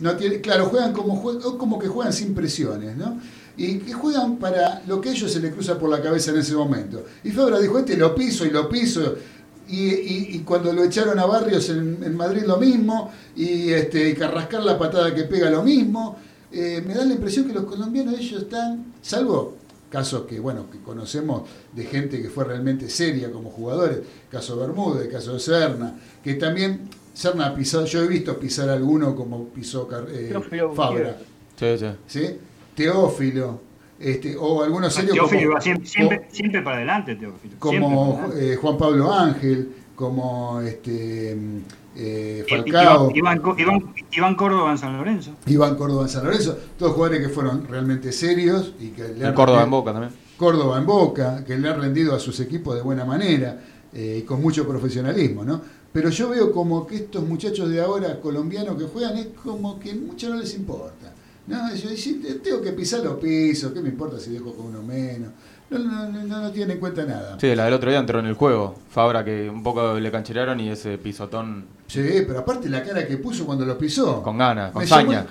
no 0.00 0.16
tiene, 0.16 0.40
claro, 0.40 0.66
juegan 0.66 0.92
como, 0.92 1.22
jue- 1.22 1.56
como 1.56 1.78
que 1.78 1.88
juegan 1.88 2.12
sin 2.12 2.34
presiones, 2.34 2.96
¿no? 2.96 3.20
Y 3.56 3.78
que 3.78 3.92
juegan 3.92 4.36
para 4.36 4.82
lo 4.86 5.00
que 5.00 5.08
a 5.08 5.12
ellos 5.12 5.32
se 5.32 5.40
les 5.40 5.52
cruza 5.52 5.76
por 5.78 5.90
la 5.90 6.00
cabeza 6.00 6.30
en 6.30 6.38
ese 6.38 6.54
momento. 6.54 7.04
Y 7.24 7.30
Fabra 7.30 7.58
dijo, 7.58 7.78
este 7.80 7.96
lo 7.96 8.14
piso 8.14 8.44
y 8.46 8.50
lo 8.50 8.68
piso. 8.68 9.16
Y, 9.68 9.84
y- 9.86 10.28
y 10.36 10.38
cuando 10.40 10.72
lo 10.72 10.82
echaron 10.84 11.18
a 11.18 11.26
Barrios 11.26 11.68
en, 11.70 11.98
en 12.02 12.16
Madrid 12.16 12.42
lo 12.46 12.56
mismo, 12.56 13.12
y 13.36 13.70
este, 13.70 14.08
y 14.10 14.14
Carrascal 14.14 14.64
la 14.64 14.78
patada 14.78 15.14
que 15.14 15.24
pega 15.24 15.50
lo 15.50 15.62
mismo. 15.62 16.16
Eh, 16.50 16.82
me 16.86 16.94
da 16.94 17.04
la 17.04 17.12
impresión 17.12 17.46
que 17.46 17.52
los 17.52 17.64
colombianos 17.64 18.18
ellos 18.18 18.42
están, 18.42 18.94
salvo 19.02 19.56
casos 19.90 20.22
que 20.26 20.38
bueno 20.40 20.70
que 20.70 20.78
conocemos 20.80 21.42
de 21.74 21.84
gente 21.84 22.20
que 22.22 22.28
fue 22.30 22.44
realmente 22.44 22.88
seria 22.88 23.30
como 23.30 23.50
jugadores, 23.50 23.98
caso 24.30 24.56
Bermúdez, 24.56 25.08
caso 25.08 25.34
de 25.34 25.40
Serna, 25.40 25.98
que 26.24 26.34
también 26.34 26.88
Serna 27.12 27.46
ha 27.48 27.54
pisado, 27.54 27.84
yo 27.84 28.02
he 28.02 28.06
visto 28.08 28.38
pisar 28.38 28.70
alguno 28.70 29.14
como 29.14 29.44
pisó 29.48 29.86
eh, 30.10 30.30
Fabra, 30.74 31.16
Sí, 31.58 31.66
sí. 31.78 31.86
¿sí? 32.06 32.36
Teófilo, 32.74 33.60
este, 34.00 34.36
o 34.36 34.62
algunos 34.62 34.92
serios 34.94 35.14
Teófilo 35.14 35.50
como, 35.50 35.60
siempre, 35.60 35.86
siempre, 35.88 36.28
siempre 36.30 36.62
para 36.62 36.76
adelante, 36.76 37.16
Teófilo. 37.16 37.54
como 37.58 37.72
siempre 37.72 37.96
para 37.96 38.24
adelante. 38.24 38.52
eh, 38.52 38.56
Juan 38.56 38.78
Pablo 38.78 39.12
Ángel, 39.12 39.72
como 39.96 40.60
este 40.60 41.36
eh, 41.96 42.44
Iván, 42.48 42.62
Falcao, 42.64 43.10
Iván, 43.14 43.42
Iván- 43.58 43.94
Iván 44.12 44.34
Córdoba 44.36 44.70
en 44.70 44.78
San 44.78 44.96
Lorenzo. 44.96 45.32
Iván 45.46 45.74
Córdoba 45.76 46.02
en 46.04 46.08
San 46.08 46.24
Lorenzo, 46.24 46.56
todos 46.78 46.92
jugadores 46.92 47.26
que 47.26 47.28
fueron 47.32 47.66
realmente 47.68 48.12
serios 48.12 48.72
y 48.78 48.88
que 48.90 49.08
le 49.08 49.26
han 49.26 49.34
Córdoba 49.34 49.58
en 49.58 49.64
rendido- 49.64 49.70
Boca 49.80 49.92
también. 49.92 50.12
Córdoba 50.36 50.78
en 50.78 50.86
Boca, 50.86 51.44
que 51.44 51.58
le 51.58 51.68
han 51.68 51.80
rendido 51.80 52.14
a 52.14 52.20
sus 52.20 52.38
equipos 52.38 52.76
de 52.76 52.82
buena 52.82 53.04
manera 53.04 53.58
eh, 53.92 54.18
y 54.20 54.22
con 54.22 54.40
mucho 54.40 54.68
profesionalismo, 54.68 55.44
¿no? 55.44 55.60
Pero 55.92 56.10
yo 56.10 56.28
veo 56.28 56.52
como 56.52 56.86
que 56.86 56.96
estos 56.96 57.24
muchachos 57.26 57.68
de 57.70 57.80
ahora, 57.80 58.20
colombianos 58.20 58.76
que 58.76 58.84
juegan, 58.84 59.16
es 59.16 59.28
como 59.42 59.80
que 59.80 59.94
mucho 59.94 60.28
no 60.28 60.36
les 60.36 60.54
importa. 60.54 61.12
No, 61.48 61.74
yo 61.74 61.88
si 61.96 62.14
te- 62.14 62.34
tengo 62.34 62.60
que 62.60 62.72
pisar 62.72 63.00
los 63.00 63.18
pisos, 63.18 63.72
¿qué 63.72 63.80
me 63.80 63.88
importa 63.88 64.18
si 64.20 64.30
dejo 64.30 64.52
con 64.54 64.66
uno 64.66 64.82
menos? 64.82 65.30
No, 65.70 65.78
no, 65.78 66.08
no, 66.08 66.24
no, 66.24 66.40
no 66.42 66.50
tienen 66.50 66.72
en 66.72 66.80
cuenta 66.80 67.04
nada. 67.04 67.36
Sí, 67.40 67.54
la 67.54 67.64
del 67.66 67.74
otro 67.74 67.90
día 67.90 67.98
entró 67.98 68.20
en 68.20 68.26
el 68.26 68.34
juego. 68.34 68.74
Fabra 68.90 69.24
que 69.24 69.50
un 69.50 69.62
poco 69.62 69.98
le 69.98 70.10
cancherearon 70.10 70.58
y 70.60 70.70
ese 70.70 70.96
pisotón 70.98 71.66
Sí, 71.86 72.02
pero 72.26 72.38
aparte 72.40 72.68
la 72.68 72.82
cara 72.82 73.06
que 73.06 73.16
puso 73.18 73.44
cuando 73.46 73.64
lo 73.66 73.76
pisó. 73.78 74.22
con 74.22 74.38
ganas, 74.38 74.72
con 74.72 74.82
Me 74.82 74.86
saña. 74.88 75.26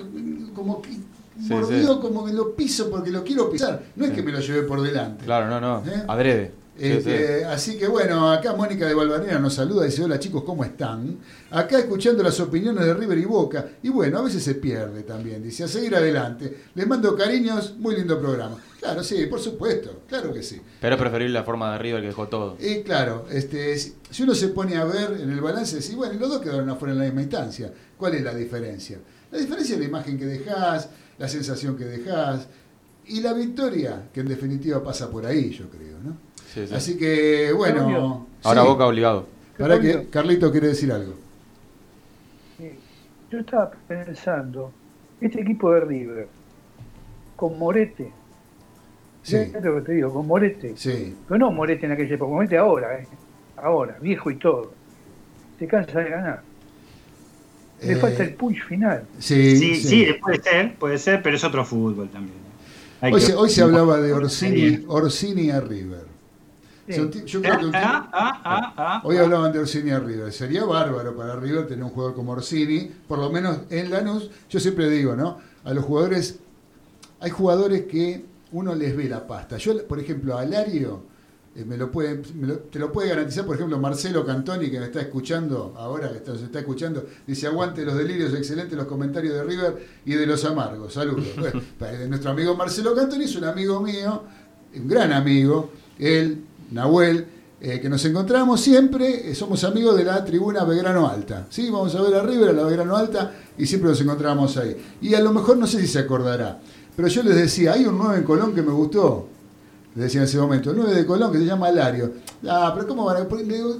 como 0.53 0.81
que 0.81 0.89
Sí, 0.91 1.49
mordió, 1.53 1.93
sí. 1.95 1.99
como 2.01 2.25
que 2.25 2.33
lo 2.33 2.55
piso 2.55 2.89
porque 2.89 3.11
lo 3.11 3.23
quiero 3.23 3.49
pisar. 3.49 3.81
No 3.95 4.05
es 4.05 4.09
Sí. 4.11 4.15
que 4.17 4.23
me 4.23 4.31
lo 4.31 4.39
llevé 4.39 4.63
por 4.63 4.81
delante. 4.81 5.23
Claro, 5.25 5.47
no, 5.49 5.59
no. 5.61 5.83
¿Eh? 5.87 6.03
Adrede. 6.07 6.51
Este, 6.79 7.39
sí. 7.39 7.43
Así 7.45 7.77
que 7.77 7.87
bueno, 7.87 8.31
acá 8.31 8.53
Mónica 8.53 8.85
de 8.85 8.93
Valvanera 8.93 9.39
nos 9.39 9.55
saluda 9.55 9.83
y 9.83 9.89
dice, 9.89 10.03
hola 10.03 10.19
chicos, 10.19 10.43
¿cómo 10.43 10.63
están? 10.63 11.17
Acá 11.51 11.79
escuchando 11.79 12.23
las 12.23 12.39
opiniones 12.39 12.85
de 12.85 12.93
River 12.93 13.17
y 13.17 13.25
Boca. 13.25 13.65
Y 13.81 13.89
bueno, 13.89 14.19
a 14.19 14.21
veces 14.21 14.43
se 14.43 14.55
pierde 14.55 15.03
también, 15.03 15.41
dice, 15.41 15.63
a 15.63 15.67
seguir 15.67 15.95
adelante. 15.95 16.65
Les 16.75 16.87
mando 16.87 17.15
cariños, 17.15 17.75
muy 17.77 17.95
lindo 17.95 18.19
programa. 18.19 18.57
Claro, 18.79 19.03
sí, 19.03 19.25
por 19.25 19.39
supuesto, 19.39 20.03
claro 20.07 20.31
que 20.33 20.43
sí. 20.43 20.61
Pero 20.79 20.95
es 20.95 21.01
preferible 21.01 21.33
la 21.33 21.43
forma 21.43 21.71
de 21.71 21.79
River 21.79 22.01
que 22.01 22.07
dejó 22.07 22.27
todo. 22.27 22.57
Y 22.59 22.83
claro, 22.83 23.25
este, 23.31 23.77
si 23.77 24.23
uno 24.23 24.35
se 24.35 24.49
pone 24.49 24.75
a 24.75 24.85
ver 24.85 25.19
en 25.21 25.31
el 25.31 25.41
balance, 25.41 25.81
sí, 25.81 25.95
bueno, 25.95 26.13
y 26.13 26.19
los 26.19 26.29
dos 26.29 26.41
quedaron 26.41 26.69
afuera 26.69 26.93
en 26.93 26.99
la 26.99 27.05
misma 27.05 27.21
instancia. 27.21 27.71
¿Cuál 27.97 28.15
es 28.15 28.23
la 28.23 28.33
diferencia? 28.33 28.99
La 29.31 29.39
diferencia 29.39 29.73
es 29.73 29.79
la 29.79 29.87
imagen 29.87 30.17
que 30.17 30.25
dejás, 30.25 30.89
la 31.17 31.27
sensación 31.27 31.75
que 31.75 31.85
dejás 31.85 32.47
y 33.07 33.21
la 33.21 33.33
victoria, 33.33 34.09
que 34.13 34.19
en 34.19 34.27
definitiva 34.27 34.83
pasa 34.83 35.09
por 35.09 35.25
ahí, 35.25 35.51
yo 35.51 35.69
creo. 35.69 35.86
Sí, 36.57 36.67
sí. 36.67 36.73
Así 36.73 36.97
que, 36.97 37.51
bueno. 37.55 38.25
Ahora 38.43 38.61
sí. 38.63 38.67
Boca 38.67 38.87
obligado. 38.87 39.27
Para 39.59 39.79
que 39.79 39.91
Claudio. 39.91 40.09
Carlito 40.11 40.51
quiere 40.51 40.67
decir 40.69 40.91
algo. 40.91 41.13
Yo 43.29 43.39
estaba 43.39 43.71
pensando, 43.87 44.71
este 45.21 45.41
equipo 45.41 45.71
de 45.73 45.81
River, 45.81 46.27
con 47.35 47.59
Morete, 47.59 48.11
Sí, 49.21 49.35
¿ves 49.35 49.61
lo 49.61 49.75
que 49.75 49.81
te 49.81 49.91
digo? 49.91 50.13
Con 50.13 50.25
Morete, 50.25 50.73
sí. 50.77 51.13
pero 51.27 51.37
no 51.37 51.51
Morete 51.51 51.85
en 51.85 51.91
aquella 51.91 52.15
época, 52.15 52.31
Morete 52.31 52.57
ahora, 52.57 52.99
¿eh? 52.99 53.07
ahora, 53.57 53.97
viejo 54.01 54.31
y 54.31 54.37
todo, 54.37 54.71
se 55.59 55.67
cansa 55.67 55.99
de 55.99 56.09
ganar. 56.09 56.41
Le 57.83 57.91
Eh, 57.93 57.95
falta 57.97 58.23
el 58.23 58.33
punch 58.35 58.63
final. 58.63 59.03
Sí, 59.19 59.57
Sí, 59.57 59.75
sí. 59.75 59.87
sí, 60.05 60.13
puede 60.21 60.41
ser, 60.41 60.75
puede 60.77 60.97
ser, 60.97 61.21
pero 61.21 61.35
es 61.35 61.43
otro 61.43 61.63
fútbol 61.65 62.07
también. 62.09 62.37
Hay 63.01 63.13
Hoy, 63.13 63.19
que- 63.19 63.25
se, 63.27 63.35
hoy 63.35 63.49
se 63.49 63.61
hablaba 63.61 63.99
de 63.99 64.13
Orsini. 64.13 64.85
Orsini 64.87 65.51
a 65.51 65.59
River. 65.59 66.06
Se- 66.87 67.25
Yo 67.25 67.41
creo 67.41 67.59
que 67.59 67.65
un 67.65 67.75
Ah, 67.75 68.09
ah, 68.13 68.41
ah, 68.43 68.73
ah, 68.77 69.01
Hoy 69.03 69.17
hablaban 69.17 69.51
de 69.51 69.59
Orsini 69.59 69.91
a 69.91 69.99
River. 69.99 70.31
Sería 70.31 70.63
bárbaro 70.65 71.15
para 71.15 71.35
River 71.35 71.67
tener 71.67 71.83
un 71.83 71.91
jugador 71.91 72.15
como 72.15 72.31
Orsini, 72.31 72.89
por 73.07 73.19
lo 73.19 73.29
menos 73.29 73.59
en 73.69 73.89
Lanús. 73.91 74.29
Yo 74.49 74.59
siempre 74.59 74.89
digo, 74.89 75.15
¿no? 75.15 75.37
A 75.65 75.73
los 75.73 75.83
jugadores, 75.83 76.39
hay 77.19 77.29
jugadores 77.29 77.83
que 77.83 78.25
uno 78.53 78.73
les 78.75 78.95
ve 78.95 79.09
la 79.09 79.27
pasta. 79.27 79.57
Yo, 79.57 79.85
por 79.85 79.99
ejemplo, 79.99 80.37
a 80.37 80.45
Lario, 80.45 81.03
eh, 81.55 81.65
me 81.65 81.75
lo 81.75 81.91
puede, 81.91 82.21
me 82.35 82.47
lo- 82.47 82.59
te 82.59 82.79
lo 82.79 82.91
puede 82.91 83.09
garantizar, 83.09 83.45
por 83.45 83.55
ejemplo, 83.55 83.77
Marcelo 83.79 84.25
Cantoni, 84.25 84.69
que 84.71 84.79
me 84.79 84.85
está 84.85 85.01
escuchando 85.01 85.73
ahora, 85.75 86.09
que 86.11 86.17
está, 86.17 86.31
nos 86.31 86.41
está 86.43 86.59
escuchando, 86.59 87.05
dice, 87.25 87.47
aguante 87.47 87.83
los 87.83 87.97
delirios, 87.97 88.33
excelentes 88.33 88.77
los 88.77 88.87
comentarios 88.87 89.33
de 89.33 89.43
River 89.43 89.85
y 90.05 90.13
de 90.13 90.25
los 90.25 90.45
amargos. 90.45 90.93
Saludos. 90.93 91.25
Bueno, 91.37 91.61
para- 91.77 92.05
nuestro 92.07 92.31
amigo 92.31 92.55
Marcelo 92.55 92.95
Cantoni 92.95 93.25
es 93.25 93.35
un 93.35 93.43
amigo 93.43 93.81
mío, 93.81 94.23
un 94.75 94.87
gran 94.87 95.11
amigo, 95.11 95.71
él, 95.99 96.43
Nahuel, 96.71 97.25
eh, 97.59 97.79
que 97.79 97.89
nos 97.89 98.05
encontramos 98.05 98.61
siempre, 98.61 99.31
eh, 99.31 99.35
somos 99.35 99.63
amigos 99.63 99.97
de 99.97 100.03
la 100.03 100.23
tribuna 100.23 100.63
Belgrano 100.63 101.07
Alta. 101.07 101.47
¿sí? 101.49 101.69
Vamos 101.71 101.95
a 101.95 102.01
ver 102.01 102.13
a 102.15 102.23
River, 102.23 102.49
a 102.49 102.53
la 102.53 102.63
Belgrano 102.63 102.95
Alta, 102.95 103.33
y 103.57 103.65
siempre 103.65 103.89
nos 103.89 103.99
encontramos 103.99 104.57
ahí. 104.57 104.77
Y 105.01 105.15
a 105.15 105.21
lo 105.21 105.31
mejor, 105.31 105.57
no 105.57 105.65
sé 105.65 105.79
si 105.79 105.87
se 105.87 105.99
acordará, 105.99 106.59
pero 106.95 107.07
yo 107.07 107.23
les 107.23 107.35
decía, 107.35 107.73
hay 107.73 107.85
un 107.85 107.97
9 107.97 108.17
en 108.17 108.23
Colón 108.23 108.53
que 108.53 108.61
me 108.61 108.71
gustó. 108.71 109.27
Les 109.95 110.05
decía 110.05 110.21
en 110.21 110.25
ese 110.27 110.37
momento, 110.37 110.69
el 110.69 110.77
9 110.77 110.93
de 110.93 111.05
Colón 111.07 111.31
que 111.31 111.39
se 111.39 111.45
llama 111.45 111.71
Lario. 111.71 112.13
Ah, 112.47 112.71
pero 112.75 112.87
¿cómo 112.87 113.05
van 113.05 113.17
a.? 113.17 113.27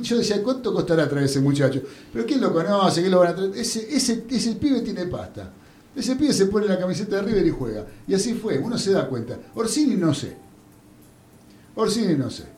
Yo 0.01 0.17
decía, 0.17 0.41
¿cuánto 0.41 0.73
costará 0.73 1.07
traer 1.07 1.25
ese 1.25 1.39
muchacho? 1.39 1.79
Pero 2.11 2.25
¿quién 2.25 2.41
lo 2.41 2.51
conoce? 2.51 3.01
¿Quién 3.01 3.11
lo 3.11 3.19
van 3.19 3.29
a 3.29 3.35
traer? 3.35 3.51
Ese, 3.55 3.95
ese, 3.95 4.25
ese 4.27 4.53
pibe 4.53 4.81
tiene 4.81 5.05
pasta. 5.05 5.51
Ese 5.95 6.15
pibe 6.15 6.33
se 6.33 6.47
pone 6.47 6.67
la 6.67 6.79
camiseta 6.79 7.17
de 7.17 7.21
River 7.21 7.45
y 7.45 7.51
juega. 7.51 7.85
Y 8.07 8.15
así 8.15 8.33
fue, 8.33 8.57
uno 8.57 8.79
se 8.79 8.91
da 8.91 9.07
cuenta. 9.07 9.37
Orsini 9.53 9.95
no 9.95 10.13
sé. 10.13 10.35
Orsini 11.75 12.15
no 12.15 12.31
sé. 12.31 12.56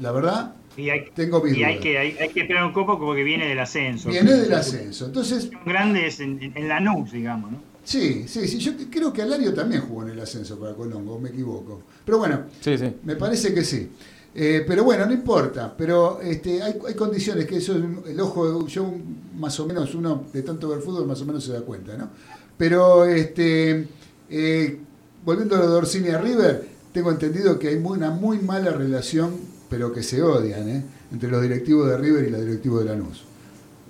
La 0.00 0.12
verdad, 0.12 0.54
Y 0.76 0.90
hay, 0.90 1.06
Tengo 1.14 1.42
mis 1.42 1.56
y 1.56 1.64
hay 1.64 1.74
dudas. 1.74 1.82
que, 1.82 1.98
hay, 1.98 2.16
hay 2.20 2.28
que 2.28 2.40
esperar 2.42 2.64
un 2.64 2.72
poco 2.72 2.98
porque 2.98 3.24
viene 3.24 3.48
del 3.48 3.58
ascenso. 3.58 4.08
Viene 4.10 4.32
del 4.32 4.52
ascenso. 4.54 5.06
Entonces, 5.06 5.50
Un 5.64 5.70
grande 5.72 6.06
es 6.06 6.20
en, 6.20 6.40
en, 6.42 6.56
en 6.56 6.68
Lanús, 6.68 7.10
digamos, 7.12 7.50
¿no? 7.52 7.58
sí, 7.84 8.24
sí, 8.28 8.46
sí. 8.46 8.58
Yo 8.58 8.72
creo 8.90 9.12
que 9.12 9.22
Alario 9.22 9.52
también 9.54 9.80
jugó 9.82 10.02
en 10.04 10.10
el 10.10 10.20
ascenso 10.20 10.58
para 10.58 10.74
Colombo, 10.74 11.14
o 11.14 11.18
me 11.18 11.30
equivoco. 11.30 11.82
Pero 12.04 12.18
bueno, 12.18 12.42
Sí, 12.60 12.76
sí. 12.78 12.92
me 13.04 13.16
parece 13.16 13.52
que 13.54 13.64
sí. 13.64 13.88
Eh, 14.34 14.62
pero 14.68 14.84
bueno, 14.84 15.04
no 15.06 15.12
importa. 15.12 15.74
Pero 15.76 16.20
este, 16.20 16.62
hay, 16.62 16.74
hay 16.86 16.94
condiciones 16.94 17.44
que 17.46 17.56
eso, 17.56 17.74
el 17.74 18.20
ojo, 18.20 18.66
yo 18.68 18.92
más 19.36 19.58
o 19.58 19.66
menos, 19.66 19.94
uno 19.96 20.26
de 20.32 20.42
tanto 20.42 20.68
ver 20.68 20.80
fútbol, 20.80 21.06
más 21.06 21.20
o 21.22 21.24
menos 21.26 21.42
se 21.44 21.52
da 21.54 21.62
cuenta, 21.62 21.96
¿no? 21.96 22.10
Pero 22.56 23.04
este, 23.06 23.88
eh, 24.30 24.78
volviendo 25.24 25.56
a 25.56 25.58
lo 25.60 25.70
de 25.70 25.76
Orsini 25.76 26.10
a 26.10 26.18
River, 26.18 26.68
tengo 26.92 27.10
entendido 27.10 27.58
que 27.58 27.68
hay 27.68 27.78
muy- 27.78 27.96
una 27.98 28.10
muy 28.10 28.38
mala 28.38 28.70
relación, 28.70 29.34
pero 29.68 29.92
que 29.92 30.02
se 30.02 30.22
odian, 30.22 30.68
¿eh? 30.68 30.82
entre 31.12 31.30
los 31.30 31.42
directivos 31.42 31.88
de 31.88 31.96
River 31.98 32.26
y 32.28 32.30
los 32.30 32.40
directivos 32.40 32.84
de 32.84 32.90
Lanús. 32.90 33.22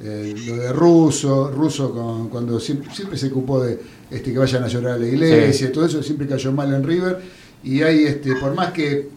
Eh, 0.00 0.34
lo 0.46 0.56
de 0.56 0.72
Russo, 0.72 1.50
Russo 1.50 1.92
con- 1.92 2.28
cuando 2.28 2.60
siempre, 2.60 2.94
siempre 2.94 3.18
se 3.18 3.26
ocupó 3.28 3.62
de 3.62 3.80
este, 4.10 4.32
que 4.32 4.38
vayan 4.38 4.62
a 4.62 4.68
llorar 4.68 4.92
a 4.94 4.98
la 4.98 5.06
iglesia, 5.06 5.72
todo 5.72 5.84
eso 5.86 6.02
siempre 6.02 6.26
cayó 6.28 6.52
mal 6.52 6.72
en 6.72 6.84
River. 6.84 7.18
Y 7.64 7.82
hay, 7.82 8.04
este, 8.04 8.36
por 8.36 8.54
más 8.54 8.72
que 8.72 9.08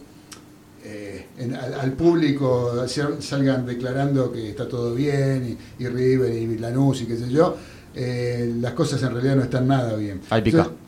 eh, 0.84 1.26
en- 1.38 1.54
al, 1.54 1.74
al 1.74 1.92
público 1.92 2.86
sal- 2.88 3.22
salgan 3.22 3.64
declarando 3.64 4.32
que 4.32 4.50
está 4.50 4.68
todo 4.68 4.94
bien, 4.94 5.56
y, 5.78 5.84
y 5.84 5.86
River 5.88 6.32
y 6.34 6.58
Lanús 6.58 7.02
y 7.02 7.06
qué 7.06 7.16
sé 7.16 7.28
yo, 7.30 7.56
eh, 7.94 8.52
las 8.60 8.72
cosas 8.72 9.00
en 9.04 9.12
realidad 9.12 9.36
no 9.36 9.42
están 9.42 9.68
nada 9.68 9.94
bien. 9.96 10.20
Hay 10.30 10.42
pica. 10.42 10.58
Entonces, 10.62 10.81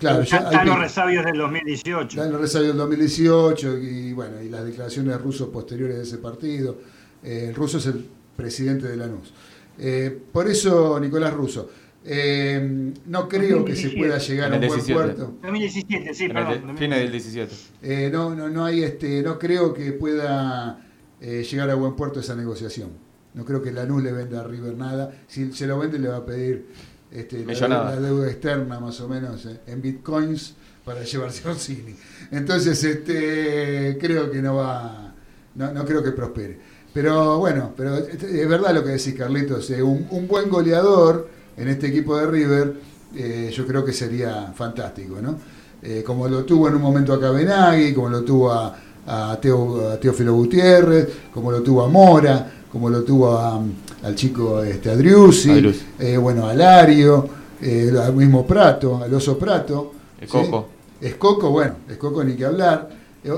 claro, 0.00 0.22
ya 0.24 0.38
Están 0.38 0.66
los 0.66 0.78
resabios 0.80 1.24
del 1.24 1.38
2018. 1.38 2.08
Están 2.18 2.32
los 2.32 2.40
resabios 2.40 2.68
del 2.70 2.78
2018 2.78 3.78
y 3.78 4.12
bueno, 4.12 4.42
y 4.42 4.48
las 4.48 4.64
declaraciones 4.64 5.20
rusos 5.20 5.48
posteriores 5.50 5.96
de 5.98 6.02
ese 6.02 6.18
partido. 6.18 6.78
Eh, 7.22 7.46
el 7.50 7.54
ruso 7.54 7.78
es 7.78 7.86
el 7.86 8.04
presidente 8.36 8.88
de 8.88 8.96
Lanús. 8.96 9.32
Eh, 9.78 10.18
por 10.32 10.48
eso, 10.48 10.98
Nicolás 10.98 11.32
Russo, 11.32 11.70
eh, 12.04 12.92
no 13.06 13.28
creo 13.28 13.64
que 13.64 13.76
se 13.76 13.88
2017. 13.88 13.98
pueda 13.98 14.18
llegar 14.18 14.52
a 14.52 14.54
un 14.54 14.60
buen 14.60 14.70
17. 14.84 14.94
puerto. 14.94 15.34
2017, 15.42 16.14
sí, 16.14 16.28
perdón. 16.28 16.48
de- 16.52 16.60
2017. 16.66 16.78
fines 16.78 16.98
del 16.98 17.12
17. 17.12 17.54
Eh, 17.82 18.10
no, 18.12 18.34
no, 18.34 18.48
no 18.48 18.64
hay 18.64 18.82
este, 18.82 19.22
no 19.22 19.38
creo 19.38 19.72
que 19.74 19.92
pueda 19.92 20.86
eh, 21.20 21.44
llegar 21.48 21.68
a 21.70 21.74
buen 21.74 21.94
puerto 21.96 22.20
esa 22.20 22.34
negociación. 22.34 22.90
No 23.34 23.44
creo 23.44 23.62
que 23.62 23.70
Lanús 23.70 24.02
le 24.02 24.12
venda 24.12 24.40
a 24.40 24.44
River 24.44 24.74
nada. 24.76 25.12
Si 25.28 25.52
se 25.52 25.66
lo 25.66 25.78
vende 25.78 25.98
le 25.98 26.08
va 26.08 26.16
a 26.16 26.26
pedir 26.26 26.66
este, 27.12 27.38
la, 27.38 27.44
deuda, 27.78 28.00
la 28.00 28.00
deuda 28.08 28.30
externa 28.30 28.80
más 28.80 29.00
o 29.00 29.08
menos 29.08 29.46
eh, 29.46 29.60
en 29.66 29.82
bitcoins 29.82 30.54
para 30.84 31.02
llevarse 31.02 31.46
a 31.46 31.52
Orsini. 31.52 31.94
Entonces 32.30 32.82
este, 32.84 33.96
creo 34.00 34.30
que 34.30 34.40
no 34.42 34.56
va, 34.56 35.12
no, 35.54 35.72
no 35.72 35.84
creo 35.84 36.02
que 36.02 36.12
prospere. 36.12 36.58
Pero 36.92 37.38
bueno, 37.38 37.72
pero 37.76 37.96
este, 37.96 38.42
es 38.42 38.48
verdad 38.48 38.74
lo 38.74 38.82
que 38.82 38.90
decís 38.90 39.14
Carlitos, 39.14 39.70
eh, 39.70 39.82
un, 39.82 40.06
un 40.10 40.26
buen 40.26 40.48
goleador 40.48 41.28
en 41.56 41.68
este 41.68 41.88
equipo 41.88 42.16
de 42.16 42.26
River 42.26 42.74
eh, 43.14 43.50
yo 43.54 43.66
creo 43.66 43.84
que 43.84 43.92
sería 43.92 44.52
fantástico, 44.54 45.20
¿no? 45.20 45.36
Eh, 45.82 46.02
como 46.04 46.28
lo 46.28 46.44
tuvo 46.44 46.68
en 46.68 46.74
un 46.76 46.82
momento 46.82 47.12
a 47.12 47.20
Cabenagui, 47.20 47.92
como 47.94 48.08
lo 48.08 48.22
tuvo 48.22 48.52
a, 48.52 48.76
a, 49.06 49.38
Teo, 49.40 49.90
a 49.90 49.98
Teófilo 49.98 50.34
Gutiérrez, 50.34 51.08
como 51.32 51.50
lo 51.50 51.62
tuvo 51.62 51.82
a 51.84 51.88
Mora, 51.88 52.50
como 52.70 52.88
lo 52.90 53.02
tuvo 53.02 53.36
a- 53.36 53.60
al 54.02 54.14
chico 54.14 54.62
este, 54.62 54.90
Adriussi. 54.90 55.72
eh, 55.98 56.16
bueno, 56.16 56.46
a 56.46 56.54
Lario, 56.54 57.28
eh, 57.60 57.90
al 58.02 58.14
mismo 58.14 58.46
Prato, 58.46 59.02
al 59.02 59.12
oso 59.12 59.38
Prato. 59.38 59.92
El 60.20 60.26
¿sí? 60.28 60.32
Coco. 60.32 60.68
Escoco, 61.00 61.50
bueno, 61.50 61.76
Escoco 61.88 62.22
ni 62.24 62.34
que 62.36 62.44
hablar. 62.44 62.88
Eh, 63.24 63.30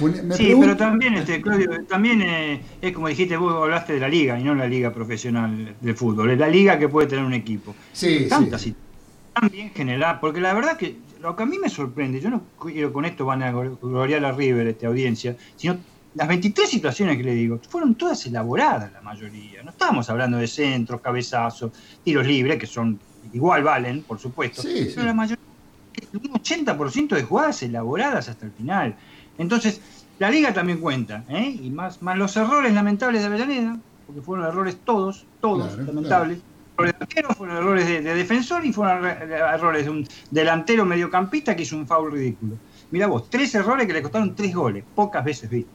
me 0.00 0.34
Sí, 0.36 0.44
pregunto- 0.44 0.60
pero 0.60 0.76
también, 0.76 1.14
este, 1.14 1.40
Claudio, 1.42 1.70
también 1.88 2.22
eh, 2.22 2.60
es 2.80 2.92
como 2.92 3.08
dijiste, 3.08 3.36
vos 3.36 3.52
hablaste 3.54 3.94
de 3.94 4.00
la 4.00 4.08
liga 4.08 4.38
y 4.38 4.44
no 4.44 4.54
la 4.54 4.66
liga 4.68 4.92
profesional 4.92 5.74
de 5.80 5.94
fútbol, 5.94 6.30
es 6.30 6.38
la 6.38 6.48
liga 6.48 6.78
que 6.78 6.88
puede 6.88 7.08
tener 7.08 7.24
un 7.24 7.34
equipo. 7.34 7.74
Sí, 7.92 8.26
Tantas 8.28 8.60
sí. 8.62 8.70
y 8.70 9.40
tan 9.40 9.48
bien 9.50 9.70
generada, 9.70 10.20
porque 10.20 10.40
la 10.40 10.54
verdad 10.54 10.76
que 10.76 10.96
lo 11.20 11.34
que 11.34 11.42
a 11.42 11.46
mí 11.46 11.58
me 11.58 11.68
sorprende, 11.68 12.20
yo 12.20 12.30
no 12.30 12.42
quiero 12.62 12.92
con 12.92 13.04
esto 13.06 13.24
van 13.26 13.42
a 13.42 13.50
gloriar 13.50 14.24
a 14.24 14.30
River, 14.32 14.68
esta 14.68 14.86
audiencia, 14.86 15.36
sino 15.56 15.76
las 16.18 16.26
23 16.28 16.68
situaciones 16.68 17.16
que 17.16 17.22
le 17.22 17.34
digo, 17.34 17.60
fueron 17.68 17.94
todas 17.94 18.26
elaboradas 18.26 18.92
la 18.92 19.00
mayoría. 19.00 19.62
No 19.62 19.70
estamos 19.70 20.10
hablando 20.10 20.36
de 20.36 20.48
centros, 20.48 21.00
cabezazos, 21.00 21.70
tiros 22.02 22.26
libres, 22.26 22.58
que 22.58 22.66
son 22.66 22.98
igual 23.32 23.62
valen, 23.62 24.02
por 24.02 24.18
supuesto, 24.18 24.62
Sí, 24.62 24.88
pero 24.94 25.02
sí. 25.02 25.06
la 25.06 25.14
mayoría, 25.14 25.44
un 26.12 26.32
80% 26.32 27.14
de 27.14 27.22
jugadas 27.22 27.62
elaboradas 27.62 28.28
hasta 28.28 28.46
el 28.46 28.52
final. 28.52 28.96
Entonces, 29.38 29.80
la 30.18 30.28
liga 30.30 30.52
también 30.52 30.80
cuenta, 30.80 31.24
¿eh? 31.28 31.56
y 31.62 31.70
más, 31.70 32.02
más 32.02 32.18
los 32.18 32.36
errores 32.36 32.72
lamentables 32.74 33.20
de 33.20 33.26
Avellaneda, 33.28 33.78
porque 34.06 34.20
fueron 34.20 34.46
errores 34.46 34.76
todos, 34.84 35.24
todos 35.40 35.68
Claro, 35.74 35.84
lamentables. 35.92 36.38
Errores 36.76 36.94
de 36.98 37.02
arquero, 37.04 37.28
fueron 37.34 37.56
errores 37.58 37.86
de, 37.86 38.00
de 38.02 38.14
defensor 38.14 38.64
y 38.64 38.72
fueron 38.72 39.04
erro- 39.04 39.54
errores 39.54 39.84
de 39.84 39.90
un 39.90 40.06
delantero 40.30 40.84
mediocampista 40.84 41.54
que 41.54 41.62
hizo 41.62 41.76
un 41.76 41.86
foul 41.86 42.10
ridículo. 42.12 42.56
Mira 42.90 43.06
vos, 43.06 43.28
tres 43.30 43.54
errores 43.54 43.86
que 43.86 43.92
le 43.92 44.02
costaron 44.02 44.34
tres 44.34 44.54
goles, 44.54 44.84
pocas 44.94 45.24
veces 45.24 45.48
vi. 45.50 45.66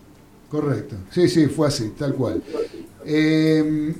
Correcto. 0.54 0.98
Sí, 1.10 1.28
sí, 1.30 1.48
fue 1.48 1.68
así, 1.68 1.94
tal 1.98 2.14
cual. 2.14 2.40
Eh, 3.08 3.92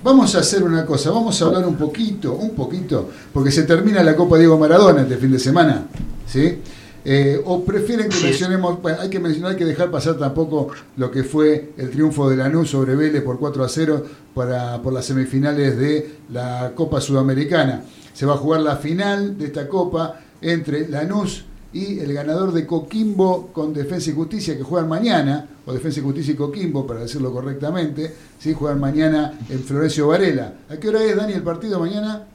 vamos 0.00 0.32
a 0.36 0.38
hacer 0.38 0.62
una 0.62 0.86
cosa, 0.86 1.10
vamos 1.10 1.42
a 1.42 1.46
hablar 1.46 1.66
un 1.66 1.74
poquito, 1.74 2.34
un 2.34 2.50
poquito, 2.50 3.10
porque 3.32 3.50
se 3.50 3.64
termina 3.64 4.00
la 4.04 4.14
Copa 4.14 4.38
Diego 4.38 4.56
Maradona 4.56 5.02
este 5.02 5.16
fin 5.16 5.32
de 5.32 5.40
semana, 5.40 5.88
¿sí? 6.24 6.60
Eh, 7.04 7.42
o 7.44 7.64
prefieren 7.64 8.08
que 8.08 8.20
mencionemos, 8.20 8.80
bueno, 8.80 8.98
hay 9.00 9.10
que 9.10 9.18
mencionar, 9.18 9.50
hay 9.50 9.56
que 9.56 9.64
dejar 9.64 9.90
pasar 9.90 10.16
tampoco 10.16 10.68
lo 10.96 11.10
que 11.10 11.24
fue 11.24 11.72
el 11.76 11.90
triunfo 11.90 12.30
de 12.30 12.36
Lanús 12.36 12.70
sobre 12.70 12.94
Vélez 12.94 13.24
por 13.24 13.40
4 13.40 13.64
a 13.64 13.68
0 13.68 14.06
para, 14.36 14.80
por 14.82 14.92
las 14.92 15.04
semifinales 15.04 15.76
de 15.76 16.18
la 16.30 16.74
Copa 16.76 17.00
Sudamericana. 17.00 17.82
Se 18.14 18.24
va 18.24 18.34
a 18.34 18.36
jugar 18.36 18.60
la 18.60 18.76
final 18.76 19.36
de 19.36 19.46
esta 19.46 19.66
Copa 19.66 20.20
entre 20.40 20.88
Lanús 20.88 21.46
y 21.72 22.00
el 22.00 22.12
ganador 22.12 22.52
de 22.52 22.66
Coquimbo 22.66 23.48
con 23.48 23.72
Defensa 23.72 24.10
y 24.10 24.14
Justicia 24.14 24.56
que 24.56 24.62
juegan 24.62 24.88
mañana, 24.88 25.48
o 25.64 25.72
Defensa 25.72 26.00
y 26.00 26.02
Justicia 26.02 26.34
y 26.34 26.36
Coquimbo, 26.36 26.86
para 26.86 27.00
decirlo 27.00 27.32
correctamente, 27.32 28.14
¿sí? 28.38 28.52
juegan 28.52 28.80
mañana 28.80 29.32
en 29.48 29.60
Florencio 29.60 30.08
Varela. 30.08 30.52
¿A 30.68 30.76
qué 30.76 30.88
hora 30.88 31.02
es, 31.02 31.16
Dani, 31.16 31.32
el 31.32 31.42
partido 31.42 31.80
mañana? 31.80 32.26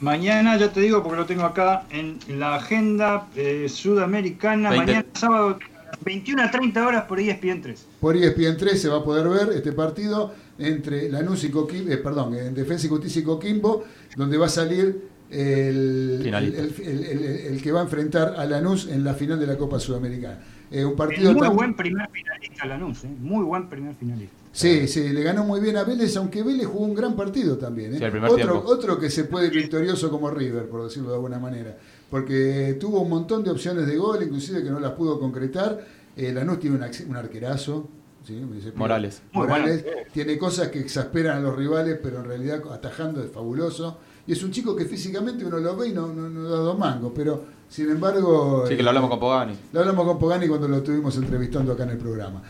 Mañana, 0.00 0.56
ya 0.56 0.72
te 0.72 0.80
digo 0.80 1.02
porque 1.02 1.18
lo 1.18 1.26
tengo 1.26 1.44
acá 1.44 1.84
en 1.90 2.18
la 2.38 2.54
agenda 2.54 3.28
eh, 3.36 3.68
sudamericana, 3.68 4.70
20. 4.70 4.86
mañana 4.86 5.06
sábado 5.12 5.58
21 6.02 6.42
a 6.42 6.50
30 6.50 6.86
horas 6.86 7.04
por 7.04 7.20
E 7.20 7.30
ESPN 7.30 7.60
3. 7.60 7.86
Por 8.00 8.16
E 8.16 8.24
ESPN 8.24 8.56
3 8.56 8.80
se 8.80 8.88
va 8.88 8.98
a 8.98 9.04
poder 9.04 9.28
ver 9.28 9.54
este 9.54 9.72
partido 9.72 10.32
entre 10.58 11.10
Lanús 11.10 11.44
y 11.44 11.50
Coquimbo, 11.50 11.90
eh, 11.90 11.98
perdón, 11.98 12.34
en 12.34 12.54
Defensa 12.54 12.86
y 12.86 12.88
Justicia 12.88 13.20
y 13.20 13.24
Coquimbo, 13.24 13.84
donde 14.16 14.38
va 14.38 14.46
a 14.46 14.50
salir 14.50 15.09
el, 15.30 16.22
el, 16.26 16.34
el- 16.34 17.04
el- 17.04 17.24
el 17.52 17.62
que 17.62 17.72
va 17.72 17.80
a 17.80 17.82
enfrentar 17.84 18.34
a 18.36 18.44
Lanús 18.46 18.88
en 18.88 19.04
la 19.04 19.14
final 19.14 19.38
de 19.38 19.46
la 19.46 19.56
Copa 19.56 19.78
Sudamericana. 19.78 20.38
Eh, 20.70 20.84
un 20.84 20.94
partido 20.96 21.32
muy 21.32 21.40
tan- 21.48 21.56
buen 21.56 21.74
primer 21.76 22.08
finalista 22.10 22.66
Lanús, 22.66 23.04
eh, 23.04 23.08
muy 23.20 23.44
buen 23.44 23.68
primer 23.68 23.94
finalista. 23.96 24.34
Sí, 24.52 24.88
sí, 24.88 25.08
le 25.10 25.22
ganó 25.22 25.44
muy 25.44 25.60
bien 25.60 25.76
a 25.76 25.84
Vélez, 25.84 26.16
aunque 26.16 26.42
Vélez 26.42 26.66
jugó 26.66 26.84
un 26.84 26.94
gran 26.94 27.14
partido 27.14 27.56
también. 27.56 27.94
¿eh? 27.94 27.98
Sí, 27.98 28.04
otro, 28.28 28.62
otro 28.66 28.98
que 28.98 29.08
se 29.10 29.24
puede 29.24 29.46
ir 29.46 29.54
victorioso 29.54 30.10
como 30.10 30.28
River, 30.30 30.68
por 30.68 30.82
decirlo 30.84 31.10
de 31.10 31.14
alguna 31.16 31.38
manera. 31.38 31.76
Porque 32.10 32.76
tuvo 32.80 33.02
un 33.02 33.10
montón 33.10 33.44
de 33.44 33.50
opciones 33.50 33.86
de 33.86 33.96
gol, 33.96 34.22
inclusive 34.22 34.62
que 34.64 34.70
no 34.70 34.80
las 34.80 34.92
pudo 34.92 35.20
concretar. 35.20 35.84
Eh, 36.16 36.32
Lanús 36.32 36.58
tiene 36.58 36.76
un, 36.76 37.16
arquerazo. 37.16 37.88
¿sí? 38.24 38.32
Me 38.34 38.56
dice, 38.56 38.72
Morales. 38.74 39.22
Morales 39.32 39.84
tiene 40.12 40.36
cosas 40.36 40.68
que 40.68 40.80
exasperan 40.80 41.38
a 41.38 41.40
los 41.40 41.56
rivales, 41.56 41.98
pero 42.02 42.18
en 42.18 42.24
realidad 42.24 42.60
atajando 42.72 43.22
es 43.22 43.30
fabuloso. 43.30 43.98
Y 44.26 44.32
es 44.32 44.42
un 44.42 44.50
chico 44.50 44.76
que 44.76 44.84
físicamente 44.84 45.44
uno 45.44 45.58
lo 45.58 45.76
ve 45.76 45.88
y 45.88 45.92
no, 45.92 46.06
no, 46.08 46.28
no 46.28 46.48
da 46.48 46.58
dos 46.58 46.78
mangos, 46.78 47.12
pero 47.14 47.42
sin 47.68 47.90
embargo... 47.90 48.64
Sí, 48.68 48.76
que 48.76 48.82
lo 48.82 48.90
hablamos 48.90 49.10
con 49.10 49.18
Pogani. 49.18 49.54
Lo 49.72 49.80
hablamos 49.80 50.06
con 50.06 50.18
Pogani 50.18 50.46
cuando 50.46 50.68
lo 50.68 50.76
estuvimos 50.78 51.16
entrevistando 51.16 51.72
acá 51.72 51.84
en 51.84 51.90
el 51.90 51.98
programa. 51.98 52.42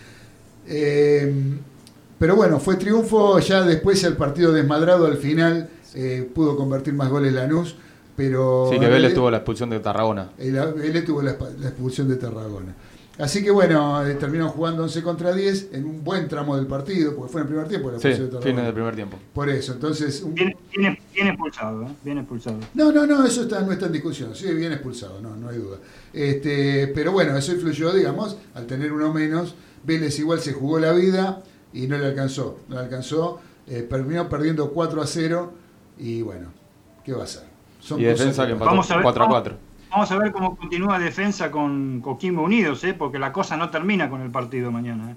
Eh, 0.66 1.32
pero 2.18 2.36
bueno, 2.36 2.60
fue 2.60 2.76
triunfo, 2.76 3.38
ya 3.38 3.62
después 3.62 4.02
el 4.04 4.16
partido 4.16 4.52
desmadrado 4.52 5.06
al 5.06 5.16
final 5.16 5.70
eh, 5.94 6.30
pudo 6.34 6.56
convertir 6.56 6.92
más 6.94 7.08
goles 7.08 7.32
Lanús, 7.32 7.76
pero... 8.16 8.68
Sí, 8.70 8.78
que 8.78 8.86
Vélez 8.88 9.14
tuvo 9.14 9.30
la 9.30 9.38
expulsión 9.38 9.70
de 9.70 9.80
Tarragona. 9.80 10.30
Vélez 10.36 11.04
tuvo 11.04 11.22
la, 11.22 11.36
la 11.58 11.68
expulsión 11.68 12.08
de 12.08 12.16
Tarragona. 12.16 12.74
Así 13.20 13.42
que 13.44 13.50
bueno, 13.50 14.04
eh, 14.06 14.14
terminaron 14.14 14.50
jugando 14.52 14.82
11 14.84 15.02
contra 15.02 15.32
10 15.32 15.68
en 15.72 15.84
un 15.84 16.02
buen 16.02 16.26
tramo 16.28 16.56
del 16.56 16.66
partido, 16.66 17.14
porque 17.14 17.30
fue 17.32 17.40
en 17.42 17.46
el 17.46 17.52
primer 17.52 17.68
tiempo 17.68 17.90
la 17.90 17.98
Sí, 17.98 18.08
de 18.08 18.28
del 18.28 18.72
primer 18.72 18.94
tiempo. 18.94 19.18
Por 19.34 19.48
eso, 19.50 19.72
entonces... 19.74 20.22
un- 20.22 20.34
Bien, 20.34 20.56
bien, 20.76 20.98
bien 21.14 21.26
expulsado, 21.28 21.82
¿eh? 21.84 21.88
bien 22.02 22.18
expulsado. 22.18 22.56
no, 22.74 22.90
no, 22.92 23.06
no, 23.06 23.24
eso 23.24 23.42
está, 23.42 23.60
no 23.60 23.72
está 23.72 23.86
en 23.86 23.92
discusión. 23.92 24.34
Sí, 24.34 24.52
bien 24.54 24.72
expulsado, 24.72 25.20
no, 25.20 25.36
no 25.36 25.48
hay 25.50 25.58
duda. 25.58 25.76
Este, 26.12 26.88
pero 26.94 27.12
bueno, 27.12 27.36
eso 27.36 27.52
influyó, 27.52 27.92
digamos, 27.92 28.36
al 28.54 28.66
tener 28.66 28.92
uno 28.92 29.12
menos. 29.12 29.54
Vélez 29.84 30.18
igual 30.18 30.40
se 30.40 30.52
jugó 30.52 30.78
la 30.78 30.92
vida 30.92 31.42
y 31.72 31.86
no 31.86 31.96
le 31.98 32.06
alcanzó. 32.06 32.60
No 32.68 32.76
le 32.76 32.82
alcanzó. 32.82 33.40
eh, 33.66 33.86
terminó 33.88 34.28
perdiendo 34.28 34.70
4 34.72 35.00
a 35.00 35.06
0 35.06 35.52
y 35.98 36.22
bueno, 36.22 36.48
¿qué 37.04 37.12
va 37.12 37.20
a 37.20 37.24
hacer? 37.24 37.42
Son 37.80 38.00
Y 38.00 38.04
defensa 38.04 38.42
que 38.42 38.48
que- 38.48 38.52
empató 38.54 38.70
Vamos 38.72 38.90
a 38.90 38.94
ver, 38.96 39.02
4 39.04 39.22
a 39.22 39.26
vamos- 39.26 39.40
4. 39.42 39.69
Vamos 39.90 40.10
a 40.12 40.18
ver 40.18 40.30
cómo 40.32 40.56
continúa 40.56 40.98
defensa 40.98 41.50
con 41.50 42.00
Coquimbo 42.00 42.42
Unidos, 42.42 42.84
¿eh? 42.84 42.94
porque 42.94 43.18
la 43.18 43.32
cosa 43.32 43.56
no 43.56 43.70
termina 43.70 44.08
con 44.08 44.20
el 44.20 44.30
partido 44.30 44.70
mañana. 44.70 45.10
¿eh? 45.10 45.14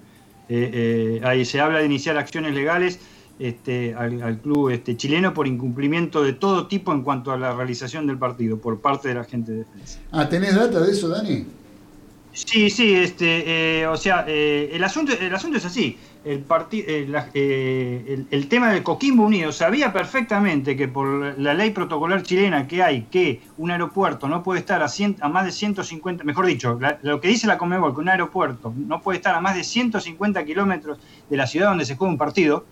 Eh, 0.48 0.70
eh, 0.72 1.20
ahí 1.24 1.44
se 1.44 1.60
habla 1.60 1.78
de 1.78 1.86
iniciar 1.86 2.18
acciones 2.18 2.54
legales 2.54 2.98
este, 3.38 3.94
al, 3.94 4.22
al 4.22 4.38
club 4.40 4.70
este, 4.70 4.96
chileno 4.96 5.32
por 5.32 5.46
incumplimiento 5.46 6.22
de 6.22 6.34
todo 6.34 6.66
tipo 6.66 6.92
en 6.92 7.02
cuanto 7.02 7.32
a 7.32 7.38
la 7.38 7.54
realización 7.54 8.06
del 8.06 8.18
partido 8.18 8.58
por 8.58 8.80
parte 8.80 9.08
de 9.08 9.14
la 9.14 9.24
gente 9.24 9.52
de 9.52 9.58
defensa. 9.58 10.00
Ah, 10.12 10.28
¿tenés 10.28 10.54
data 10.54 10.80
de 10.80 10.92
eso, 10.92 11.08
Dani? 11.08 11.46
Sí, 12.34 12.68
sí, 12.68 12.94
este, 12.94 13.80
eh, 13.80 13.86
o 13.86 13.96
sea, 13.96 14.24
eh, 14.26 14.70
el, 14.72 14.82
asunto, 14.82 15.12
el 15.18 15.32
asunto 15.32 15.58
es 15.58 15.64
así. 15.64 15.96
El, 16.24 16.40
parti- 16.44 16.84
eh, 16.86 17.04
la- 17.08 17.28
eh, 17.34 18.04
el, 18.08 18.26
el 18.30 18.48
tema 18.48 18.72
del 18.72 18.82
Coquimbo 18.82 19.24
Unido 19.24 19.52
sabía 19.52 19.92
perfectamente 19.92 20.74
que 20.74 20.88
por 20.88 21.38
la 21.38 21.52
ley 21.52 21.70
protocolar 21.70 22.22
chilena 22.22 22.66
que 22.66 22.82
hay, 22.82 23.02
que 23.10 23.42
un 23.58 23.70
aeropuerto 23.70 24.26
no 24.26 24.42
puede 24.42 24.60
estar 24.60 24.82
a, 24.82 24.86
cien- 24.86 25.16
a 25.20 25.28
más 25.28 25.44
de 25.44 25.52
150, 25.52 26.24
mejor 26.24 26.46
dicho, 26.46 26.78
la- 26.80 26.98
lo 27.02 27.20
que 27.20 27.28
dice 27.28 27.46
la 27.46 27.58
Comebol, 27.58 27.94
que 27.94 28.00
un 28.00 28.08
aeropuerto 28.08 28.72
no 28.74 29.00
puede 29.02 29.18
estar 29.18 29.34
a 29.34 29.40
más 29.40 29.54
de 29.54 29.64
150 29.64 30.44
kilómetros 30.44 30.98
de 31.28 31.36
la 31.36 31.46
ciudad 31.46 31.68
donde 31.68 31.84
se 31.84 31.94
juega 31.96 32.10
un 32.12 32.18
partido. 32.18 32.64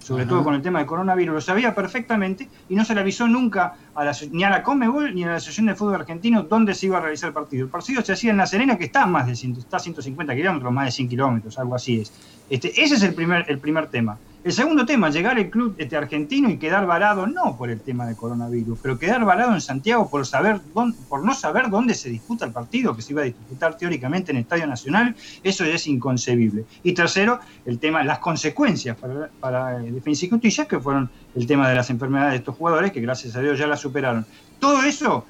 Sobre 0.00 0.24
Ajá. 0.24 0.30
todo 0.30 0.44
con 0.44 0.54
el 0.54 0.62
tema 0.62 0.78
del 0.80 0.86
coronavirus, 0.86 1.34
lo 1.34 1.40
sabía 1.40 1.74
perfectamente 1.74 2.48
y 2.68 2.74
no 2.74 2.84
se 2.84 2.94
le 2.94 3.00
avisó 3.00 3.28
nunca 3.28 3.74
a 3.94 4.04
la, 4.04 4.12
ni 4.32 4.44
a 4.44 4.50
la 4.50 4.62
Comebol 4.62 5.14
ni 5.14 5.24
a 5.24 5.28
la 5.28 5.36
Asociación 5.36 5.66
de 5.66 5.74
Fútbol 5.74 5.94
Argentino 5.94 6.42
dónde 6.42 6.74
se 6.74 6.86
iba 6.86 6.98
a 6.98 7.00
realizar 7.00 7.28
el 7.28 7.34
partido. 7.34 7.64
El 7.64 7.70
partido 7.70 8.02
se 8.02 8.12
hacía 8.12 8.30
en 8.30 8.38
La 8.38 8.46
Serena, 8.46 8.76
que 8.76 8.84
está 8.84 9.02
a 9.02 9.06
más 9.06 9.26
de 9.26 9.36
100, 9.36 9.58
está 9.58 9.76
a 9.76 9.80
150 9.80 10.34
kilómetros, 10.34 10.72
más 10.72 10.86
de 10.86 10.92
100 10.92 11.08
kilómetros, 11.08 11.58
algo 11.58 11.74
así 11.74 12.00
es. 12.00 12.12
Este, 12.48 12.68
ese 12.82 12.94
es 12.94 13.02
el 13.02 13.14
primer, 13.14 13.44
el 13.48 13.58
primer 13.58 13.86
tema. 13.88 14.18
El 14.42 14.52
segundo 14.52 14.86
tema, 14.86 15.10
llegar 15.10 15.36
al 15.36 15.50
club 15.50 15.74
este, 15.76 15.98
argentino 15.98 16.48
y 16.48 16.58
quedar 16.58 16.86
varado, 16.86 17.26
no 17.26 17.58
por 17.58 17.68
el 17.70 17.82
tema 17.82 18.06
del 18.06 18.16
coronavirus, 18.16 18.78
pero 18.80 18.98
quedar 18.98 19.22
varado 19.22 19.52
en 19.52 19.60
Santiago 19.60 20.08
por, 20.08 20.26
saber 20.26 20.62
dónde- 20.72 20.96
por 21.06 21.22
no 21.22 21.34
saber 21.34 21.68
dónde 21.68 21.92
se 21.94 22.08
disputa 22.08 22.46
el 22.46 22.52
partido, 22.52 22.96
que 22.96 23.02
se 23.02 23.12
iba 23.12 23.20
a 23.20 23.26
disputar 23.26 23.76
teóricamente 23.76 24.30
en 24.32 24.38
el 24.38 24.42
Estadio 24.44 24.66
Nacional, 24.66 25.14
eso 25.42 25.66
ya 25.66 25.74
es 25.74 25.86
inconcebible. 25.86 26.64
Y 26.82 26.94
tercero, 26.94 27.38
el 27.66 27.78
tema, 27.78 28.02
las 28.02 28.18
consecuencias 28.20 28.96
para, 28.96 29.30
para 29.38 29.78
Defensa 29.80 30.24
y 30.24 30.30
Justicia, 30.30 30.64
que 30.66 30.80
fueron 30.80 31.12
el 31.34 31.46
tema 31.46 31.68
de 31.68 31.74
las 31.74 31.90
enfermedades 31.90 32.32
de 32.32 32.36
estos 32.38 32.56
jugadores, 32.56 32.92
que 32.92 33.00
gracias 33.02 33.36
a 33.36 33.40
Dios 33.42 33.58
ya 33.58 33.66
las 33.66 33.80
superaron. 33.80 34.26
Todo 34.58 34.82
eso, 34.84 35.26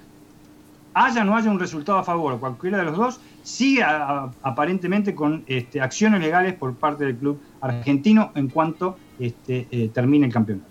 haya 0.94 1.22
o 1.22 1.24
no 1.24 1.36
haya 1.36 1.50
un 1.50 1.58
resultado 1.60 1.98
a 1.98 2.04
favor, 2.04 2.38
cualquiera 2.40 2.78
de 2.78 2.84
los 2.84 2.96
dos, 2.96 3.20
sigue 3.42 3.82
a- 3.82 4.30
aparentemente 4.42 5.14
con 5.14 5.44
este, 5.46 5.80
acciones 5.80 6.20
legales 6.20 6.54
por 6.54 6.74
parte 6.74 7.04
del 7.04 7.16
club 7.16 7.40
argentino 7.60 8.32
en 8.34 8.48
cuanto 8.48 8.96
este, 9.18 9.68
eh, 9.70 9.90
termine 9.92 10.26
el 10.26 10.32
campeonato. 10.32 10.66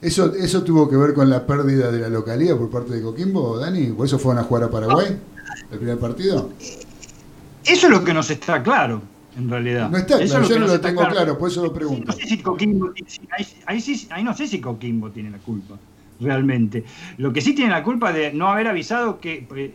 ¿Eso, 0.00 0.34
¿Eso 0.34 0.64
tuvo 0.64 0.88
que 0.90 0.96
ver 0.96 1.14
con 1.14 1.30
la 1.30 1.46
pérdida 1.46 1.92
de 1.92 2.00
la 2.00 2.08
localía 2.08 2.56
por 2.56 2.68
parte 2.70 2.92
de 2.94 3.02
Coquimbo, 3.02 3.58
Dani? 3.58 3.92
¿Por 3.92 4.06
eso 4.06 4.18
fueron 4.18 4.42
a 4.42 4.46
jugar 4.46 4.64
a 4.64 4.70
Paraguay? 4.70 5.16
¿El 5.70 5.78
primer 5.78 5.98
partido? 5.98 6.50
Eso 7.64 7.86
es 7.86 7.90
lo 7.90 8.02
que 8.02 8.12
nos 8.12 8.28
está 8.28 8.60
claro, 8.62 9.00
en 9.36 9.48
realidad. 9.48 9.88
No 9.88 9.98
está 9.98 10.18
claro, 10.18 10.42
es 10.42 10.48
yo 10.48 10.58
no 10.58 10.66
lo 10.66 10.80
tengo 10.80 11.06
claro, 11.06 11.38
por 11.38 11.48
eso 11.48 11.62
lo 11.62 11.72
pregunto. 11.72 12.06
No 12.06 12.12
sé 12.12 12.26
si 12.26 12.38
Coquimbo, 12.38 12.90
ahí, 13.30 13.46
ahí 13.66 14.06
ahí 14.10 14.24
no 14.24 14.34
sé 14.34 14.48
si 14.48 14.60
Coquimbo 14.60 15.10
tiene 15.10 15.30
la 15.30 15.38
culpa, 15.38 15.76
realmente. 16.22 16.84
Lo 17.18 17.32
que 17.32 17.40
sí 17.40 17.54
tiene 17.54 17.70
la 17.72 17.82
culpa 17.82 18.12
de 18.12 18.32
no 18.32 18.48
haber 18.48 18.68
avisado 18.68 19.18
que 19.20 19.46
eh, 19.56 19.72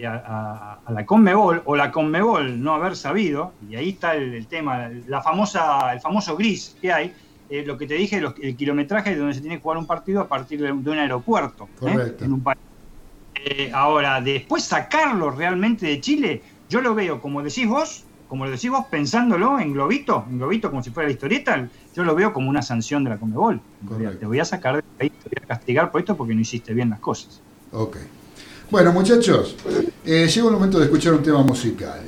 eh, 0.00 0.06
a, 0.06 0.82
a- 0.86 0.92
la 0.92 1.06
Conmebol 1.06 1.62
o 1.64 1.76
la 1.76 1.90
Conmebol 1.90 2.60
no 2.62 2.74
haber 2.74 2.96
sabido, 2.96 3.56
y 3.60 3.74
ahí 3.76 3.90
está 3.90 4.14
el, 4.14 4.34
el 4.34 4.48
tema, 4.48 4.88
la 5.06 5.22
famosa, 5.22 5.92
el 5.92 6.00
famoso 6.00 6.36
gris 6.36 6.76
que 6.80 6.92
hay, 6.92 7.12
eh, 7.48 7.64
lo 7.64 7.76
que 7.76 7.86
te 7.86 7.94
dije, 7.94 8.20
los- 8.20 8.34
el 8.40 8.56
kilometraje 8.56 9.10
de 9.10 9.16
donde 9.16 9.34
se 9.34 9.40
tiene 9.40 9.56
que 9.56 9.62
jugar 9.62 9.78
un 9.78 9.86
partido 9.86 10.20
a 10.22 10.28
partir 10.28 10.60
de, 10.60 10.72
un 10.72 10.82
de 10.82 10.90
un 10.90 10.98
aeropuerto. 10.98 11.64
¿eh? 11.64 11.68
Correcto. 11.74 12.24
En 12.24 12.32
un 12.32 12.42
país. 12.42 12.58
Eh, 13.44 13.70
ahora, 13.74 14.20
después 14.20 14.64
sacarlo 14.64 15.30
realmente 15.30 15.86
de 15.86 16.00
Chile, 16.00 16.42
yo 16.68 16.80
lo 16.80 16.94
veo, 16.94 17.20
como 17.20 17.42
decís 17.42 17.66
vos, 17.66 18.11
como 18.32 18.46
lo 18.46 18.50
decís 18.50 18.70
vos, 18.70 18.86
pensándolo 18.90 19.60
en 19.60 19.74
globito, 19.74 20.24
en 20.30 20.38
globito 20.38 20.70
como 20.70 20.82
si 20.82 20.88
fuera 20.88 21.06
la 21.06 21.12
historieta, 21.12 21.68
yo 21.94 22.02
lo 22.02 22.14
veo 22.14 22.32
como 22.32 22.48
una 22.48 22.62
sanción 22.62 23.04
de 23.04 23.10
la 23.10 23.18
Correcto. 23.18 24.18
Te 24.20 24.24
voy 24.24 24.40
a 24.40 24.44
sacar 24.46 24.76
de 24.76 24.82
ahí, 24.98 25.10
te 25.10 25.28
voy 25.28 25.44
a 25.44 25.46
castigar 25.48 25.90
por 25.90 26.00
esto 26.00 26.16
porque 26.16 26.34
no 26.34 26.40
hiciste 26.40 26.72
bien 26.72 26.88
las 26.88 26.98
cosas. 26.98 27.42
Ok. 27.72 27.98
Bueno, 28.70 28.90
muchachos, 28.94 29.54
eh, 30.06 30.26
llegó 30.34 30.48
el 30.48 30.54
momento 30.54 30.78
de 30.78 30.86
escuchar 30.86 31.12
un 31.12 31.22
tema 31.22 31.42
musical. 31.42 32.00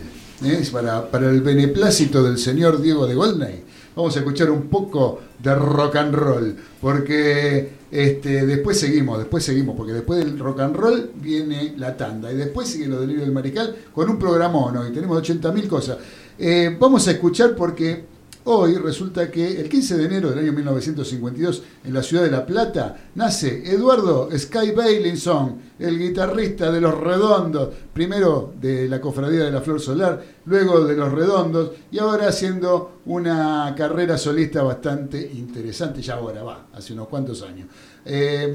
¿eh? 0.42 0.66
Para, 0.72 1.10
para 1.10 1.28
el 1.28 1.42
beneplácito 1.42 2.22
del 2.22 2.38
señor 2.38 2.80
Diego 2.80 3.06
de 3.06 3.14
Goldney. 3.14 3.62
Vamos 3.94 4.16
a 4.16 4.20
escuchar 4.20 4.50
un 4.50 4.68
poco 4.68 5.20
de 5.38 5.54
rock 5.54 5.96
and 5.96 6.14
roll, 6.14 6.56
porque 6.80 7.70
este, 7.94 8.44
después 8.44 8.80
seguimos, 8.80 9.18
después 9.18 9.44
seguimos, 9.44 9.76
porque 9.76 9.92
después 9.92 10.18
del 10.18 10.36
rock 10.36 10.62
and 10.62 10.74
roll 10.74 11.12
viene 11.14 11.74
la 11.76 11.96
tanda 11.96 12.32
y 12.32 12.34
después 12.34 12.66
sigue 12.66 12.88
lo 12.88 12.98
del 12.98 13.10
libro 13.10 13.22
del 13.22 13.30
marical 13.30 13.76
con 13.92 14.10
un 14.10 14.18
programón 14.18 14.76
hoy, 14.76 14.92
tenemos 14.92 15.22
80.000 15.22 15.68
cosas. 15.68 15.98
Eh, 16.36 16.76
vamos 16.76 17.06
a 17.06 17.12
escuchar 17.12 17.54
porque 17.54 18.04
Hoy 18.46 18.76
resulta 18.76 19.30
que 19.30 19.58
el 19.58 19.70
15 19.70 19.96
de 19.96 20.04
enero 20.04 20.28
del 20.28 20.40
año 20.40 20.52
1952, 20.52 21.62
en 21.82 21.94
la 21.94 22.02
ciudad 22.02 22.24
de 22.24 22.30
La 22.30 22.44
Plata, 22.44 22.94
nace 23.14 23.72
Eduardo 23.72 24.28
Sky 24.36 24.72
Bailinson, 24.72 25.62
el 25.78 25.98
guitarrista 25.98 26.70
de 26.70 26.78
Los 26.78 26.94
Redondos, 26.94 27.70
primero 27.94 28.52
de 28.60 28.86
la 28.86 29.00
Cofradía 29.00 29.44
de 29.44 29.50
la 29.50 29.62
Flor 29.62 29.80
Solar, 29.80 30.22
luego 30.44 30.84
de 30.84 30.94
Los 30.94 31.10
Redondos, 31.12 31.70
y 31.90 31.98
ahora 31.98 32.28
haciendo 32.28 33.00
una 33.06 33.74
carrera 33.74 34.18
solista 34.18 34.62
bastante 34.62 35.18
interesante, 35.22 36.02
ya 36.02 36.16
ahora 36.16 36.42
va, 36.42 36.66
hace 36.74 36.92
unos 36.92 37.08
cuantos 37.08 37.40
años. 37.40 37.68
Eh, 38.04 38.54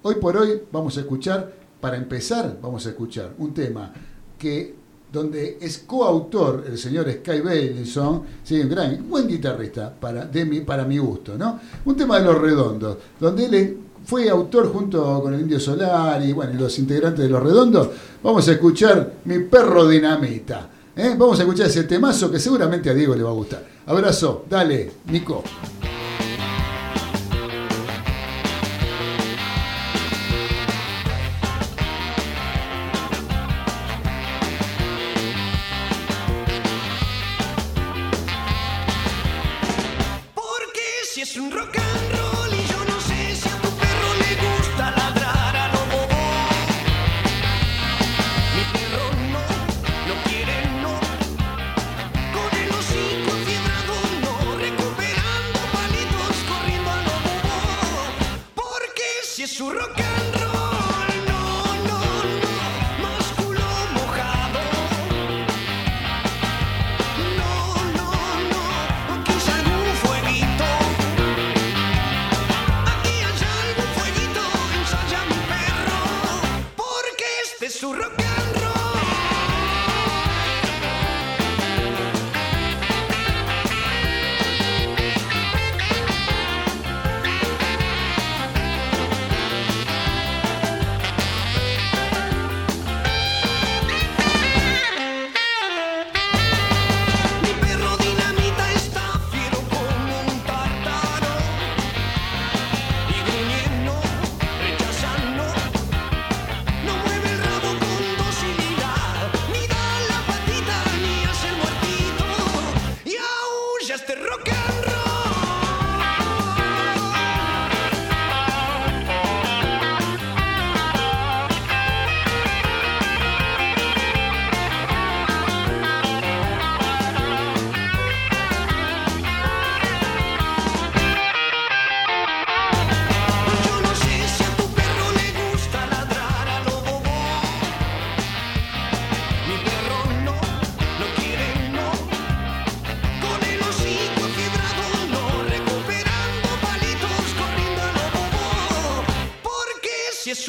hoy 0.00 0.14
por 0.14 0.34
hoy 0.34 0.62
vamos 0.72 0.96
a 0.96 1.00
escuchar, 1.00 1.52
para 1.78 1.98
empezar, 1.98 2.56
vamos 2.62 2.86
a 2.86 2.88
escuchar 2.88 3.34
un 3.36 3.52
tema 3.52 3.92
que 4.38 4.77
donde 5.12 5.58
es 5.60 5.78
coautor 5.78 6.64
el 6.68 6.76
señor 6.76 7.10
Sky 7.10 7.40
Bailinson, 7.40 8.22
sí, 8.44 8.60
un 8.60 8.68
gran, 8.68 9.08
buen 9.08 9.26
guitarrista 9.26 9.92
para, 9.92 10.26
de 10.26 10.44
mi, 10.44 10.60
para 10.60 10.84
mi 10.84 10.98
gusto, 10.98 11.36
¿no? 11.36 11.58
Un 11.84 11.96
tema 11.96 12.18
de 12.18 12.24
los 12.24 12.38
redondos, 12.38 12.98
donde 13.18 13.46
él 13.46 13.78
fue 14.04 14.28
autor 14.28 14.72
junto 14.72 15.22
con 15.22 15.34
el 15.34 15.40
Indio 15.40 15.60
Solar 15.60 16.24
y 16.24 16.32
bueno, 16.32 16.52
los 16.58 16.78
integrantes 16.78 17.24
de 17.24 17.30
los 17.30 17.42
redondos. 17.42 17.88
Vamos 18.22 18.48
a 18.48 18.52
escuchar 18.52 19.12
Mi 19.24 19.40
perro 19.40 19.86
dinamita. 19.86 20.68
¿eh? 20.96 21.14
Vamos 21.16 21.38
a 21.38 21.42
escuchar 21.42 21.66
ese 21.66 21.84
temazo 21.84 22.30
que 22.30 22.38
seguramente 22.38 22.90
a 22.90 22.94
Diego 22.94 23.14
le 23.14 23.22
va 23.22 23.30
a 23.30 23.34
gustar. 23.34 23.64
Abrazo, 23.86 24.44
dale, 24.48 24.90
Nico. 25.10 25.42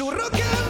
Su 0.00 0.10
rock 0.10 0.32
and 0.32 0.69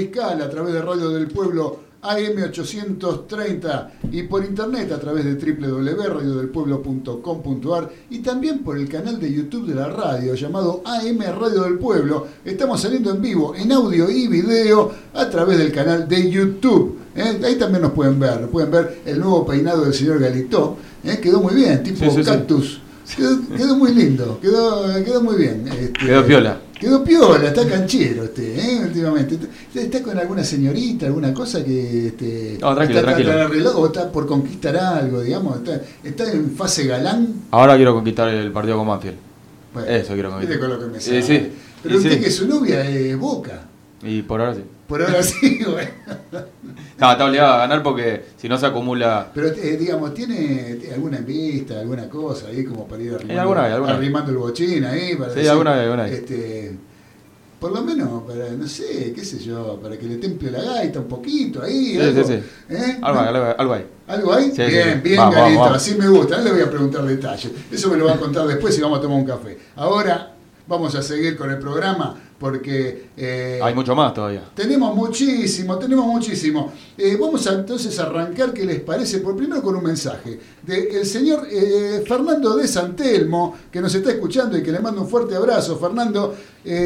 Mariscal 0.00 0.40
a 0.40 0.48
través 0.48 0.72
de 0.72 0.80
Radio 0.80 1.10
del 1.10 1.26
Pueblo 1.28 1.90
AM 2.02 2.42
830 2.42 3.92
y 4.10 4.22
por 4.22 4.42
internet 4.42 4.90
a 4.92 4.98
través 4.98 5.26
de 5.26 5.34
www.radiodelpueblo.com.ar 5.34 7.90
y 8.08 8.20
también 8.20 8.60
por 8.60 8.78
el 8.78 8.88
canal 8.88 9.20
de 9.20 9.30
YouTube 9.30 9.66
de 9.66 9.74
la 9.74 9.88
radio 9.88 10.34
llamado 10.34 10.80
AM 10.86 11.18
Radio 11.38 11.64
del 11.64 11.76
Pueblo. 11.78 12.26
Estamos 12.46 12.80
saliendo 12.80 13.10
en 13.10 13.20
vivo 13.20 13.54
en 13.54 13.70
audio 13.72 14.08
y 14.10 14.26
video 14.28 14.90
a 15.12 15.28
través 15.28 15.58
del 15.58 15.70
canal 15.70 16.08
de 16.08 16.30
YouTube. 16.30 16.96
¿eh? 17.14 17.38
Ahí 17.44 17.56
también 17.56 17.82
nos 17.82 17.92
pueden 17.92 18.18
ver, 18.18 18.48
pueden 18.48 18.70
ver 18.70 19.02
el 19.04 19.20
nuevo 19.20 19.44
peinado 19.44 19.84
del 19.84 19.92
señor 19.92 20.18
Galitó. 20.18 20.78
¿eh? 21.04 21.18
Quedó 21.22 21.42
muy 21.42 21.54
bien, 21.54 21.82
tipo 21.82 22.06
Sí, 22.06 22.10
sí, 22.10 22.24
sí. 22.24 22.30
cactus. 22.30 22.80
Quedó, 23.14 23.38
quedó 23.54 23.76
muy 23.76 23.92
lindo, 23.94 24.38
quedó, 24.40 24.86
quedó 25.04 25.20
muy 25.20 25.36
bien. 25.36 25.68
este, 25.68 25.92
Quedó 26.06 26.24
piola. 26.24 26.58
Quedó 26.80 27.04
piola, 27.04 27.48
está 27.48 27.68
canchero 27.68 28.24
este, 28.24 28.58
¿eh? 28.58 28.80
últimamente. 28.86 29.34
Está, 29.34 29.80
está 29.82 30.02
con 30.02 30.18
alguna 30.18 30.42
señorita, 30.42 31.06
alguna 31.06 31.34
cosa 31.34 31.62
que 31.62 32.06
este, 32.08 32.56
No, 32.60 32.74
tranquilo, 32.74 33.00
está, 33.00 33.12
tranquilo. 33.12 33.32
está 33.58 33.76
o 33.76 33.86
está 33.86 34.10
por 34.10 34.26
conquistar 34.26 34.76
algo, 34.78 35.20
digamos. 35.20 35.58
Está, 35.58 35.80
está 36.02 36.32
en 36.32 36.52
fase 36.52 36.86
galán. 36.86 37.34
Ahora 37.50 37.76
quiero 37.76 37.92
conquistar 37.94 38.28
el 38.30 38.50
partido 38.50 38.78
con 38.78 38.88
Banfield. 38.88 39.16
Bueno, 39.74 39.88
Eso 39.88 40.14
quiero 40.14 40.30
conquistar. 40.30 40.58
con 40.58 40.70
lo 40.70 40.78
que 40.80 40.86
me 40.86 40.96
Eh, 40.98 41.00
sale. 41.02 41.22
sí. 41.22 41.52
Pero 41.82 41.94
Y 41.94 41.98
usted 41.98 42.12
sí. 42.14 42.20
que 42.20 42.30
su 42.30 42.48
novia 42.48 42.88
es 42.88 43.16
Boca. 43.18 43.62
Y 44.02 44.22
por 44.22 44.40
ahora 44.40 44.54
sí. 44.54 44.62
Por 44.90 45.00
ahora 45.00 45.22
sí. 45.22 45.60
No, 46.98 47.12
está 47.12 47.24
obligado 47.24 47.54
a 47.54 47.58
ganar 47.58 47.80
porque 47.80 48.24
si 48.36 48.48
no 48.48 48.58
se 48.58 48.66
acumula. 48.66 49.30
Pero 49.32 49.46
eh, 49.46 49.76
digamos, 49.76 50.12
¿tiene 50.12 50.80
alguna 50.92 51.18
en 51.18 51.26
vista, 51.26 51.78
alguna 51.78 52.08
cosa 52.08 52.48
ahí 52.48 52.64
como 52.64 52.88
para 52.88 53.00
ir 53.00 53.14
arrimando, 53.14 53.40
alguna 53.40 53.62
vez, 53.62 53.72
alguna 53.72 53.92
vez. 53.92 53.98
arrimando 54.00 54.32
el 54.32 54.38
bochín 54.38 54.84
ahí? 54.84 55.14
Para 55.14 55.32
Sí, 55.32 55.46
alguna 55.46 55.74
vez, 55.74 55.82
alguna 55.84 56.02
vez. 56.02 56.12
Este, 56.14 56.72
por 57.60 57.70
lo 57.70 57.82
menos, 57.82 58.24
para, 58.24 58.50
no 58.50 58.66
sé, 58.66 59.12
qué 59.14 59.24
sé 59.24 59.38
yo, 59.38 59.78
para 59.80 59.96
que 59.96 60.06
le 60.06 60.16
temple 60.16 60.50
la 60.50 60.60
gaita 60.60 60.98
un 60.98 61.06
poquito 61.08 61.62
ahí. 61.62 61.92
Sí, 61.92 62.00
algo, 62.00 62.24
sí, 62.24 62.32
sí. 62.34 62.74
¿eh? 62.74 62.98
Algo 63.00 63.20
hay, 63.20 63.28
algo 63.28 63.54
algo 63.58 63.74
hay. 63.74 63.86
¿Algo? 64.08 64.38
Sí, 64.40 64.50
sí, 64.50 64.62
bien, 64.62 64.94
sí. 64.94 65.08
bien, 65.08 65.16
Vamos, 65.18 65.34
Galito, 65.36 65.58
vamos, 65.60 65.66
vamos. 65.68 65.76
así 65.76 65.94
me 65.94 66.08
gusta. 66.08 66.38
No 66.38 66.44
le 66.44 66.50
voy 66.50 66.62
a 66.62 66.70
preguntar 66.70 67.04
detalles. 67.04 67.52
Eso 67.70 67.90
me 67.90 67.96
lo 67.96 68.06
va 68.06 68.14
a 68.14 68.18
contar 68.18 68.44
después 68.48 68.76
y 68.76 68.80
vamos 68.80 68.98
a 68.98 69.02
tomar 69.02 69.18
un 69.18 69.24
café. 69.24 69.56
Ahora 69.76 70.34
vamos 70.70 70.94
a 70.94 71.02
seguir 71.02 71.36
con 71.36 71.50
el 71.50 71.58
programa 71.58 72.16
porque... 72.38 73.08
eh, 73.16 73.60
Hay 73.62 73.74
mucho 73.74 73.94
más 73.94 74.14
todavía. 74.14 74.44
tenemos 74.54 74.94
muchísimo, 74.96 75.76
tenemos 75.78 76.06
muchísimo. 76.06 76.72
Eh, 76.96 77.18
vamos 77.20 77.46
a 77.46 77.52
entonces 77.52 77.98
arrancar, 77.98 78.54
¿qué 78.54 78.64
les 78.64 78.80
parece? 78.80 79.18
Por 79.18 79.36
primero 79.36 79.60
con 79.62 79.76
un 79.76 79.84
mensaje 79.84 80.40
del 80.62 81.04
señor 81.04 81.46
eh, 81.50 82.02
Fernando 82.08 82.56
de 82.56 82.66
Santelmo, 82.66 83.58
que 83.70 83.80
nos 83.82 83.94
está 83.94 84.10
escuchando 84.12 84.56
y 84.56 84.62
que 84.62 84.72
le 84.72 84.80
mando 84.80 85.02
un 85.02 85.08
fuerte 85.08 85.34
abrazo. 85.36 85.76
Fernando 85.78 86.34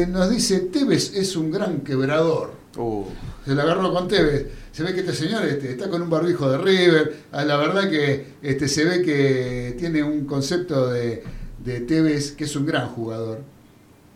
nos 0.09 0.29
dice, 0.29 0.59
Tevez 0.61 1.13
es 1.15 1.35
un 1.37 1.51
gran 1.51 1.79
quebrador. 1.81 2.51
Uh, 2.77 3.05
Se 3.45 3.55
la 3.55 3.63
agarró 3.63 3.93
con 3.93 4.07
Tevez. 4.09 4.47
Se 4.73 4.83
ve 4.83 4.93
que 4.93 4.99
este 4.99 5.13
señor 5.13 5.45
este, 5.45 5.71
está 5.71 5.89
con 5.89 6.01
un 6.01 6.09
barbijo 6.09 6.49
de 6.49 6.57
River. 6.57 7.15
Ah, 7.31 7.45
La 7.45 7.55
verdad 7.55 7.89
que 7.89 8.33
este, 8.41 8.67
se 8.67 8.83
ve 8.83 9.01
que 9.01 9.75
tiene 9.79 10.03
un 10.03 10.25
concepto 10.25 10.89
de, 10.89 11.23
de 11.63 11.79
Tevez 11.81 12.33
que 12.33 12.43
es 12.43 12.55
un 12.57 12.65
gran 12.65 12.89
jugador. 12.89 13.39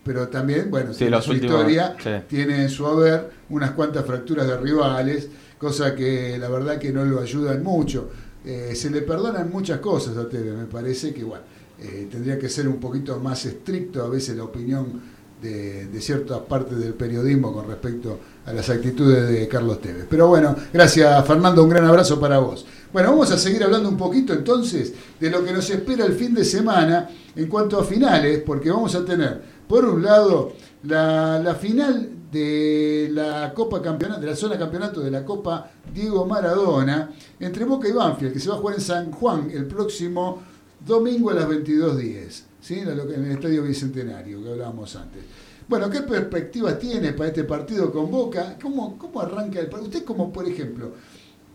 Pero 0.03 0.27
también, 0.29 0.69
bueno, 0.71 0.91
Sí, 0.93 0.99
tiene 0.99 1.11
los 1.11 1.25
su 1.25 1.31
últimos, 1.31 1.55
historia, 1.57 1.95
sí. 2.01 2.09
tiene 2.27 2.63
en 2.63 2.69
su 2.69 2.87
haber 2.87 3.29
unas 3.49 3.71
cuantas 3.71 4.05
fracturas 4.05 4.47
de 4.47 4.57
rivales, 4.57 5.27
cosa 5.57 5.93
que 5.93 6.37
la 6.37 6.49
verdad 6.49 6.77
que 6.79 6.91
no 6.91 7.03
lo 7.05 7.19
ayudan 7.19 7.61
mucho. 7.63 8.09
Eh, 8.45 8.71
se 8.75 8.89
le 8.89 9.01
perdonan 9.01 9.49
muchas 9.51 9.79
cosas 9.79 10.15
a 10.17 10.27
Tevez, 10.29 10.55
me 10.55 10.65
parece 10.65 11.13
que 11.13 11.23
bueno, 11.23 11.43
eh, 11.79 12.07
tendría 12.09 12.39
que 12.39 12.47
ser 12.49 12.67
un 12.67 12.79
poquito 12.79 13.19
más 13.19 13.45
estricto 13.45 14.03
a 14.03 14.09
veces 14.09 14.37
la 14.37 14.45
opinión 14.45 15.01
de, 15.41 15.85
de 15.87 16.01
ciertas 16.01 16.39
partes 16.39 16.77
del 16.79 16.93
periodismo 16.93 17.53
con 17.53 17.67
respecto 17.67 18.19
a 18.45 18.53
las 18.53 18.69
actitudes 18.69 19.29
de 19.29 19.47
Carlos 19.47 19.79
Tevez. 19.81 20.05
Pero 20.09 20.27
bueno, 20.27 20.55
gracias 20.73 21.25
Fernando, 21.27 21.63
un 21.63 21.69
gran 21.69 21.85
abrazo 21.85 22.19
para 22.19 22.39
vos. 22.39 22.65
Bueno, 22.91 23.09
vamos 23.11 23.29
a 23.31 23.37
seguir 23.37 23.63
hablando 23.63 23.87
un 23.87 23.97
poquito 23.97 24.33
entonces 24.33 24.93
de 25.19 25.29
lo 25.29 25.43
que 25.43 25.51
nos 25.51 25.69
espera 25.69 26.05
el 26.05 26.13
fin 26.13 26.33
de 26.33 26.43
semana 26.43 27.07
en 27.35 27.47
cuanto 27.47 27.79
a 27.79 27.83
finales, 27.83 28.41
porque 28.43 28.71
vamos 28.71 28.95
a 28.95 29.05
tener, 29.05 29.41
por 29.67 29.85
un 29.85 30.01
lado, 30.01 30.53
la, 30.83 31.55
final 31.59 32.09
de 32.31 33.09
la 33.11 33.53
Copa 33.53 33.81
Campeonato, 33.81 34.21
de 34.21 34.27
la 34.27 34.35
zona 34.35 34.57
campeonato 34.57 35.01
de 35.01 35.11
la 35.11 35.23
Copa 35.23 35.69
Diego 35.93 36.25
Maradona, 36.25 37.11
entre 37.39 37.63
Boca 37.65 37.87
y 37.87 37.91
Banfield, 37.91 38.33
que 38.33 38.39
se 38.39 38.49
va 38.49 38.55
a 38.55 38.59
jugar 38.59 38.75
en 38.75 38.81
San 38.81 39.11
Juan 39.11 39.51
el 39.53 39.65
próximo 39.65 40.41
domingo 40.83 41.29
a 41.29 41.35
las 41.35 41.47
22.10, 41.47 42.43
¿sí? 42.59 42.79
en 42.79 42.87
el- 42.87 42.99
en 43.13 43.25
el 43.25 43.31
Estadio 43.33 43.63
Bicentenario, 43.63 44.41
que 44.41 44.49
hablábamos 44.49 44.95
antes. 44.95 45.21
Bueno, 45.67 45.87
¿qué 45.91 46.01
perspectivas 46.01 46.79
tiene 46.79 47.13
para 47.13 47.27
este 47.29 47.43
partido 47.43 47.91
con 47.91 48.09
Boca? 48.09 48.57
¿Cómo, 48.59 48.97
cómo 48.97 49.21
arranca 49.21 49.59
el 49.59 49.67
partido? 49.67 49.89
Usted 49.89 50.03
como, 50.03 50.33
por 50.33 50.47
ejemplo, 50.47 50.93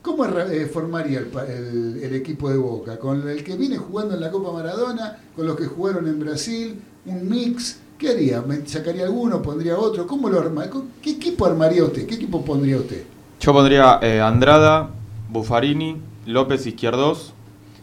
¿cómo 0.04 0.24
eh, 0.26 0.66
formaría 0.66 1.18
el, 1.20 1.30
el- 1.48 2.00
el 2.04 2.14
equipo 2.14 2.50
de 2.50 2.58
Boca? 2.58 2.98
¿Con 2.98 3.26
el 3.28 3.42
que 3.42 3.56
viene 3.56 3.78
jugando 3.78 4.14
en 4.14 4.20
la 4.20 4.30
Copa 4.30 4.52
Maradona? 4.52 5.18
¿Con 5.34 5.46
los 5.46 5.56
que 5.56 5.64
jugaron 5.64 6.06
en 6.06 6.20
Brasil? 6.20 6.78
¿Un 7.06 7.28
mix? 7.28 7.80
¿Qué 7.98 8.10
haría? 8.10 8.42
¿Me 8.42 8.66
¿Sacaría 8.66 9.04
alguno? 9.04 9.40
¿Pondría 9.40 9.78
otro? 9.78 10.06
¿Cómo 10.06 10.28
lo 10.28 10.38
arma? 10.40 10.66
¿Qué 11.02 11.10
equipo 11.10 11.46
armaría 11.46 11.82
usted? 11.84 12.06
¿Qué 12.06 12.16
equipo 12.16 12.44
pondría 12.44 12.76
usted? 12.76 13.02
Yo 13.40 13.52
pondría 13.52 13.98
eh, 14.02 14.20
Andrada, 14.20 14.90
Buffarini, 15.30 15.96
López 16.26 16.66
Izquierdos 16.66 17.32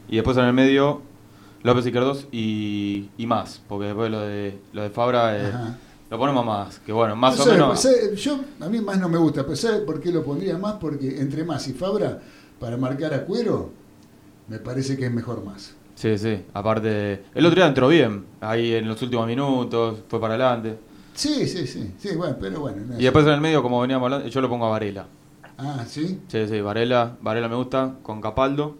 y 0.09 0.15
después 0.15 0.37
en 0.37 0.45
el 0.45 0.53
medio 0.53 1.01
López 1.63 1.85
Izquierdos 1.85 2.27
y, 2.31 3.09
y 3.17 3.25
más, 3.25 3.61
porque 3.67 3.87
después 3.87 4.11
lo 4.11 4.19
de 4.21 4.59
lo 4.73 4.81
de 4.83 4.89
Fabra 4.89 5.37
eh. 5.37 5.51
Lo 6.11 6.19
ponemos 6.19 6.45
más, 6.45 6.79
que 6.79 6.91
bueno, 6.91 7.15
más 7.15 7.39
o 7.39 7.45
menos. 7.45 7.67
pues, 7.69 7.79
sabe, 7.79 8.15
yo, 8.17 8.37
a 8.59 8.67
mí 8.67 8.81
más 8.81 8.99
no 8.99 9.07
me 9.07 9.17
gusta, 9.17 9.43
pero 9.43 9.55
¿sabe 9.55 9.79
por 9.79 10.01
qué 10.01 10.11
lo 10.11 10.21
pondría 10.25 10.57
más? 10.57 10.73
Porque 10.73 11.21
entre 11.21 11.45
más 11.45 11.65
y 11.69 11.73
Fabra, 11.73 12.19
para 12.59 12.75
marcar 12.75 13.13
a 13.13 13.23
cuero, 13.23 13.71
me 14.49 14.59
parece 14.59 14.97
que 14.97 15.05
es 15.05 15.11
mejor 15.11 15.41
más. 15.45 15.73
Sí, 15.95 16.17
sí, 16.17 16.43
aparte 16.53 17.23
el 17.33 17.45
otro 17.45 17.55
día 17.55 17.67
entró 17.67 17.87
bien, 17.87 18.25
ahí 18.41 18.73
en 18.73 18.89
los 18.89 19.01
últimos 19.01 19.25
minutos, 19.25 19.99
fue 20.09 20.19
para 20.19 20.33
adelante. 20.33 20.77
Sí, 21.13 21.47
sí, 21.47 21.65
sí, 21.65 21.93
sí, 21.97 22.15
bueno, 22.17 22.35
pero 22.41 22.59
bueno. 22.59 22.83
no 22.89 22.99
Y 22.99 23.03
después 23.03 23.25
en 23.25 23.31
el 23.31 23.41
medio, 23.41 23.63
como 23.63 23.79
veníamos 23.79 24.07
hablando, 24.07 24.27
yo 24.27 24.41
lo 24.41 24.49
pongo 24.49 24.65
a 24.65 24.69
Varela. 24.69 25.05
Ah, 25.57 25.85
sí. 25.87 26.19
Sí, 26.27 26.45
sí, 26.45 26.59
Varela, 26.59 27.15
Varela 27.21 27.47
me 27.47 27.55
gusta, 27.55 27.95
con 28.03 28.19
Capaldo. 28.19 28.75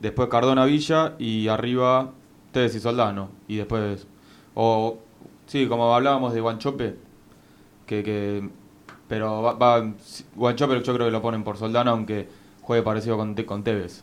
Después 0.00 0.28
Cardona 0.28 0.64
Villa 0.64 1.14
y 1.20 1.46
arriba 1.46 2.10
Tevez 2.50 2.74
y 2.74 2.80
Soldano. 2.80 3.28
Y 3.46 3.58
después, 3.58 4.08
o 4.56 4.98
sí, 5.46 5.66
como 5.68 5.94
hablábamos 5.94 6.32
de 6.34 6.40
Guanchope, 6.40 6.96
que, 7.86 8.02
que 8.02 8.48
pero 9.08 9.42
va, 9.42 9.52
va- 9.54 9.94
Guanchope 10.34 10.82
yo 10.82 10.94
creo 10.94 11.06
que 11.06 11.12
lo 11.12 11.22
ponen 11.22 11.44
por 11.44 11.56
Soldano, 11.58 11.90
aunque 11.92 12.28
juegue 12.62 12.82
parecido 12.82 13.16
con, 13.16 13.34
con 13.34 13.62
Tevez. 13.64 14.02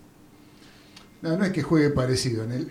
No, 1.22 1.36
no 1.38 1.44
es 1.46 1.52
que 1.52 1.64
juegue 1.64 1.90
parecido. 1.90 2.44
En 2.44 2.52
el, 2.52 2.68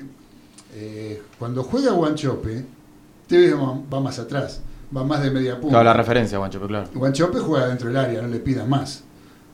eh, 0.75 1.23
cuando 1.39 1.63
juega 1.65 1.93
Guanchope, 1.93 2.65
Tevez 3.27 3.55
va, 3.57 3.79
va 3.93 4.01
más 4.01 4.19
atrás, 4.19 4.61
va 4.97 5.05
más 5.05 5.23
de 5.23 5.31
media 5.31 5.55
punta. 5.57 5.71
Claro, 5.71 5.85
la 5.85 5.93
referencia, 5.95 6.39
Guanchope, 6.39 6.67
claro. 6.67 6.89
Guanchope 6.95 7.39
juega 7.41 7.69
dentro 7.69 7.89
del 7.89 7.97
área, 7.97 8.23
no 8.23 8.29
le 8.29 8.39
pidas 8.39 8.67
más. 8.69 9.05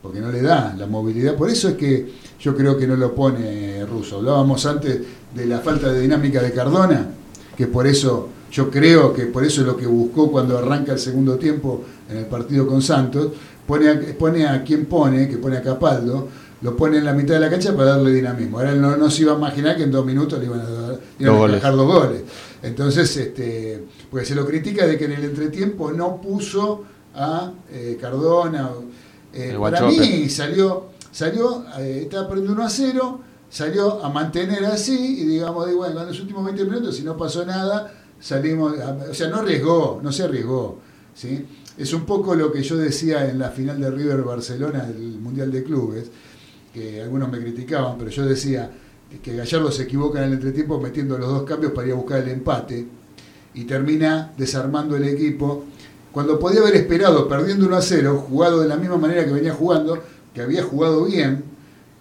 porque 0.02 0.20
no 0.20 0.30
le 0.30 0.42
da 0.42 0.74
la 0.76 0.86
movilidad. 0.86 1.34
Por 1.34 1.48
eso 1.48 1.70
es 1.70 1.76
que 1.76 2.12
yo 2.38 2.54
creo 2.54 2.76
que 2.76 2.86
no 2.86 2.94
lo 2.94 3.14
pone 3.14 3.86
Russo. 3.86 4.18
Hablábamos 4.18 4.66
antes 4.66 5.00
de 5.34 5.46
la 5.46 5.60
falta 5.60 5.90
de 5.90 6.00
dinámica 6.02 6.42
de 6.42 6.52
Cardona, 6.52 7.08
que 7.56 7.66
por 7.68 7.86
eso, 7.86 8.28
yo 8.55 8.70
creo 8.70 9.12
que 9.12 9.26
por 9.26 9.44
eso 9.44 9.62
es 9.62 9.66
lo 9.66 9.76
que 9.76 9.84
buscó 9.86 10.30
cuando 10.30 10.57
arranca 10.57 10.92
el 10.92 11.00
segundo 11.00 11.36
tiempo 11.36 11.82
en 12.09 12.18
el 12.18 12.26
partido 12.26 12.68
con 12.68 12.80
Santos, 12.80 13.32
pone 13.66 13.88
a, 13.90 14.00
pone 14.16 14.46
a 14.46 14.62
quien 14.62 14.86
pone, 14.86 15.28
que 15.28 15.38
pone 15.38 15.57
a 15.57 15.62
Capaldo, 15.62 16.28
lo 16.62 16.76
pone 16.76 16.98
en 16.98 17.05
la 17.05 17.12
mitad 17.12 17.34
de 17.34 17.40
la 17.40 17.50
cancha 17.50 17.74
para 17.74 17.90
darle 17.96 18.12
dinamismo. 18.12 18.59
Ahora 18.59 18.70
él 18.70 18.80
no, 18.80 18.96
no 18.96 19.11
se 19.11 19.22
iba 19.22 19.32
a 19.32 19.36
imaginar 19.36 19.76
que 19.76 19.82
en 19.82 19.90
dos 19.90 20.07
minutos 20.07 20.38
le 20.38 20.44
iban 20.46 20.61
a, 20.61 20.70
dar, 20.70 21.00
iban 21.18 21.34
Dos 21.34 21.34
a 21.34 21.38
goles. 21.38 21.62
dos 21.62 21.86
goles. 21.86 22.22
Entonces, 22.62 23.16
este, 23.16 23.84
porque 24.09 24.24
se 24.24 24.36
lo 24.36 24.46
critica 24.46 24.86
de 24.86 24.96
que 24.96 25.07
en 25.07 25.12
el 25.12 25.24
entretiempo 25.24 25.90
no 25.92 26.20
puso 26.20 26.84
a 27.14 27.52
eh, 27.72 27.98
Cardona. 28.00 28.70
eh, 29.32 29.57
para 29.61 29.82
mí 29.82 30.28
salió, 30.28 30.90
salió 31.11 31.64
eh, 31.80 32.02
estaba 32.05 32.28
perdiendo 32.28 32.52
1 32.52 32.62
a 32.64 32.70
0, 32.70 33.20
salió 33.50 34.05
a 34.05 34.09
mantener 34.11 34.64
así 34.64 35.22
y 35.22 35.24
digamos, 35.24 35.66
de, 35.66 35.74
bueno, 35.74 36.00
en 36.02 36.07
los 36.07 36.20
últimos 36.20 36.44
20 36.44 36.64
minutos, 36.66 36.96
si 36.96 37.02
no 37.02 37.16
pasó 37.16 37.44
nada, 37.44 37.92
salimos, 38.25 38.75
o 39.11 39.12
sea, 39.12 39.29
no 39.29 39.37
arriesgó, 39.37 40.01
no 40.03 40.11
se 40.11 40.22
arriesgó. 40.22 40.79
¿sí? 41.14 41.45
Es 41.77 41.93
un 41.93 42.07
poco 42.07 42.35
lo 42.35 42.51
que 42.51 42.62
yo 42.62 42.77
decía 42.79 43.29
en 43.29 43.39
la 43.39 43.51
final 43.51 43.79
de 43.79 43.91
River 43.91 44.22
Barcelona 44.22 44.87
del 44.87 45.18
Mundial 45.20 45.53
de 45.53 45.62
Clubes, 45.62 46.11
que 46.72 47.03
algunos 47.03 47.31
me 47.31 47.39
criticaban, 47.39 47.99
pero 47.99 48.11
yo 48.11 48.25
decía 48.25 48.70
que 49.22 49.37
Gallardo 49.37 49.70
se 49.70 49.83
equivoca 49.83 50.20
en 50.20 50.29
el 50.29 50.33
entretiempo 50.33 50.81
metiendo 50.81 51.18
los 51.18 51.29
dos 51.29 51.43
cambios 51.43 51.72
para 51.72 51.87
ir 51.87 51.93
a 51.93 51.97
buscar 51.97 52.22
el 52.22 52.31
empate 52.31 52.87
y 53.53 53.64
termina 53.64 54.33
desarmando 54.37 54.97
el 54.97 55.05
equipo 55.05 55.64
cuando 56.11 56.39
podía 56.39 56.61
haber 56.61 56.77
esperado 56.77 57.29
perdiendo 57.29 57.66
1 57.66 57.77
a 57.77 57.83
0, 57.83 58.25
jugado 58.27 58.61
de 58.61 58.68
la 58.68 58.77
misma 58.77 58.97
manera 58.97 59.25
que 59.27 59.33
venía 59.33 59.53
jugando, 59.53 60.03
que 60.33 60.41
había 60.41 60.62
jugado 60.62 61.05
bien, 61.05 61.45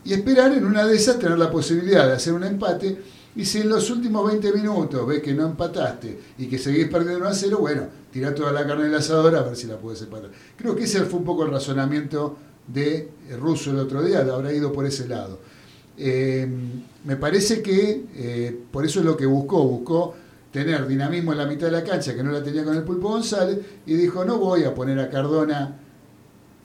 y 0.05 0.13
esperar 0.13 0.53
en 0.53 0.65
una 0.65 0.85
de 0.85 0.95
esas 0.95 1.19
tener 1.19 1.37
la 1.37 1.51
posibilidad 1.51 2.07
de 2.07 2.13
hacer 2.13 2.33
un 2.33 2.43
empate. 2.45 2.97
Y 3.35 3.45
si 3.45 3.61
en 3.61 3.69
los 3.69 3.89
últimos 3.89 4.27
20 4.29 4.53
minutos 4.53 5.07
ves 5.07 5.21
que 5.21 5.33
no 5.33 5.45
empataste 5.47 6.19
y 6.37 6.47
que 6.47 6.59
seguís 6.59 6.87
perdiendo 6.87 7.17
1 7.19 7.27
a 7.27 7.33
0, 7.33 7.57
bueno, 7.59 7.83
tirá 8.11 8.33
toda 8.35 8.51
la 8.51 8.65
carne 8.67 8.83
del 8.85 8.95
asador 8.95 9.35
a 9.35 9.41
ver 9.41 9.55
si 9.55 9.65
la 9.67 9.77
puedes 9.77 10.01
empatar. 10.03 10.29
Creo 10.55 10.75
que 10.75 10.83
ese 10.83 11.01
fue 11.05 11.19
un 11.19 11.25
poco 11.25 11.43
el 11.45 11.51
razonamiento 11.51 12.37
de 12.67 13.09
Russo 13.39 13.71
el 13.71 13.79
otro 13.79 14.03
día, 14.03 14.19
habrá 14.19 14.53
ido 14.53 14.71
por 14.71 14.85
ese 14.85 15.07
lado. 15.07 15.39
Eh, 15.97 16.47
me 17.05 17.15
parece 17.17 17.61
que 17.61 18.05
eh, 18.15 18.59
por 18.71 18.85
eso 18.85 18.99
es 18.99 19.05
lo 19.05 19.17
que 19.17 19.25
buscó, 19.25 19.63
buscó 19.63 20.13
tener 20.51 20.85
dinamismo 20.87 21.31
en 21.31 21.39
la 21.39 21.47
mitad 21.47 21.65
de 21.67 21.71
la 21.71 21.83
cancha, 21.83 22.15
que 22.15 22.23
no 22.23 22.31
la 22.31 22.43
tenía 22.43 22.63
con 22.63 22.75
el 22.75 22.83
Pulpo 22.83 23.09
González, 23.09 23.57
y 23.87 23.95
dijo, 23.95 24.23
no 24.23 24.37
voy 24.37 24.63
a 24.63 24.75
poner 24.75 24.99
a 24.99 25.09
Cardona, 25.09 25.79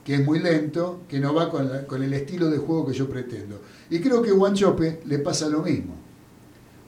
que 0.05 0.15
es 0.15 0.23
muy 0.25 0.37
lento, 0.39 1.01
que 1.09 1.19
no 1.19 1.33
va 1.33 1.49
con, 1.49 1.67
la- 1.67 1.85
con 1.87 2.03
el 2.03 2.13
estilo 2.13 2.49
de 2.49 2.57
juego 2.59 2.85
que 2.85 2.93
yo 2.93 3.09
pretendo. 3.09 3.59
Y 3.89 3.99
creo 3.99 4.21
que 4.21 4.31
Guanchope 4.31 5.01
le 5.05 5.17
pasa 5.19 5.49
lo 5.49 5.63
mismo. 5.63 5.95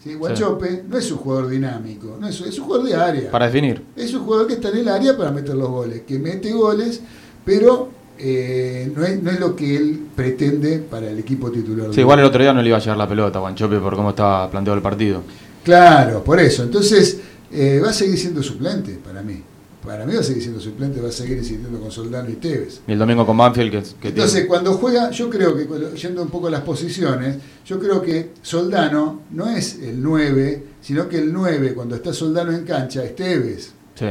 ¿Sí? 0.03 0.15
Guanchope 0.15 0.83
no 0.89 0.97
es 0.97 1.11
un 1.11 1.17
jugador 1.19 1.49
dinámico, 1.49 2.17
no 2.19 2.27
es, 2.27 2.41
es 2.41 2.57
un 2.57 2.65
jugador 2.65 2.87
de 2.87 2.95
área. 2.95 3.31
Para 3.31 3.45
definir. 3.45 3.83
Es 3.95 4.13
un 4.13 4.23
jugador 4.23 4.47
que 4.47 4.53
está 4.53 4.69
en 4.69 4.77
el 4.79 4.89
área 4.89 5.15
para 5.15 5.31
meter 5.31 5.55
los 5.55 5.69
goles, 5.69 6.01
que 6.07 6.17
mete 6.17 6.51
goles, 6.51 7.01
pero 7.45 7.89
eh, 8.17 8.91
no, 8.95 9.03
es, 9.05 9.21
no 9.21 9.31
es 9.31 9.39
lo 9.39 9.55
que 9.55 9.75
él 9.75 10.07
pretende 10.15 10.79
para 10.79 11.09
el 11.09 11.19
equipo 11.19 11.51
titular. 11.51 11.93
Sí, 11.93 12.01
igual 12.01 12.19
el 12.19 12.25
otro 12.25 12.41
día 12.41 12.53
no 12.53 12.61
le 12.61 12.69
iba 12.69 12.77
a 12.77 12.79
llegar 12.79 12.97
la 12.97 13.07
pelota 13.07 13.37
a 13.37 13.41
Guanchope 13.41 13.77
por 13.79 13.95
cómo 13.95 14.09
estaba 14.11 14.49
planteado 14.49 14.75
el 14.75 14.83
partido. 14.83 15.21
Claro, 15.63 16.23
por 16.23 16.39
eso. 16.39 16.63
Entonces, 16.63 17.19
eh, 17.51 17.81
va 17.83 17.89
a 17.89 17.93
seguir 17.93 18.17
siendo 18.17 18.41
suplente 18.41 18.99
para 19.03 19.21
mí. 19.21 19.41
Para 19.85 20.05
mí 20.05 20.13
va 20.13 20.19
a 20.19 20.23
seguir 20.23 20.43
siendo 20.43 20.59
suplente, 20.61 21.01
va 21.01 21.09
a 21.09 21.11
seguir 21.11 21.37
insistiendo 21.37 21.79
con 21.79 21.91
Soldano 21.91 22.29
y 22.29 22.33
Tevez. 22.33 22.81
Y 22.87 22.91
el 22.91 22.99
domingo 22.99 23.25
con 23.25 23.35
Banfield, 23.37 23.71
que, 23.71 23.81
que 23.99 24.07
Entonces, 24.09 24.33
tiene- 24.33 24.47
cuando 24.47 24.73
juega, 24.73 25.09
yo 25.11 25.29
creo 25.29 25.55
que, 25.55 25.67
yendo 25.97 26.21
un 26.21 26.29
poco 26.29 26.47
a 26.47 26.51
las 26.51 26.61
posiciones, 26.61 27.37
yo 27.65 27.79
creo 27.79 28.01
que 28.01 28.29
Soldano 28.43 29.21
no 29.31 29.49
es 29.49 29.79
el 29.81 30.01
9, 30.01 30.63
sino 30.81 31.09
que 31.09 31.17
el 31.19 31.33
9, 31.33 31.73
cuando 31.73 31.95
está 31.95 32.13
Soldano 32.13 32.51
en 32.51 32.63
cancha, 32.63 33.03
es 33.03 33.15
Tevez. 33.15 33.71
Sí. 33.95 34.05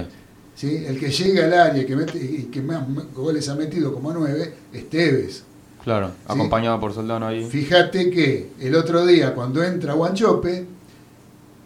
¿sí? 0.56 0.84
El 0.86 0.98
que 0.98 1.10
llega 1.10 1.44
al 1.44 1.54
área 1.54 1.82
y 1.82 1.86
que, 1.86 1.94
mete, 1.96 2.18
y 2.18 2.48
que 2.50 2.60
más 2.62 2.82
goles 3.14 3.48
ha 3.48 3.54
metido 3.54 3.94
como 3.94 4.12
9 4.12 4.52
es 4.72 4.90
Tevez. 4.90 5.44
Claro, 5.84 6.10
acompañado 6.26 6.78
por 6.78 6.92
Soldano 6.92 7.26
ahí. 7.28 7.44
Fíjate 7.48 8.10
que 8.10 8.50
el 8.60 8.74
otro 8.74 9.06
día, 9.06 9.34
cuando 9.34 9.62
entra 9.62 9.94
Guanchope, 9.94 10.66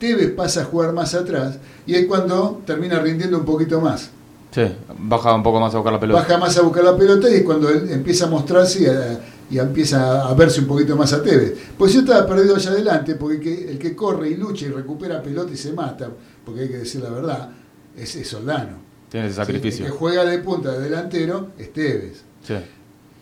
Tevez 0.04 0.32
pasa 0.32 0.62
a 0.62 0.64
jugar 0.64 0.92
más 0.92 1.14
atrás 1.14 1.58
y 1.86 1.94
es 1.94 2.06
cuando 2.06 2.60
termina 2.66 2.98
rindiendo 3.00 3.38
un 3.38 3.44
poquito 3.44 3.80
más. 3.80 4.10
Sí, 4.50 4.62
baja 4.98 5.34
un 5.34 5.42
poco 5.42 5.58
más 5.60 5.72
a 5.74 5.78
buscar 5.78 5.94
la 5.94 6.00
pelota. 6.00 6.20
Baja 6.20 6.38
más 6.38 6.56
a 6.58 6.62
buscar 6.62 6.84
la 6.84 6.96
pelota 6.96 7.28
y 7.30 7.34
es 7.36 7.42
cuando 7.42 7.68
él 7.70 7.88
empieza 7.90 8.26
a 8.26 8.28
mostrarse 8.28 8.82
y, 8.82 8.86
a- 8.86 9.20
y 9.50 9.58
empieza 9.58 10.28
a 10.28 10.34
verse 10.34 10.60
un 10.60 10.66
poquito 10.66 10.94
más 10.96 11.12
a 11.12 11.22
Tevez. 11.22 11.54
Pues 11.78 11.92
yo 11.94 12.00
estaba 12.00 12.26
perdido 12.26 12.54
allá 12.56 12.70
adelante 12.70 13.14
porque 13.14 13.34
el 13.36 13.40
que, 13.42 13.70
el 13.72 13.78
que 13.78 13.96
corre 13.96 14.28
y 14.28 14.36
lucha 14.36 14.66
y 14.66 14.68
recupera 14.68 15.22
pelota 15.22 15.52
y 15.52 15.56
se 15.56 15.72
mata, 15.72 16.08
porque 16.44 16.60
hay 16.62 16.68
que 16.68 16.78
decir 16.78 17.00
la 17.02 17.10
verdad, 17.10 17.50
es, 17.96 18.14
es 18.16 18.28
Soldano. 18.28 18.76
Tiene 19.08 19.26
ese 19.28 19.34
¿sí? 19.36 19.40
El 19.40 19.46
sacrificio. 19.46 19.84
que 19.86 19.90
juega 19.90 20.24
de 20.24 20.38
punta 20.38 20.70
de 20.72 20.80
delantero 20.80 21.48
es 21.58 21.72
Tevez. 21.72 22.22
Sí. 22.46 22.54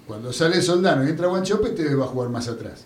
Cuando 0.07 0.33
sale 0.33 0.61
Soldano 0.61 1.05
y 1.05 1.11
entra 1.11 1.29
Guanchope, 1.29 1.71
Tevez 1.71 1.99
va 1.99 2.05
a 2.05 2.09
jugar 2.09 2.29
más 2.29 2.49
atrás. 2.49 2.85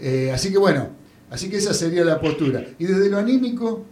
Eh, 0.00 0.30
así 0.34 0.50
que 0.52 0.58
bueno, 0.58 0.88
así 1.30 1.48
que 1.50 1.56
esa 1.56 1.74
sería 1.74 2.04
la 2.04 2.20
postura. 2.20 2.64
Y 2.78 2.84
desde 2.84 3.08
lo 3.08 3.18
anímico, 3.18 3.84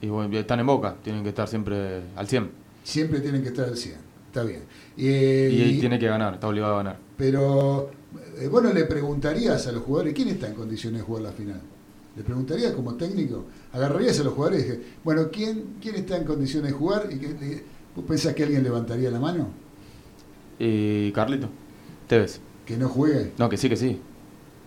Y 0.00 0.08
bueno, 0.08 0.36
están 0.38 0.60
en 0.60 0.66
boca, 0.66 0.96
tienen 1.02 1.22
que 1.22 1.28
estar 1.30 1.46
siempre 1.48 2.02
al 2.16 2.26
100. 2.26 2.50
siempre 2.84 3.20
tienen 3.20 3.42
que 3.42 3.48
estar 3.48 3.66
al 3.66 3.76
100. 3.76 3.94
Está 4.28 4.42
bien. 4.44 4.62
Eh, 4.96 5.50
Y, 5.52 5.76
y- 5.76 5.80
tiene 5.80 5.98
que 5.98 6.06
ganar, 6.08 6.34
está 6.34 6.48
obligado 6.48 6.74
a 6.74 6.76
ganar. 6.78 6.98
Pero 7.16 7.90
eh, 8.40 8.48
vos 8.48 8.62
no 8.62 8.72
le 8.72 8.84
preguntarías 8.84 9.66
a 9.66 9.72
los 9.72 9.82
jugadores 9.82 10.14
quién 10.14 10.28
está 10.28 10.48
en 10.48 10.54
condiciones 10.54 11.00
de 11.00 11.06
jugar 11.06 11.22
la 11.22 11.32
final. 11.32 11.60
¿Le 12.16 12.22
preguntarías 12.22 12.72
como 12.72 12.94
técnico? 12.94 13.44
¿Agarrarías 13.72 14.18
a 14.20 14.24
los 14.24 14.34
jugadores 14.34 14.60
y 14.60 14.64
dije, 14.64 14.80
bueno, 15.04 15.28
¿quién, 15.32 15.76
quién 15.80 15.94
está 15.94 16.16
en 16.16 16.24
condiciones 16.24 16.72
de 16.72 16.76
jugar? 16.78 17.08
¿Y 17.10 17.14
le- 17.16 17.62
¿Vos 17.94 18.04
pensás 18.06 18.34
que 18.34 18.42
alguien 18.42 18.62
levantaría 18.62 19.10
la 19.10 19.20
mano? 19.20 19.48
¿Y 20.58 21.12
Carlito? 21.12 21.48
Tevez. 22.08 22.40
¿Que 22.66 22.76
no 22.76 22.88
juegue? 22.88 23.32
No, 23.38 23.48
que 23.48 23.56
sí, 23.56 23.68
que 23.68 23.76
sí. 23.76 23.98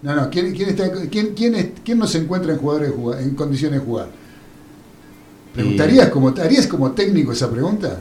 No, 0.06 0.16
no, 0.16 0.30
¿quién, 0.30 0.54
quién, 0.56 0.70
está 0.70 0.92
quién, 1.10 1.34
quién, 1.36 1.56
es- 1.56 1.68
quién 1.84 1.98
no 1.98 2.06
se 2.08 2.20
encuentra 2.20 2.54
en, 2.54 2.60
jugadores 2.60 2.90
de 2.92 2.96
jugar- 2.96 3.22
en 3.22 3.36
condiciones 3.36 3.80
de 3.80 3.86
jugar? 3.86 4.08
¿Preguntarías 5.54 6.10
como, 6.10 6.30
¿Harías 6.30 6.68
como 6.68 6.92
técnico 6.92 7.32
esa 7.32 7.50
pregunta? 7.50 8.00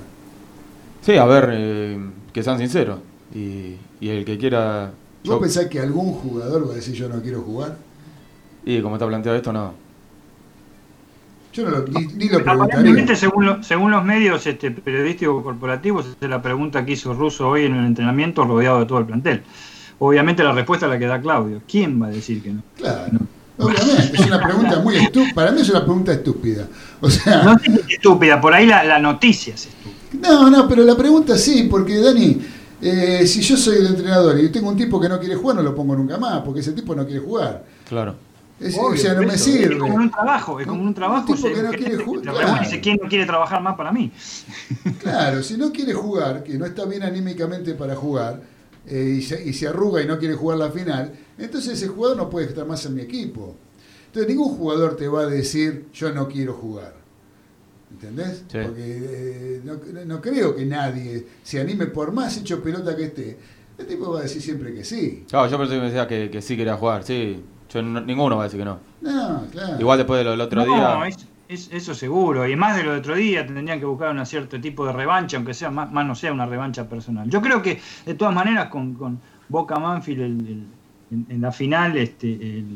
Sí, 1.03 1.17
a 1.17 1.25
ver, 1.25 1.51
eh, 1.53 1.99
que 2.33 2.43
sean 2.43 2.59
sinceros. 2.59 2.99
Y, 3.35 3.77
y 4.01 4.09
el 4.09 4.25
que 4.25 4.37
quiera. 4.39 4.93
¿Vos 5.25 5.35
yo- 5.37 5.41
pensás 5.41 5.67
que 5.67 5.81
algún 5.81 6.13
jugador 6.13 6.69
va 6.69 6.73
a 6.73 6.77
decir 6.77 6.95
yo 6.95 7.09
no 7.09 7.21
quiero 7.23 7.41
jugar? 7.43 7.77
y 8.67 8.81
como 8.81 8.97
está 8.97 9.07
planteado 9.07 9.37
esto, 9.37 9.53
no. 9.53 9.75
Yo 11.53 11.65
no 11.65 11.71
lo, 11.71 11.85
ni, 11.87 12.07
ni 12.07 12.29
lo 12.29 12.39
Aparentemente, 12.39 13.15
preguntaría. 13.15 13.17
según, 13.17 13.47
lo- 13.47 13.63
según 13.63 13.91
los 13.93 14.05
medios 14.05 14.47
este, 14.47 14.71
periodísticos 14.73 15.43
corporativos, 15.43 16.07
esa 16.07 16.17
es 16.23 16.31
la 16.31 16.43
pregunta 16.43 16.85
que 16.85 16.93
hizo 16.93 17.15
Russo 17.15 17.49
hoy 17.49 17.65
en 17.67 17.77
el 17.77 17.87
entrenamiento 17.87 18.45
rodeado 18.45 18.81
de 18.81 18.87
todo 18.87 18.99
el 18.99 19.07
plantel. 19.07 19.43
Obviamente 19.99 20.43
la 20.43 20.53
respuesta 20.53 20.87
la 20.87 20.99
que 20.99 21.07
da 21.07 21.21
Claudio. 21.21 21.63
¿Quién 21.71 22.01
va 22.03 22.07
a 22.07 22.11
decir 22.11 22.43
que 22.43 22.51
no? 22.53 22.63
Claro. 22.77 23.19
Obviamente, 23.57 24.17
es 24.21 24.27
una 24.27 24.43
pregunta 24.43 24.81
muy 24.81 24.97
estúpida. 24.97 25.33
Para 25.35 25.53
mí 25.53 25.61
es 25.61 25.69
una 25.71 25.85
pregunta 25.85 26.13
estúpida. 26.13 26.67
O 27.01 27.09
sea, 27.09 27.43
No 27.45 27.53
es 27.55 27.63
estúpida, 27.89 28.41
por 28.41 28.53
ahí 28.53 28.67
la, 28.67 28.83
la 28.85 28.99
noticia 28.99 29.55
es 29.55 29.67
estúpida. 29.67 30.29
no, 30.29 30.51
no, 30.51 30.69
pero 30.69 30.83
la 30.83 30.97
pregunta 30.97 31.39
sí, 31.39 31.69
porque 31.71 31.99
Dani, 32.01 32.39
eh, 32.83 33.25
si 33.27 33.41
yo 33.43 33.57
soy 33.57 33.77
el 33.77 33.87
entrenador 33.87 34.39
y 34.41 34.49
tengo 34.51 34.69
un 34.71 34.77
tipo 34.77 35.01
que 35.01 35.09
no 35.09 35.21
quiere 35.21 35.37
jugar, 35.37 35.57
no 35.57 35.63
lo 35.63 35.75
pongo 35.75 35.95
nunca 35.95 36.19
más, 36.19 36.41
porque 36.41 36.61
ese 36.61 36.73
tipo 36.73 36.95
no 36.97 37.05
quiere 37.07 37.21
jugar. 37.21 37.65
Claro. 37.89 38.17
Es- 38.59 38.77
Obvio, 38.77 38.89
o 38.95 38.97
sea, 38.97 39.15
no 39.15 39.23
me 39.23 39.35
eso, 39.35 39.45
sirve. 39.45 39.75
Es 39.75 39.81
como 39.81 39.95
un 39.97 40.11
trabajo, 40.11 40.61
es 40.61 40.67
como 40.67 40.81
en 40.81 40.87
un 40.89 40.95
trabajo. 40.95 41.31
Un 41.33 41.37
tipo 41.37 41.49
que 41.55 41.63
no 41.63 41.71
que- 41.71 41.77
quiere 41.79 41.97
jugar, 41.97 42.25
la 42.25 42.33
pregunta 42.33 42.53
claro. 42.53 42.65
dice, 42.65 42.81
¿quién 42.81 42.99
no 43.03 43.09
quiere 43.09 43.27
trabajar 43.27 43.63
más 43.63 43.77
para 43.77 43.93
mí? 43.93 44.11
Claro, 45.01 45.43
si 45.43 45.57
no 45.57 45.71
quiere 45.73 45.93
jugar, 45.93 46.43
que 46.43 46.55
no 46.59 46.65
está 46.67 46.85
bien 46.85 47.03
anímicamente 47.03 47.75
para 47.75 47.95
jugar, 47.95 48.41
eh, 48.87 49.16
y, 49.18 49.22
se, 49.22 49.43
y 49.45 49.53
se 49.53 49.68
arruga 49.68 50.03
y 50.03 50.07
no 50.07 50.18
quiere 50.18 50.35
jugar 50.35 50.59
la 50.59 50.70
final, 50.70 51.12
entonces 51.39 51.74
ese 51.74 51.89
jugador 51.89 52.16
no 52.16 52.30
puede 52.30 52.47
estar 52.47 52.66
más 52.66 52.85
en 52.87 52.95
mi 52.95 53.03
equipo. 53.03 53.55
Entonces 54.07 54.28
ningún 54.35 54.57
jugador 54.57 54.97
te 54.97 55.09
va 55.09 55.22
a 55.22 55.26
decir 55.26 55.87
yo 55.93 56.12
no 56.12 56.28
quiero 56.28 56.55
jugar. 56.55 56.95
¿Entendés? 57.91 58.45
Sí. 58.49 58.59
Porque 58.64 58.74
eh, 58.78 59.61
no, 59.64 59.78
no 60.05 60.20
creo 60.20 60.55
que 60.57 60.64
nadie 60.64 61.26
se 61.43 61.61
anime 61.61 61.87
por 61.87 62.12
más 62.12 62.37
hecho 62.37 62.62
pelota 62.62 62.97
que 62.97 63.05
esté. 63.05 63.39
El 63.78 63.87
tipo 63.87 64.12
va 64.12 64.20
a 64.20 64.22
decir 64.22 64.41
siempre 64.43 64.72
que 64.74 64.85
sí. 64.85 65.24
Claro, 65.28 65.49
yo 65.49 65.59
pensé 65.59 65.74
que 65.74 65.80
me 65.80 65.87
decía 65.87 66.07
que, 66.07 66.30
que 66.30 66.43
sí 66.43 66.57
quería 66.57 66.76
jugar, 66.76 67.05
sí. 67.05 67.43
Yo 67.72 67.82
no- 67.82 68.01
ninguno 68.01 68.37
va 68.37 68.45
a 68.45 68.47
decir 68.47 68.59
que 68.61 68.64
no. 68.64 68.78
No, 69.01 69.47
claro. 69.51 69.80
Igual 69.80 69.99
después 69.99 70.18
de 70.18 70.24
lo 70.24 70.30
del 70.32 70.41
otro 70.41 70.64
no, 70.64 70.74
día. 70.74 71.09
es- 71.09 71.26
es- 71.49 71.71
eso 71.73 71.95
seguro. 71.95 72.47
Y 72.49 72.57
más 72.57 72.77
de 72.77 72.85
lo 72.85 72.93
de 72.93 72.99
otro 72.99 73.15
día, 73.15 73.47
tendrían 73.47 73.79
que 73.79 73.85
buscar 73.87 74.15
un 74.15 74.25
cierto 74.27 74.61
tipo 74.61 74.87
de 74.87 74.93
revancha, 74.93 75.37
aunque 75.37 75.55
sea 75.55 75.71
más, 75.71 75.91
más 75.93 76.07
no 76.07 76.15
sea 76.15 76.33
una 76.33 76.47
revancha 76.47 76.89
personal. 76.89 77.29
Yo 77.31 77.41
creo 77.41 77.63
que, 77.63 77.81
de 78.07 78.15
todas 78.15 78.35
maneras, 78.35 78.69
con, 78.69 78.95
con 78.95 79.21
Boca 79.49 79.79
Manfield 79.79 80.21
el- 80.23 80.67
en, 81.29 81.41
la 81.41 81.53
final, 81.53 81.97
este, 81.97 82.33
el, 82.33 82.67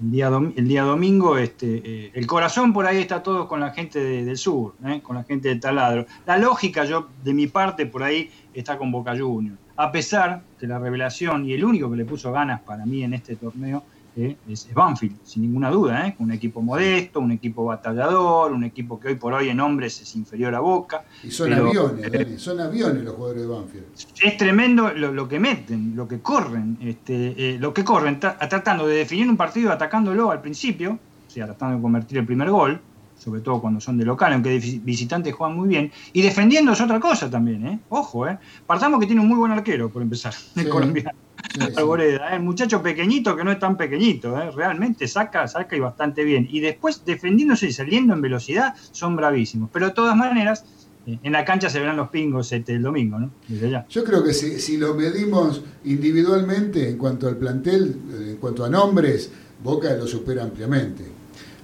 día, 0.00 0.30
dom- 0.30 0.52
el 0.56 0.68
día 0.68 0.82
domingo, 0.82 1.38
este, 1.38 1.82
eh, 1.84 2.10
el 2.14 2.26
corazón 2.26 2.72
por 2.72 2.86
ahí 2.86 2.98
está 2.98 3.20
todo 3.22 3.48
con 3.48 3.58
la 3.58 3.70
gente 3.72 3.98
de- 3.98 4.24
del 4.24 4.36
sur, 4.36 4.74
¿eh? 4.86 5.00
con 5.02 5.16
la 5.16 5.24
gente 5.24 5.48
de 5.48 5.56
Taladro. 5.56 6.06
La 6.26 6.38
lógica, 6.38 6.84
yo, 6.84 7.08
de 7.24 7.34
mi 7.34 7.48
parte, 7.48 7.86
por 7.86 8.02
ahí 8.04 8.30
está 8.54 8.78
con 8.78 8.92
Boca 8.92 9.16
Juniors. 9.18 9.58
a 9.80 9.92
pesar 9.92 10.42
de 10.60 10.66
la 10.66 10.78
revelación 10.80 11.46
y 11.46 11.52
el 11.52 11.64
único 11.64 11.88
que 11.88 11.96
le 11.96 12.04
puso 12.04 12.32
ganas 12.32 12.60
para 12.62 12.84
mí 12.84 13.04
en 13.04 13.14
este 13.14 13.36
torneo 13.36 13.84
eh, 14.18 14.36
es, 14.48 14.68
Banfield, 14.74 15.16
sin 15.24 15.42
ninguna 15.42 15.70
duda, 15.70 16.06
¿eh? 16.08 16.16
un 16.18 16.32
equipo 16.32 16.60
modesto, 16.60 17.20
un 17.20 17.30
equipo 17.32 17.64
batallador, 17.64 18.52
un 18.52 18.64
equipo 18.64 18.98
que 18.98 19.08
hoy 19.08 19.14
por 19.14 19.32
hoy 19.32 19.48
en 19.48 19.60
hombres 19.60 20.00
es 20.00 20.14
inferior 20.16 20.54
a 20.54 20.60
Boca. 20.60 21.04
Y 21.22 21.30
son 21.30 21.50
pero, 21.50 21.68
aviones, 21.68 22.06
eh, 22.06 22.10
Dani, 22.24 22.38
son 22.38 22.60
aviones 22.60 23.04
los 23.04 23.14
jugadores 23.14 23.42
de 23.42 23.48
Banfield. 23.48 23.84
es 24.22 24.36
tremendo 24.36 24.92
lo, 24.92 25.12
lo 25.12 25.28
que 25.28 25.38
meten, 25.38 25.94
lo 25.94 26.08
que 26.08 26.20
corren, 26.20 26.76
este, 26.80 27.54
eh, 27.54 27.58
lo 27.58 27.72
que 27.72 27.84
corren, 27.84 28.18
tra- 28.20 28.36
tratando 28.48 28.86
de 28.86 28.96
definir 28.96 29.28
un 29.28 29.36
partido 29.36 29.70
atacándolo 29.72 30.30
al 30.30 30.40
principio, 30.40 30.98
o 31.26 31.30
sea, 31.30 31.46
tratando 31.46 31.76
de 31.76 31.82
convertir 31.82 32.18
el 32.18 32.26
primer 32.26 32.50
gol, 32.50 32.80
sobre 33.16 33.40
todo 33.40 33.60
cuando 33.60 33.80
son 33.80 33.98
de 33.98 34.04
local, 34.04 34.32
aunque 34.32 34.50
de 34.50 34.80
visitantes 34.82 35.34
juegan 35.34 35.56
muy 35.56 35.68
bien, 35.68 35.90
y 36.12 36.22
defendiendo 36.22 36.72
es 36.72 36.80
otra 36.80 37.00
cosa 37.00 37.28
también, 37.30 37.66
¿eh? 37.66 37.78
Ojo, 37.88 38.26
¿eh? 38.28 38.38
Partamos 38.66 38.98
que 39.00 39.06
tiene 39.06 39.20
un 39.20 39.28
muy 39.28 39.36
buen 39.38 39.52
arquero, 39.52 39.90
por 39.90 40.02
empezar, 40.02 40.32
el 40.56 40.64
Sí. 40.64 40.68
colombiano. 40.68 41.10
Sí, 41.54 41.60
sí. 41.60 41.72
Arboleda, 41.76 42.32
¿eh? 42.32 42.36
el 42.36 42.42
muchacho 42.42 42.82
pequeñito 42.82 43.36
que 43.36 43.44
no 43.44 43.52
es 43.52 43.58
tan 43.58 43.76
pequeñito, 43.76 44.38
¿eh? 44.38 44.50
realmente 44.50 45.08
saca, 45.08 45.46
saca 45.48 45.76
y 45.76 45.80
bastante 45.80 46.24
bien. 46.24 46.46
Y 46.50 46.60
después 46.60 47.04
defendiéndose 47.04 47.66
y 47.66 47.72
saliendo 47.72 48.12
en 48.14 48.20
velocidad 48.20 48.74
son 48.92 49.16
bravísimos. 49.16 49.70
Pero 49.72 49.86
de 49.86 49.92
todas 49.92 50.16
maneras, 50.16 50.64
eh, 51.06 51.18
en 51.22 51.32
la 51.32 51.44
cancha 51.44 51.70
se 51.70 51.80
verán 51.80 51.96
los 51.96 52.08
pingos 52.08 52.52
este, 52.52 52.74
el 52.74 52.82
domingo, 52.82 53.18
¿no? 53.18 53.30
Desde. 53.48 53.84
Yo 53.88 54.04
creo 54.04 54.22
que 54.22 54.34
si, 54.34 54.60
si 54.60 54.76
lo 54.76 54.94
medimos 54.94 55.62
individualmente 55.84 56.88
en 56.88 56.98
cuanto 56.98 57.28
al 57.28 57.36
plantel, 57.36 57.96
en 58.28 58.36
cuanto 58.36 58.64
a 58.64 58.68
nombres, 58.68 59.30
Boca 59.62 59.92
lo 59.94 60.06
supera 60.06 60.44
ampliamente. 60.44 61.04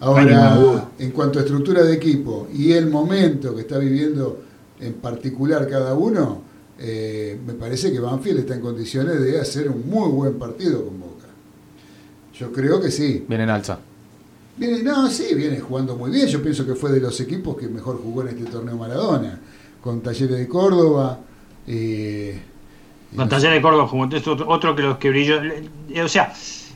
Ahora, 0.01 0.89
en 0.99 1.11
cuanto 1.12 1.39
a 1.39 1.43
estructura 1.43 1.83
de 1.83 1.95
equipo 1.95 2.49
y 2.53 2.72
el 2.72 2.91
momento 2.91 3.55
que 3.55 3.62
está 3.62 3.79
viviendo 3.79 4.43
en 4.81 4.95
particular 4.95 5.68
cada 5.68 5.95
uno, 5.95 6.43
eh, 6.79 7.39
me 7.47 7.55
parece 7.55 7.93
que 7.93 8.01
Banfield 8.01 8.41
está 8.41 8.55
en 8.55 8.61
condiciones 8.61 9.20
de 9.20 9.41
hacer 9.41 9.68
un 9.68 9.89
muy 9.89 10.09
buen 10.11 10.35
partido 10.39 10.85
con 10.85 11.01
Boca. 11.01 11.27
Yo 12.39 12.53
creo 12.53 12.81
que 12.81 12.91
sí. 12.91 13.25
Viene 13.29 13.45
en 13.45 13.51
alza. 13.51 13.79
Viene, 14.57 14.83
no, 14.83 15.09
sí, 15.11 15.35
viene 15.35 15.59
jugando 15.61 15.97
muy 15.97 16.11
bien. 16.11 16.27
Yo 16.29 16.43
pienso 16.43 16.64
que 16.66 16.75
fue 16.75 16.91
de 16.93 17.01
los 17.01 17.18
equipos 17.20 17.57
que 17.57 17.68
mejor 17.68 18.01
jugó 18.03 18.22
en 18.22 18.29
este 18.29 18.45
torneo 18.45 18.77
Maradona, 18.77 19.41
con 19.81 20.01
Talleres 20.01 20.39
de 20.39 20.49
Córdoba. 20.49 21.20
eh, 21.66 22.41
Con 23.16 23.29
Talleres 23.29 23.57
de 23.57 23.62
Córdoba 23.62 23.89
como 23.89 24.05
otro, 24.05 24.49
otro 24.49 24.77
que 24.77 24.83
los 24.83 24.99
que 24.99 25.11
brilló. 25.11 25.43
Eh, 25.43 26.03
O 26.03 26.09
sea, 26.09 26.33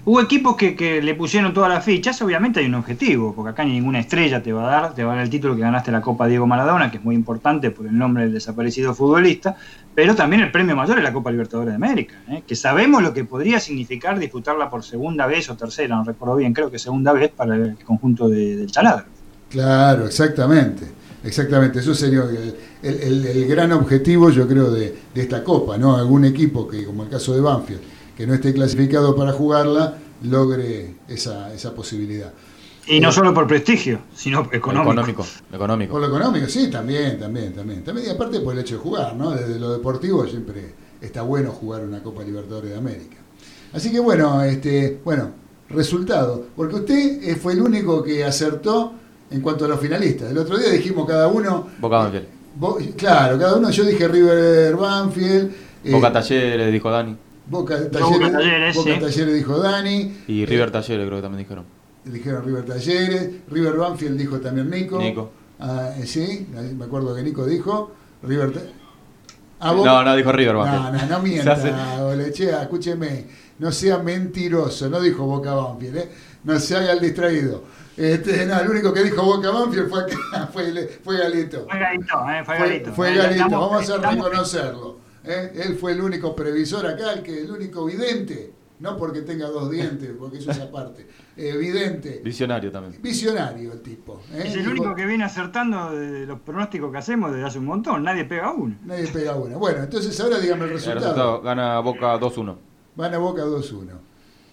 hubo 0.09 0.23
equipos 0.23 0.57
que, 0.57 1.03
le 1.03 1.15
pusieron 1.15 1.53
todas 1.53 1.69
las 1.69 1.85
fichas, 1.85 2.23
obviamente 2.23 2.61
hay 2.61 2.67
un 2.67 2.77
objetivo, 2.77 3.35
porque 3.35 3.51
acá 3.51 3.63
ninguna 3.63 4.01
estrella 4.01 4.43
te 4.43 4.55
va 4.55 4.67
a 4.67 4.71
dar, 4.81 4.95
te 4.95 5.05
va 5.05 5.13
a 5.13 5.17
dar 5.17 5.25
el 5.25 5.29
título 5.31 5.55
que 5.55 5.61
ganaste 5.61 5.93
la 5.93 6.01
Copa 6.01 6.27
Diego 6.27 6.47
Maradona, 6.47 6.91
que 6.91 6.97
es 6.97 7.05
muy 7.05 7.15
importante 7.15 7.71
por 7.71 7.87
el 7.87 7.97
nombre 7.99 8.23
del 8.23 8.33
desaparecido 8.33 8.95
futbolista, 8.95 9.55
pero 9.95 10.15
también 10.15 10.41
el 10.41 10.51
premio 10.51 10.75
mayor 10.75 10.97
es 10.97 11.05
la 11.05 11.13
Copa 11.13 11.31
Libertadores 11.31 11.73
de 11.73 11.77
América, 11.77 12.15
¿eh? 12.31 12.43
que 12.47 12.57
sabemos 12.57 13.03
lo 13.03 13.13
que 13.13 13.25
podría 13.27 13.61
significar 13.61 14.19
disputarla 14.19 14.71
por 14.71 14.83
segunda 14.83 15.27
vez 15.27 15.51
o 15.51 15.57
tercera, 15.57 15.97
no 15.97 16.05
recuerdo 16.05 16.37
bien, 16.37 16.55
creo 16.55 16.71
que 16.71 16.79
segunda 16.79 17.13
vez 17.13 17.31
para 17.31 17.57
el 17.57 17.77
conjunto 17.85 18.31
de- 18.31 18.57
del 18.57 18.71
Chaladro. 18.71 19.05
Claro, 19.51 20.07
exactamente. 20.07 20.87
Exactamente, 21.23 21.81
eso 21.81 21.95
sería 21.95 22.23
el 22.81 23.47
gran 23.49 23.73
objetivo, 23.73 24.31
yo 24.31 24.47
creo, 24.49 24.71
de, 24.71 24.97
de 25.13 25.21
esta 25.21 25.43
Copa, 25.45 25.77
¿no? 25.77 25.97
Algún 25.97 26.25
equipo 26.25 26.67
que, 26.67 26.85
como 26.85 27.03
el 27.03 27.11
caso 27.11 27.35
de 27.35 27.41
Banfield, 27.41 27.81
que 28.19 28.27
no 28.27 28.35
esté 28.35 28.53
clasificado 28.53 29.15
para 29.17 29.33
jugarla, 29.33 29.97
logre 30.25 30.97
esa, 31.09 31.55
esa 31.55 31.73
posibilidad. 31.75 32.33
Y 32.89 32.99
no 33.01 33.13
solo 33.13 33.33
por 33.33 33.47
prestigio, 33.47 34.01
sino 34.15 34.49
económico. 34.51 34.91
Económico. 34.93 35.27
Económico. 35.53 35.93
Por 35.93 36.01
lo 36.01 36.09
económico, 36.09 36.49
sí, 36.49 36.69
también, 36.69 37.19
también, 37.21 37.53
también. 37.55 37.85
También, 37.85 38.09
y 38.09 38.11
aparte 38.11 38.41
por 38.41 38.55
el 38.55 38.61
hecho 38.61 38.75
de 38.77 38.81
jugar, 38.81 39.15
¿no? 39.15 39.31
Desde 39.31 39.61
lo 39.61 39.71
deportivo 39.73 40.27
siempre 40.27 40.73
está 41.01 41.23
bueno 41.23 41.53
jugar 41.53 41.83
una 41.85 42.03
Copa 42.03 42.25
Libertadores 42.25 42.71
de 42.71 42.77
América. 42.77 43.17
Así 43.73 43.93
que 43.93 44.01
bueno, 44.01 44.43
este, 44.43 44.99
bueno, 45.05 45.31
resultado. 45.71 46.47
Porque 46.57 46.75
usted 46.77 47.23
eh, 47.23 47.37
fue 47.37 47.53
el 47.53 47.63
único 47.63 48.03
que 48.03 48.25
acertó 48.25 48.95
en 49.31 49.43
cuanto 49.43 49.67
a 49.67 49.69
los 49.69 49.79
finalistas. 49.79 50.31
El 50.31 50.39
otro 50.39 50.57
día 50.59 50.71
dijimos 50.71 51.07
cada 51.07 51.29
uno. 51.29 51.69
Boca 51.79 51.99
Banfield. 51.99 52.27
Bo- 52.57 52.79
claro, 52.97 53.39
cada 53.39 53.55
uno, 53.57 53.71
yo 53.71 53.85
dije 53.85 54.09
River 54.09 54.75
Banfield. 54.77 55.53
eh, 55.85 55.93
Boca 55.93 56.11
Talleres, 56.13 56.73
dijo 56.73 56.91
Dani. 56.91 57.17
Boca 57.49 57.77
Boca 57.77 57.91
Talleres, 57.91 58.33
Talleres, 58.33 58.77
Boca 58.77 58.95
sí. 58.95 59.01
Talleres 59.01 59.35
dijo 59.35 59.59
Dani. 59.59 60.17
Y 60.29 60.45
River 60.47 60.71
Talleres 60.71 61.07
creo 61.07 61.19
que 61.19 61.23
también 61.23 61.43
dijeron. 61.45 61.65
Dijeron 62.05 62.45
River 62.45 62.65
Talleres. 62.65 63.31
River 63.51 63.77
Banfield 63.77 64.19
dijo 64.19 64.39
también 64.41 64.71
Nico. 64.71 64.99
Nico. 64.99 65.31
Ah, 65.61 65.91
eh, 65.99 66.07
sí, 66.07 66.47
me 66.77 66.85
acuerdo 66.85 67.15
que 67.15 67.23
Nico 67.23 67.45
dijo. 67.47 67.93
River 68.23 68.53
No, 69.61 70.05
no, 70.05 70.17
dijo 70.17 70.33
River 70.33 70.55
No, 70.55 70.61
Banfield. 70.61 71.03
no, 71.03 71.09
no 71.09 71.17
Se 71.17 71.29
mienta, 71.29 71.53
hace- 71.53 72.63
escúcheme, 72.63 73.27
no 73.59 73.73
sea 73.73 73.99
mentiroso, 73.99 74.89
no 74.89 75.01
dijo 75.01 75.25
Boca 75.27 75.53
Banfield, 75.55 75.97
¿eh? 75.97 76.09
no 76.45 76.59
se 76.61 76.77
haga 76.77 76.93
el 76.93 77.01
distraído. 77.01 77.65
Este, 77.97 78.47
no, 78.47 78.61
el 78.61 78.71
único 78.71 78.93
que 78.93 79.03
dijo 79.03 79.23
Boca 79.25 79.51
Banfield 79.51 79.89
fue, 79.91 80.01
acá, 80.03 80.49
fue, 80.53 81.01
fue 81.03 81.19
Galito. 81.19 81.67
Fue 81.69 81.79
Galito, 81.81 82.15
eh, 82.31 82.45
fue 82.45 82.59
Galito. 82.59 82.93
fue 82.93 83.13
Eh, 83.13 83.17
Galito, 83.17 83.45
estamos- 83.45 83.71
vamos 83.71 83.91
a 83.91 83.95
estamos- 83.97 84.25
reconocerlo. 84.31 84.99
¿Eh? 85.25 85.53
Él 85.55 85.77
fue 85.77 85.93
el 85.93 86.01
único 86.01 86.35
previsor 86.35 86.87
acá, 86.87 87.13
el, 87.13 87.23
que, 87.23 87.41
el 87.43 87.51
único 87.51 87.85
vidente, 87.85 88.53
no 88.81 88.97
porque 88.97 89.23
tenga 89.23 89.49
dos 89.49 89.71
dientes, 89.71 90.11
porque 90.19 90.39
eso 90.39 90.51
es 90.51 90.61
aparte, 90.61 91.07
eh, 91.37 91.57
vidente, 91.57 92.21
Visionario 92.25 92.71
también. 92.71 93.01
visionario 93.03 93.73
el 93.73 93.81
tipo. 93.83 94.21
¿eh? 94.33 94.43
Es 94.47 94.55
el 94.55 94.69
único 94.69 94.95
que 94.95 95.05
viene 95.07 95.25
acertando 95.25 95.91
de 95.93 96.27
los 96.27 96.41
pronósticos 96.41 96.93
que 96.93 96.99
hacemos 96.99 97.33
desde 97.33 97.47
hace 97.47 97.59
un 97.59 97.67
montón. 97.67 98.03
Nadie 98.05 98.25
pega 98.25 98.53
uno. 98.53 98.77
Nadie 98.85 99.09
pega 99.09 99.35
una. 99.35 99.57
Bueno, 99.57 99.83
entonces 99.83 100.19
ahora 100.21 100.39
dígame 100.39 100.65
el 100.65 100.71
El 100.71 100.77
resultado. 100.77 101.01
resultado 101.07 101.43
gana 101.43 101.81
Boca 101.81 102.19
2-1. 102.21 102.57
Van 102.97 103.15
a 103.15 103.19
Boca 103.19 103.45
2-1. 103.45 103.87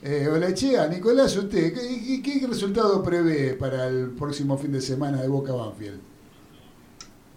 Eh, 0.04 0.28
Olechea, 0.32 0.88
Nicolás, 0.88 1.36
usted, 1.36 1.74
¿qué, 1.74 2.22
qué- 2.22 2.40
qué 2.40 2.46
resultado 2.48 3.02
prevé 3.02 3.54
para 3.56 3.88
el 3.88 4.10
próximo 4.12 4.56
fin 4.58 4.72
de 4.72 4.82
semana 4.82 5.20
de 5.22 5.28
Boca 5.28 5.52
Banfield? 5.54 6.00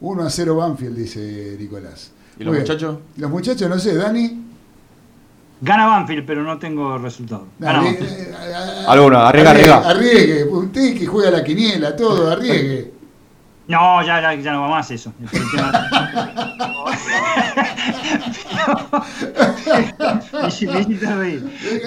1 0.00 0.22
a 0.22 0.30
0 0.30 0.56
Banfield, 0.56 0.96
dice 0.96 1.56
Nicolás. 1.58 2.12
¿Y 2.38 2.44
los 2.44 2.52
Muy 2.52 2.60
bien. 2.60 2.62
muchachos? 2.62 2.98
Los 3.16 3.30
muchachos, 3.30 3.68
no 3.68 3.78
sé, 3.78 3.94
Dani. 3.96 4.44
Gana 5.60 5.86
Banfield, 5.86 6.24
pero 6.24 6.42
no 6.44 6.56
tengo 6.58 6.96
resultado. 6.98 7.48
Gana 7.58 7.78
Dale, 7.82 7.98
eh, 8.00 8.32
a- 8.32 8.86
a- 8.88 8.92
Alguno, 8.92 9.18
arriesga, 9.18 9.50
arriesga. 9.50 9.88
Arriesgue, 9.90 10.44
usted 10.44 10.96
que 10.98 11.06
juega 11.06 11.30
la 11.32 11.42
quiniela, 11.42 11.96
todo, 11.96 12.30
arriesgue. 12.30 12.92
No, 13.66 14.02
ya, 14.06 14.20
ya, 14.20 14.34
ya 14.34 14.52
no 14.52 14.62
va 14.62 14.68
más 14.68 14.90
eso. 14.92 15.12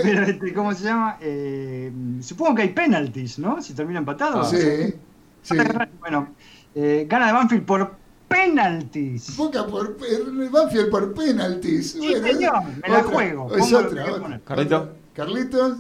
Pero, 0.04 0.24
este, 0.24 0.54
¿cómo 0.54 0.74
se 0.74 0.84
llama? 0.84 1.18
Eh, 1.22 1.92
supongo 2.22 2.56
que 2.56 2.62
hay 2.64 2.70
penalties, 2.70 3.40
¿no? 3.40 3.62
Si 3.62 3.74
termina 3.74 4.00
empatado. 4.00 4.44
Sí, 4.44 4.94
sí. 5.42 5.56
Bueno, 6.00 6.30
eh, 6.76 7.06
gana 7.10 7.28
de 7.28 7.34
Banfield 7.34 7.66
por 7.66 7.96
penalties. 8.32 9.36
Boca 9.38 9.66
por 9.68 9.98
Banfield 10.52 10.90
por 10.90 11.14
penaltis. 11.14 11.92
Sí, 11.94 12.14
señor, 12.16 12.64
me 12.82 12.90
la 12.90 13.04
juego, 13.04 13.56
Es 13.56 13.74
otra, 13.74 14.04
que 14.04 14.10
otra. 14.10 14.22
poner. 14.22 14.42
Carlito. 14.44 14.90
Carlitos, 15.14 15.78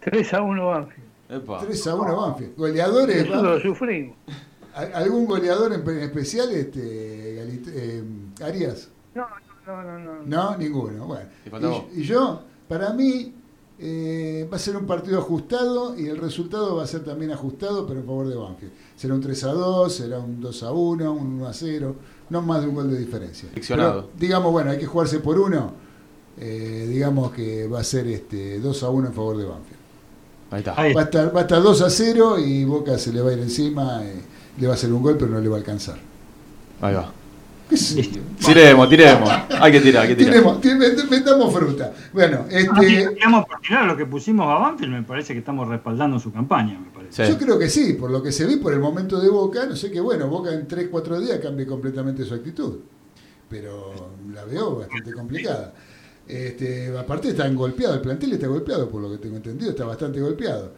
3 0.00 0.34
a 0.34 0.42
1 0.42 0.66
Banfield. 0.66 1.06
Epa. 1.30 1.60
3 1.60 1.86
a 1.86 1.94
1 1.94 2.16
Banfield. 2.20 2.56
Goleadores. 2.56 3.16
Eso 3.24 3.42
lo 3.42 3.60
sufrimos. 3.60 4.16
¿Al- 4.74 4.92
¿Algún 4.94 5.24
goleador 5.26 5.72
en 5.72 5.88
especial, 6.00 6.50
este, 6.52 6.80
eh, 7.42 8.04
Arias? 8.44 8.90
No, 9.14 9.26
no, 9.66 9.82
no, 9.82 9.98
no. 9.98 10.22
No, 10.24 10.56
ninguno. 10.58 11.06
Bueno. 11.06 11.86
Y, 11.94 12.00
y 12.00 12.04
yo, 12.04 12.42
para 12.68 12.92
mí, 12.92 13.34
eh, 13.78 14.48
va 14.50 14.56
a 14.56 14.60
ser 14.60 14.76
un 14.76 14.86
partido 14.86 15.18
ajustado 15.18 15.98
y 15.98 16.06
el 16.06 16.16
resultado 16.18 16.76
va 16.76 16.84
a 16.84 16.86
ser 16.86 17.04
también 17.04 17.30
ajustado, 17.32 17.86
pero 17.86 18.00
en 18.00 18.06
favor 18.06 18.26
de 18.28 18.34
Banfield. 18.36 18.72
Será 18.96 19.14
un 19.14 19.20
3 19.20 19.44
a 19.44 19.52
2, 19.52 19.92
será 19.92 20.18
un 20.18 20.40
2 20.40 20.62
a 20.62 20.72
1, 20.72 21.12
un 21.12 21.26
1 21.40 21.46
a 21.46 21.52
0, 21.52 21.96
no 22.30 22.42
más 22.42 22.62
de 22.62 22.68
un 22.68 22.74
gol 22.74 22.90
de 22.90 22.98
diferencia. 22.98 23.48
Pero, 23.88 24.08
digamos, 24.18 24.52
bueno, 24.52 24.70
hay 24.70 24.78
que 24.78 24.86
jugarse 24.86 25.20
por 25.20 25.38
uno. 25.38 25.72
eh, 26.38 26.86
digamos 26.90 27.32
que 27.32 27.66
va 27.66 27.80
a 27.80 27.84
ser 27.84 28.06
este 28.08 28.60
2 28.60 28.82
a 28.82 28.90
1 28.90 29.08
en 29.08 29.14
favor 29.14 29.36
de 29.38 29.44
Banfield. 29.44 29.76
Ahí 30.50 30.58
está. 30.60 30.80
Ahí 30.80 30.94
Va 30.94 31.00
a 31.00 31.04
estar, 31.04 31.34
va 31.34 31.40
a 31.40 31.42
estar 31.42 31.62
2 31.62 31.82
a 31.82 31.90
0 31.90 32.38
y 32.38 32.64
Boca 32.64 32.98
se 32.98 33.12
le 33.12 33.20
va 33.20 33.30
a 33.30 33.32
ir 33.32 33.38
encima, 33.40 34.04
eh, 34.04 34.20
le 34.58 34.66
va 34.66 34.74
a 34.74 34.76
hacer 34.76 34.92
un 34.92 35.02
gol, 35.02 35.16
pero 35.18 35.30
no 35.32 35.40
le 35.40 35.48
va 35.48 35.56
a 35.56 35.58
alcanzar. 35.58 35.98
Ahí 36.80 36.94
va. 36.94 37.10
Tiremos, 37.68 38.88
tiremos. 38.88 39.30
Hay 39.60 39.72
que 39.72 39.80
tirar, 39.80 40.02
hay 40.02 40.08
que 40.08 40.16
tirar. 40.16 40.32
Tiremos, 40.34 40.60
tiremos, 40.60 41.10
metamos 41.10 41.52
fruta. 41.52 41.92
Bueno, 42.12 42.46
Ah, 42.46 42.80
si 42.80 42.94
este, 42.96 43.14
tiramos 43.14 43.44
por 43.46 43.60
tirar 43.60 43.86
lo 43.86 43.96
que 43.96 44.06
pusimos 44.06 44.46
a 44.46 44.54
Banfield, 44.54 44.92
me 44.92 45.02
parece 45.02 45.32
que 45.32 45.40
estamos 45.40 45.68
respaldando 45.68 46.18
su 46.20 46.32
campaña, 46.32 46.78
me 46.78 46.90
parece. 46.90 47.26
Sí. 47.26 47.32
yo 47.32 47.38
creo 47.38 47.58
que 47.58 47.68
sí, 47.68 47.94
por 47.94 48.10
lo 48.10 48.22
que 48.22 48.30
se 48.30 48.46
ve 48.46 48.58
por 48.58 48.72
el 48.72 48.78
momento 48.78 49.20
de 49.20 49.28
Boca, 49.28 49.66
no 49.66 49.74
sé 49.74 49.90
qué 49.90 50.00
bueno, 50.00 50.28
Boca 50.28 50.52
en 50.52 50.68
3, 50.68 50.88
4 50.90 51.20
días 51.20 51.40
cambie 51.40 51.66
completamente 51.66 52.24
su 52.24 52.34
actitud. 52.34 52.78
Pero 53.48 54.10
la 54.32 54.44
veo 54.44 54.76
bastante 54.76 55.12
complicada. 55.12 55.72
Este, 56.26 56.96
aparte 56.96 57.28
está 57.28 57.48
golpeado, 57.50 57.94
el 57.94 58.00
plantel 58.00 58.32
está 58.32 58.48
golpeado, 58.48 58.88
por 58.90 59.00
lo 59.00 59.10
que 59.10 59.18
tengo 59.18 59.36
entendido, 59.36 59.70
está 59.70 59.84
bastante 59.84 60.20
golpeado. 60.20 60.72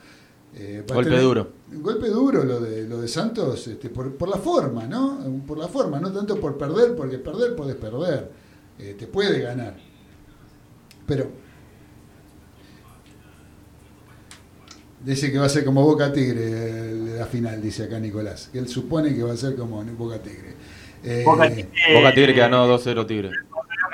Eh, 0.55 0.83
Golpe 0.87 1.05
tener- 1.05 1.23
duro. 1.23 1.49
Un 1.71 1.83
golpe 1.83 2.09
duro 2.09 2.43
lo 2.45 2.61
de, 2.61 2.89
lo 2.89 3.01
de 3.01 3.09
Santos, 3.09 3.67
este, 3.69 3.91
por, 3.91 4.17
por 4.17 4.29
la 4.29 4.39
forma, 4.39 4.87
¿no? 4.87 5.19
Por 5.47 5.59
la 5.59 5.69
forma, 5.69 6.01
no 6.01 6.11
tanto 6.13 6.41
por 6.41 6.57
perder, 6.59 6.97
porque 6.97 7.19
perder 7.19 7.55
puedes 7.55 7.77
perder, 7.77 8.31
eh, 8.79 8.97
te 8.99 9.07
puede 9.07 9.41
ganar. 9.41 9.77
Pero 11.07 11.31
dice 15.05 15.31
que 15.31 15.39
va 15.39 15.47
a 15.47 15.49
ser 15.49 15.65
como 15.65 15.83
Boca 15.85 16.13
Tigre 16.13 16.43
eh, 16.45 17.17
la 17.19 17.27
final, 17.27 17.61
dice 17.63 17.85
acá 17.85 17.99
Nicolás. 18.01 18.49
Que 18.53 18.59
él 18.59 18.69
supone 18.69 19.15
que 19.15 19.23
va 19.23 19.33
a 19.33 19.37
ser 19.37 19.55
como 19.57 19.83
Boca 19.85 20.21
Tigre. 20.23 20.55
Eh, 21.05 21.23
Boca 21.25 21.49
Tigre. 21.49 21.69
Boca 21.95 22.15
Tigre 22.15 22.35
que 22.35 22.41
ganó 22.41 22.67
2-0 22.79 23.07
Tigre. 23.07 23.31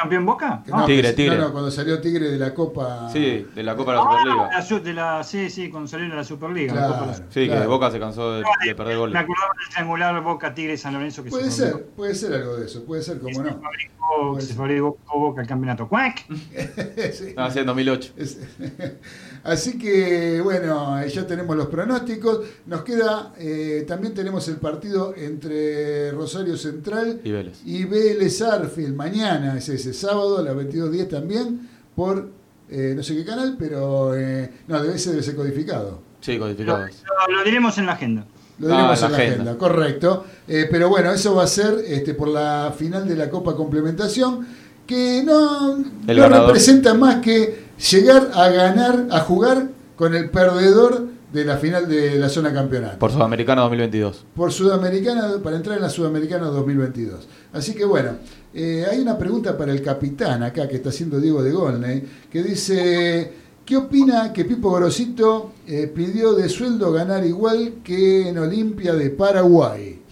Campeón 0.04 0.26
Boca? 0.26 0.62
que 0.64 0.70
no, 0.70 0.84
Tigre, 0.86 1.08
que- 1.08 1.14
Tigre. 1.14 1.36
No, 1.36 1.42
no, 1.44 1.52
cuando 1.52 1.70
salió 1.70 2.00
Tigre 2.00 2.30
de 2.30 2.38
la 2.38 2.54
Copa. 2.54 3.08
Sí, 3.12 3.46
de 3.54 3.62
la 3.62 3.74
Copa 3.76 3.92
de 3.92 3.96
la 3.98 4.02
Ah, 4.04 4.10
Superliga. 4.22 4.48
la 4.52 4.62
su- 4.62 4.82
de 4.82 4.92
la, 4.94 5.24
sí, 5.24 5.50
sí, 5.50 5.70
cuando 5.70 5.88
salió 5.88 6.08
de 6.08 6.14
la 6.16 6.24
Superliga. 6.24 6.74
la 6.74 6.86
Copa 6.88 7.00
de 7.00 7.06
la 7.06 7.12
Claro, 7.14 7.30
Sí, 7.30 7.40
que 7.40 7.46
claro. 7.48 7.70
Boca 7.70 7.90
se 7.90 7.98
cansó 8.00 8.32
de, 8.32 8.42
de 8.64 8.74
perder 8.74 8.94
Me 8.94 9.00
goles. 9.00 9.16
acordaba 9.16 9.52
del 9.58 9.68
triangular 9.74 10.22
Boca 10.22 10.54
Tigre 10.54 10.76
San 10.76 10.94
Lorenzo 10.94 11.22
que 11.24 11.30
Puede 11.30 11.50
se 11.50 11.50
ser, 11.70 11.84
puede 11.96 12.14
ser 12.14 12.34
algo 12.34 12.56
de 12.56 12.66
eso, 12.66 12.84
puede 12.84 13.02
ser, 13.02 13.18
como 13.18 13.30
que 13.30 13.38
no. 13.38 13.44
se 13.44 13.54
fabricó, 13.60 14.36
que 14.36 14.42
se 14.42 14.54
fabricó 14.54 14.98
Boca 15.14 15.40
el 15.42 15.48
campeonato. 15.48 15.88
¡Cuac! 15.88 16.24
Sí. 17.14 17.34
No, 17.36 17.50
sí, 17.50 17.58
en 17.58 17.66
2008. 17.66 18.12
Es- 18.16 18.38
Así 19.44 19.78
que 19.78 20.40
bueno, 20.42 21.00
eh, 21.00 21.08
ya 21.10 21.26
tenemos 21.26 21.54
los 21.56 21.66
pronósticos. 21.66 22.40
Nos 22.66 22.82
queda, 22.82 23.32
eh, 23.38 23.84
también 23.86 24.14
tenemos 24.14 24.48
el 24.48 24.56
partido 24.56 25.14
entre 25.16 26.10
Rosario 26.12 26.56
Central 26.56 27.20
Y 27.22 27.30
Vélez. 27.30 27.60
y 27.64 27.84
Vélez 27.84 28.40
Arfield. 28.42 28.94
Mañana 28.96 29.56
es 29.58 29.68
ese 29.68 29.92
sábado 29.92 30.38
a 30.38 30.42
las 30.42 30.54
22.10 30.56 31.08
también 31.08 31.68
por 31.94 32.30
eh, 32.70 32.94
no 32.96 33.02
sé 33.02 33.14
qué 33.14 33.24
canal, 33.24 33.56
pero 33.58 34.16
eh, 34.16 34.50
no, 34.66 34.82
debe 34.82 34.98
ser, 34.98 35.12
debe 35.12 35.22
ser 35.22 35.36
codificado. 35.36 36.00
Sí, 36.22 36.38
Lo, 36.38 36.44
codificados. 36.46 36.90
lo- 37.28 37.36
lo 37.36 37.44
diremos 37.44 37.76
en 37.76 37.86
la 37.86 37.92
agenda. 37.92 38.24
Lo 38.58 38.68
diremos 38.68 39.02
Ah, 39.02 39.06
en 39.06 39.12
la 39.12 39.18
agenda, 39.18 39.34
agenda. 39.42 39.58
correcto. 39.58 40.24
Eh, 40.48 40.66
pero 40.70 40.88
bueno, 40.88 41.12
eso 41.12 41.34
va 41.34 41.44
a 41.44 41.46
ser 41.46 41.74
este, 41.86 42.14
por 42.14 42.28
la 42.28 42.72
final 42.76 43.06
de 43.06 43.14
la 43.16 43.28
Copa 43.28 43.54
Complementación, 43.54 44.46
que 44.86 45.22
no, 45.24 45.76
no 45.78 46.28
representa 46.28 46.94
más 46.94 47.16
que 47.20 47.63
llegar 47.78 48.30
a 48.34 48.48
ganar, 48.48 49.06
a 49.10 49.20
jugar 49.20 49.68
con 49.96 50.14
el 50.14 50.30
perdedor 50.30 51.08
de 51.32 51.44
la 51.44 51.56
final 51.56 51.88
de 51.88 52.16
la 52.16 52.28
zona 52.28 52.52
campeonato. 52.52 52.98
Por 52.98 53.10
Sudamericana 53.10 53.62
2022. 53.62 54.24
Por 54.36 54.52
Sudamericana, 54.52 55.32
para 55.42 55.56
entrar 55.56 55.76
en 55.76 55.82
la 55.82 55.90
Sudamericana 55.90 56.46
2022. 56.46 57.26
Así 57.52 57.74
que 57.74 57.84
bueno, 57.84 58.12
eh, 58.54 58.86
hay 58.88 59.00
una 59.00 59.18
pregunta 59.18 59.58
para 59.58 59.72
el 59.72 59.82
capitán 59.82 60.44
acá 60.44 60.68
que 60.68 60.76
está 60.76 60.90
haciendo 60.90 61.18
Diego 61.18 61.42
de 61.42 61.50
Golney, 61.50 62.04
que 62.30 62.40
dice, 62.40 63.32
¿qué 63.64 63.76
opina 63.76 64.32
que 64.32 64.44
Pipo 64.44 64.70
Gorosito 64.70 65.52
eh, 65.66 65.90
pidió 65.92 66.34
de 66.34 66.48
sueldo 66.48 66.92
ganar 66.92 67.26
igual 67.26 67.74
que 67.82 68.28
en 68.28 68.38
Olimpia 68.38 68.94
de 68.94 69.10
Paraguay? 69.10 70.03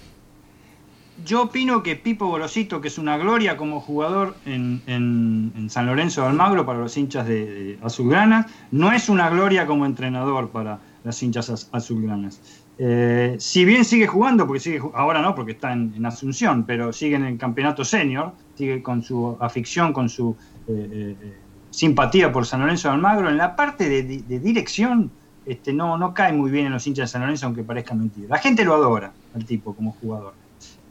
Yo 1.24 1.42
opino 1.42 1.82
que 1.82 1.96
Pipo 1.96 2.26
Gorosito, 2.26 2.80
que 2.80 2.88
es 2.88 2.98
una 2.98 3.16
gloria 3.16 3.56
como 3.56 3.80
jugador 3.80 4.34
en, 4.44 5.68
San 5.68 5.86
Lorenzo 5.86 6.22
de 6.22 6.28
Almagro 6.28 6.66
para 6.66 6.78
los 6.78 6.96
hinchas 6.96 7.26
de, 7.26 7.46
de 7.46 7.78
azulgranas, 7.82 8.46
no 8.70 8.92
es 8.92 9.08
una 9.08 9.30
gloria 9.30 9.66
como 9.66 9.86
entrenador 9.86 10.50
para 10.50 10.78
las 11.04 11.22
hinchas 11.22 11.50
az- 11.50 11.68
azulgranas. 11.72 12.40
Eh, 12.78 13.36
si 13.38 13.64
bien 13.64 13.84
sigue 13.84 14.06
jugando, 14.06 14.46
porque 14.46 14.60
sigue 14.60 14.80
ahora 14.94 15.22
no, 15.22 15.34
porque 15.34 15.52
está 15.52 15.72
en, 15.72 16.04
Asunción, 16.04 16.64
pero 16.64 16.92
sigue 16.92 17.16
en 17.16 17.24
el 17.24 17.38
campeonato 17.38 17.84
senior, 17.84 18.32
sigue 18.54 18.82
con 18.82 19.02
su 19.02 19.36
afición, 19.40 19.92
con 19.92 20.08
su 20.08 20.36
eh, 20.66 21.16
eh, 21.20 21.38
simpatía 21.70 22.32
por 22.32 22.46
San 22.46 22.60
Lorenzo 22.60 22.88
de 22.88 22.94
Almagro, 22.94 23.28
en 23.28 23.36
la 23.36 23.54
parte 23.54 23.88
de 23.88 24.40
dirección 24.40 25.12
este, 25.44 25.72
no, 25.72 25.98
no 25.98 26.14
cae 26.14 26.32
muy 26.32 26.50
bien 26.50 26.66
en 26.66 26.72
los 26.72 26.86
hinchas 26.86 27.08
de 27.08 27.12
San 27.12 27.22
Lorenzo, 27.22 27.46
aunque 27.46 27.64
parezca 27.64 27.94
mentira. 27.94 28.28
La 28.30 28.38
gente 28.38 28.64
lo 28.64 28.74
adora 28.74 29.12
al 29.34 29.44
tipo 29.44 29.74
como 29.74 29.92
jugador. 29.92 30.34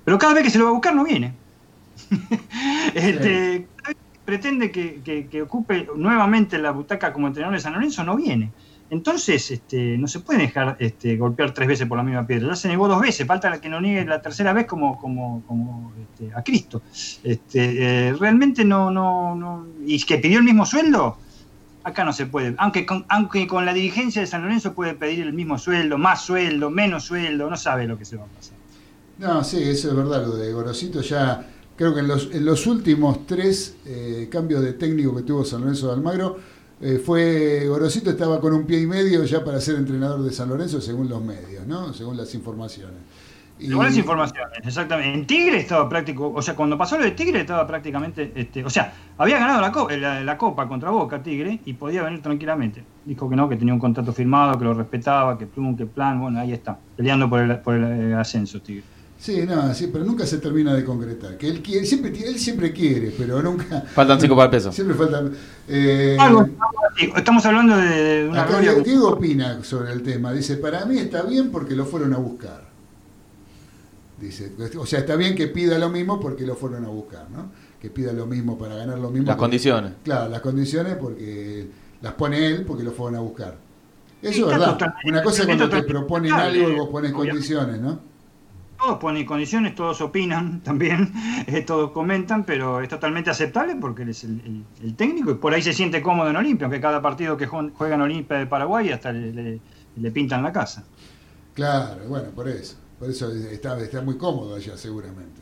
Pero 0.04 0.18
cada 0.18 0.34
vez 0.34 0.44
que 0.44 0.50
se 0.50 0.58
lo 0.58 0.66
va 0.66 0.70
a 0.72 0.74
buscar 0.74 0.96
no 0.96 1.04
viene. 1.04 1.34
Este, 2.94 3.68
cada 3.76 3.90
vez 3.90 3.98
que 4.14 4.20
pretende 4.26 4.72
que, 4.72 5.02
que- 5.04 5.28
que 5.28 5.42
ocupe 5.42 5.88
nuevamente 5.96 6.58
la 6.58 6.72
butaca 6.72 7.14
como 7.14 7.28
entrenador 7.28 7.56
de 7.56 7.62
San 7.62 7.74
Lorenzo, 7.74 8.04
no 8.04 8.16
viene. 8.16 8.52
Entonces, 8.90 9.50
este, 9.52 9.98
no 9.98 10.06
se 10.08 10.20
puede 10.20 10.40
dejar 10.40 10.76
este, 10.80 11.16
golpear 11.16 11.54
tres 11.54 11.68
veces 11.70 11.88
por 11.88 11.98
la 11.98 12.04
misma 12.04 12.28
piedra. 12.28 12.50
Ya 12.50 12.56
se 12.58 12.68
negó 12.68 12.90
dos 12.90 13.00
veces, 13.02 13.26
falta 13.26 13.62
que 13.62 13.70
no 13.70 13.80
niegue 13.80 14.06
la 14.06 14.22
tercera 14.22 14.52
vez 14.52 14.66
como, 14.66 14.98
como, 15.00 15.44
como 15.48 15.94
este, 16.02 16.34
a 16.36 16.44
Cristo. 16.44 16.84
Este, 17.24 18.10
eh, 18.10 18.14
realmente 18.20 18.66
no, 18.66 18.92
no, 18.92 19.34
no. 19.36 19.66
¿Y 19.86 20.04
que 20.04 20.18
pidió 20.18 20.40
el 20.40 20.44
mismo 20.44 20.66
sueldo? 20.66 21.18
Acá 21.84 22.04
no 22.04 22.12
se 22.12 22.26
puede. 22.26 22.54
Aunque 22.58 22.86
con, 22.86 23.06
aunque 23.08 23.48
con 23.48 23.66
la 23.66 23.74
dirigencia 23.74 24.22
de 24.22 24.28
San 24.28 24.42
Lorenzo 24.42 24.74
puede 24.76 24.94
pedir 24.94 25.22
el 25.22 25.32
mismo 25.34 25.58
sueldo, 25.58 25.98
más 25.98 26.26
sueldo, 26.26 26.70
menos 26.70 27.06
sueldo, 27.06 27.50
no 27.50 27.56
sabe 27.56 27.88
lo 27.88 27.98
que 27.98 28.04
se 28.06 28.18
va 28.18 28.26
a 28.26 28.28
pasar. 28.28 28.58
No, 29.22 29.44
sí, 29.44 29.62
eso 29.62 29.90
es 29.90 29.96
verdad, 29.96 30.26
lo 30.26 30.36
de 30.36 30.52
Gorosito 30.52 31.00
ya, 31.02 31.46
creo 31.76 31.94
que 31.94 32.00
en 32.00 32.08
los, 32.08 32.30
en 32.34 32.44
los 32.44 32.66
últimos 32.66 33.28
tres 33.28 33.78
eh, 33.86 34.28
cambios 34.32 34.64
de 34.64 34.74
técnico 34.74 35.16
que 35.16 35.22
tuvo 35.22 35.46
San 35.46 35.62
Lorenzo 35.62 35.88
de 35.88 35.94
Almagro, 35.94 36.38
eh, 36.82 36.98
fue 37.06 37.68
Gorosito 37.68 38.10
estaba 38.10 38.42
con 38.42 38.52
un 38.54 38.66
pie 38.66 38.82
y 38.82 38.88
medio 38.88 39.24
ya 39.24 39.44
para 39.46 39.62
ser 39.62 39.76
entrenador 39.76 40.24
de 40.24 40.32
San 40.32 40.50
Lorenzo 40.50 40.82
según 40.82 41.08
los 41.08 41.24
medios, 41.24 41.68
¿no? 41.68 41.94
Según 41.94 42.18
las 42.18 42.34
informaciones. 42.34 42.98
Y- 43.60 43.68
Según 43.68 43.86
las 43.86 43.96
informaciones, 43.96 44.58
exactamente. 44.64 45.14
En 45.14 45.28
Tigre 45.28 45.60
estaba 45.60 45.88
práctico, 45.88 46.34
o 46.34 46.42
sea, 46.42 46.56
cuando 46.56 46.76
pasó 46.76 46.98
lo 46.98 47.04
de 47.04 47.12
Tigre 47.12 47.42
estaba 47.42 47.68
prácticamente, 47.68 48.32
este, 48.34 48.66
o 48.66 48.72
sea, 48.72 48.92
había 49.20 49.38
ganado 49.38 49.62
la, 49.98 50.24
la 50.24 50.38
Copa 50.40 50.68
contra 50.68 50.90
Boca 50.90 51.22
Tigre 51.22 51.60
y 51.64 51.74
podía 51.74 52.02
venir 52.02 52.24
tranquilamente. 52.24 52.84
Dijo 53.06 53.30
que 53.30 53.36
no, 53.36 53.48
que 53.48 53.56
tenía 53.56 53.76
un 53.76 53.80
contrato 53.80 54.14
firmado, 54.14 54.58
que 54.58 54.66
lo 54.66 54.74
respetaba, 54.74 55.38
que 55.38 55.46
plum, 55.46 55.78
que 55.78 55.86
plan, 55.86 56.20
bueno, 56.20 56.40
ahí 56.40 56.54
está, 56.54 56.80
peleando 56.98 57.30
por 57.30 57.40
el, 57.42 57.60
por 57.60 57.76
el 57.76 57.84
eh, 57.84 58.16
ascenso 58.16 58.60
Tigre. 58.64 58.84
Sí, 59.22 59.44
no, 59.48 59.72
sí, 59.76 59.88
pero 59.94 60.04
nunca 60.04 60.26
se 60.26 60.40
termina 60.40 60.74
de 60.74 60.84
concretar. 60.84 61.38
Que 61.38 61.48
él 61.48 61.62
quiere, 61.62 61.86
siempre, 61.86 62.10
él 62.28 62.40
siempre 62.40 62.72
quiere, 62.74 63.14
pero 63.16 63.40
nunca. 63.44 63.82
Faltan 63.94 64.20
cinco 64.20 64.36
para 64.36 64.46
el 64.46 64.50
peso. 64.52 64.72
Siempre 64.72 64.96
falta. 64.98 65.24
eh, 65.68 66.18
Algo, 66.20 66.40
algo 66.40 66.58
así. 66.92 67.12
Estamos 67.16 67.46
hablando 67.46 67.78
de, 67.78 68.28
una 68.28 68.42
acá 68.42 68.60
gloria. 68.60 68.84
Diego- 68.84 69.10
opina 69.10 69.64
sobre 69.64 69.92
el 69.94 70.02
tema. 70.02 70.34
Dice, 70.34 70.58
para 70.58 70.86
mí 70.86 70.98
está 70.98 71.22
bien 71.22 71.52
porque 71.52 71.76
lo 71.76 71.86
fueron 71.86 72.16
a 72.16 72.18
buscar. 72.18 72.64
Dice, 74.20 74.52
o 74.78 74.86
sea, 74.88 75.00
está 75.00 75.16
bien 75.16 75.36
que 75.36 75.48
pida 75.48 75.78
lo 75.78 75.90
mismo 75.90 76.20
porque 76.20 76.44
lo 76.46 76.56
fueron 76.56 76.86
a 76.86 76.90
buscar, 76.90 77.30
¿no? 77.30 77.52
Que 77.80 77.92
pida 77.92 78.14
lo 78.14 78.26
mismo 78.26 78.58
para 78.58 78.74
ganar 78.76 78.98
lo 78.98 79.12
mismo. 79.12 79.28
Las 79.28 79.36
condiciones. 79.36 79.94
Claro, 80.04 80.30
las 80.30 80.42
condiciones 80.42 80.96
porque 81.00 81.68
las 82.02 82.14
pone 82.14 82.44
él 82.48 82.64
porque 82.66 82.84
lo 82.84 82.92
fueron 82.92 83.18
a 83.18 83.20
buscar. 83.20 83.56
Eso 84.22 84.46
es 84.52 84.58
verdad. 84.58 84.78
Una 85.06 85.22
cosa 85.22 85.42
es 85.42 85.46
cuando 85.48 85.70
te 85.70 85.84
proponen 85.84 86.34
algo 86.34 86.70
y 86.72 86.76
vos 86.76 86.90
pones 86.90 87.12
obviamente. 87.14 87.14
condiciones, 87.32 87.80
¿no? 87.82 88.11
Todos 88.82 88.98
ponen 88.98 89.26
condiciones, 89.26 89.76
todos 89.76 90.02
opinan 90.02 90.62
también, 90.64 91.14
eh, 91.48 91.62
todos 91.62 91.92
comentan, 91.92 92.44
pero 92.46 92.82
es 92.82 92.90
totalmente 92.90 93.30
aceptable 93.30 93.76
porque 93.76 94.02
él 94.04 94.10
es 94.10 94.24
el, 94.24 94.42
el- 94.46 94.64
el 94.84 94.96
técnico 94.96 95.32
y 95.32 95.36
por 95.36 95.54
ahí 95.54 95.62
se 95.62 95.74
siente 95.74 96.02
cómodo 96.02 96.30
en 96.30 96.36
Olimpia, 96.36 96.66
aunque 96.66 96.82
cada 96.82 97.02
partido 97.02 97.38
que 97.38 97.48
jue- 97.48 97.72
juega 97.76 97.96
en 97.96 98.02
Olimpia 98.02 98.38
de 98.40 98.48
Paraguay 98.48 98.90
hasta 98.90 99.12
le, 99.12 99.32
le- 99.32 99.60
le 99.98 100.12
pintan 100.12 100.42
la 100.42 100.52
casa. 100.52 100.84
Claro, 101.54 102.02
bueno, 102.08 102.30
por 102.30 102.48
eso. 102.48 102.76
Por 102.98 103.10
eso 103.10 103.32
está, 103.32 103.78
está 103.80 104.02
muy 104.02 104.18
cómodo 104.18 104.56
allá, 104.56 104.78
seguramente. 104.78 105.42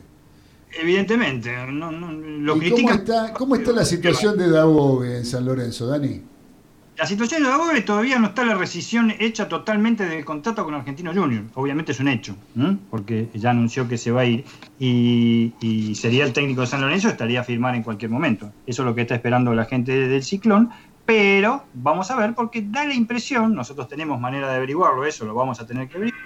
Evidentemente, 0.80 1.54
no, 1.66 1.90
no, 1.90 2.12
lo 2.12 2.56
¿Y 2.56 2.70
cómo 2.70 2.76
critican. 2.76 2.98
está, 2.98 3.32
cómo 3.34 3.54
está 3.56 3.72
la 3.72 3.84
situación 3.84 4.36
de 4.38 4.50
Dabove 4.50 5.18
en 5.18 5.24
San 5.24 5.44
Lorenzo, 5.44 5.86
Dani? 5.86 6.22
La 7.00 7.06
situación 7.06 7.42
de 7.42 7.48
Dabove 7.48 7.80
todavía 7.80 8.18
no 8.18 8.26
está 8.26 8.44
la 8.44 8.54
rescisión 8.54 9.10
hecha 9.18 9.48
totalmente 9.48 10.04
del 10.04 10.22
contrato 10.22 10.66
con 10.66 10.74
Argentino 10.74 11.14
Junior. 11.14 11.44
Obviamente 11.54 11.92
es 11.92 12.00
un 12.00 12.08
hecho, 12.08 12.36
porque 12.90 13.30
ya 13.32 13.52
anunció 13.52 13.88
que 13.88 13.96
se 13.96 14.10
va 14.10 14.20
a 14.20 14.24
ir 14.26 14.44
y, 14.78 15.94
sería 15.94 16.24
el 16.26 16.34
técnico 16.34 16.60
de 16.60 16.66
San 16.66 16.82
Lorenzo, 16.82 17.08
estaría 17.08 17.40
a 17.40 17.44
firmar 17.44 17.74
en 17.74 17.84
cualquier 17.84 18.10
momento. 18.10 18.52
Eso 18.66 18.82
es 18.82 18.86
lo 18.86 18.94
que 18.94 19.00
está 19.00 19.14
esperando 19.14 19.54
la 19.54 19.64
gente 19.64 20.08
del 20.08 20.22
Ciclón. 20.22 20.68
Pero 21.06 21.64
vamos 21.72 22.10
a 22.10 22.16
ver, 22.16 22.34
porque 22.34 22.60
da 22.60 22.84
la 22.84 22.92
impresión, 22.92 23.54
nosotros 23.54 23.88
tenemos 23.88 24.20
manera 24.20 24.50
de 24.50 24.56
averiguarlo, 24.56 25.06
eso 25.06 25.24
lo 25.24 25.32
vamos 25.32 25.58
a 25.58 25.66
tener 25.66 25.88
que 25.88 25.96
averiguar, 25.96 26.22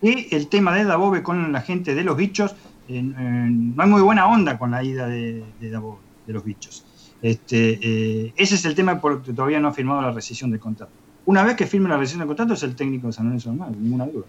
que 0.00 0.28
el 0.30 0.46
tema 0.46 0.72
de 0.72 0.84
Dabove 0.84 1.24
con 1.24 1.50
la 1.50 1.62
gente 1.62 1.96
de 1.96 2.04
los 2.04 2.16
bichos, 2.16 2.52
eh, 2.88 2.98
eh, 2.98 3.02
no 3.02 3.82
hay 3.82 3.90
muy 3.90 4.02
buena 4.02 4.28
onda 4.28 4.56
con 4.56 4.70
la 4.70 4.84
ida 4.84 5.08
de, 5.08 5.44
de 5.58 5.80
de 6.26 6.32
los 6.32 6.44
bichos. 6.44 6.86
Este, 7.22 7.78
eh, 7.80 8.34
ese 8.36 8.56
es 8.56 8.64
el 8.64 8.74
tema 8.74 9.00
porque 9.00 9.32
todavía 9.32 9.60
no 9.60 9.68
ha 9.68 9.72
firmado 9.72 10.02
la 10.02 10.10
rescisión 10.10 10.50
del 10.50 10.58
contrato. 10.58 10.92
Una 11.24 11.44
vez 11.44 11.54
que 11.54 11.66
firme 11.66 11.88
la 11.88 11.96
rescisión 11.96 12.18
del 12.18 12.26
contrato 12.26 12.54
es 12.54 12.62
el 12.64 12.74
técnico 12.74 13.06
de 13.06 13.12
San 13.12 13.26
Lorenzo 13.26 13.50
Almagro, 13.50 13.76
ninguna 13.78 14.06
duda. 14.06 14.24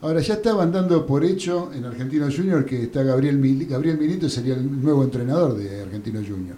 Ahora 0.00 0.20
ya 0.20 0.34
estaban 0.34 0.70
dando 0.70 1.04
por 1.04 1.24
hecho 1.24 1.72
en 1.74 1.84
Argentino 1.84 2.28
Junior 2.30 2.64
que 2.64 2.84
está 2.84 3.02
Gabriel 3.02 3.36
Mil 3.36 3.66
Gabriel 3.66 3.98
Milito 3.98 4.28
sería 4.28 4.54
el 4.54 4.80
nuevo 4.80 5.02
entrenador 5.02 5.56
de 5.56 5.82
Argentino 5.82 6.20
Junior. 6.20 6.56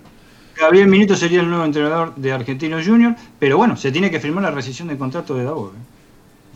Gabriel 0.54 0.88
Milito 0.88 1.16
sería 1.16 1.40
el 1.40 1.48
nuevo 1.48 1.64
entrenador 1.64 2.14
de 2.16 2.32
Argentino 2.32 2.76
Junior, 2.84 3.16
pero 3.38 3.56
bueno, 3.56 3.78
se 3.78 3.90
tiene 3.90 4.10
que 4.10 4.20
firmar 4.20 4.44
la 4.44 4.50
rescisión 4.50 4.88
del 4.88 4.98
contrato 4.98 5.34
de 5.34 5.44
Dabove. 5.44 5.78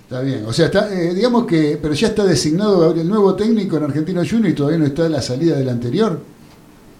Está 0.02 0.20
bien, 0.20 0.44
o 0.44 0.52
sea, 0.52 0.66
está, 0.66 0.92
eh, 0.92 1.14
digamos 1.14 1.46
que, 1.46 1.78
pero 1.80 1.94
ya 1.94 2.08
está 2.08 2.24
designado 2.24 2.80
Gabriel, 2.80 3.06
el 3.06 3.08
nuevo 3.08 3.34
técnico 3.34 3.78
en 3.78 3.84
Argentino 3.84 4.20
Junior 4.28 4.50
y 4.50 4.54
todavía 4.54 4.78
no 4.78 4.84
está 4.84 5.08
la 5.08 5.22
salida 5.22 5.56
del 5.56 5.70
anterior. 5.70 6.20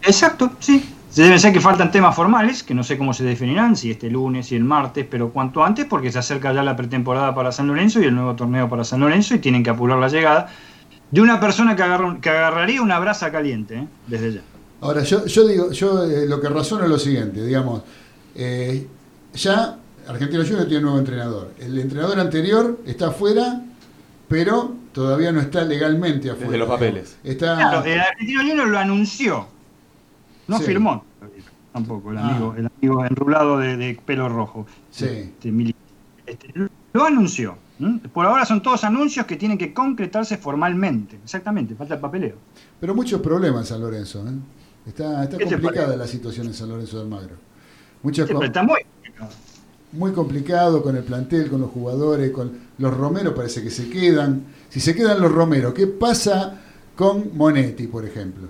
Exacto, 0.01 0.53
sí. 0.59 0.83
Se 1.15 1.23
deben 1.23 1.39
ser 1.39 1.53
que 1.53 1.61
faltan 1.61 1.93
temas 1.93 2.17
formales, 2.17 2.65
que 2.65 2.75
no 2.75 2.83
sé 2.83 2.99
cómo 2.99 3.15
se 3.15 3.23
definirán, 3.23 3.77
si 3.77 3.89
este 3.89 4.11
lunes, 4.11 4.47
si 4.49 4.57
el 4.57 4.65
martes, 4.65 5.07
pero 5.09 5.31
cuanto 5.31 5.63
antes, 5.65 5.85
porque 5.85 6.11
se 6.11 6.19
acerca 6.19 6.53
ya 6.53 6.65
la 6.65 6.75
pretemporada 6.75 7.33
para 7.33 7.53
San 7.53 7.69
Lorenzo 7.69 8.01
y 8.01 8.05
el 8.07 8.15
nuevo 8.17 8.35
torneo 8.35 8.69
para 8.69 8.83
San 8.83 8.99
Lorenzo 8.99 9.37
y 9.37 9.39
tienen 9.39 9.63
que 9.63 9.71
apurar 9.71 9.97
la 10.01 10.09
llegada 10.09 10.49
de 11.13 11.21
una 11.21 11.39
persona 11.39 11.77
que, 11.77 11.85
agarra- 11.85 12.19
que 12.21 12.31
agarraría 12.31 12.83
una 12.83 12.99
brasa 12.99 13.31
caliente, 13.31 13.77
¿eh? 13.77 13.87
desde 14.09 14.33
ya. 14.33 14.41
Ahora, 14.81 15.05
yo, 15.05 15.25
yo 15.27 15.47
digo, 15.47 15.71
yo 15.71 16.03
eh, 16.03 16.27
lo 16.27 16.41
que 16.41 16.49
razono 16.49 16.83
es 16.83 16.91
lo 16.91 16.99
siguiente, 16.99 17.47
digamos, 17.47 17.83
eh, 18.35 18.85
ya 19.35 19.77
Argentino 20.09 20.43
Junior 20.43 20.65
tiene 20.65 20.79
un 20.79 20.83
nuevo 20.83 20.99
entrenador. 20.99 21.53
El 21.61 21.79
entrenador 21.79 22.19
anterior 22.19 22.81
está 22.87 23.07
afuera, 23.11 23.61
pero 24.27 24.75
todavía 24.93 25.31
no 25.31 25.41
está 25.41 25.63
legalmente 25.63 26.29
afuera. 26.29 26.47
Desde 26.51 26.59
los 26.59 26.69
papeles. 26.69 27.17
Está, 27.23 27.55
Claro, 27.57 27.85
el 27.85 28.01
Argentino 28.01 28.41
Junior 28.43 28.67
lo 28.67 28.79
anunció. 28.81 29.54
No 30.49 30.59
Sí. 30.59 30.65
firmó 30.65 31.05
tampoco 31.73 32.13
el 32.13 32.19
Ah. 32.19 32.29
amigo, 32.29 32.55
el 32.57 32.71
amigo 32.79 33.05
enrulado 33.05 33.59
de, 33.59 33.77
de 33.77 33.99
pelo 34.05 34.29
rojo. 34.29 34.67
Sí. 34.91 35.07
Este, 35.07 35.75
este, 36.27 36.69
lo 36.93 37.05
anunció. 37.05 37.57
Por 38.13 38.25
ahora 38.25 38.45
son 38.47 38.63
todos 38.63 38.85
anuncios 38.85 39.27
que 39.27 39.37
tienen 39.37 39.59
que 39.59 39.75
concretarse 39.75 40.37
formalmente. 40.39 41.19
Exactamente, 41.25 41.75
falta 41.75 41.95
el 41.95 42.01
papeleo. 42.01 42.37
Pero 42.81 42.95
muchos 42.95 43.21
problemas 43.21 43.63
en 43.63 43.67
San 43.67 43.81
Lorenzo. 43.81 44.25
¿eh? 44.29 44.31
Está, 44.87 45.25
está 45.25 45.37
¿Qué 45.39 45.47
te 45.47 45.51
complicada 45.59 45.97
la 45.97 46.07
situación 46.07 46.47
en 46.47 46.55
San 46.55 46.69
Lorenzo 46.69 46.99
de 46.99 47.03
Almagro. 47.03 47.35
Muchas 48.03 48.29
Sí, 48.29 48.35
está 48.43 48.63
muy 48.63 48.79
muy 49.93 50.13
complicado 50.13 50.83
con 50.83 50.97
el 50.97 51.05
plantel, 51.05 51.49
con 51.49 51.61
los 51.61 51.71
jugadores, 51.71 52.31
con 52.33 52.51
los 52.79 52.93
Romero 52.97 53.33
parece 53.35 53.63
que 53.63 53.71
se 53.71 53.89
quedan. 53.89 54.43
Si 54.69 54.81
se 54.81 54.95
quedan 54.95 55.21
los 55.21 55.31
Romero, 55.31 55.73
¿qué 55.73 55.87
pasa 55.87 56.61
con 56.97 57.37
Monetti, 57.37 57.87
por 57.87 58.05
ejemplo? 58.05 58.49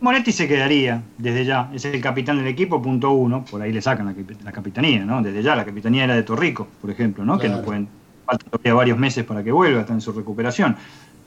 Monetti 0.00 0.30
se 0.30 0.46
quedaría 0.46 1.02
desde 1.16 1.44
ya, 1.44 1.70
es 1.74 1.84
el 1.84 2.00
capitán 2.00 2.38
del 2.38 2.46
equipo, 2.46 2.80
punto 2.80 3.10
uno, 3.10 3.44
por 3.44 3.60
ahí 3.60 3.72
le 3.72 3.82
sacan 3.82 4.06
la, 4.06 4.12
capi- 4.12 4.40
la 4.44 4.52
capitanía, 4.52 5.04
¿no? 5.04 5.20
Desde 5.22 5.42
ya, 5.42 5.56
la 5.56 5.64
capitanía 5.64 6.04
era 6.04 6.14
de 6.14 6.22
Torrico, 6.22 6.68
por 6.80 6.90
ejemplo, 6.90 7.24
¿no? 7.24 7.36
Que 7.38 7.48
no 7.48 7.62
pueden, 7.62 7.88
falta 8.24 8.44
todavía 8.48 8.74
varios 8.74 8.98
meses 8.98 9.24
para 9.24 9.42
que 9.42 9.50
vuelva, 9.50 9.80
está 9.80 9.92
en 9.92 10.00
su 10.00 10.12
recuperación. 10.12 10.76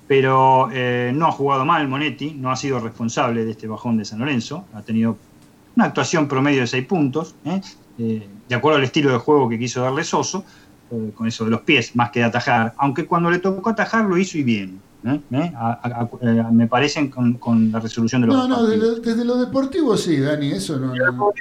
Pero 0.08 0.70
eh, 0.74 1.12
no 1.14 1.28
ha 1.28 1.32
jugado 1.32 1.66
mal 1.66 1.88
Monetti, 1.88 2.32
no 2.32 2.50
ha 2.50 2.56
sido 2.56 2.80
responsable 2.80 3.44
de 3.46 3.52
este 3.52 3.68
bajón 3.68 3.98
de 3.98 4.06
San 4.06 4.20
Lorenzo, 4.20 4.66
ha 4.74 4.82
tenido 4.82 5.18
una 5.76 5.86
actuación 5.86 6.28
promedio 6.28 6.62
de 6.62 6.68
seis 6.68 6.86
puntos, 6.86 7.36
¿eh? 7.46 7.62
Eh, 8.00 8.28
de 8.48 8.56
acuerdo 8.56 8.78
al 8.78 8.84
estilo 8.84 9.12
de 9.12 9.18
juego 9.18 9.50
que 9.50 9.60
quiso 9.60 9.82
darle 9.82 10.04
Soso, 10.06 10.46
eh, 10.92 11.12
con 11.14 11.28
eso 11.28 11.44
de 11.46 11.52
los 11.52 11.62
pies, 11.62 11.96
más 11.96 12.10
que 12.12 12.20
de 12.20 12.26
atajar, 12.26 12.74
aunque 12.78 13.06
cuando 13.06 13.30
le 13.30 13.40
tocó 13.40 13.70
atajar 13.70 14.06
lo 14.06 14.18
hizo 14.18 14.38
y 14.38 14.44
bien. 14.44 14.80
¿Eh? 15.06 15.20
¿Eh? 15.32 15.52
A- 15.56 15.80
a- 15.84 16.02
a- 16.04 16.10
eh, 16.22 16.44
me 16.52 16.68
parecen 16.68 17.10
con, 17.10 17.34
con 17.34 17.72
la 17.72 17.80
resolución 17.80 18.22
de 18.22 18.28
los 18.28 18.36
No, 18.36 18.48
no, 18.48 18.66
desde, 18.66 19.00
desde 19.02 19.26
lo 19.26 19.38
deportivo 19.38 19.98
sí, 19.98 20.20
Dani, 20.20 20.52
eso 20.52 20.78
no. 20.80 20.94
no- 20.96 21.32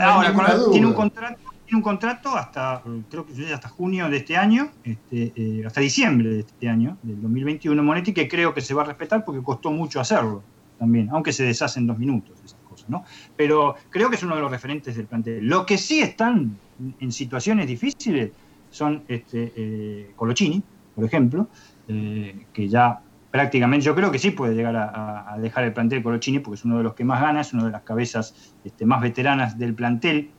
Ahora, 0.00 0.28
ninguna 0.30 0.56
con- 0.58 0.70
tiene 0.72 0.86
un 0.86 0.94
contrato, 0.94 1.36
tiene 1.66 1.76
un 1.78 1.82
contrato 1.82 2.30
hasta 2.36 2.82
creo 3.10 3.26
que 3.26 3.52
hasta 3.52 3.68
junio 3.68 4.08
de 4.08 4.16
este 4.18 4.36
año, 4.36 4.70
este, 4.84 5.32
eh, 5.36 5.62
hasta 5.66 5.80
diciembre 5.80 6.28
de 6.30 6.40
este 6.40 6.68
año, 6.68 6.96
del 7.02 7.20
2021 7.22 7.82
Monetti, 7.82 8.12
que 8.12 8.28
creo 8.28 8.52
que 8.54 8.60
se 8.60 8.74
va 8.74 8.82
a 8.82 8.86
respetar 8.86 9.24
porque 9.24 9.42
costó 9.42 9.70
mucho 9.70 10.00
hacerlo 10.00 10.42
también, 10.78 11.08
aunque 11.10 11.32
se 11.32 11.44
deshace 11.44 11.78
en 11.80 11.86
dos 11.86 11.98
minutos 11.98 12.36
esas 12.44 12.58
cosas, 12.68 12.88
¿no? 12.90 13.04
Pero 13.36 13.76
creo 13.90 14.10
que 14.10 14.16
es 14.16 14.22
uno 14.22 14.34
de 14.34 14.40
los 14.42 14.50
referentes 14.50 14.96
del 14.96 15.06
plantel. 15.06 15.46
Lo 15.46 15.64
que 15.64 15.78
sí 15.78 16.00
están 16.00 16.56
en 16.98 17.12
situaciones 17.12 17.66
difíciles 17.68 18.32
son 18.70 19.02
este, 19.06 19.52
eh, 19.54 20.10
Colochini, 20.16 20.62
por 20.94 21.04
ejemplo, 21.04 21.46
eh, 21.88 22.46
que 22.52 22.68
ya 22.68 23.00
prácticamente 23.32 23.84
yo 23.84 23.94
creo 23.94 24.12
que 24.12 24.18
sí 24.18 24.30
puede 24.30 24.54
llegar 24.54 24.76
a, 24.76 25.36
dejar 25.38 25.64
el 25.64 25.72
plantel 25.72 26.02
Colochini 26.02 26.38
porque 26.38 26.56
es 26.56 26.64
uno 26.64 26.76
de 26.76 26.84
los 26.84 26.94
que 26.94 27.02
más 27.02 27.20
gana, 27.20 27.40
es 27.40 27.52
una 27.52 27.64
de 27.64 27.70
las 27.70 27.82
cabezas 27.82 28.54
este, 28.62 28.86
más 28.86 29.00
veteranas 29.00 29.58
del 29.58 29.74
plantel. 29.74 30.30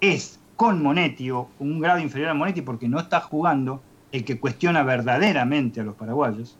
Es 0.00 0.38
con 0.54 0.82
Monetti 0.82 1.30
o 1.30 1.48
un 1.58 1.80
grado 1.80 1.98
inferior 1.98 2.30
a 2.30 2.34
Monetti 2.34 2.60
porque 2.60 2.88
no 2.88 3.00
está 3.00 3.20
jugando 3.20 3.82
el 4.12 4.24
que 4.24 4.38
cuestiona 4.38 4.82
verdaderamente 4.82 5.80
a 5.80 5.84
los 5.84 5.96
paraguayos, 5.96 6.58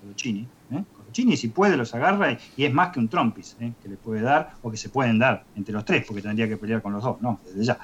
Colochini. 0.00 0.48
¿eh? 0.72 0.82
Colochini 0.96 1.36
si 1.36 1.48
puede 1.48 1.76
los 1.76 1.94
agarra 1.94 2.32
y, 2.32 2.38
y 2.56 2.64
es 2.64 2.72
más 2.72 2.88
que 2.88 2.98
un 2.98 3.08
trompis 3.08 3.58
¿eh? 3.60 3.72
que 3.82 3.90
le 3.90 3.96
puede 3.96 4.22
dar 4.22 4.54
o 4.62 4.70
que 4.70 4.78
se 4.78 4.88
pueden 4.88 5.18
dar 5.18 5.44
entre 5.56 5.74
los 5.74 5.84
tres 5.84 6.06
porque 6.06 6.22
tendría 6.22 6.48
que 6.48 6.56
pelear 6.56 6.80
con 6.80 6.94
los 6.94 7.04
dos, 7.04 7.20
no, 7.20 7.38
desde 7.44 7.64
ya. 7.64 7.78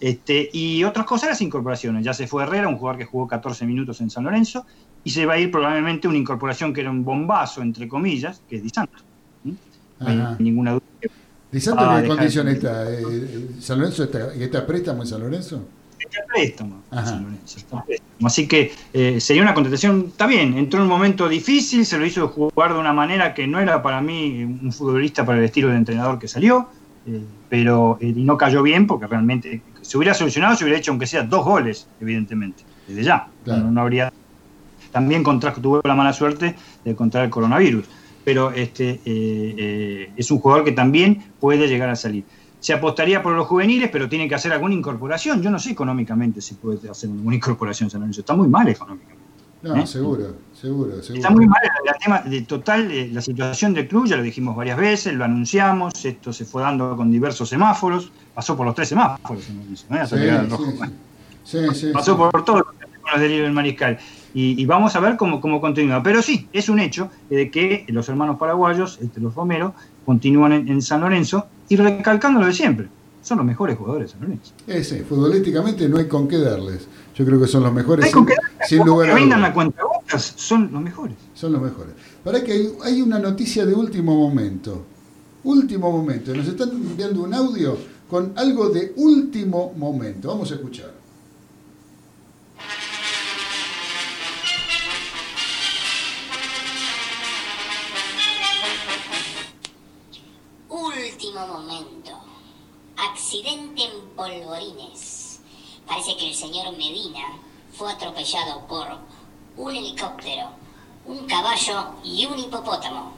Este, 0.00 0.50
y 0.52 0.82
otras 0.82 1.06
cosas, 1.06 1.28
las 1.28 1.40
incorporaciones. 1.40 2.04
Ya 2.04 2.12
se 2.12 2.26
fue 2.26 2.42
Herrera, 2.42 2.66
un 2.66 2.76
jugador 2.76 2.98
que 2.98 3.04
jugó 3.04 3.28
14 3.28 3.64
minutos 3.66 4.00
en 4.00 4.10
San 4.10 4.24
Lorenzo, 4.24 4.66
y 5.04 5.10
se 5.10 5.26
va 5.26 5.34
a 5.34 5.38
ir 5.38 5.50
probablemente 5.50 6.08
una 6.08 6.18
incorporación 6.18 6.72
que 6.72 6.80
era 6.80 6.90
un 6.90 7.04
bombazo, 7.04 7.62
entre 7.62 7.86
comillas, 7.86 8.42
que 8.48 8.56
es 8.56 8.62
Di 8.62 8.70
Santo. 8.70 8.98
¿sí? 9.44 9.54
No 10.00 10.08
hay 10.08 10.18
Ajá. 10.18 10.36
ninguna 10.38 10.72
duda. 10.72 10.82
que 11.00 11.08
¿Di 11.52 11.60
en 11.68 12.02
qué 12.02 12.08
condición 12.08 12.48
está? 12.48 12.90
Eh, 12.90 13.50
¿San 13.60 13.78
Lorenzo 13.78 14.04
está, 14.04 14.34
está 14.34 14.58
a 14.58 14.66
préstamo 14.66 15.02
en 15.02 15.08
San 15.08 15.20
Lorenzo? 15.20 15.62
Está 16.00 16.22
a 16.22 16.26
préstamo, 16.26 16.82
Ajá. 16.90 17.06
San 17.06 17.22
Lorenzo, 17.22 17.58
está 17.58 17.84
préstamo. 17.84 18.26
Así 18.26 18.48
que 18.48 18.72
eh, 18.92 19.20
sería 19.20 19.42
una 19.42 19.54
contratación, 19.54 20.06
está 20.08 20.26
bien, 20.26 20.56
entró 20.56 20.78
en 20.80 20.84
un 20.84 20.88
momento 20.88 21.28
difícil, 21.28 21.84
se 21.84 21.98
lo 21.98 22.06
hizo 22.06 22.28
jugar 22.28 22.72
de 22.72 22.78
una 22.78 22.92
manera 22.92 23.34
que 23.34 23.46
no 23.46 23.60
era 23.60 23.82
para 23.82 24.00
mí 24.00 24.42
un 24.42 24.72
futbolista 24.72 25.24
para 25.26 25.38
el 25.38 25.44
estilo 25.44 25.68
de 25.68 25.76
entrenador 25.76 26.18
que 26.18 26.26
salió, 26.28 26.68
eh, 27.06 27.22
pero 27.48 27.98
eh, 28.00 28.06
y 28.16 28.24
no 28.24 28.36
cayó 28.38 28.62
bien 28.62 28.86
porque 28.86 29.06
realmente 29.06 29.62
se 29.82 29.98
hubiera 29.98 30.14
solucionado, 30.14 30.56
se 30.56 30.64
hubiera 30.64 30.78
hecho 30.78 30.92
aunque 30.92 31.06
sea 31.06 31.22
dos 31.22 31.44
goles, 31.44 31.86
evidentemente, 32.00 32.64
desde 32.88 33.02
ya. 33.02 33.28
Claro. 33.44 33.64
No, 33.64 33.70
no 33.72 33.80
habría. 33.82 34.12
También 34.94 35.24
contrajo, 35.24 35.60
tuvo 35.60 35.80
la 35.82 35.96
mala 35.96 36.12
suerte 36.12 36.54
de 36.84 36.94
contraer 36.94 37.24
el 37.24 37.30
coronavirus, 37.32 37.84
pero 38.24 38.52
este 38.52 38.90
eh, 38.90 39.00
eh, 39.04 40.12
es 40.16 40.30
un 40.30 40.38
jugador 40.38 40.64
que 40.64 40.70
también 40.70 41.32
puede 41.40 41.66
llegar 41.66 41.88
a 41.88 41.96
salir. 41.96 42.22
Se 42.60 42.72
apostaría 42.72 43.20
por 43.20 43.32
los 43.32 43.48
juveniles, 43.48 43.90
pero 43.90 44.08
tiene 44.08 44.28
que 44.28 44.36
hacer 44.36 44.52
alguna 44.52 44.72
incorporación. 44.72 45.42
Yo 45.42 45.50
no 45.50 45.58
sé 45.58 45.72
económicamente 45.72 46.40
si 46.40 46.54
puede 46.54 46.88
hacer 46.88 47.10
alguna 47.10 47.34
incorporación 47.40 47.90
San 47.90 48.02
Lorenzo. 48.02 48.20
Está 48.20 48.34
muy 48.34 48.46
mal 48.46 48.68
económicamente. 48.68 49.24
No, 49.62 49.74
¿Eh? 49.74 49.84
seguro, 49.84 50.36
seguro, 50.52 51.02
seguro. 51.02 51.16
Está 51.16 51.30
muy 51.30 51.48
mal 51.48 51.60
el, 51.64 51.98
tema 51.98 52.20
de 52.20 52.42
total, 52.42 52.88
eh, 52.92 53.10
la 53.12 53.20
situación 53.20 53.74
del 53.74 53.88
club, 53.88 54.06
ya 54.06 54.16
lo 54.16 54.22
dijimos 54.22 54.54
varias 54.54 54.78
veces, 54.78 55.12
lo 55.12 55.24
anunciamos, 55.24 56.04
esto 56.04 56.32
se 56.32 56.44
fue 56.44 56.62
dando 56.62 56.96
con 56.96 57.10
diversos 57.10 57.48
semáforos, 57.48 58.12
pasó 58.32 58.56
por 58.56 58.64
los 58.64 58.76
tres 58.76 58.90
semáforos, 58.90 59.42
¿eh? 59.90 60.04
Sí, 61.42 61.58
sí, 61.74 61.90
pasó 61.92 62.16
por 62.16 62.44
todos 62.44 62.62
los 63.12 63.20
delirios 63.20 63.46
del 63.46 63.54
mariscal. 63.54 63.98
Y, 64.34 64.60
y 64.60 64.66
vamos 64.66 64.96
a 64.96 65.00
ver 65.00 65.16
cómo, 65.16 65.40
cómo 65.40 65.60
continúa. 65.60 66.02
Pero 66.02 66.20
sí, 66.20 66.48
es 66.52 66.68
un 66.68 66.80
hecho 66.80 67.08
de 67.30 67.50
que 67.50 67.84
los 67.88 68.08
hermanos 68.08 68.36
paraguayos, 68.36 68.98
este, 69.00 69.20
los 69.20 69.34
Romero, 69.34 69.74
continúan 70.04 70.52
en, 70.52 70.68
en 70.68 70.82
San 70.82 71.00
Lorenzo 71.00 71.46
y 71.68 71.76
recalcando 71.76 72.40
lo 72.40 72.46
de 72.46 72.52
siempre. 72.52 72.88
Son 73.22 73.38
los 73.38 73.46
mejores 73.46 73.78
jugadores 73.78 74.08
de 74.08 74.12
San 74.12 74.22
Lorenzo. 74.22 74.52
Ese, 74.66 75.04
futbolísticamente 75.04 75.88
no 75.88 75.96
hay 75.98 76.08
con 76.08 76.28
qué 76.28 76.38
darles. 76.38 76.86
Yo 77.14 77.24
creo 77.24 77.40
que 77.40 77.46
son 77.46 77.62
los 77.62 77.72
mejores, 77.72 78.04
Hay 78.04 78.10
sin, 78.10 78.18
con 78.18 78.26
qué 78.26 78.34
sin 78.68 78.84
lugar 78.84 79.06
que 79.06 79.12
a 79.12 79.14
vengan 79.14 79.38
dudas. 79.38 79.50
a 79.50 79.54
cuenta 79.54 79.82
son 80.18 80.70
los 80.72 80.82
mejores. 80.82 81.16
Son 81.32 81.52
los 81.52 81.62
mejores. 81.62 81.94
Para 82.22 82.42
que 82.42 82.52
hay, 82.52 82.72
hay 82.84 83.02
una 83.02 83.18
noticia 83.18 83.64
de 83.64 83.72
último 83.74 84.14
momento. 84.16 84.84
Último 85.44 85.90
momento. 85.90 86.34
Nos 86.34 86.48
están 86.48 86.70
enviando 86.70 87.22
un 87.22 87.32
audio 87.32 87.76
con 88.10 88.32
algo 88.36 88.68
de 88.68 88.92
último 88.96 89.72
momento. 89.76 90.28
Vamos 90.28 90.50
a 90.52 90.56
escuchar. 90.56 90.92
Accidente 103.34 103.82
en 103.82 104.10
Polvorines. 104.14 105.40
Parece 105.88 106.16
que 106.16 106.28
el 106.28 106.36
señor 106.36 106.70
Medina 106.76 107.36
fue 107.76 107.90
atropellado 107.90 108.64
por 108.68 108.86
un 109.56 109.74
helicóptero, 109.74 110.50
un 111.04 111.26
caballo 111.26 111.94
y 112.04 112.26
un 112.26 112.38
hipopótamo. 112.38 113.12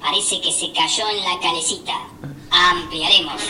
Parece 0.00 0.40
que 0.40 0.52
se 0.52 0.70
cayó 0.70 1.08
en 1.08 1.24
la 1.24 1.40
calecita. 1.40 2.06
Ampliaremos. 2.52 3.42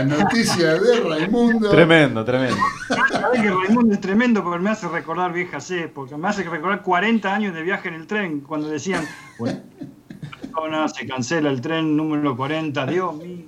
La 0.00 0.16
noticia 0.16 0.80
de 0.80 1.00
Raimundo. 1.00 1.68
Tremendo, 1.68 2.24
tremendo. 2.24 2.56
Sabés 3.10 3.42
que 3.42 3.50
Raimundo 3.50 3.92
es 3.92 4.00
tremendo 4.00 4.42
porque 4.42 4.58
me 4.58 4.70
hace 4.70 4.88
recordar 4.88 5.30
viejas 5.30 5.70
épocas, 5.70 6.18
me 6.18 6.26
hace 6.26 6.42
recordar 6.44 6.82
40 6.82 7.34
años 7.34 7.54
de 7.54 7.62
viaje 7.62 7.88
en 7.88 7.94
el 7.94 8.06
tren, 8.06 8.40
cuando 8.40 8.68
decían, 8.68 9.04
bueno, 9.38 9.60
persona, 10.40 10.88
se 10.88 11.06
cancela 11.06 11.50
el 11.50 11.60
tren 11.60 11.94
número 11.94 12.34
40, 12.34 12.86
Dios 12.86 13.14
mío. 13.14 13.44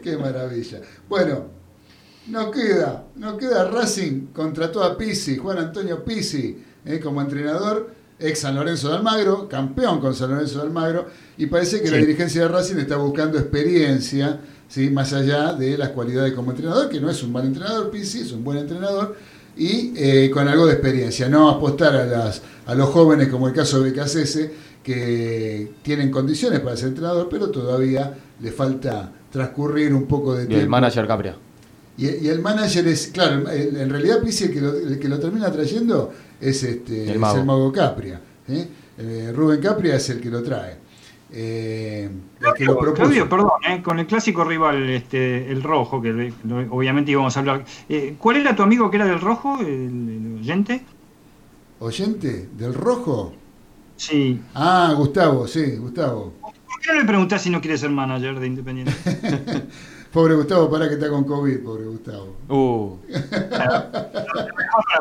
Qué 0.00 0.16
maravilla. 0.16 0.80
Bueno, 1.08 1.46
nos 2.28 2.52
queda, 2.52 3.06
nos 3.16 3.36
queda 3.36 3.68
Racing, 3.68 4.26
contrató 4.26 4.84
a 4.84 4.96
Pisi, 4.96 5.38
Juan 5.38 5.58
Antonio 5.58 6.04
Pisi, 6.04 6.62
eh, 6.84 7.00
como 7.00 7.20
entrenador, 7.20 7.92
ex 8.20 8.40
San 8.40 8.54
Lorenzo 8.54 8.88
de 8.90 8.96
Almagro, 8.96 9.48
campeón 9.48 10.00
con 10.00 10.14
San 10.14 10.30
Lorenzo 10.30 10.58
de 10.60 10.64
Almagro, 10.66 11.06
y 11.38 11.46
parece 11.46 11.80
que 11.80 11.86
Sí. 11.88 11.92
la 11.94 11.98
dirigencia 11.98 12.42
de 12.42 12.48
Racing 12.48 12.76
está 12.76 12.96
buscando 12.96 13.38
experiencia, 13.38 14.40
¿sí? 14.68 14.90
más 14.90 15.12
allá 15.12 15.52
de 15.54 15.76
las 15.78 15.90
cualidades 15.90 16.32
como 16.34 16.50
entrenador, 16.50 16.88
que 16.88 17.00
no 17.00 17.10
es 17.10 17.22
un 17.22 17.32
mal 17.32 17.44
entrenador, 17.46 17.90
Pisi, 17.90 18.20
es 18.20 18.32
un 18.32 18.44
buen 18.44 18.58
entrenador, 18.58 19.16
y 19.56 19.92
eh, 19.96 20.30
con 20.30 20.46
algo 20.48 20.66
de 20.66 20.74
experiencia, 20.74 21.28
no 21.28 21.48
apostar 21.50 21.94
a, 21.96 22.04
las, 22.06 22.42
a 22.66 22.74
los 22.74 22.88
jóvenes 22.90 23.28
como 23.28 23.48
el 23.48 23.54
caso 23.54 23.80
de 23.82 23.90
Becasese, 23.90 24.52
que 24.82 25.72
tienen 25.82 26.10
condiciones 26.10 26.60
para 26.60 26.76
ser 26.76 26.88
entrenador, 26.88 27.28
pero 27.30 27.50
todavía 27.50 28.14
le 28.40 28.50
falta 28.52 29.12
transcurrir 29.30 29.92
un 29.94 30.06
poco 30.06 30.34
de 30.34 30.44
Y 30.44 30.46
tiempo. 30.46 30.62
el 30.62 30.68
manager 30.68 31.06
Capria. 31.06 31.36
Y, 32.00 32.06
y 32.24 32.28
el 32.28 32.40
manager 32.40 32.88
es, 32.88 33.08
claro, 33.08 33.48
el- 33.50 33.76
en 33.76 33.90
realidad 33.90 34.22
Pizzi 34.22 34.44
el 34.44 34.52
que 34.52 34.60
lo, 34.62 34.74
el 34.74 34.98
que 34.98 35.08
lo 35.08 35.18
termina 35.20 35.52
trayendo 35.52 36.12
es, 36.40 36.62
este, 36.62 37.04
El 37.04 37.10
es 37.10 37.18
mago. 37.18 37.38
el 37.38 37.44
mago 37.44 37.72
Capria. 37.72 38.20
¿sí? 38.46 38.66
Eh, 38.98 39.32
Rubén 39.34 39.60
Capria 39.60 39.96
es 39.96 40.08
el 40.08 40.20
que 40.20 40.30
lo 40.30 40.42
trae. 40.42 40.76
Eh, 41.32 42.08
el 42.40 42.54
que 42.56 42.64
lo. 42.64 42.78
Claudio, 42.94 43.28
perdón, 43.28 43.50
eh, 43.68 43.82
con 43.82 43.98
el 43.98 44.06
clásico 44.06 44.42
rival, 44.44 44.88
este, 44.90 45.50
el 45.52 45.62
rojo, 45.62 46.00
que 46.02 46.32
lo- 46.44 46.74
obviamente 46.74 47.10
íbamos 47.12 47.36
a 47.36 47.40
hablar. 47.40 47.64
Eh, 47.88 48.16
¿Cuál 48.18 48.38
era 48.38 48.56
tu 48.56 48.62
amigo 48.62 48.90
que 48.90 48.96
era 48.96 49.06
del 49.06 49.20
rojo, 49.20 49.60
el, 49.60 49.66
el 49.66 50.38
oyente? 50.40 50.82
¿Oyente? 51.80 52.48
¿Del 52.56 52.74
rojo? 52.74 53.34
Sí. 53.96 54.40
Ah, 54.54 54.94
Gustavo, 54.96 55.46
sí, 55.46 55.76
Gustavo. 55.76 56.32
¿Por 56.40 56.80
qué 56.80 56.92
no 56.94 57.00
le 57.00 57.04
preguntás 57.04 57.42
si 57.42 57.50
no 57.50 57.60
quiere 57.60 57.76
ser 57.78 57.90
manager 57.90 58.40
de 58.40 58.46
Independiente? 58.46 58.92
Pobre 60.12 60.34
Gustavo, 60.34 60.68
para 60.68 60.88
que 60.88 60.94
está 60.94 61.08
con 61.08 61.22
COVID, 61.24 61.60
pobre 61.60 61.84
Gustavo. 61.84 62.36
Uh, 62.48 62.96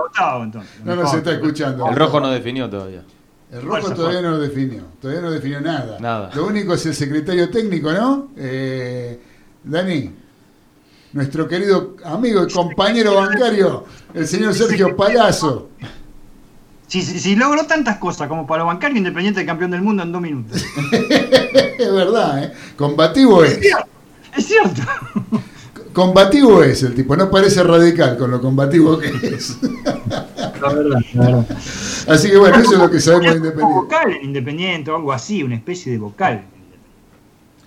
Gustavo, 0.04 0.44
entonces. 0.44 0.72
No 0.84 0.96
nos 0.96 1.14
está 1.14 1.32
escuchando. 1.32 1.90
el 1.90 1.96
rojo 1.96 2.20
no 2.20 2.30
definió 2.30 2.70
todavía. 2.70 3.04
El 3.52 3.64
rojo 3.64 3.92
todavía 3.94 4.20
fue. 4.20 4.30
no 4.30 4.36
lo 4.36 4.40
definió, 4.40 4.84
todavía 5.02 5.22
no 5.22 5.32
definió 5.32 5.62
nada. 5.62 6.00
Nada. 6.00 6.30
Lo 6.36 6.46
único 6.46 6.76
es 6.76 6.86
el 6.86 6.94
secretario 6.94 7.50
técnico, 7.50 7.92
¿no? 7.92 8.28
Eh, 8.38 9.20
Dani, 9.64 10.12
nuestro 11.14 11.48
querido 11.48 11.96
amigo 12.06 12.44
y 12.48 12.54
compañero 12.54 13.16
bancario, 13.16 13.86
el 14.14 14.28
señor 14.28 14.54
Sergio 14.54 14.96
Palazzo. 14.96 15.70
Si, 16.86 17.02
si, 17.02 17.20
si 17.20 17.36
logró 17.36 17.66
tantas 17.66 17.98
cosas 17.98 18.28
como 18.28 18.46
para 18.48 18.64
bancario 18.64 18.98
Independiente 18.98 19.46
campeón 19.46 19.72
del 19.72 19.82
mundo 19.82 20.04
en 20.04 20.12
dos 20.12 20.22
minutos. 20.22 20.64
es 20.92 21.94
verdad, 21.94 22.44
¿eh? 22.44 22.54
Combativo 22.76 23.44
es. 23.44 23.60
Es 24.38 24.46
cierto. 24.46 24.82
Combativo 25.94 26.64
es 26.64 26.84
el 26.84 26.94
tipo, 26.94 27.16
no 27.18 27.30
parece 27.32 27.64
radical 27.64 28.18
con 28.18 28.32
lo 28.32 28.40
combativo 28.42 28.98
que 29.00 29.08
es. 29.08 29.58
La 30.62 30.74
verdad, 30.74 31.00
la 31.14 31.26
verdad. 31.26 31.58
Así 32.08 32.30
que 32.30 32.38
bueno, 32.38 32.58
eso 32.58 32.74
es 32.74 32.80
lo 32.80 32.90
que 32.92 33.00
sabemos 33.00 33.32
de 33.32 33.38
Independiente. 33.38 33.74
vocal 33.74 34.12
en 34.14 34.24
Independiente 34.26 34.92
o 34.92 34.96
algo 34.98 35.12
así, 35.14 35.42
una 35.44 35.56
especie 35.56 35.92
de 35.92 35.98
vocal. 35.98 36.46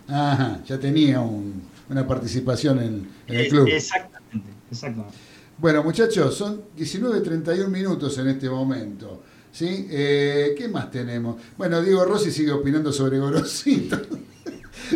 Ajá, 0.09 0.61
ya 0.67 0.79
tenía 0.79 1.21
un- 1.21 1.63
una 1.89 2.07
participación 2.07 2.79
en, 2.79 3.09
en 3.27 3.35
el 3.37 3.49
club. 3.49 3.69
Exactamente, 3.69 4.51
exactamente. 4.71 5.17
Bueno, 5.59 5.83
muchachos, 5.83 6.35
son 6.37 6.63
19.31 6.77 7.69
minutos 7.69 8.17
en 8.19 8.29
este 8.29 8.49
momento. 8.49 9.23
¿sí? 9.53 9.87
Eh, 9.91 10.55
¿Qué 10.57 10.69
más 10.69 10.91
tenemos? 10.91 11.37
Bueno, 11.59 11.83
Diego 11.83 12.05
Rossi 12.05 12.31
sigue 12.31 12.53
opinando 12.53 12.93
sobre 12.93 13.19
Gorosito. 13.19 14.01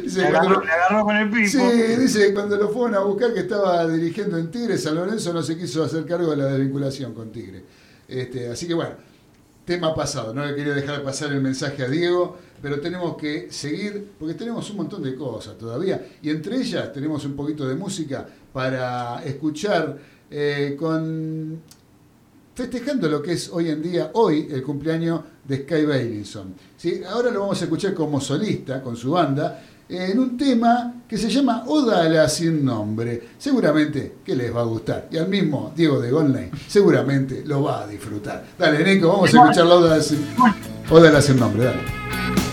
Dice, 0.02 0.22
Le 0.22 0.30
cuando 0.30 0.38
agarró, 0.38 0.60
lo- 0.60 0.64
le 0.64 0.72
agarró 0.72 1.04
con 1.04 1.16
el 1.16 1.30
pico. 1.30 1.48
Sí, 1.48 1.96
dice 2.00 2.26
que 2.28 2.34
cuando 2.34 2.56
lo 2.56 2.68
fueron 2.70 2.94
a 2.94 3.00
buscar 3.00 3.32
que 3.34 3.40
estaba 3.40 3.86
dirigiendo 3.88 4.38
en 4.38 4.50
Tigre, 4.50 4.78
San 4.78 4.94
Lorenzo 4.94 5.32
no 5.32 5.42
se 5.42 5.56
quiso 5.58 5.84
hacer 5.84 6.04
cargo 6.06 6.30
de 6.30 6.36
la 6.38 6.46
desvinculación 6.46 7.12
con 7.14 7.30
Tigre. 7.30 7.62
Este, 8.08 8.48
así 8.48 8.66
que 8.66 8.74
bueno, 8.74 8.92
tema 9.64 9.94
pasado, 9.94 10.32
no 10.32 10.44
le 10.46 10.54
quería 10.54 10.74
dejar 10.74 11.02
pasar 11.02 11.32
el 11.32 11.40
mensaje 11.40 11.82
a 11.82 11.88
Diego, 11.88 12.38
pero 12.62 12.80
tenemos 12.80 13.16
que 13.16 13.48
seguir, 13.50 14.12
porque 14.18 14.34
tenemos 14.34 14.70
un 14.70 14.76
montón 14.76 15.02
de 15.02 15.14
cosas 15.14 15.58
todavía, 15.58 16.06
y 16.22 16.30
entre 16.30 16.56
ellas 16.56 16.92
tenemos 16.92 17.24
un 17.24 17.34
poquito 17.36 17.66
de 17.68 17.74
música 17.74 18.26
para 18.52 19.22
escuchar 19.24 19.98
eh, 20.30 20.74
con 20.78 21.60
festejando 22.56 23.06
lo 23.08 23.22
que 23.22 23.34
es 23.34 23.50
hoy 23.52 23.68
en 23.68 23.82
día, 23.82 24.10
hoy, 24.14 24.48
el 24.50 24.62
cumpleaños 24.62 25.20
de 25.44 25.58
Sky 25.58 25.84
Bailinson. 25.84 26.54
¿sí? 26.74 27.02
Ahora 27.06 27.30
lo 27.30 27.40
vamos 27.40 27.60
a 27.60 27.64
escuchar 27.64 27.92
como 27.92 28.18
solista, 28.18 28.82
con 28.82 28.96
su 28.96 29.10
banda, 29.10 29.62
en 29.86 30.18
un 30.18 30.38
tema 30.38 31.02
que 31.06 31.18
se 31.18 31.28
llama 31.28 31.64
Oda 31.66 32.02
a 32.02 32.08
la 32.08 32.28
sin 32.30 32.64
nombre. 32.64 33.28
Seguramente 33.36 34.16
que 34.24 34.34
les 34.34 34.54
va 34.54 34.62
a 34.62 34.64
gustar. 34.64 35.06
Y 35.12 35.18
al 35.18 35.28
mismo 35.28 35.72
Diego 35.76 36.00
de 36.00 36.10
Golney 36.10 36.50
seguramente 36.66 37.44
lo 37.44 37.62
va 37.62 37.82
a 37.82 37.86
disfrutar. 37.86 38.42
Dale, 38.58 38.82
Nico, 38.82 39.08
vamos 39.08 39.34
a 39.34 39.42
escuchar 39.42 39.66
la 39.66 39.74
Oda 39.74 39.92
a 39.92 39.96
la 39.98 40.02
sin, 40.02 40.26
Oda 40.90 41.08
a 41.10 41.12
la 41.12 41.22
sin 41.22 41.38
nombre. 41.38 41.62
Dale. 41.62 42.45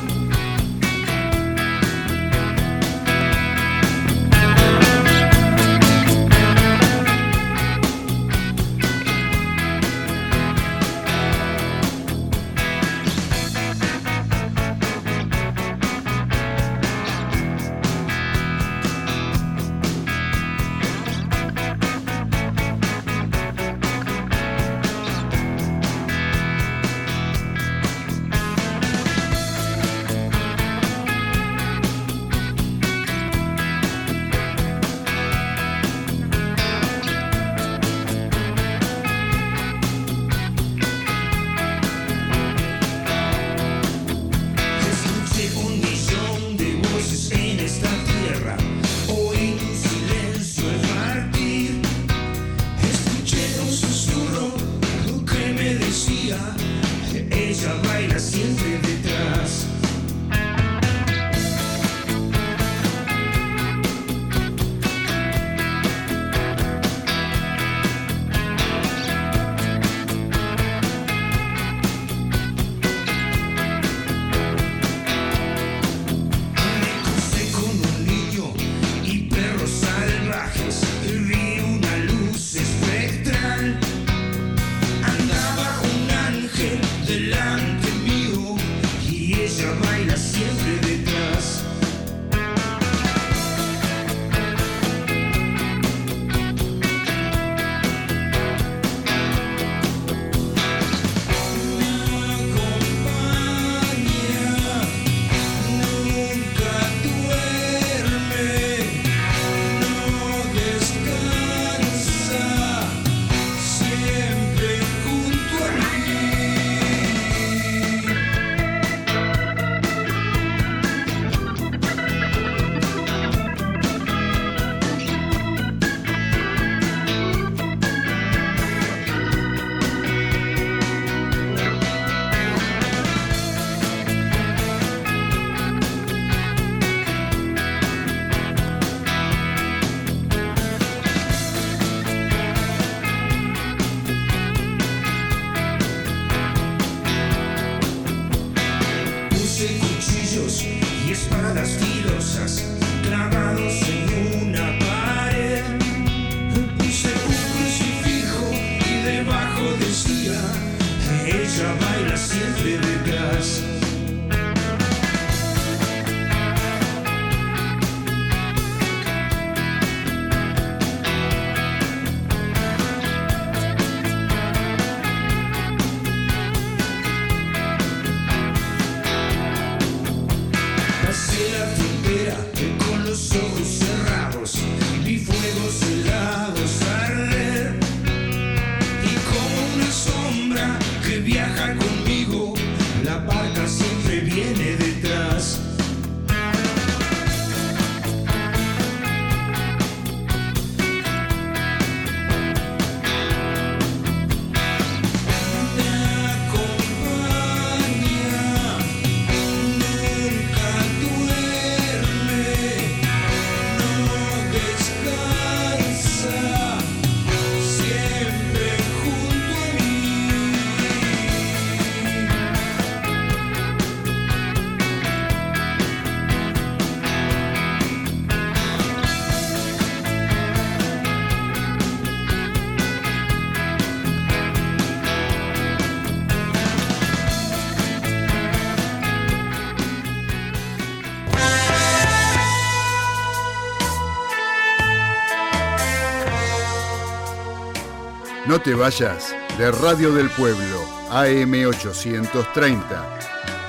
No 248.53 248.61
te 248.61 248.75
vayas 248.75 249.33
de 249.57 249.71
Radio 249.71 250.13
del 250.13 250.29
Pueblo, 250.29 250.85
AM830, 251.09 252.83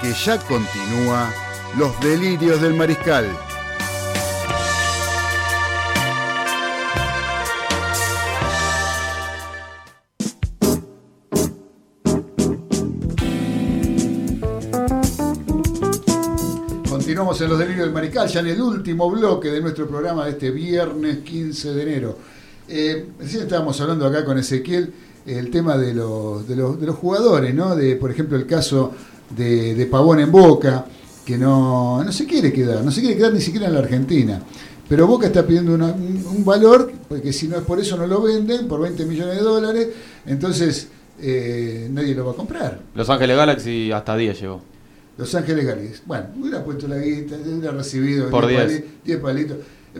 que 0.02 0.12
ya 0.12 0.38
continúa 0.40 1.32
Los 1.78 1.98
Delirios 2.02 2.60
del 2.60 2.74
Mariscal. 2.74 3.24
Continuamos 16.90 17.40
en 17.40 17.48
Los 17.48 17.58
Delirios 17.58 17.86
del 17.86 17.94
Mariscal, 17.94 18.28
ya 18.28 18.40
en 18.40 18.48
el 18.48 18.60
último 18.60 19.10
bloque 19.10 19.48
de 19.48 19.62
nuestro 19.62 19.88
programa 19.88 20.26
de 20.26 20.32
este 20.32 20.50
viernes 20.50 21.20
15 21.20 21.72
de 21.72 21.82
enero. 21.82 22.34
Eh, 22.68 23.06
estábamos 23.20 23.80
hablando 23.80 24.06
acá 24.06 24.24
con 24.24 24.38
Ezequiel 24.38 24.92
el 25.26 25.50
tema 25.50 25.76
de 25.76 25.94
los, 25.94 26.46
de 26.48 26.56
los, 26.56 26.80
de 26.80 26.86
los 26.86 26.96
jugadores, 26.96 27.54
¿no? 27.54 27.74
De, 27.76 27.96
por 27.96 28.10
ejemplo, 28.10 28.36
el 28.36 28.46
caso 28.46 28.92
de, 29.36 29.74
de 29.74 29.86
Pavón 29.86 30.20
en 30.20 30.30
Boca, 30.30 30.86
que 31.24 31.38
no, 31.38 32.02
no 32.04 32.12
se 32.12 32.26
quiere 32.26 32.52
quedar, 32.52 32.84
no 32.84 32.90
se 32.90 33.00
quiere 33.00 33.16
quedar 33.16 33.32
ni 33.32 33.40
siquiera 33.40 33.66
en 33.68 33.74
la 33.74 33.80
Argentina. 33.80 34.42
Pero 34.88 35.06
Boca 35.06 35.26
está 35.26 35.46
pidiendo 35.46 35.72
una- 35.74 35.92
un, 35.92 36.24
un 36.26 36.44
valor, 36.44 36.92
porque 37.08 37.32
si 37.32 37.48
no 37.48 37.56
es 37.56 37.62
por 37.62 37.80
eso 37.80 37.96
no 37.96 38.06
lo 38.06 38.20
venden, 38.22 38.68
por 38.68 38.80
20 38.82 39.06
millones 39.06 39.36
de 39.36 39.40
dólares, 39.42 39.88
entonces 40.26 40.88
eh, 41.20 41.88
nadie 41.90 42.14
lo 42.14 42.26
va 42.26 42.32
a 42.32 42.36
comprar. 42.36 42.80
Los 42.94 43.08
Ángeles 43.08 43.36
Galaxy 43.36 43.90
hasta 43.92 44.14
10 44.16 44.40
llegó. 44.40 44.60
Los 45.16 45.34
Ángeles 45.34 45.64
Galaxy. 45.64 46.02
Bueno, 46.04 46.26
hubiera 46.38 46.62
puesto 46.62 46.86
la 46.86 46.98
guita, 46.98 47.36
hubiera 47.36 47.72
recibido 47.72 48.28
Por 48.28 48.46
10 48.46 48.68
10. 48.68 48.80
pali- 48.82 48.90
10 49.04 49.18
palitos. 49.20 49.56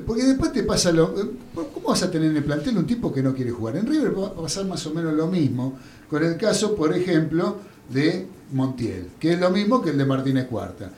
Porque 0.07 0.25
después 0.25 0.53
te 0.53 0.63
pasa 0.65 0.91
lo. 0.93 1.19
eh, 1.21 1.31
¿Cómo 1.55 1.89
vas 1.89 2.03
a 2.03 2.11
tener 2.11 2.31
en 2.31 2.37
el 2.39 2.45
plantel 2.45 2.77
un 2.79 2.87
tipo 2.87 3.13
que 3.13 3.23
no 3.23 3.33
quiere 3.35 3.51
jugar? 3.53 3.77
En 3.77 3.87
River 3.87 4.19
va 4.19 4.27
a 4.29 4.35
pasar 4.35 4.67
más 4.67 4.85
o 4.87 4.95
menos 4.95 5.13
lo 5.15 5.27
mismo, 5.29 5.79
con 6.11 6.25
el 6.25 6.37
caso, 6.37 6.75
por 6.75 6.95
ejemplo, 6.97 7.59
de 7.89 8.27
Montiel, 8.53 9.09
que 9.21 9.35
es 9.35 9.41
lo 9.41 9.51
mismo 9.51 9.81
que 9.81 9.91
el 9.91 9.99
de 9.99 10.05
Martínez 10.05 10.47
Cuarta. 10.47 10.91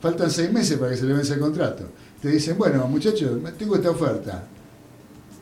Faltan 0.00 0.30
seis 0.30 0.52
meses 0.52 0.78
para 0.78 0.92
que 0.92 0.96
se 0.96 1.06
le 1.06 1.14
vence 1.14 1.34
el 1.34 1.40
contrato. 1.40 1.84
Te 2.22 2.28
dicen, 2.28 2.56
bueno, 2.56 2.86
muchachos, 2.86 3.38
tengo 3.58 3.74
esta 3.76 3.90
oferta. 3.90 4.44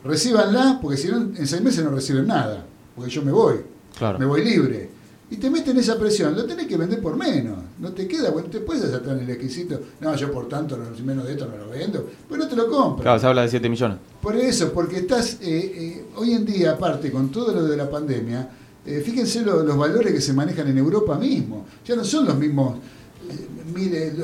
Recíbanla, 0.05 0.79
porque 0.81 0.97
si 0.97 1.09
no, 1.09 1.17
en 1.19 1.47
seis 1.47 1.63
meses 1.63 1.85
no 1.85 1.91
reciben 1.91 2.27
nada, 2.27 2.65
porque 2.95 3.11
yo 3.11 3.23
me 3.23 3.33
voy 3.33 3.57
Claro. 3.99 4.19
me 4.19 4.27
voy 4.27 4.45
libre. 4.45 4.91
Y 5.29 5.37
te 5.39 5.51
meten 5.51 5.77
esa 5.77 5.99
presión, 5.99 6.37
lo 6.37 6.45
tenés 6.45 6.67
que 6.69 6.77
vender 6.77 7.01
por 7.01 7.17
menos. 7.17 7.59
No 7.81 7.91
te 7.91 8.07
queda, 8.07 8.31
bueno, 8.31 8.49
te 8.49 8.61
puedes 8.61 8.89
saltar 8.89 9.17
en 9.17 9.25
el 9.25 9.31
exquisito. 9.31 9.81
No, 10.01 10.15
yo 10.15 10.31
por 10.31 10.49
tanto, 10.49 10.77
no, 10.77 10.85
menos 11.05 11.27
de 11.27 11.33
esto 11.33 11.47
no 11.47 11.57
lo 11.65 11.69
vendo. 11.71 12.09
Pues 12.29 12.39
no 12.41 12.47
te 12.47 12.55
lo 12.55 12.69
compras. 12.71 13.03
Claro, 13.03 13.19
se 13.19 13.27
habla 13.27 13.43
de 13.43 13.49
7 13.49 13.69
millones. 13.69 13.99
Por 14.23 14.37
eso, 14.37 14.73
porque 14.73 14.99
estás, 14.99 15.39
eh, 15.41 15.41
eh, 15.43 16.05
hoy 16.15 16.33
en 16.35 16.45
día, 16.47 16.73
aparte, 16.73 17.11
con 17.11 17.31
todo 17.33 17.53
lo 17.53 17.65
de 17.65 17.77
la 17.77 17.91
pandemia, 17.91 18.49
eh, 18.87 19.03
fíjense 19.05 19.43
lo- 19.43 19.65
los 19.65 19.77
valores 19.77 20.13
que 20.13 20.21
se 20.21 20.33
manejan 20.33 20.69
en 20.69 20.79
Europa 20.79 21.19
mismo. 21.19 21.67
Ya 21.85 21.97
no 21.97 22.05
son 22.05 22.25
los 22.27 22.39
mismos, 22.39 22.77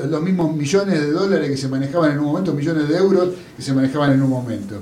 los 0.09 0.21
mismos 0.21 0.55
millones 0.55 1.01
de 1.01 1.11
dólares 1.11 1.49
que 1.49 1.57
se 1.57 1.67
manejaban 1.67 2.11
en 2.13 2.19
un 2.19 2.25
momento, 2.25 2.53
millones 2.53 2.87
de 2.87 2.97
euros 2.97 3.29
que 3.55 3.61
se 3.61 3.73
manejaban 3.73 4.13
en 4.13 4.21
un 4.21 4.29
momento. 4.29 4.75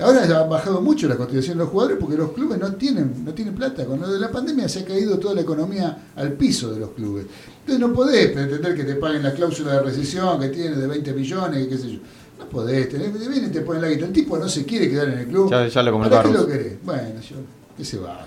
Ahora 0.00 0.24
ha 0.24 0.42
bajado 0.44 0.80
mucho 0.80 1.06
la 1.06 1.16
cotización 1.16 1.56
de 1.56 1.64
los 1.64 1.70
jugadores 1.72 1.98
porque 2.00 2.16
los 2.16 2.32
clubes 2.32 2.58
no 2.58 2.72
tienen, 2.74 3.24
no 3.24 3.32
tienen 3.32 3.54
plata. 3.54 3.84
Con 3.84 4.00
lo 4.00 4.12
de 4.12 4.18
la 4.18 4.30
pandemia 4.30 4.68
se 4.68 4.80
ha 4.80 4.84
caído 4.84 5.18
toda 5.18 5.34
la 5.34 5.42
economía 5.42 6.08
al 6.16 6.32
piso 6.32 6.72
de 6.72 6.80
los 6.80 6.90
clubes. 6.90 7.26
Entonces 7.60 7.78
no 7.78 7.92
podés 7.94 8.32
pretender 8.32 8.74
que 8.74 8.84
te 8.84 8.96
paguen 8.96 9.22
la 9.22 9.32
cláusula 9.32 9.74
de 9.74 9.80
rescisión 9.82 10.40
que 10.40 10.48
tiene 10.48 10.76
de 10.76 10.86
20 10.86 11.12
millones, 11.12 11.68
qué 11.68 11.78
sé 11.78 11.92
yo. 11.92 11.98
No 12.38 12.48
podés, 12.48 12.88
te 12.88 12.98
vienen 12.98 13.44
y 13.46 13.48
te 13.52 13.60
ponen 13.60 13.82
la 13.82 13.88
guita. 13.88 14.06
El 14.06 14.12
tipo 14.12 14.36
no 14.36 14.48
se 14.48 14.64
quiere 14.64 14.90
quedar 14.90 15.08
en 15.10 15.18
el 15.20 15.26
club. 15.28 15.48
Ya- 15.50 15.68
ya 15.68 15.82
lo 15.84 15.92
comentó 15.92 16.16
¿Para 16.16 16.28
qué 16.28 16.34
Arruz. 16.36 16.42
lo 16.42 16.48
querés? 16.52 16.76
Bueno, 16.82 17.20
yo, 17.20 17.36
que 17.76 17.84
se 17.84 17.98
vaya. 17.98 18.26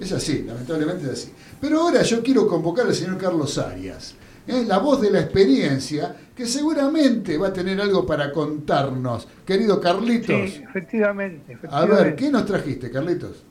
Es 0.00 0.12
así, 0.12 0.42
lamentablemente 0.46 1.06
es 1.06 1.12
así. 1.12 1.32
Pero 1.60 1.80
ahora 1.82 2.02
yo 2.02 2.22
quiero 2.22 2.46
convocar 2.48 2.86
al 2.86 2.94
señor 2.94 3.16
Carlos 3.16 3.56
Arias, 3.58 4.14
¿eh? 4.46 4.64
la 4.66 4.78
voz 4.78 5.00
de 5.00 5.10
la 5.10 5.20
experiencia, 5.20 6.16
que 6.34 6.46
seguramente 6.46 7.38
va 7.38 7.48
a 7.48 7.52
tener 7.52 7.80
algo 7.80 8.06
para 8.06 8.32
contarnos. 8.32 9.26
Querido 9.46 9.80
Carlitos, 9.80 10.50
Sí, 10.50 10.62
efectivamente, 10.62 11.52
a 11.52 11.54
efectivamente. 11.54 12.04
ver, 12.04 12.16
¿qué 12.16 12.30
nos 12.30 12.44
trajiste, 12.46 12.90
Carlitos? 12.90 13.44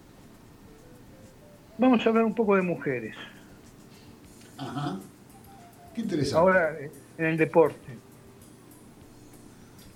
Vamos 1.78 2.06
a 2.06 2.10
hablar 2.10 2.24
un 2.26 2.36
poco 2.36 2.56
de 2.56 2.62
mujeres. 2.62 3.16
Ajá. 4.58 5.00
Qué 5.94 6.02
interesante. 6.02 6.38
Ahora 6.40 6.74
eh, 6.80 6.92
en 7.18 7.26
el 7.26 7.38
deporte. 7.38 7.98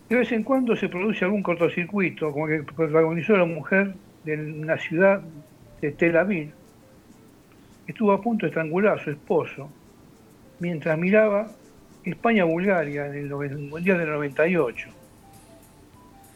De 0.09 0.15
vez 0.15 0.31
en 0.31 0.43
cuando 0.43 0.75
se 0.75 0.89
produce 0.89 1.23
algún 1.23 1.43
cortocircuito, 1.43 2.31
como 2.31 2.47
que 2.47 2.63
protagonizó 2.63 3.37
la 3.37 3.45
mujer 3.45 3.93
de 4.25 4.35
una 4.35 4.77
ciudad 4.77 5.21
de 5.81 5.91
Tel 5.91 6.17
Aviv. 6.17 6.51
Estuvo 7.87 8.11
a 8.11 8.21
punto 8.21 8.45
de 8.45 8.49
estrangular 8.49 8.97
a 8.99 9.03
su 9.03 9.11
esposo 9.11 9.69
mientras 10.59 10.97
miraba 10.97 11.47
España-Bulgaria 12.03 13.07
en 13.07 13.15
el 13.15 13.29
Mundial 13.29 13.97
del 13.97 14.09
98. 14.09 14.89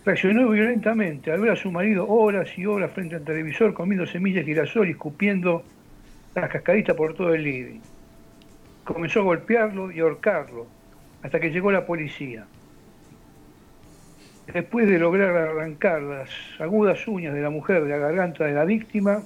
Reaccionó 0.06 0.50
violentamente 0.50 1.32
al 1.32 1.40
ver 1.40 1.52
a 1.52 1.56
su 1.56 1.72
marido 1.72 2.08
horas 2.08 2.50
y 2.58 2.66
horas 2.66 2.92
frente 2.92 3.16
al 3.16 3.24
televisor 3.24 3.74
comiendo 3.74 4.06
semillas 4.06 4.46
de 4.46 4.52
girasol 4.52 4.88
y 4.88 4.92
escupiendo 4.92 5.64
las 6.36 6.50
cascaditas 6.50 6.96
por 6.96 7.14
todo 7.14 7.34
el 7.34 7.44
living. 7.44 7.80
Comenzó 8.84 9.22
a 9.22 9.24
golpearlo 9.24 9.92
y 9.92 10.00
ahorcarlo 10.00 10.68
hasta 11.22 11.40
que 11.40 11.52
llegó 11.52 11.72
la 11.72 11.86
policía. 11.86 12.46
Después 14.54 14.88
de 14.90 15.00
lograr 15.00 15.38
arrancar 15.38 16.02
las 16.02 16.30
agudas 16.60 17.08
uñas 17.08 17.34
de 17.34 17.42
la 17.42 17.50
mujer 17.50 17.84
de 17.84 17.90
la 17.90 17.98
garganta 17.98 18.44
de 18.44 18.52
la 18.52 18.66
víctima, 18.66 19.24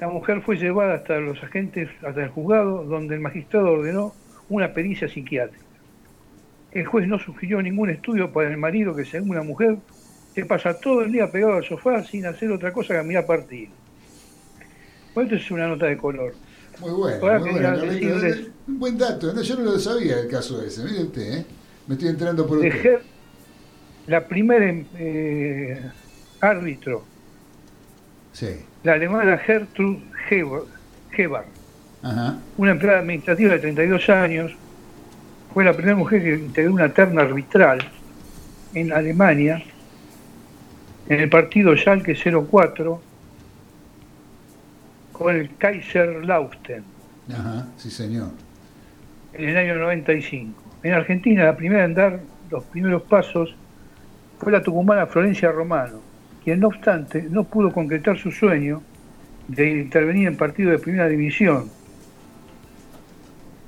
la 0.00 0.08
mujer 0.08 0.40
fue 0.40 0.56
llevada 0.56 0.94
hasta 0.94 1.18
los 1.18 1.42
agentes, 1.42 1.90
hasta 2.02 2.22
el 2.22 2.30
juzgado, 2.30 2.84
donde 2.84 3.14
el 3.14 3.20
magistrado 3.20 3.70
ordenó 3.70 4.14
una 4.48 4.72
pericia 4.72 5.08
psiquiátrica. 5.08 5.62
El 6.72 6.86
juez 6.86 7.06
no 7.06 7.18
sugirió 7.18 7.60
ningún 7.60 7.90
estudio 7.90 8.32
para 8.32 8.48
el 8.48 8.56
marido 8.56 8.96
que, 8.96 9.04
según 9.04 9.36
la 9.36 9.42
mujer, 9.42 9.76
se 10.34 10.46
pasa 10.46 10.80
todo 10.80 11.02
el 11.02 11.12
día 11.12 11.30
pegado 11.30 11.54
al 11.54 11.64
sofá 11.64 12.02
sin 12.02 12.24
hacer 12.24 12.50
otra 12.50 12.72
cosa 12.72 12.94
que 12.94 13.02
mirar 13.06 13.26
partido. 13.26 13.72
Bueno, 15.14 15.30
esto 15.30 15.44
es 15.44 15.50
una 15.50 15.68
nota 15.68 15.86
de 15.86 15.98
color. 15.98 16.34
Muy 16.80 16.92
bueno, 16.92 17.18
Ahora 17.20 17.38
muy 17.40 18.52
Un 18.68 18.78
buen 18.78 18.96
dato, 18.96 19.38
yo 19.42 19.56
no 19.56 19.64
lo 19.64 19.78
sabía 19.78 20.20
el 20.20 20.28
caso 20.28 20.64
ese, 20.64 20.82
mire 20.82 21.02
usted, 21.02 21.40
¿eh? 21.40 21.46
me 21.86 21.94
estoy 21.94 22.08
enterando 22.08 22.46
por 22.46 22.58
usted. 22.58 23.00
La 24.06 24.26
primera 24.26 24.82
eh, 24.96 25.82
árbitro, 26.40 27.04
Sí, 28.32 28.64
la 28.82 28.92
alemana 28.92 29.38
Gertrude 29.38 30.00
Heber, 30.30 30.62
Heber, 31.16 31.42
ajá. 32.02 32.38
una 32.56 32.70
empleada 32.70 33.00
administrativa 33.00 33.52
de 33.52 33.58
32 33.58 34.08
años, 34.08 34.52
fue 35.52 35.64
la 35.64 35.72
primera 35.72 35.96
mujer 35.96 36.22
que 36.22 36.34
integró 36.34 36.72
una 36.72 36.88
terna 36.92 37.22
arbitral 37.22 37.80
en 38.74 38.92
Alemania, 38.92 39.62
en 41.08 41.20
el 41.20 41.28
partido 41.28 41.76
Schalke 41.76 42.14
04, 42.14 43.02
con 45.12 45.36
el 45.36 45.54
Kaiser 45.56 46.24
Lausten. 46.24 46.84
Ajá, 47.32 47.66
sí 47.76 47.90
señor. 47.90 48.28
en 49.32 49.48
el 49.48 49.56
año 49.56 49.74
95. 49.76 50.62
En 50.82 50.94
Argentina, 50.94 51.44
la 51.44 51.56
primera 51.56 51.84
en 51.84 51.94
dar 51.94 52.20
los 52.50 52.64
primeros 52.64 53.02
pasos 53.02 53.54
fue 54.38 54.50
la 54.50 54.62
tucumana 54.62 55.06
Florencia 55.06 55.52
Romano, 55.52 56.00
quien 56.50 56.58
no 56.58 56.66
obstante 56.66 57.28
no 57.30 57.44
pudo 57.44 57.70
concretar 57.70 58.18
su 58.18 58.32
sueño 58.32 58.82
de 59.46 59.70
intervenir 59.70 60.26
en 60.26 60.36
partidos 60.36 60.72
de 60.72 60.78
primera 60.80 61.06
división. 61.06 61.70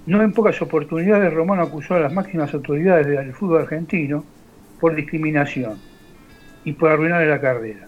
No 0.05 0.21
en 0.21 0.33
pocas 0.33 0.61
oportunidades 0.61 1.33
Romano 1.33 1.63
acusó 1.63 1.95
a 1.95 2.01
las 2.01 2.13
máximas 2.13 2.53
autoridades 2.53 3.07
del 3.07 3.33
fútbol 3.35 3.63
argentino 3.63 4.25
por 4.81 4.97
discriminación 4.97 5.79
y 6.65 6.73
por 6.73 6.91
arruinarle 6.91 7.29
la 7.29 7.41
carrera. 7.41 7.87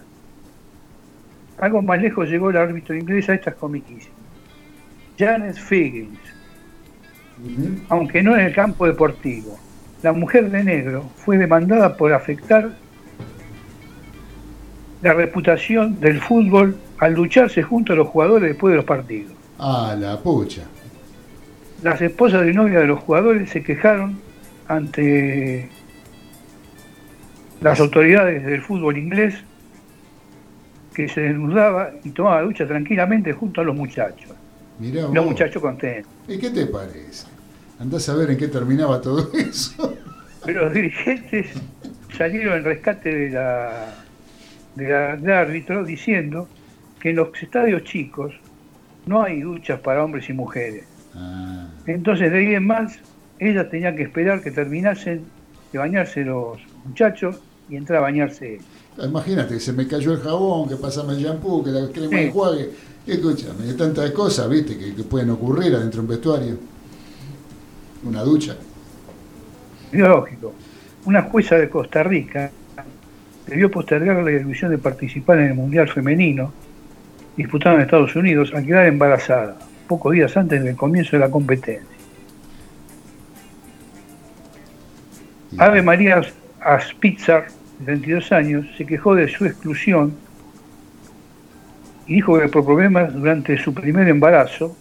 Algo 1.59 1.81
más 1.81 2.01
lejos 2.01 2.29
llegó 2.29 2.49
el 2.49 2.55
árbitro 2.55 2.95
inglés 2.95 3.27
a 3.27 3.33
estas 3.33 3.55
comiquísimas. 3.55 4.17
Janet 5.19 5.57
Figgins, 5.57 6.19
aunque 7.89 8.23
no 8.23 8.33
en 8.37 8.45
el 8.45 8.55
campo 8.55 8.87
deportivo. 8.87 9.59
La 10.03 10.13
mujer 10.13 10.49
de 10.49 10.63
negro 10.63 11.09
fue 11.17 11.37
demandada 11.37 11.97
por 11.97 12.13
afectar 12.13 12.84
la 15.05 15.13
reputación 15.13 15.99
del 15.99 16.19
fútbol 16.19 16.75
al 16.97 17.13
lucharse 17.13 17.61
junto 17.61 17.93
a 17.93 17.95
los 17.95 18.07
jugadores 18.07 18.49
después 18.49 18.71
de 18.71 18.77
los 18.77 18.85
partidos. 18.85 19.31
Ah, 19.59 19.95
la 19.99 20.19
pucha. 20.19 20.63
Las 21.83 22.01
esposas 22.01 22.43
de 22.43 22.51
novia 22.53 22.79
de 22.79 22.87
los 22.87 22.99
jugadores 23.01 23.51
se 23.51 23.61
quejaron 23.61 24.17
ante 24.67 25.69
las 27.61 27.79
autoridades 27.79 28.43
del 28.47 28.63
fútbol 28.63 28.97
inglés 28.97 29.35
que 30.95 31.07
se 31.07 31.21
desnudaba 31.21 31.91
y 32.03 32.09
tomaba 32.09 32.41
ducha 32.41 32.65
tranquilamente 32.65 33.31
junto 33.31 33.61
a 33.61 33.63
los 33.63 33.75
muchachos. 33.75 34.31
Mirá 34.79 35.03
Los 35.03 35.13
vos. 35.13 35.25
muchachos 35.27 35.61
contentos. 35.61 36.11
¿Y 36.27 36.39
qué 36.39 36.49
te 36.49 36.65
parece? 36.65 37.27
Andás 37.79 38.09
a 38.09 38.15
ver 38.15 38.31
en 38.31 38.37
qué 38.37 38.47
terminaba 38.47 38.99
todo 39.01 39.29
eso. 39.37 39.95
Pero 40.43 40.65
los 40.65 40.73
dirigentes 40.73 41.47
salieron 42.17 42.57
en 42.57 42.63
rescate 42.63 43.13
de 43.13 43.29
la- 43.29 44.01
del 44.75 45.31
árbitro 45.31 45.83
diciendo 45.85 46.47
que 46.99 47.11
en 47.11 47.17
los 47.17 47.29
estadios 47.41 47.83
chicos 47.83 48.33
no 49.05 49.21
hay 49.21 49.41
duchas 49.41 49.79
para 49.79 50.03
hombres 50.03 50.29
y 50.29 50.33
mujeres. 50.33 50.83
Ah, 51.15 51.67
Entonces 51.85 52.31
de 52.31 52.37
ahí 52.39 52.55
en 52.55 52.65
más, 52.67 52.99
ella 53.39 53.69
tenía 53.69 53.95
que 53.95 54.03
esperar 54.03 54.41
que 54.41 54.51
terminasen 54.51 55.23
de 55.71 55.79
bañarse 55.79 56.23
los 56.23 56.59
muchachos 56.85 57.39
y 57.69 57.75
entrar 57.77 57.99
a 57.99 58.01
bañarse 58.01 58.55
él. 58.55 58.61
imagínate, 59.07 59.59
se 59.59 59.73
me 59.73 59.87
cayó 59.87 60.13
el 60.13 60.19
jabón, 60.19 60.69
que 60.69 60.75
pasame 60.75 61.13
el 61.13 61.19
shampoo, 61.19 61.63
que 61.63 61.71
la 61.71 61.87
crema 61.89 62.09
Sí. 62.09 62.15
de 62.15 62.25
enjuague. 62.27 62.69
Escúchame, 63.07 63.73
tantas 63.73 64.09
cosas, 64.11 64.49
viste, 64.49 64.77
que, 64.77 64.95
que 64.95 65.03
pueden 65.03 65.29
ocurrir 65.29 65.75
adentro 65.75 65.97
de 66.01 66.05
un 66.05 66.07
vestuario. 66.07 66.57
Una 68.03 68.21
ducha. 68.23 68.55
Lógico. 69.91 70.53
Una 71.05 71.21
jueza 71.23 71.55
de 71.55 71.69
Costa 71.69 72.03
Rica 72.03 72.49
debió 73.47 73.69
postergar 73.69 74.23
la 74.23 74.31
ilusión 74.31 74.71
de 74.71 74.77
participar 74.77 75.39
en 75.39 75.45
el 75.45 75.53
Mundial 75.53 75.89
Femenino 75.89 76.51
disputado 77.37 77.75
en 77.75 77.81
Estados 77.81 78.15
Unidos 78.15 78.51
al 78.53 78.65
quedar 78.65 78.87
embarazada, 78.87 79.57
pocos 79.87 80.13
días 80.13 80.35
antes 80.37 80.63
del 80.63 80.75
comienzo 80.75 81.11
de 81.15 81.19
la 81.19 81.29
competencia. 81.29 81.95
Ave 85.57 85.81
María 85.81 86.21
Aspitzar, 86.59 87.47
de 87.79 87.85
32 87.85 88.31
años, 88.31 88.65
se 88.77 88.85
quejó 88.85 89.15
de 89.15 89.27
su 89.27 89.45
exclusión 89.45 90.15
y 92.07 92.15
dijo 92.15 92.39
que 92.39 92.47
por 92.47 92.65
problemas 92.65 93.13
durante 93.13 93.57
su 93.57 93.73
primer 93.73 94.07
embarazo 94.07 94.75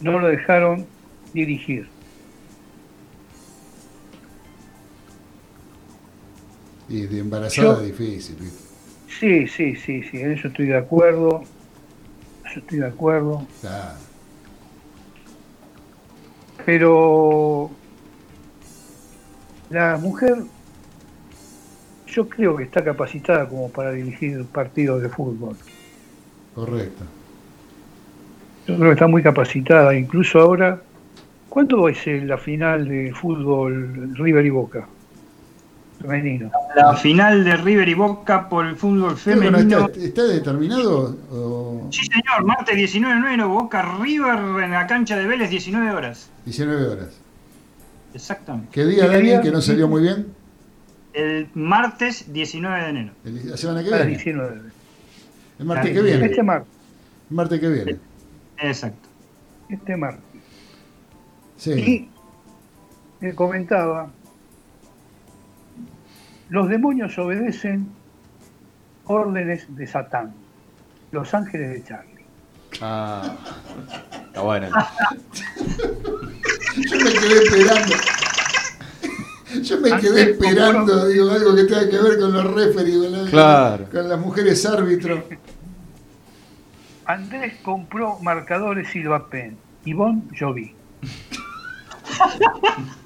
no 0.00 0.18
lo 0.18 0.28
dejaron 0.28 0.86
dirigir. 1.32 1.93
Y 6.88 7.06
de 7.06 7.18
embarazada 7.18 7.76
Yo- 7.76 7.80
difícil, 7.82 8.36
viste. 8.36 8.74
Sí, 9.18 9.46
sí, 9.46 9.76
sí, 9.76 10.02
sí, 10.02 10.18
en 10.18 10.32
eso 10.32 10.48
estoy 10.48 10.66
de 10.66 10.76
acuerdo. 10.76 11.40
Eso 12.44 12.60
estoy 12.60 12.78
de 12.78 12.86
acuerdo. 12.86 13.46
Claro. 13.60 13.98
Pero 16.66 17.70
la 19.70 19.96
mujer, 19.98 20.36
yo 22.06 22.28
creo 22.28 22.56
que 22.56 22.64
está 22.64 22.82
capacitada 22.84 23.48
como 23.48 23.70
para 23.70 23.92
dirigir 23.92 24.44
partidos 24.52 25.02
de 25.02 25.08
fútbol. 25.08 25.56
Correcto. 26.54 27.04
Yo 28.66 28.76
creo 28.76 28.88
que 28.88 28.92
está 28.94 29.06
muy 29.06 29.22
capacitada. 29.22 29.94
Incluso 29.94 30.40
ahora, 30.40 30.82
¿cuándo 31.48 31.88
es 31.88 32.06
la 32.06 32.38
final 32.38 32.88
de 32.88 33.12
fútbol 33.12 34.14
River 34.16 34.46
y 34.46 34.50
Boca? 34.50 34.88
Femenino. 36.08 36.50
La 36.76 36.94
final 36.96 37.44
de 37.44 37.56
River 37.56 37.88
y 37.88 37.94
Boca 37.94 38.48
por 38.48 38.66
el 38.66 38.76
fútbol 38.76 39.16
¿Qué, 39.22 39.34
bueno, 39.36 39.56
femenino. 39.58 39.86
¿Está, 39.86 40.00
está 40.00 40.22
determinado? 40.24 41.16
O 41.32 41.88
Sí, 41.90 42.02
señor, 42.06 42.44
martes 42.44 42.76
19 42.76 43.14
de 43.14 43.20
enero, 43.20 43.48
Boca 43.48 43.80
River 44.00 44.38
en 44.64 44.70
la 44.72 44.86
cancha 44.86 45.16
de 45.16 45.26
Vélez, 45.26 45.48
19 45.50 45.90
horas. 45.92 46.28
19 46.44 46.88
horas. 46.88 47.08
Exactamente. 48.12 48.68
¿Qué 48.72 48.84
día, 48.84 49.04
¿Qué 49.04 49.08
Dani, 49.16 49.22
día? 49.28 49.40
que 49.40 49.50
no 49.50 49.60
salió 49.62 49.88
muy 49.88 50.02
bien? 50.02 50.26
El 51.14 51.48
martes 51.54 52.32
19 52.32 52.82
de 52.82 52.88
enero. 52.90 53.12
El- 53.24 53.50
La 53.50 53.56
semana 53.56 53.82
que 53.82 53.88
viene. 53.90 54.06
19. 54.06 54.60
El 55.60 55.64
martes 55.66 55.92
que 55.92 56.02
viene. 56.02 56.26
Este 56.26 56.42
martes. 56.42 56.68
El 57.30 57.36
martes 57.36 57.60
que 57.60 57.68
viene. 57.68 57.96
Exacto. 58.58 59.08
Este 59.70 59.96
martes. 59.96 60.20
Sí. 61.56 61.70
Y 61.72 63.24
me 63.24 63.34
comentaba, 63.34 64.10
los 66.48 66.68
demonios 66.68 67.16
obedecen 67.18 67.88
órdenes 69.04 69.66
de 69.76 69.86
Satán, 69.86 70.34
los 71.12 71.32
ángeles 71.34 71.70
de 71.72 71.84
Charlie. 71.84 72.24
Ah, 72.80 73.36
está 74.26 74.40
bueno. 74.40 74.68
Yo 76.76 76.96
me 76.98 77.12
quedé 77.12 77.42
esperando. 77.44 77.94
Yo 79.62 79.80
me 79.80 80.00
quedé 80.00 80.22
Antes, 80.22 80.28
esperando, 80.40 81.06
digo, 81.06 81.30
algo 81.30 81.54
que 81.54 81.64
tenga 81.64 81.88
que 81.88 81.98
ver 81.98 82.18
con 82.18 82.32
los 82.32 82.52
referees, 82.54 82.98
con, 82.98 83.12
la- 83.24 83.30
Claro. 83.30 83.86
con 83.90 84.08
las 84.08 84.18
mujeres 84.18 84.66
árbitros. 84.66 85.20
Andrés 87.06 87.54
compró 87.62 88.18
marcadores 88.20 88.88
Silva 88.88 89.28
Pen, 89.28 89.56
Ivonne 89.84 90.22
Jovi. 90.38 90.74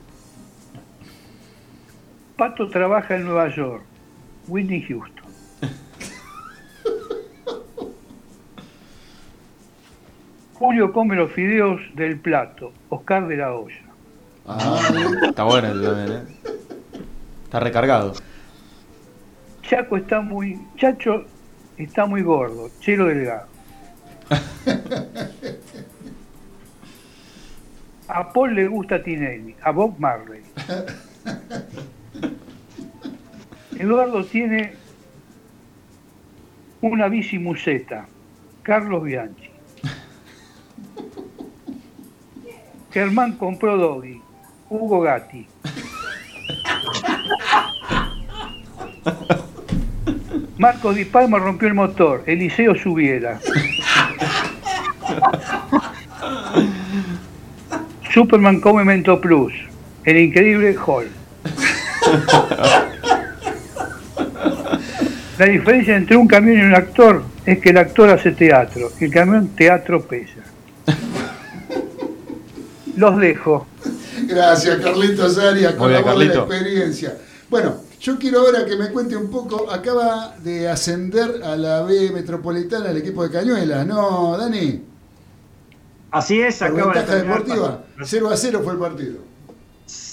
Pato 2.39 2.69
trabaja 2.69 3.17
en 3.17 3.25
Nueva 3.25 3.49
York, 3.49 3.83
Whitney 4.47 4.81
Houston. 4.83 5.25
Julio 10.55 10.93
come 10.93 11.17
los 11.17 11.33
fideos 11.33 11.81
del 11.97 12.21
plato, 12.21 12.73
Oscar 12.91 13.27
de 13.27 13.37
la 13.39 13.53
olla. 13.55 13.83
Ah, 14.47 14.81
está 15.27 15.43
bueno 15.43 15.83
también, 15.83 16.13
¿eh? 16.13 16.23
Está 17.43 17.59
recargado. 17.59 18.13
Chaco 19.63 19.97
está 19.97 20.21
muy. 20.21 20.61
Chacho 20.77 21.25
está 21.77 22.07
muy 22.07 22.23
gordo, 22.23 22.71
Chelo 22.79 23.07
delgado. 23.07 23.49
A 28.07 28.33
Paul 28.33 28.55
le 28.55 28.69
gusta 28.69 29.03
Tinelli, 29.03 29.57
a 29.61 29.73
Bob 29.73 29.99
Marley. 29.99 30.43
Eduardo 33.79 34.25
tiene 34.25 34.73
una 36.81 37.09
bici 37.09 37.39
museta, 37.39 38.07
Carlos 38.63 39.03
Bianchi. 39.05 39.51
Germán 42.91 43.37
compró 43.37 43.77
Doggy, 43.77 44.21
Hugo 44.69 45.01
Gatti. 45.01 45.47
Marcos 50.59 50.97
Di 50.97 51.05
Palma 51.05 51.39
rompió 51.39 51.69
el 51.69 51.75
motor, 51.75 52.25
Eliseo 52.27 52.75
Subiera. 52.75 53.39
Superman 58.13 58.61
come 58.61 58.85
Mento 58.85 59.21
Plus, 59.21 59.53
el 60.05 60.17
increíble 60.17 60.77
Hall. 60.85 61.18
La 65.39 65.47
diferencia 65.47 65.97
entre 65.97 66.17
un 66.17 66.27
camión 66.27 66.59
y 66.59 66.63
un 66.63 66.75
actor 66.75 67.23
es 67.47 67.59
que 67.61 67.71
el 67.71 67.79
actor 67.79 68.11
hace 68.11 68.33
teatro, 68.33 68.91
y 69.01 69.05
el 69.05 69.13
camión 69.13 69.49
teatro 69.49 70.03
pesa. 70.03 70.41
Los 72.97 73.19
dejo. 73.19 73.67
Gracias, 74.27 74.79
Carlitos 74.79 75.39
Arias, 75.39 75.75
con 75.75 75.85
Muy 75.85 75.93
la 75.93 75.99
bien, 76.03 76.13
voz 76.13 76.19
de 76.19 76.27
la 76.27 76.33
Carlito. 76.35 76.55
experiencia. 76.55 77.17
Bueno, 77.49 77.77
yo 78.01 78.19
quiero 78.19 78.41
ahora 78.41 78.65
que 78.67 78.77
me 78.77 78.89
cuente 78.91 79.17
un 79.17 79.31
poco. 79.31 79.71
Acaba 79.71 80.35
de 80.43 80.69
ascender 80.69 81.41
a 81.45 81.57
la 81.57 81.83
B 81.83 82.11
Metropolitana 82.13 82.91
el 82.91 82.97
equipo 82.97 83.23
de 83.23 83.31
Cañuelas, 83.31 83.87
¿no, 83.87 84.37
Dani? 84.37 84.83
Así 86.11 86.41
es, 86.41 86.57
Por 86.59 86.67
acaba 86.69 86.95
de 86.95 87.17
deportiva. 87.23 87.79
partido. 87.79 87.85
0 88.05 88.31
a 88.31 88.37
0 88.37 88.61
fue 88.65 88.73
el 88.73 88.79
partido. 88.81 89.28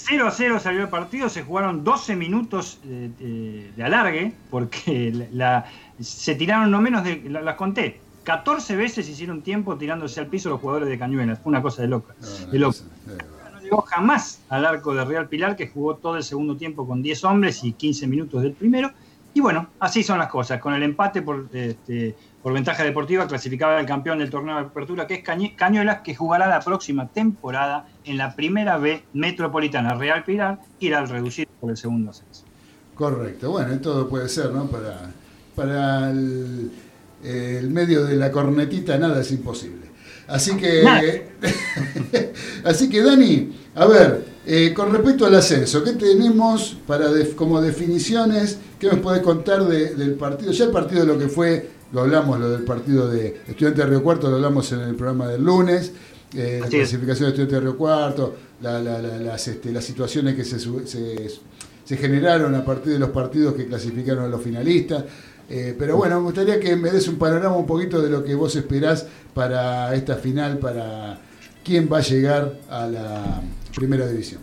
0 0.08 0.26
a 0.26 0.30
0 0.30 0.60
salió 0.60 0.82
el 0.82 0.88
partido, 0.88 1.28
se 1.28 1.42
jugaron 1.42 1.82
12 1.84 2.16
minutos 2.16 2.78
eh, 2.84 3.10
eh, 3.20 3.72
de 3.76 3.82
alargue, 3.82 4.32
porque 4.50 5.10
la, 5.14 5.26
la- 5.32 5.64
se 6.00 6.34
tiraron 6.34 6.70
no 6.70 6.80
menos 6.80 7.02
de, 7.04 7.22
la- 7.28 7.42
las 7.42 7.56
conté, 7.56 8.00
14 8.24 8.76
veces 8.76 9.08
hicieron 9.08 9.42
tiempo 9.42 9.76
tirándose 9.76 10.20
al 10.20 10.26
piso 10.26 10.48
los 10.50 10.60
jugadores 10.60 10.88
de 10.88 10.98
Cañuelas, 10.98 11.38
fue 11.40 11.50
una 11.50 11.62
cosa 11.62 11.82
de 11.82 11.88
loca. 11.88 12.14
de 12.50 12.58
loco. 12.58 12.78
No 13.52 13.60
llegó 13.60 13.82
jamás 13.82 14.40
al 14.48 14.64
arco 14.66 14.94
de 14.94 15.04
Real 15.04 15.28
Pilar, 15.28 15.56
que 15.56 15.68
jugó 15.68 15.96
todo 15.96 16.16
el 16.16 16.22
segundo 16.24 16.56
tiempo 16.56 16.86
con 16.86 17.02
10 17.02 17.24
hombres 17.24 17.62
y 17.64 17.72
15 17.72 18.06
minutos 18.06 18.42
del 18.42 18.52
primero. 18.52 18.90
Y 19.34 19.40
bueno, 19.40 19.68
así 19.80 20.02
son 20.02 20.18
las 20.18 20.28
cosas. 20.28 20.60
Con 20.60 20.72
el 20.74 20.82
empate 20.82 21.20
por, 21.22 21.48
este, 21.52 22.14
por 22.42 22.52
ventaja 22.52 22.84
deportiva, 22.84 23.26
clasificaba 23.26 23.80
el 23.80 23.86
campeón 23.86 24.18
del 24.18 24.30
torneo 24.30 24.54
de 24.56 24.60
apertura, 24.62 25.06
que 25.06 25.14
es 25.14 25.22
Cañuelas, 25.56 26.00
que 26.02 26.14
jugará 26.14 26.46
la 26.46 26.60
próxima 26.60 27.08
temporada 27.08 27.88
en 28.04 28.16
la 28.18 28.36
primera 28.36 28.78
B 28.78 29.02
metropolitana. 29.14 29.94
Real 29.94 30.22
Pilar 30.24 30.60
irá 30.78 30.98
al 31.00 31.08
reducido 31.08 31.50
por 31.60 31.70
el 31.70 31.76
segundo 31.76 32.10
ascenso. 32.10 32.44
Correcto, 32.94 33.50
bueno, 33.50 33.78
todo 33.80 34.08
puede 34.08 34.28
ser, 34.28 34.52
¿no? 34.52 34.66
Para, 34.68 35.10
para 35.56 36.10
el, 36.10 36.70
el 37.24 37.70
medio 37.70 38.04
de 38.04 38.16
la 38.16 38.30
cornetita 38.30 38.96
nada 38.96 39.20
es 39.20 39.32
imposible. 39.32 39.86
Así 40.28 40.56
que, 40.56 41.28
así 42.64 42.88
que 42.88 43.02
Dani, 43.02 43.52
a 43.74 43.86
ver, 43.86 44.24
eh, 44.46 44.72
con 44.74 44.92
respecto 44.92 45.26
al 45.26 45.34
ascenso, 45.34 45.82
¿qué 45.84 45.92
tenemos 45.92 46.76
para 46.86 47.06
como 47.36 47.60
definiciones? 47.60 48.58
¿Qué 48.78 48.88
nos 48.88 48.98
puede 49.00 49.22
contar 49.22 49.64
de- 49.64 49.94
del 49.94 50.14
partido? 50.14 50.52
Ya 50.52 50.64
el 50.66 50.70
partido 50.70 51.02
de 51.02 51.06
lo 51.06 51.18
que 51.18 51.28
fue, 51.28 51.70
lo 51.96 52.02
hablamos, 52.02 52.38
lo 52.38 52.50
del 52.50 52.62
partido 52.62 53.08
de 53.08 53.40
Estudiantes 53.48 53.84
de 53.84 53.86
Río 53.90 54.02
Cuarto, 54.02 54.28
lo 54.28 54.36
hablamos 54.36 54.70
en 54.72 54.80
el 54.80 54.94
programa 54.94 55.26
del 55.28 55.42
lunes, 55.42 55.92
eh, 56.34 56.58
la 56.60 56.66
clasificación 56.78 57.24
de 57.26 57.28
Estudiantes 57.30 57.52
de 57.54 57.60
Río 57.60 57.76
Cuarto, 57.78 58.34
la- 58.60 58.80
la- 58.82 59.00
la- 59.00 59.16
las, 59.18 59.48
este, 59.48 59.72
las 59.72 59.82
situaciones 59.84 60.34
que 60.34 60.44
se, 60.44 60.58
se 60.58 61.96
generaron 61.96 62.54
a 62.54 62.64
partir 62.64 62.92
de 62.92 62.98
los 62.98 63.10
partidos 63.10 63.54
que 63.54 63.66
clasificaron 63.66 64.24
a 64.24 64.28
los 64.28 64.42
finalistas. 64.42 65.04
Eh, 65.48 65.74
pero 65.78 65.96
bueno, 65.96 66.16
me 66.18 66.24
gustaría 66.24 66.58
que 66.60 66.74
me 66.76 66.90
des 66.90 67.06
un 67.08 67.16
panorama 67.16 67.56
un 67.56 67.66
poquito 67.66 68.02
de 68.02 68.10
lo 68.10 68.22
que 68.24 68.34
vos 68.34 68.54
esperás 68.56 69.06
para 69.32 69.94
esta 69.94 70.16
final, 70.16 70.58
para 70.58 71.20
quién 71.64 71.88
va 71.90 71.98
a 71.98 72.02
llegar 72.02 72.58
a 72.68 72.86
la 72.88 73.40
primera 73.74 74.06
división. 74.08 74.40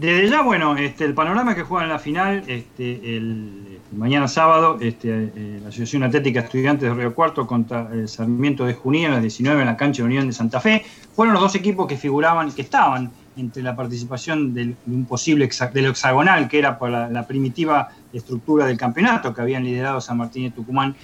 Desde 0.00 0.30
ya, 0.30 0.40
bueno, 0.40 0.78
este, 0.78 1.04
el 1.04 1.12
panorama 1.12 1.54
que 1.54 1.62
juega 1.62 1.84
en 1.84 1.90
la 1.90 1.98
final, 1.98 2.42
este, 2.46 3.18
el, 3.18 3.80
mañana 3.92 4.28
sábado, 4.28 4.78
este, 4.80 5.30
eh, 5.36 5.58
la 5.60 5.68
Asociación 5.68 6.04
Atlética 6.04 6.40
Estudiantes 6.40 6.88
de 6.88 6.94
Río 6.94 7.14
Cuarto 7.14 7.46
contra 7.46 7.86
el 7.92 8.08
Sarmiento 8.08 8.64
de 8.64 8.72
Junín 8.72 9.08
a 9.08 9.10
las 9.10 9.20
19 9.20 9.60
en 9.60 9.66
la 9.66 9.76
cancha 9.76 10.02
de 10.02 10.06
Unión 10.06 10.26
de 10.26 10.32
Santa 10.32 10.58
Fe, 10.58 10.86
fueron 11.14 11.34
los 11.34 11.42
dos 11.42 11.54
equipos 11.54 11.86
que 11.86 11.98
figuraban, 11.98 12.50
que 12.50 12.62
estaban 12.62 13.10
entre 13.36 13.62
la 13.62 13.76
participación 13.76 14.54
del, 14.54 14.74
de 14.86 14.96
un 14.96 15.04
posible 15.04 15.50
del 15.74 15.86
hexagonal, 15.86 16.48
que 16.48 16.58
era 16.58 16.78
por 16.78 16.88
la, 16.88 17.10
la 17.10 17.26
primitiva 17.26 17.90
estructura 18.10 18.64
del 18.64 18.78
campeonato 18.78 19.34
que 19.34 19.42
habían 19.42 19.64
liderado 19.64 20.00
San 20.00 20.16
Martín 20.16 20.46
y 20.46 20.50
Tucumán. 20.50 20.96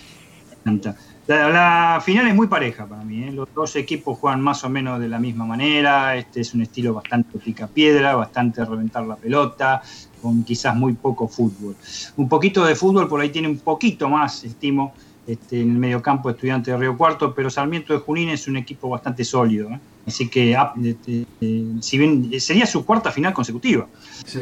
La, 1.27 1.49
la 1.49 2.01
final 2.01 2.29
es 2.29 2.35
muy 2.35 2.47
pareja 2.47 2.87
para 2.87 3.03
mí. 3.03 3.25
¿eh? 3.25 3.33
Los 3.33 3.53
dos 3.53 3.75
equipos 3.77 4.19
juegan 4.19 4.41
más 4.41 4.63
o 4.65 4.69
menos 4.69 5.01
de 5.01 5.09
la 5.09 5.19
misma 5.19 5.45
manera. 5.45 6.17
Este 6.17 6.41
es 6.41 6.55
un 6.55 6.63
estilo 6.63 6.95
bastante 6.95 7.39
pica-piedra, 7.39 8.15
bastante 8.15 8.65
reventar 8.65 9.05
la 9.07 9.17
pelota, 9.17 9.83
con 10.23 10.45
quizás 10.45 10.77
muy 10.77 10.93
poco 10.93 11.27
fútbol. 11.27 11.75
Un 12.17 12.29
poquito 12.29 12.65
de 12.65 12.75
fútbol 12.75 13.09
por 13.09 13.21
ahí 13.21 13.31
tiene 13.31 13.49
un 13.49 13.59
poquito 13.59 14.09
más, 14.09 14.45
estimo, 14.45 14.95
este, 15.27 15.61
en 15.61 15.73
el 15.73 15.79
mediocampo 15.79 16.31
estudiante 16.31 16.71
de 16.71 16.77
Río 16.77 16.97
Cuarto, 16.97 17.35
pero 17.35 17.51
Sarmiento 17.51 17.93
de 17.93 17.99
Junín 17.99 18.29
es 18.29 18.47
un 18.47 18.57
equipo 18.57 18.89
bastante 18.89 19.25
sólido. 19.25 19.71
¿eh? 19.71 19.81
Así 20.07 20.29
que, 20.29 20.55
ah, 20.55 20.73
este, 20.85 21.27
eh, 21.41 21.65
si 21.81 21.99
bien 21.99 22.29
eh, 22.31 22.39
sería 22.39 22.67
su 22.67 22.85
cuarta 22.85 23.11
final 23.11 23.35
consecutiva. 23.35 23.89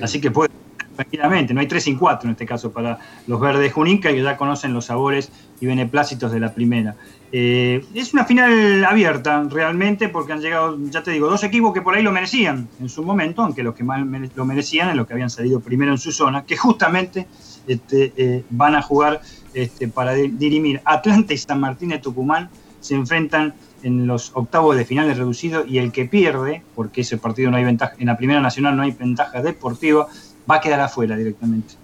Así 0.02 0.20
que 0.20 0.30
puede 0.30 0.50
tranquilamente, 0.94 1.52
no 1.54 1.60
hay 1.60 1.66
3 1.68 1.82
sin 1.82 1.96
4 1.98 2.28
en 2.28 2.32
este 2.32 2.46
caso 2.46 2.72
para 2.72 2.98
los 3.26 3.40
verdes 3.40 3.62
de 3.62 3.70
Junín, 3.70 4.00
que 4.00 4.20
ya 4.22 4.36
conocen 4.36 4.72
los 4.72 4.86
sabores 4.86 5.30
y 5.60 5.66
beneplácitos 5.66 6.32
de 6.32 6.40
la 6.40 6.52
primera. 6.54 6.94
Eh, 7.32 7.84
es 7.94 8.12
una 8.14 8.24
final 8.24 8.84
abierta 8.84 9.44
realmente 9.50 10.08
porque 10.08 10.32
han 10.32 10.40
llegado, 10.40 10.78
ya 10.90 11.02
te 11.02 11.10
digo, 11.10 11.28
dos 11.28 11.42
equipos 11.44 11.74
que 11.74 11.82
por 11.82 11.94
ahí 11.94 12.02
lo 12.02 12.12
merecían 12.12 12.68
en 12.80 12.88
su 12.88 13.02
momento, 13.02 13.42
aunque 13.42 13.62
los 13.62 13.74
que 13.74 13.82
más 13.82 14.00
lo 14.34 14.44
merecían 14.44 14.88
es 14.90 14.96
los 14.96 15.06
que 15.06 15.14
habían 15.14 15.30
salido 15.30 15.60
primero 15.60 15.90
en 15.92 15.98
su 15.98 16.12
zona, 16.12 16.44
que 16.44 16.56
justamente 16.56 17.26
este, 17.66 18.12
eh, 18.16 18.44
van 18.50 18.74
a 18.76 18.82
jugar 18.82 19.20
este, 19.52 19.88
para 19.88 20.12
di- 20.14 20.28
dirimir 20.28 20.80
Atlanta 20.84 21.34
y 21.34 21.38
San 21.38 21.60
Martín 21.60 21.88
de 21.88 21.98
Tucumán, 21.98 22.50
se 22.80 22.94
enfrentan 22.94 23.54
en 23.82 24.06
los 24.06 24.30
octavos 24.34 24.76
de 24.76 24.84
finales 24.84 25.16
reducidos 25.18 25.66
y 25.68 25.78
el 25.78 25.90
que 25.90 26.04
pierde, 26.04 26.62
porque 26.74 27.00
ese 27.00 27.16
partido 27.18 27.50
no 27.50 27.56
hay 27.56 27.64
ventaja, 27.64 27.94
en 27.98 28.06
la 28.06 28.16
primera 28.16 28.40
nacional 28.40 28.76
no 28.76 28.82
hay 28.82 28.92
ventaja 28.92 29.42
deportiva, 29.42 30.06
va 30.50 30.56
a 30.56 30.60
quedar 30.60 30.80
afuera 30.80 31.16
directamente. 31.16 31.74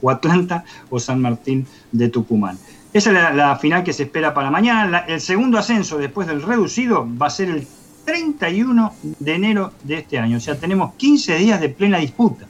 O 0.00 0.10
Atlanta 0.10 0.64
o 0.90 0.98
San 0.98 1.20
Martín 1.20 1.66
de 1.92 2.08
Tucumán. 2.08 2.58
Esa 2.92 3.10
es 3.10 3.36
la, 3.36 3.56
final 3.56 3.84
que 3.84 3.92
se 3.92 4.04
espera 4.04 4.34
para 4.34 4.50
mañana. 4.50 5.04
El 5.08 5.20
segundo 5.20 5.58
ascenso 5.58 5.98
después 5.98 6.26
del 6.26 6.42
reducido 6.42 7.08
va 7.20 7.28
a 7.28 7.30
ser 7.30 7.48
el 7.48 7.66
31 8.04 8.92
de 9.18 9.34
enero 9.34 9.72
de 9.84 9.98
este 9.98 10.18
año. 10.18 10.36
O 10.36 10.40
sea, 10.40 10.56
tenemos 10.56 10.94
15 10.94 11.36
días 11.36 11.60
de 11.60 11.68
plena 11.70 11.98
disputa. 11.98 12.46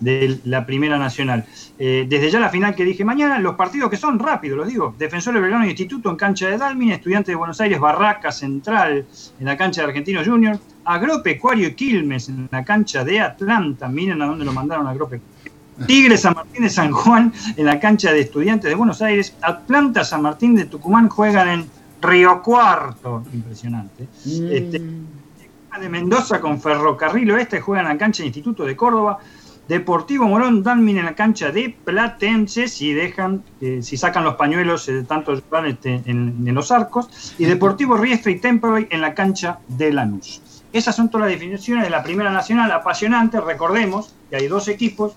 De 0.00 0.38
la 0.44 0.64
Primera 0.64 0.98
Nacional. 0.98 1.44
Eh, 1.78 2.06
desde 2.08 2.30
ya 2.30 2.40
la 2.40 2.50
final 2.50 2.74
que 2.74 2.84
dije 2.84 3.04
mañana, 3.04 3.38
los 3.38 3.54
partidos 3.56 3.90
que 3.90 3.96
son 3.96 4.18
rápidos, 4.18 4.58
los 4.58 4.68
digo. 4.68 4.94
Defensor 4.98 5.34
de 5.34 5.40
Belgrano 5.40 5.66
y 5.66 5.70
Instituto 5.70 6.10
en 6.10 6.16
cancha 6.16 6.48
de 6.48 6.58
Dalmin, 6.58 6.92
Estudiante 6.92 7.32
de 7.32 7.36
Buenos 7.36 7.60
Aires, 7.60 7.78
Barraca 7.78 8.32
Central 8.32 9.06
en 9.38 9.46
la 9.46 9.56
cancha 9.56 9.82
de 9.82 9.88
Argentino 9.88 10.24
Junior, 10.24 10.58
Agropecuario 10.84 11.68
y 11.68 11.74
Quilmes 11.74 12.28
en 12.28 12.48
la 12.50 12.64
cancha 12.64 13.04
de 13.04 13.20
Atlanta. 13.20 13.88
Miren 13.88 14.22
a 14.22 14.26
dónde 14.26 14.44
lo 14.44 14.52
mandaron 14.52 14.86
Agropecuario. 14.86 15.38
Tigre 15.86 16.16
San 16.16 16.34
Martín 16.34 16.64
de 16.64 16.70
San 16.70 16.90
Juan 16.90 17.32
en 17.56 17.64
la 17.64 17.78
cancha 17.78 18.12
de 18.12 18.20
Estudiantes 18.20 18.68
de 18.68 18.74
Buenos 18.74 19.00
Aires. 19.00 19.36
Atlanta 19.42 20.02
San 20.02 20.22
Martín 20.22 20.56
de 20.56 20.64
Tucumán 20.64 21.08
juegan 21.08 21.48
en 21.48 21.66
Río 22.00 22.42
Cuarto. 22.42 23.22
Impresionante. 23.32 24.08
Este, 24.24 24.82
de 25.80 25.88
Mendoza 25.88 26.40
con 26.40 26.60
Ferrocarril 26.60 27.30
Oeste 27.30 27.60
juegan 27.60 27.86
en 27.86 27.92
la 27.92 27.98
cancha 27.98 28.22
de 28.22 28.28
Instituto 28.28 28.64
de 28.64 28.74
Córdoba. 28.74 29.18
Deportivo 29.68 30.26
Morón 30.26 30.62
Dalmin 30.62 30.96
en 30.96 31.04
la 31.04 31.14
cancha 31.14 31.50
de 31.50 31.76
Platense 31.84 32.68
si 32.68 32.94
dejan, 32.94 33.42
eh, 33.60 33.80
si 33.82 33.98
sacan 33.98 34.24
los 34.24 34.36
pañuelos 34.36 34.88
eh, 34.88 35.04
tanto 35.06 35.34
este, 35.34 36.02
en, 36.06 36.42
en 36.46 36.54
los 36.54 36.72
arcos. 36.72 37.34
Y 37.38 37.44
Deportivo 37.44 37.96
Riestra 37.98 38.32
y 38.32 38.40
Temperley 38.40 38.88
en 38.90 39.02
la 39.02 39.14
cancha 39.14 39.58
de 39.68 39.92
Lanús. 39.92 40.40
Esas 40.72 40.96
son 40.96 41.10
todas 41.10 41.26
las 41.28 41.38
definiciones 41.38 41.84
de 41.84 41.90
la 41.90 42.02
Primera 42.02 42.30
Nacional, 42.30 42.72
apasionante. 42.72 43.40
Recordemos 43.40 44.14
que 44.30 44.36
hay 44.36 44.48
dos 44.48 44.68
equipos 44.68 45.12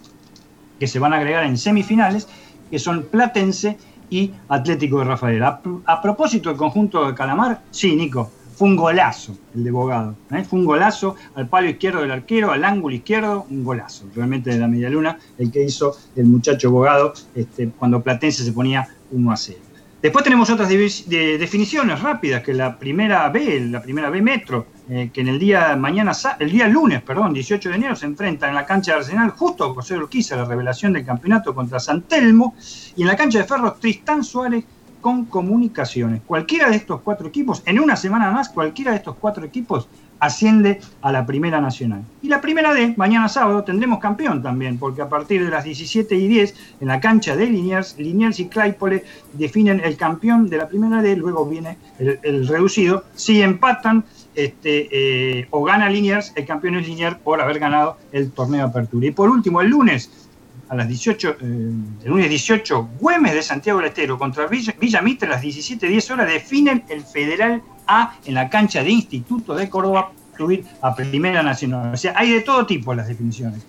que 0.79 0.87
se 0.87 0.99
van 0.99 1.13
a 1.13 1.17
agregar 1.17 1.45
en 1.45 1.57
semifinales, 1.57 2.27
que 2.69 2.79
son 2.79 3.03
Platense 3.03 3.77
y 4.09 4.33
Atlético 4.49 4.99
de 4.99 5.05
Rafael. 5.05 5.43
A, 5.43 5.61
a 5.85 6.01
propósito 6.01 6.49
del 6.49 6.57
conjunto 6.57 7.07
de 7.07 7.15
Calamar, 7.15 7.61
sí, 7.71 7.95
Nico, 7.95 8.31
fue 8.61 8.69
un 8.69 8.75
golazo 8.75 9.35
el 9.55 9.63
de 9.63 9.71
Bogado. 9.71 10.15
¿eh? 10.29 10.43
Fue 10.43 10.59
un 10.59 10.65
golazo 10.65 11.15
al 11.33 11.49
palo 11.49 11.67
izquierdo 11.67 12.01
del 12.01 12.11
arquero, 12.11 12.51
al 12.51 12.63
ángulo 12.63 12.95
izquierdo, 12.95 13.47
un 13.49 13.63
golazo 13.63 14.05
realmente 14.13 14.51
de 14.51 14.59
la 14.59 14.67
media 14.67 14.87
luna, 14.87 15.17
el 15.39 15.51
que 15.51 15.63
hizo 15.63 15.97
el 16.15 16.27
muchacho 16.27 16.69
Bogado 16.69 17.11
este, 17.33 17.69
cuando 17.69 18.03
Platense 18.03 18.43
se 18.43 18.51
ponía 18.51 18.87
1 19.09 19.31
a 19.31 19.35
0. 19.35 19.59
Después 19.99 20.23
tenemos 20.23 20.47
otras 20.51 20.69
definiciones 20.69 22.01
rápidas, 22.03 22.43
que 22.43 22.53
la 22.53 22.77
primera 22.77 23.27
B, 23.29 23.61
la 23.61 23.81
primera 23.81 24.11
B 24.11 24.21
Metro, 24.21 24.67
eh, 24.87 25.09
que 25.11 25.21
en 25.21 25.29
el 25.29 25.39
día 25.39 25.75
mañana, 25.75 26.11
el 26.37 26.51
día 26.51 26.67
lunes, 26.67 27.01
perdón, 27.01 27.33
18 27.33 27.67
de 27.67 27.75
enero, 27.75 27.95
se 27.95 28.05
enfrenta 28.05 28.47
en 28.47 28.53
la 28.53 28.67
cancha 28.67 28.91
de 28.91 28.99
Arsenal 28.99 29.31
justo 29.31 29.65
a 29.65 29.73
José 29.73 29.97
Urquiza, 29.97 30.35
la 30.35 30.45
revelación 30.45 30.93
del 30.93 31.03
campeonato 31.03 31.55
contra 31.55 31.79
San 31.79 32.03
Telmo, 32.03 32.55
y 32.95 33.01
en 33.01 33.07
la 33.07 33.15
cancha 33.15 33.39
de 33.39 33.45
Ferro 33.45 33.73
Tristán 33.79 34.23
Suárez 34.23 34.63
con 35.01 35.25
Comunicaciones. 35.25 36.21
Cualquiera 36.25 36.69
de 36.69 36.77
estos 36.77 37.01
cuatro 37.01 37.27
equipos, 37.27 37.63
en 37.65 37.79
una 37.79 37.95
semana 37.95 38.31
más, 38.31 38.49
cualquiera 38.49 38.91
de 38.91 38.97
estos 38.97 39.15
cuatro 39.17 39.43
equipos 39.43 39.87
asciende 40.21 40.79
a 41.01 41.11
la 41.11 41.25
Primera 41.25 41.59
Nacional. 41.59 42.03
Y 42.21 42.29
la 42.29 42.39
Primera 42.39 42.73
D, 42.75 42.93
mañana 42.95 43.27
sábado, 43.27 43.63
tendremos 43.63 43.99
campeón 43.99 44.41
también, 44.43 44.77
porque 44.77 45.01
a 45.01 45.09
partir 45.09 45.43
de 45.43 45.49
las 45.49 45.63
17 45.63 46.15
y 46.15 46.27
10, 46.27 46.55
en 46.79 46.87
la 46.87 46.99
cancha 46.99 47.35
de 47.35 47.47
Liniers, 47.47 47.97
Liniers 47.97 48.39
y 48.39 48.45
Claypole 48.45 49.03
definen 49.33 49.81
el 49.83 49.97
campeón 49.97 50.47
de 50.47 50.57
la 50.57 50.67
Primera 50.67 51.01
D, 51.01 51.15
luego 51.15 51.47
viene 51.47 51.77
el, 51.97 52.47
reducido. 52.47 53.03
Si 53.15 53.41
empatan 53.41 54.05
este, 54.35 55.39
eh, 55.39 55.47
o 55.49 55.63
gana 55.63 55.89
Liniers, 55.89 56.33
el 56.35 56.45
campeón 56.45 56.75
es 56.75 56.87
Liniers 56.87 57.17
por 57.17 57.41
haber 57.41 57.57
ganado 57.57 57.97
el 58.11 58.31
torneo 58.31 58.65
de 58.65 58.69
apertura. 58.69 59.07
Y 59.07 59.11
por 59.11 59.27
último, 59.27 59.59
el 59.59 59.69
lunes, 59.69 60.29
a 60.71 60.75
las 60.75 60.87
18, 60.87 61.29
eh, 61.31 61.35
el 61.41 62.09
lunes 62.09 62.29
18, 62.29 62.89
Güemes 62.97 63.33
de 63.33 63.43
Santiago 63.43 63.79
del 63.79 63.89
Estero 63.89 64.17
contra 64.17 64.47
Villa, 64.47 64.73
Villa 64.79 65.01
Mitre 65.01 65.27
a 65.27 65.31
las 65.31 65.43
17.10 65.43 66.11
horas 66.11 66.27
definen 66.27 66.85
el 66.87 67.01
Federal 67.03 67.61
A 67.87 68.15
en 68.25 68.33
la 68.35 68.49
cancha 68.49 68.81
de 68.81 68.89
Instituto 68.89 69.53
de 69.53 69.69
Córdoba 69.69 70.13
subir 70.37 70.63
a 70.81 70.95
Primera 70.95 71.43
Nacional. 71.43 71.93
O 71.93 71.97
sea, 71.97 72.13
hay 72.15 72.31
de 72.31 72.39
todo 72.41 72.65
tipo 72.65 72.93
las 72.95 73.09
definiciones. 73.09 73.61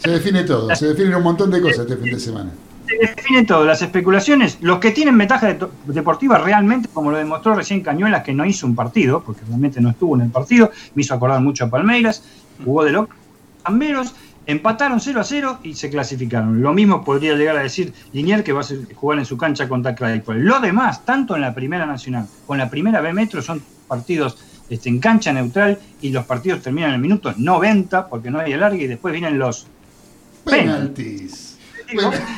Se 0.00 0.10
define 0.10 0.42
todo, 0.42 0.74
se 0.74 0.88
definen 0.88 1.14
un 1.14 1.22
montón 1.22 1.52
de 1.52 1.60
cosas 1.62 1.86
este 1.88 1.96
fin 1.98 2.14
de 2.14 2.18
semana. 2.20 2.50
se 2.88 2.96
define 2.96 3.44
todo, 3.44 3.64
las 3.64 3.80
especulaciones, 3.80 4.58
los 4.62 4.80
que 4.80 4.90
tienen 4.90 5.16
ventaja 5.16 5.46
de- 5.54 5.68
deportiva 5.86 6.38
realmente, 6.38 6.88
como 6.92 7.12
lo 7.12 7.16
demostró 7.16 7.54
recién 7.54 7.80
Cañuelas, 7.80 8.24
que 8.24 8.32
no 8.32 8.44
hizo 8.44 8.66
un 8.66 8.74
partido, 8.74 9.22
porque 9.24 9.42
realmente 9.46 9.80
no 9.80 9.90
estuvo 9.90 10.16
en 10.16 10.22
el 10.22 10.30
partido, 10.30 10.72
me 10.96 11.02
hizo 11.02 11.14
acordar 11.14 11.40
mucho 11.40 11.66
a 11.66 11.70
Palmeiras, 11.70 12.24
jugó 12.64 12.82
de 12.82 12.90
loco, 12.90 13.14
Amberos, 13.62 14.14
empataron 14.46 15.00
0 15.00 15.20
a 15.20 15.24
0 15.24 15.58
y 15.62 15.74
se 15.74 15.90
clasificaron. 15.90 16.60
Lo 16.62 16.72
mismo 16.72 17.04
podría 17.04 17.34
llegar 17.36 17.56
a 17.56 17.62
decir 17.62 17.92
Linier, 18.12 18.42
que 18.42 18.52
va 18.52 18.62
a 18.62 18.94
jugar 18.94 19.18
en 19.18 19.24
su 19.24 19.36
cancha 19.36 19.68
contra 19.68 19.94
Claypole. 19.94 20.40
Lo 20.40 20.60
demás, 20.60 21.04
tanto 21.04 21.36
en 21.36 21.42
la 21.42 21.54
Primera 21.54 21.86
Nacional 21.86 22.26
como 22.46 22.54
en 22.56 22.60
la 22.60 22.70
Primera 22.70 23.00
B 23.00 23.12
Metro, 23.12 23.42
son 23.42 23.62
partidos 23.86 24.38
este, 24.68 24.88
en 24.88 24.98
cancha 25.00 25.32
neutral 25.32 25.78
y 26.00 26.10
los 26.10 26.24
partidos 26.26 26.62
terminan 26.62 26.90
en 26.90 26.94
el 26.96 27.00
minuto 27.00 27.34
90 27.36 28.08
porque 28.08 28.30
no 28.30 28.38
hay 28.38 28.52
alargue 28.52 28.84
y 28.84 28.86
después 28.86 29.12
vienen 29.12 29.38
los 29.38 29.66
Penaltis. 30.44 31.56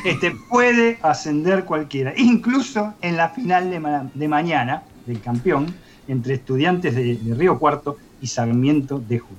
este, 0.03 0.33
puede 0.49 0.97
ascender 1.01 1.63
cualquiera, 1.63 2.13
incluso 2.17 2.93
en 3.01 3.17
la 3.17 3.29
final 3.29 3.69
de, 3.69 3.79
ma- 3.79 4.09
de 4.13 4.27
mañana 4.27 4.83
del 5.05 5.21
campeón 5.21 5.73
entre 6.07 6.33
estudiantes 6.35 6.95
de, 6.95 7.15
de 7.15 7.35
Río 7.35 7.57
Cuarto 7.59 7.97
y 8.21 8.27
Sarmiento 8.27 8.99
de 9.07 9.19
Jujuy. 9.19 9.37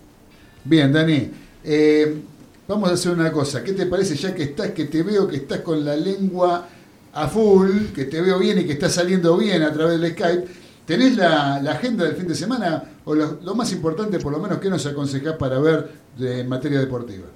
Bien, 0.64 0.92
Dani. 0.92 1.30
eh, 1.64 2.16
vamos 2.68 2.90
a 2.90 2.94
hacer 2.94 3.12
una 3.12 3.30
cosa. 3.32 3.62
¿Qué 3.62 3.72
te 3.72 3.86
parece 3.86 4.16
ya 4.16 4.34
que 4.34 4.44
estás, 4.44 4.70
que 4.70 4.84
te 4.84 5.02
veo 5.02 5.26
que 5.28 5.36
estás 5.36 5.60
con 5.60 5.84
la 5.84 5.96
lengua 5.96 6.68
a 7.12 7.28
full, 7.28 7.86
que 7.94 8.04
te 8.04 8.20
veo 8.20 8.38
bien 8.38 8.58
y 8.58 8.64
que 8.64 8.72
está 8.72 8.88
saliendo 8.88 9.36
bien 9.36 9.62
a 9.62 9.72
través 9.72 10.00
del 10.00 10.12
Skype? 10.12 10.44
¿Tenés 10.86 11.16
la, 11.16 11.56
agenda 11.56 12.04
del 12.04 12.14
fin 12.14 12.28
de 12.28 12.34
semana 12.34 12.84
o 13.04 13.14
lo, 13.14 13.38
lo 13.42 13.54
más 13.54 13.72
importante, 13.72 14.18
por 14.18 14.32
lo 14.32 14.38
menos, 14.38 14.58
qué 14.58 14.68
nos 14.68 14.84
aconsejás 14.84 15.36
para 15.36 15.58
ver 15.58 15.90
de, 16.18 16.40
en 16.40 16.48
materia 16.48 16.78
deportiva? 16.78 17.26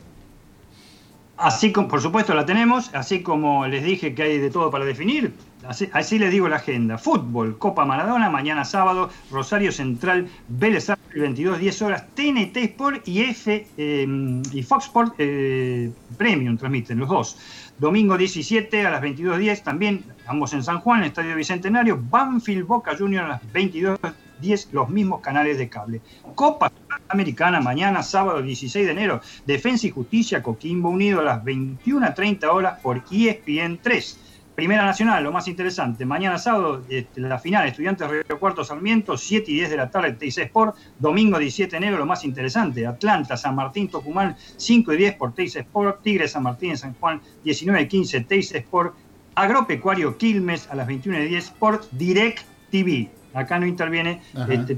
Así 1.38 1.72
como, 1.72 1.88
por 1.88 2.02
supuesto, 2.02 2.34
la 2.34 2.44
tenemos, 2.44 2.90
así 2.92 3.22
como 3.22 3.66
les 3.66 3.84
dije 3.84 4.14
que 4.14 4.22
hay 4.24 4.38
de 4.38 4.50
todo 4.50 4.70
para 4.70 4.84
definir, 4.84 5.32
así, 5.66 6.18
les 6.18 6.30
digo 6.30 6.48
la 6.48 6.56
agenda. 6.56 6.98
Fútbol, 6.98 7.59
Copa 7.59 7.85
Maradona, 7.85 8.30
mañana 8.30 8.64
sábado, 8.64 9.10
Rosario 9.30 9.72
Central, 9.72 10.28
Vélez 10.48 10.90
Arfield, 10.90 11.22
22, 11.22 11.59
10 11.59 11.82
horas, 11.82 12.06
TNT 12.14 12.56
Sport 12.56 13.09
y 13.09 13.22
F 13.22 13.66
eh, 13.76 14.43
y 14.52 14.62
Fox 14.62 14.86
Sport 14.86 15.14
eh, 15.18 15.90
Premium 16.16 16.56
transmiten 16.56 16.98
los 16.98 17.09
dos. 17.09 17.36
Domingo 17.78 18.18
17 18.18 18.86
a 18.86 18.90
las 18.90 19.02
22.10, 19.02 19.62
también 19.62 20.05
ambos 20.26 20.52
en 20.52 20.64
San 20.64 20.80
Juan, 20.80 21.05
Estadio 21.05 21.36
Bicentenario, 21.36 21.98
Banfield 22.10 22.66
Boca 22.66 22.97
Junior 22.97 23.24
a 23.24 23.28
las 23.28 23.43
22.10, 23.52 24.68
los 24.72 24.89
mismos 24.89 25.20
canales 25.20 25.59
de 25.59 25.68
cable. 25.68 26.01
Copa 26.35 26.72
Americana 27.09 27.60
mañana, 27.60 28.02
sábado 28.02 28.43
16 28.43 28.85
de 28.85 28.93
enero, 28.93 29.20
Defensa 29.47 29.86
y 29.86 29.90
Justicia, 29.90 30.43
Coquimbo 30.43 30.90
Unido 30.90 31.20
a 31.20 31.24
las 31.24 31.44
21.30 31.44 32.44
horas 32.48 32.80
por 32.80 33.02
E 33.10 33.30
ESPN 33.30 33.78
3. 33.80 34.27
Primera 34.59 34.85
Nacional, 34.85 35.22
lo 35.22 35.30
más 35.30 35.47
interesante, 35.47 36.05
mañana 36.05 36.36
sábado 36.36 36.82
este, 36.89 37.20
la 37.20 37.39
final, 37.39 37.68
Estudiantes 37.68 38.10
Río 38.10 38.40
Cuarto 38.40 38.64
Sarmiento, 38.64 39.16
7 39.16 39.52
y 39.52 39.55
10 39.55 39.70
de 39.70 39.76
la 39.76 39.89
tarde, 39.89 40.14
TIC 40.14 40.36
Sport, 40.36 40.76
domingo 40.98 41.39
17 41.39 41.70
de 41.70 41.76
enero, 41.76 41.97
lo 41.97 42.06
más 42.06 42.24
interesante, 42.24 42.85
Atlanta, 42.85 43.36
San 43.36 43.55
Martín, 43.55 43.86
Tucumán, 43.86 44.36
5 44.56 44.94
y 44.94 44.97
10 44.97 45.14
por 45.14 45.32
TIC 45.32 45.59
Sport, 45.59 46.02
Tigre, 46.02 46.26
San 46.26 46.43
Martín, 46.43 46.76
San 46.76 46.94
Juan, 46.94 47.20
19 47.44 47.82
y 47.82 47.86
15, 47.86 48.20
TIC 48.22 48.56
Sport, 48.56 48.97
Agropecuario 49.36 50.18
Quilmes 50.18 50.68
a 50.68 50.74
las 50.74 50.89
21 50.89 51.20
y 51.20 51.28
10 51.28 51.51
por 51.51 51.89
Direct 51.93 52.40
TV. 52.72 53.09
Acá 53.35 53.60
no 53.60 53.66
interviene 53.66 54.20
este, 54.48 54.76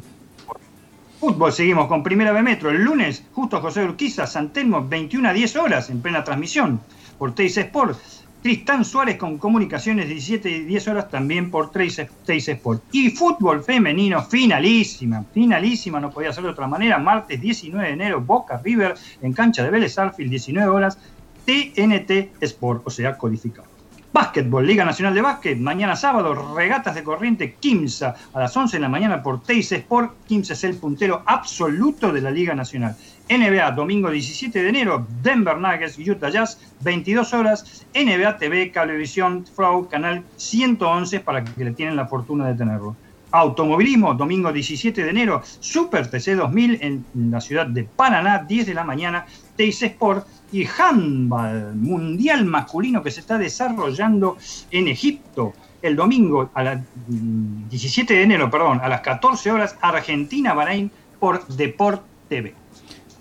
Fútbol, 1.18 1.52
seguimos 1.52 1.86
con 1.86 2.02
Primera 2.02 2.32
B 2.32 2.42
Metro. 2.42 2.68
El 2.68 2.84
lunes, 2.84 3.24
justo 3.32 3.62
José 3.62 3.82
Urquiza, 3.82 4.26
San 4.26 4.52
Telmo, 4.52 4.86
21 4.86 5.26
a 5.26 5.32
10 5.32 5.56
horas 5.56 5.88
en 5.88 6.02
plena 6.02 6.22
transmisión 6.22 6.82
por 7.16 7.34
TIC 7.34 7.56
Sport. 7.56 7.98
Tristán 8.42 8.86
Suárez 8.86 9.18
con 9.18 9.36
comunicaciones 9.36 10.08
17 10.08 10.48
y 10.50 10.60
10 10.64 10.88
horas 10.88 11.10
también 11.10 11.50
por 11.50 11.70
TIC 11.70 12.10
TIC 12.24 12.48
Sport. 12.48 12.82
Y 12.92 13.10
fútbol 13.10 13.62
femenino, 13.62 14.22
finalísima, 14.24 15.24
finalísima, 15.34 16.00
no 16.00 16.10
podía 16.10 16.32
ser 16.32 16.44
de 16.44 16.50
otra 16.50 16.66
manera. 16.66 16.98
Martes 16.98 17.40
19 17.40 17.86
de 17.86 17.92
enero, 17.92 18.20
Boca 18.20 18.60
River 18.64 18.94
en 19.20 19.32
cancha 19.34 19.62
de 19.62 19.70
Vélez 19.70 19.98
Arfield, 19.98 20.30
19 20.30 20.68
horas. 20.70 20.98
TNT 21.44 22.30
Sport, 22.40 22.82
o 22.86 22.90
sea, 22.90 23.16
codificado. 23.16 23.69
Básquetbol, 24.12 24.66
Liga 24.66 24.84
Nacional 24.84 25.14
de 25.14 25.22
Básquet, 25.22 25.56
mañana 25.56 25.94
sábado, 25.94 26.34
regatas 26.56 26.96
de 26.96 27.04
corriente, 27.04 27.54
Kimsa, 27.60 28.16
a 28.32 28.40
las 28.40 28.56
11 28.56 28.76
de 28.76 28.80
la 28.80 28.88
mañana 28.88 29.22
por 29.22 29.40
Teis 29.40 29.70
Sport. 29.70 30.26
Kimsa 30.26 30.54
es 30.54 30.64
el 30.64 30.76
puntero 30.76 31.22
absoluto 31.24 32.12
de 32.12 32.20
la 32.20 32.32
Liga 32.32 32.52
Nacional. 32.52 32.96
NBA, 33.28 33.70
domingo 33.70 34.10
17 34.10 34.64
de 34.64 34.68
enero, 34.68 35.06
Denver 35.22 35.58
Nuggets, 35.58 35.96
Utah 35.96 36.28
Jazz, 36.28 36.58
22 36.80 37.32
horas. 37.34 37.86
NBA 37.94 38.36
TV, 38.38 38.72
Cablevisión, 38.72 39.46
Flow, 39.46 39.88
canal 39.88 40.24
111 40.36 41.20
para 41.20 41.44
que 41.44 41.64
le 41.64 41.70
tienen 41.70 41.94
la 41.94 42.08
fortuna 42.08 42.48
de 42.48 42.54
tenerlo. 42.54 42.96
Automovilismo, 43.30 44.14
domingo 44.14 44.52
17 44.52 45.04
de 45.04 45.10
enero, 45.10 45.40
Super 45.60 46.10
TC 46.10 46.34
2000 46.34 46.78
en 46.82 47.04
la 47.30 47.40
ciudad 47.40 47.66
de 47.66 47.84
Paraná, 47.84 48.38
10 48.42 48.66
de 48.66 48.74
la 48.74 48.82
mañana, 48.82 49.24
TIC 49.54 49.82
Sport 49.82 50.26
y 50.52 50.66
handball 50.66 51.74
mundial 51.76 52.44
masculino 52.44 53.02
que 53.02 53.10
se 53.10 53.20
está 53.20 53.38
desarrollando 53.38 54.36
en 54.70 54.88
Egipto. 54.88 55.52
El 55.82 55.96
domingo 55.96 56.50
a 56.52 56.62
las 56.62 56.80
mm, 57.08 57.68
17 57.68 58.14
de 58.14 58.22
enero, 58.22 58.50
perdón, 58.50 58.80
a 58.82 58.88
las 58.88 59.00
14 59.00 59.50
horas, 59.50 59.76
Argentina-Bahrein 59.80 60.90
por 61.18 61.46
Deport 61.48 62.02
TV. 62.28 62.54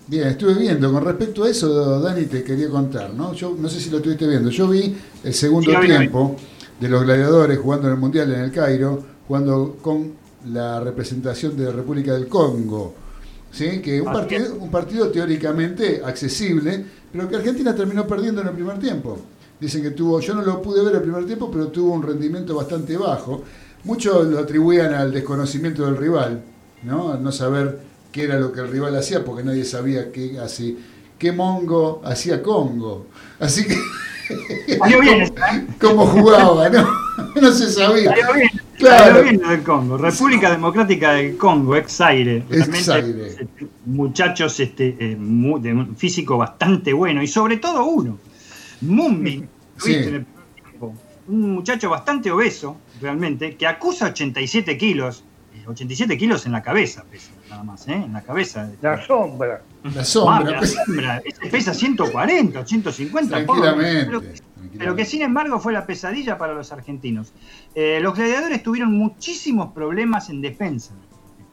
Bien, 0.06 0.26
estuve 0.26 0.54
viendo. 0.54 0.92
Con 0.92 1.04
respecto 1.04 1.44
a 1.44 1.48
eso, 1.48 2.00
Dani, 2.00 2.24
te 2.24 2.42
quería 2.42 2.68
contar, 2.68 3.14
¿no? 3.14 3.32
Yo 3.32 3.54
no 3.56 3.68
sé 3.68 3.78
si 3.78 3.90
lo 3.90 3.98
estuviste 3.98 4.26
viendo. 4.26 4.50
Yo 4.50 4.66
vi 4.66 4.96
el 5.22 5.32
segundo 5.32 5.70
Sí, 5.70 5.86
tiempo 5.86 6.36
de 6.80 6.88
los 6.88 7.04
gladiadores 7.04 7.58
jugando 7.58 7.86
en 7.86 7.94
el 7.94 8.00
Mundial 8.00 8.32
en 8.32 8.40
el 8.40 8.50
Cairo, 8.50 9.04
jugando 9.28 9.76
con 9.80 10.14
la 10.46 10.80
representación 10.80 11.56
de 11.56 11.66
la 11.66 11.72
República 11.72 12.12
del 12.14 12.26
Congo. 12.26 12.94
¿Sí? 13.52 13.80
Que 13.80 14.00
un 14.00 14.12
partido, 14.12 14.54
un 14.56 14.70
partido 14.70 15.10
teóricamente 15.10 16.02
accesible, 16.04 16.84
pero 17.12 17.28
que 17.28 17.36
Argentina 17.36 17.74
terminó 17.74 18.06
perdiendo 18.06 18.40
en 18.40 18.48
el 18.48 18.54
primer 18.54 18.78
tiempo. 18.78 19.18
Dicen 19.60 19.82
que 19.82 19.90
tuvo, 19.90 20.20
yo 20.20 20.34
no 20.34 20.42
lo 20.42 20.62
pude 20.62 20.82
ver 20.82 20.94
el 20.94 21.02
primer 21.02 21.26
tiempo, 21.26 21.50
pero 21.50 21.68
tuvo 21.68 21.92
un 21.92 22.02
rendimiento 22.02 22.54
bastante 22.54 22.96
bajo. 22.96 23.42
Muchos 23.84 24.26
lo 24.26 24.38
atribuían 24.38 24.94
al 24.94 25.12
desconocimiento 25.12 25.84
del 25.84 25.96
rival, 25.96 26.42
¿no? 26.82 27.12
Al 27.12 27.22
no 27.22 27.30
saber 27.30 27.78
qué 28.10 28.24
era 28.24 28.38
lo 28.38 28.52
que 28.52 28.60
el 28.60 28.68
rival 28.68 28.96
hacía, 28.96 29.24
porque 29.24 29.42
nadie 29.42 29.64
sabía 29.64 30.10
qué, 30.12 30.38
así, 30.38 30.78
qué 31.18 31.32
mongo 31.32 32.00
hacía 32.04 32.42
Congo. 32.42 33.06
Así 33.38 33.66
que, 33.66 33.76
Salió 34.78 35.00
bien, 35.00 35.22
¿eh? 35.22 35.66
cómo 35.80 36.06
jugaba, 36.06 36.68
¿no? 36.68 36.88
No 37.40 37.52
se 37.52 37.70
sabía. 37.70 38.10
Salió 38.10 38.34
bien. 38.34 38.69
Claro. 38.80 39.04
Salió 39.04 39.22
bien 39.22 39.40
lo 39.42 39.48
del 39.50 39.62
Congo. 39.62 39.98
República 39.98 40.50
Democrática 40.50 41.12
del 41.12 41.36
Congo, 41.36 41.76
ex-aire. 41.76 42.44
Realmente, 42.48 42.78
Ex-aire. 42.78 43.26
este, 43.28 43.46
muchachos 43.86 44.58
este, 44.60 44.96
eh, 44.98 45.16
de 45.18 45.72
un 45.72 45.96
físico 45.96 46.36
bastante 46.38 46.92
bueno. 46.92 47.22
Y 47.22 47.26
sobre 47.28 47.58
todo 47.58 47.84
uno, 47.84 48.18
Mumbi. 48.80 49.36
¿lo 49.76 49.84
Sí. 49.84 49.92
viste 49.94 50.08
en 50.08 50.14
el 50.16 50.24
primer 50.24 50.44
tiempo? 50.54 50.94
Un 51.28 51.52
muchacho 51.54 51.88
bastante 51.90 52.30
obeso, 52.30 52.76
realmente, 53.00 53.56
que 53.56 53.66
acusa 53.66 54.06
87 54.08 54.76
kilos. 54.76 55.24
eh, 55.54 55.64
87 55.66 56.16
kilos 56.18 56.46
en 56.46 56.52
la 56.52 56.62
cabeza, 56.62 57.04
pesa, 57.10 57.30
nada 57.48 57.62
más, 57.64 57.86
¿eh? 57.88 57.92
En 57.94 58.12
la 58.12 58.22
cabeza. 58.22 58.70
La 58.82 59.04
sombra. 59.06 59.62
La 59.94 60.04
sombra. 60.04 60.52
Ah, 60.54 60.58
pues, 60.58 60.74
la 60.76 60.84
sombra. 60.84 61.22
Ese 61.24 61.46
pesa 61.50 61.74
140, 61.74 62.64
150. 62.66 63.46
pobre. 63.46 63.62
tranquilamente. 63.62 64.42
Pero- 64.78 64.96
que 64.96 65.04
sin 65.04 65.22
embargo 65.22 65.58
fue 65.60 65.72
la 65.72 65.86
pesadilla 65.86 66.38
para 66.38 66.54
los 66.54 66.72
argentinos. 66.72 67.32
Eh, 67.74 67.98
los 68.00 68.14
gladiadores 68.16 68.62
tuvieron 68.62 68.92
muchísimos 68.92 69.72
problemas 69.72 70.30
en 70.30 70.40
defensa, 70.40 70.94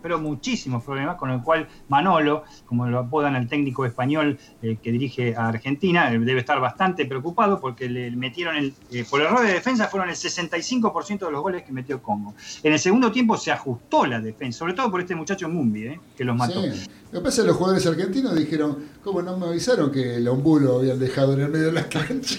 pero 0.01 0.19
muchísimos 0.19 0.83
problemas, 0.83 1.17
con 1.17 1.31
el 1.31 1.41
cual 1.41 1.67
Manolo, 1.89 2.43
como 2.65 2.87
lo 2.87 2.99
apodan 2.99 3.35
el 3.35 3.47
técnico 3.49 3.83
español 3.85 4.37
eh, 4.61 4.77
que 4.81 4.91
dirige 4.91 5.35
a 5.35 5.47
Argentina, 5.47 6.13
eh, 6.13 6.19
debe 6.19 6.39
estar 6.39 6.59
bastante 6.61 7.05
preocupado 7.05 7.59
porque 7.59 7.89
le 7.89 8.11
metieron, 8.11 8.55
el, 8.55 8.73
eh, 8.91 9.03
por 9.09 9.21
error 9.21 9.41
de 9.41 9.51
defensa, 9.53 9.87
fueron 9.87 10.07
el 10.09 10.15
65% 10.15 11.25
de 11.25 11.31
los 11.31 11.41
goles 11.41 11.63
que 11.63 11.73
metió 11.73 12.01
Congo. 12.01 12.35
En 12.63 12.71
el 12.73 12.79
segundo 12.79 13.11
tiempo 13.11 13.35
se 13.37 13.51
ajustó 13.51 14.05
la 14.05 14.21
defensa, 14.21 14.59
sobre 14.59 14.73
todo 14.73 14.89
por 14.91 15.01
este 15.01 15.15
muchacho 15.15 15.49
Mumbi, 15.49 15.87
eh, 15.87 15.99
que 16.15 16.23
los 16.23 16.37
mató. 16.37 16.61
Sí. 16.61 16.87
Lo 17.11 17.19
que 17.19 17.23
pasa 17.25 17.41
es 17.41 17.41
que 17.41 17.47
los 17.47 17.57
jugadores 17.57 17.85
argentinos 17.87 18.35
dijeron, 18.35 18.77
¿cómo 19.03 19.21
no 19.21 19.35
me 19.37 19.47
avisaron 19.47 19.91
que 19.91 20.17
el 20.17 20.27
ombulo 20.27 20.79
habían 20.79 20.99
dejado 20.99 21.33
en 21.33 21.41
el 21.41 21.49
medio 21.49 21.65
de 21.67 21.71
la 21.73 21.89
cancha? 21.89 22.37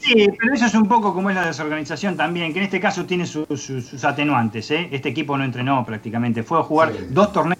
Sí, 0.00 0.26
pero 0.38 0.54
eso 0.54 0.66
es 0.66 0.74
un 0.74 0.88
poco 0.88 1.14
como 1.14 1.30
es 1.30 1.36
la 1.36 1.46
desorganización 1.46 2.16
también, 2.16 2.52
que 2.52 2.58
en 2.58 2.64
este 2.64 2.80
caso 2.80 3.04
tiene 3.04 3.24
su- 3.26 3.46
su- 3.56 3.80
sus 3.80 4.04
atenuantes. 4.04 4.70
¿eh? 4.72 4.88
Este 4.90 5.10
equipo 5.10 5.36
no 5.38 5.44
entrenó 5.44 5.84
prácticamente, 5.86 6.42
fue 6.42 6.58
a 6.58 6.62
jugar 6.62 6.92
Sí. 6.92 7.04
dos 7.10 7.32
torneos 7.32 7.58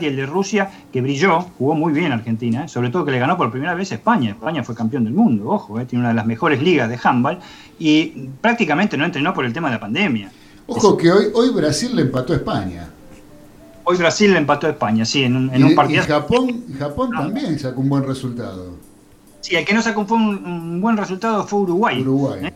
y 0.00 0.04
el 0.04 0.16
de 0.16 0.26
Rusia, 0.26 0.70
que 0.92 1.00
brilló, 1.00 1.40
jugó 1.56 1.74
muy 1.74 1.92
bien 1.94 2.12
Argentina, 2.12 2.64
¿eh? 2.64 2.68
sobre 2.68 2.90
todo 2.90 3.04
que 3.06 3.12
le 3.12 3.18
ganó 3.18 3.36
por 3.38 3.50
primera 3.50 3.74
vez 3.74 3.90
a 3.92 3.94
España. 3.94 4.30
España 4.30 4.62
fue 4.62 4.74
campeón 4.74 5.04
del 5.04 5.14
mundo, 5.14 5.48
ojo, 5.48 5.80
¿eh? 5.80 5.86
tiene 5.86 6.00
una 6.02 6.10
de 6.10 6.14
las 6.16 6.26
mejores 6.26 6.60
ligas 6.60 6.90
de 6.90 6.98
handball 7.02 7.38
y 7.78 8.06
prácticamente 8.40 8.96
no 8.98 9.04
entrenó 9.06 9.32
por 9.32 9.44
el 9.46 9.52
tema 9.52 9.68
de 9.68 9.74
la 9.76 9.80
pandemia. 9.80 10.30
Ojo 10.66 10.96
que 10.96 11.10
hoy, 11.10 11.26
hoy 11.32 11.50
Brasil 11.50 11.94
le 11.96 12.02
empató 12.02 12.34
a 12.34 12.36
España. 12.36 12.90
Hoy 13.84 13.96
Brasil 13.96 14.30
le 14.32 14.38
empató 14.38 14.66
a 14.66 14.70
España, 14.70 15.06
sí, 15.06 15.24
en 15.24 15.34
un, 15.36 15.54
en 15.54 15.60
y, 15.60 15.64
un 15.64 15.70
y 15.70 15.74
partido. 15.74 16.04
Japón, 16.04 16.64
y 16.68 16.72
Japón 16.74 17.10
también 17.16 17.58
sacó 17.58 17.80
un 17.80 17.88
buen 17.88 18.04
resultado. 18.04 18.76
Sí, 19.48 19.56
el 19.56 19.64
que 19.64 19.72
no 19.72 19.80
sacó 19.80 20.04
fue 20.04 20.18
un, 20.18 20.44
un 20.44 20.80
buen 20.82 20.98
resultado 20.98 21.42
fue 21.46 21.60
Uruguay. 21.60 22.02
Uruguay. 22.02 22.48
¿eh? 22.48 22.52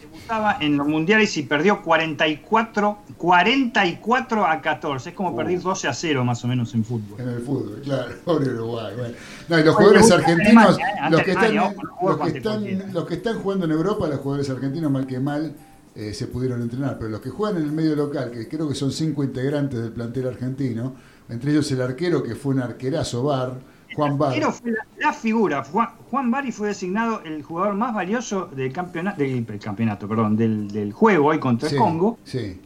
Debutaba 0.00 0.58
en 0.60 0.76
los 0.76 0.86
mundiales 0.86 1.36
y 1.36 1.42
perdió 1.42 1.82
44, 1.82 2.98
44 3.16 4.46
a 4.46 4.60
14. 4.60 5.08
Es 5.08 5.16
como 5.16 5.34
perder 5.34 5.60
12 5.60 5.88
a 5.88 5.92
0 5.92 6.24
más 6.24 6.44
o 6.44 6.46
menos 6.46 6.72
en 6.74 6.84
fútbol. 6.84 7.20
En 7.20 7.28
el 7.28 7.40
fútbol, 7.40 7.80
claro, 7.82 8.14
pobre 8.24 8.50
Uruguay. 8.50 8.94
Bueno. 8.96 9.14
No, 9.48 9.58
y 9.58 9.64
los 9.64 9.74
jugadores 9.74 10.10
argentinos, 10.12 10.78
¿eh? 10.78 10.82
los 11.10 11.22
que, 11.22 11.30
están, 11.32 12.92
los 12.92 13.04
que 13.04 13.14
están 13.14 13.38
jugando 13.40 13.64
en 13.64 13.72
Europa, 13.72 14.06
los 14.06 14.20
jugadores 14.20 14.48
argentinos, 14.48 14.92
mal 14.92 15.08
que 15.08 15.18
mal, 15.18 15.56
eh, 15.96 16.14
se 16.14 16.28
pudieron 16.28 16.62
entrenar. 16.62 16.98
Pero 16.98 17.10
los 17.10 17.20
que 17.20 17.30
juegan 17.30 17.60
en 17.60 17.64
el 17.64 17.72
medio 17.72 17.96
local, 17.96 18.30
que 18.30 18.46
creo 18.46 18.68
que 18.68 18.76
son 18.76 18.92
cinco 18.92 19.24
integrantes 19.24 19.80
del 19.80 19.90
plantel 19.90 20.28
argentino, 20.28 20.94
entre 21.28 21.50
ellos 21.50 21.68
el 21.72 21.82
arquero, 21.82 22.22
que 22.22 22.36
fue 22.36 22.54
un 22.54 22.60
arquerazo 22.60 23.24
Bar, 23.24 23.71
Juan 23.94 24.18
Bar. 24.18 24.32
Pero 24.34 24.52
fue 24.52 24.70
la, 24.72 24.86
la 24.98 25.12
figura. 25.12 25.64
Juan, 25.64 25.88
Juan 26.10 26.30
Bari 26.30 26.52
fue 26.52 26.68
designado 26.68 27.20
el 27.24 27.42
jugador 27.42 27.74
más 27.74 27.94
valioso 27.94 28.46
del 28.46 28.72
campeonato, 28.72 29.18
del, 29.20 29.44
del 29.44 29.58
campeonato, 29.60 30.08
perdón, 30.08 30.36
del, 30.36 30.68
del 30.70 30.92
juego 30.92 31.26
hoy 31.28 31.38
contra 31.38 31.68
Sí, 31.68 31.74
el 31.76 31.80
Congo. 31.80 32.18
Sí. 32.24 32.60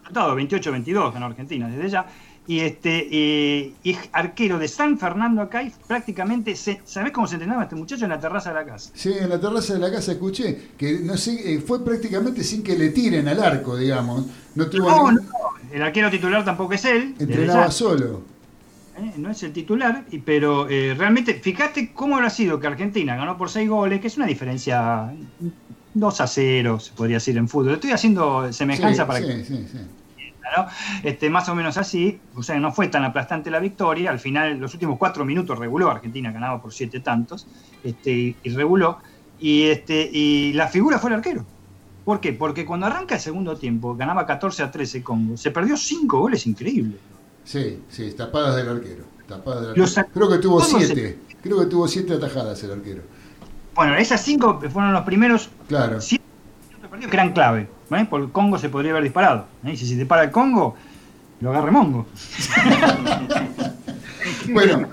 Resultado 0.00 0.36
28-22 0.36 1.12
ganó 1.12 1.26
Argentina 1.26 1.68
desde 1.68 1.88
ya. 1.88 2.06
Y 2.46 2.60
este 2.60 3.08
y, 3.10 3.74
y 3.82 3.92
es 3.92 3.98
arquero 4.12 4.58
de 4.58 4.68
San 4.68 4.98
Fernando 4.98 5.40
acá 5.40 5.62
y 5.62 5.72
prácticamente, 5.88 6.54
se, 6.56 6.78
¿sabés 6.84 7.10
cómo 7.10 7.26
se 7.26 7.36
entrenaba 7.36 7.62
este 7.62 7.74
muchacho 7.74 8.04
en 8.04 8.10
la 8.10 8.20
terraza 8.20 8.50
de 8.50 8.56
la 8.56 8.66
casa? 8.66 8.90
Sí, 8.92 9.14
en 9.18 9.30
la 9.30 9.40
terraza 9.40 9.72
de 9.72 9.78
la 9.78 9.90
casa 9.90 10.12
escuché 10.12 10.72
que 10.76 10.98
no 11.00 11.16
sé, 11.16 11.54
eh, 11.54 11.60
fue 11.60 11.82
prácticamente 11.82 12.44
sin 12.44 12.62
que 12.62 12.76
le 12.76 12.90
tiren 12.90 13.26
al 13.28 13.42
arco, 13.42 13.78
digamos. 13.78 14.26
No 14.56 14.66
tuvo 14.68 14.90
No, 14.90 14.96
ningún- 15.10 15.24
no, 15.26 15.72
el 15.72 15.82
arquero 15.82 16.10
titular 16.10 16.44
tampoco 16.44 16.74
es 16.74 16.84
él. 16.84 17.14
entrenaba 17.18 17.70
solo. 17.70 18.20
¿Eh? 18.96 19.12
no 19.16 19.30
es 19.30 19.42
el 19.42 19.52
titular, 19.52 20.04
pero 20.24 20.68
eh, 20.68 20.94
realmente, 20.96 21.34
fíjate 21.34 21.92
cómo 21.92 22.16
habrá 22.16 22.30
sido 22.30 22.60
que 22.60 22.66
Argentina 22.66 23.16
ganó 23.16 23.36
por 23.36 23.50
6 23.50 23.68
goles, 23.68 24.00
que 24.00 24.06
es 24.06 24.16
una 24.16 24.26
diferencia 24.26 25.12
2 25.94 26.20
a 26.20 26.26
0, 26.26 26.80
se 26.80 26.92
podría 26.92 27.16
decir 27.16 27.36
en 27.36 27.48
fútbol. 27.48 27.74
Estoy 27.74 27.92
haciendo 27.92 28.52
semejanza 28.52 29.02
Sí, 29.02 29.06
para 29.06 29.20
sí, 29.20 29.26
que 29.26 29.44
sí, 29.44 29.66
sí. 29.70 29.78
¿no? 30.56 30.66
este, 31.02 31.30
más 31.30 31.48
o 31.48 31.54
menos 31.54 31.76
así, 31.76 32.20
o 32.34 32.42
sea, 32.42 32.58
no 32.60 32.72
fue 32.72 32.88
tan 32.88 33.04
aplastante 33.04 33.50
la 33.50 33.58
victoria, 33.58 34.10
al 34.10 34.20
final 34.20 34.58
los 34.58 34.74
últimos 34.74 34.98
cuatro 34.98 35.24
minutos 35.24 35.58
reguló, 35.58 35.90
Argentina 35.90 36.30
ganaba 36.32 36.60
por 36.60 36.72
siete 36.72 37.00
tantos, 37.00 37.46
este, 37.82 38.12
y, 38.12 38.36
y 38.42 38.50
reguló, 38.50 38.98
y, 39.38 39.64
este, 39.64 40.08
y 40.12 40.52
la 40.52 40.68
figura 40.68 40.98
fue 40.98 41.10
el 41.10 41.16
arquero. 41.16 41.44
¿Por 42.04 42.20
qué? 42.20 42.34
Porque 42.34 42.66
cuando 42.66 42.86
arranca 42.86 43.14
el 43.14 43.20
segundo 43.20 43.56
tiempo, 43.56 43.96
ganaba 43.96 44.26
14 44.26 44.62
a 44.62 44.70
13 44.70 45.02
Congo, 45.02 45.36
se 45.36 45.50
perdió 45.50 45.76
cinco 45.76 46.20
goles 46.20 46.46
increíbles. 46.46 47.00
Sí, 47.44 47.82
sí, 47.88 48.10
tapadas 48.12 48.56
del 48.56 48.68
arquero. 48.68 49.04
Tapadas 49.28 49.60
del 49.60 49.68
arquero. 49.70 49.86
Los 49.86 50.00
Creo 50.12 50.28
que 50.30 50.38
tuvo 50.38 50.60
siete. 50.60 51.18
Creo 51.42 51.60
que 51.60 51.66
tuvo 51.66 51.86
siete 51.88 52.14
atajadas 52.14 52.62
el 52.64 52.72
arquero. 52.72 53.02
Bueno, 53.74 53.96
esas 53.96 54.22
cinco 54.22 54.60
fueron 54.72 54.92
los 54.92 55.02
primeros 55.04 55.50
Claro. 55.68 56.00
siete 56.00 56.24
perdidos 56.90 57.10
que 57.10 57.16
eran 57.16 57.32
clave. 57.32 57.68
¿eh? 57.90 58.06
Por 58.08 58.20
el 58.22 58.30
Congo 58.30 58.58
se 58.58 58.68
podría 58.68 58.92
haber 58.92 59.02
disparado. 59.04 59.46
¿eh? 59.64 59.72
Y 59.72 59.76
si 59.76 59.86
se 59.86 59.96
dispara 59.96 60.22
el 60.24 60.30
Congo, 60.30 60.76
lo 61.40 61.50
agarre 61.50 61.70
Mongo. 61.70 62.06
Bueno, 64.48 64.88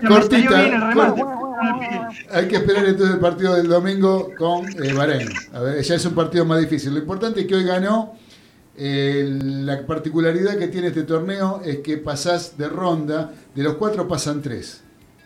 salió 0.00 0.08
cortita. 0.08 0.62
bien. 0.62 0.80
Hay 2.32 2.48
que 2.48 2.56
esperar 2.56 2.84
entonces 2.86 3.14
el 3.14 3.20
partido 3.20 3.54
del 3.54 3.68
domingo 3.68 4.30
con 4.38 4.66
eh, 4.82 4.92
Bahrein. 4.92 5.28
A 5.52 5.60
ver, 5.60 5.82
ya 5.82 5.94
es 5.94 6.04
un 6.04 6.14
partido 6.14 6.44
más 6.44 6.60
difícil. 6.60 6.92
Lo 6.92 6.98
importante 7.00 7.40
es 7.40 7.46
que 7.46 7.54
hoy 7.54 7.64
ganó. 7.64 8.14
Eh, 8.78 9.26
la 9.40 9.86
particularidad 9.86 10.58
que 10.58 10.68
tiene 10.68 10.88
este 10.88 11.04
torneo 11.04 11.62
es 11.64 11.78
que 11.78 11.96
pasás 11.98 12.58
de 12.58 12.68
ronda, 12.68 13.32
de 13.54 13.62
los 13.62 13.74
cuatro 13.74 14.06
pasan 14.06 14.42
tres. 14.42 14.82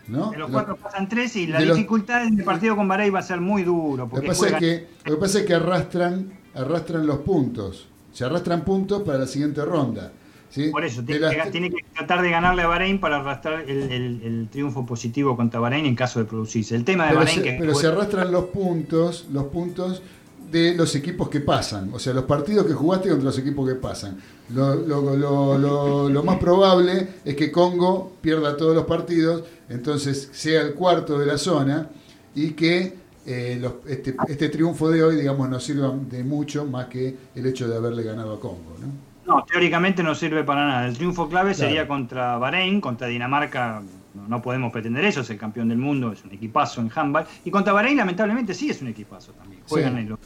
¿no? 0.07 0.31
De 0.31 0.37
los 0.37 0.49
Lo- 0.49 0.53
cuatro 0.53 0.75
pasan 0.77 1.07
tres 1.07 1.35
y 1.35 1.47
la 1.47 1.59
de 1.59 1.65
los- 1.67 1.77
dificultad 1.77 2.25
en 2.25 2.39
el 2.39 2.43
partido 2.45 2.75
con 2.75 2.87
Bahrein 2.87 3.13
va 3.13 3.19
a 3.19 3.23
ser 3.23 3.39
muy 3.39 3.63
duro. 3.63 4.09
Lo 4.13 4.21
que, 4.21 4.27
pasa 4.27 4.47
es 4.47 4.53
que, 4.55 4.87
lo 5.05 5.15
que 5.15 5.19
pasa 5.21 5.39
es 5.39 5.45
que 5.45 5.53
arrastran, 5.53 6.31
arrastran 6.55 7.05
los 7.05 7.19
puntos. 7.19 7.87
Se 8.11 8.25
arrastran 8.25 8.65
puntos 8.65 9.03
para 9.03 9.19
la 9.19 9.27
siguiente 9.27 9.63
ronda. 9.63 10.11
¿sí? 10.49 10.69
Por 10.69 10.83
eso, 10.83 11.01
tiene, 11.03 11.21
las 11.21 11.33
que, 11.33 11.41
tre- 11.43 11.51
tiene 11.51 11.69
que 11.69 11.77
tratar 11.95 12.21
de 12.21 12.29
ganarle 12.29 12.63
a 12.63 12.67
Bahrein 12.67 12.99
para 12.99 13.17
arrastrar 13.21 13.61
el, 13.69 13.83
el- 13.91 14.21
el 14.23 14.47
triunfo 14.51 14.85
positivo 14.85 15.37
contra 15.37 15.61
Bahrein 15.61 15.85
en 15.85 15.95
caso 15.95 16.19
de 16.19 16.25
producirse. 16.25 16.75
El 16.75 16.83
tema 16.83 17.03
de 17.03 17.09
pero 17.11 17.19
Bahrein 17.19 17.37
se, 17.37 17.43
que 17.43 17.57
pero 17.57 17.75
se 17.75 17.87
arrastran 17.87 18.31
los 18.33 18.45
puntos, 18.45 19.27
los 19.31 19.45
puntos 19.45 20.01
de 20.51 20.75
los 20.75 20.93
equipos 20.95 21.29
que 21.29 21.39
pasan, 21.39 21.89
o 21.93 21.99
sea, 21.99 22.13
los 22.13 22.25
partidos 22.25 22.65
que 22.65 22.73
jugaste 22.73 23.09
contra 23.09 23.25
los 23.25 23.37
equipos 23.39 23.67
que 23.69 23.75
pasan. 23.75 24.17
Lo, 24.53 24.75
lo- 24.75 25.15
lo- 25.15 26.09
lo- 26.09 26.23
más 26.23 26.37
probable 26.37 27.07
es 27.23 27.35
que 27.35 27.51
Congo 27.51 28.13
pierda 28.21 28.57
todos 28.57 28.75
los 28.75 28.85
partidos, 28.85 29.43
entonces 29.69 30.29
sea 30.33 30.61
el 30.61 30.73
cuarto 30.73 31.17
de 31.17 31.25
la 31.25 31.37
zona 31.37 31.89
y 32.35 32.51
que 32.51 32.99
eh, 33.25 33.57
los- 33.61 33.73
este, 33.87 34.15
este 34.27 34.49
triunfo 34.49 34.89
de 34.89 35.03
hoy, 35.03 35.15
digamos, 35.15 35.47
nos 35.47 35.63
sirva 35.63 35.93
de 36.09 36.23
mucho 36.23 36.65
más 36.65 36.87
que 36.87 37.15
el 37.35 37.45
hecho 37.45 37.67
de 37.69 37.77
haberle 37.77 38.03
ganado 38.03 38.33
a 38.33 38.39
Congo. 38.39 38.75
¿no? 38.81 39.35
No, 39.35 39.45
teóricamente 39.45 40.01
no 40.03 40.15
sirve 40.15 40.43
para 40.43 40.65
nada. 40.67 40.87
El 40.87 40.95
triunfo 40.97 41.29
clave 41.29 41.53
Claro. 41.53 41.69
sería 41.69 41.87
contra 41.87 42.37
Bahrein, 42.37 42.81
contra 42.81 43.07
Dinamarca. 43.07 43.81
No, 44.15 44.27
no 44.27 44.41
podemos 44.41 44.73
pretender 44.73 45.05
eso, 45.05 45.21
es 45.21 45.29
el 45.29 45.37
campeón 45.37 45.69
del 45.69 45.77
mundo, 45.77 46.11
es 46.11 46.25
un 46.25 46.31
equipazo 46.33 46.81
en 46.81 46.91
handball. 46.93 47.25
Y 47.45 47.51
contra 47.51 47.71
Bahrein, 47.71 47.95
lamentablemente, 47.95 48.53
sí 48.53 48.69
es 48.69 48.81
un 48.81 48.87
equipazo 48.89 49.31
también. 49.33 49.61
Juegan 49.69 49.93
Sí. 49.93 49.99
en 49.99 50.09
los 50.09 50.19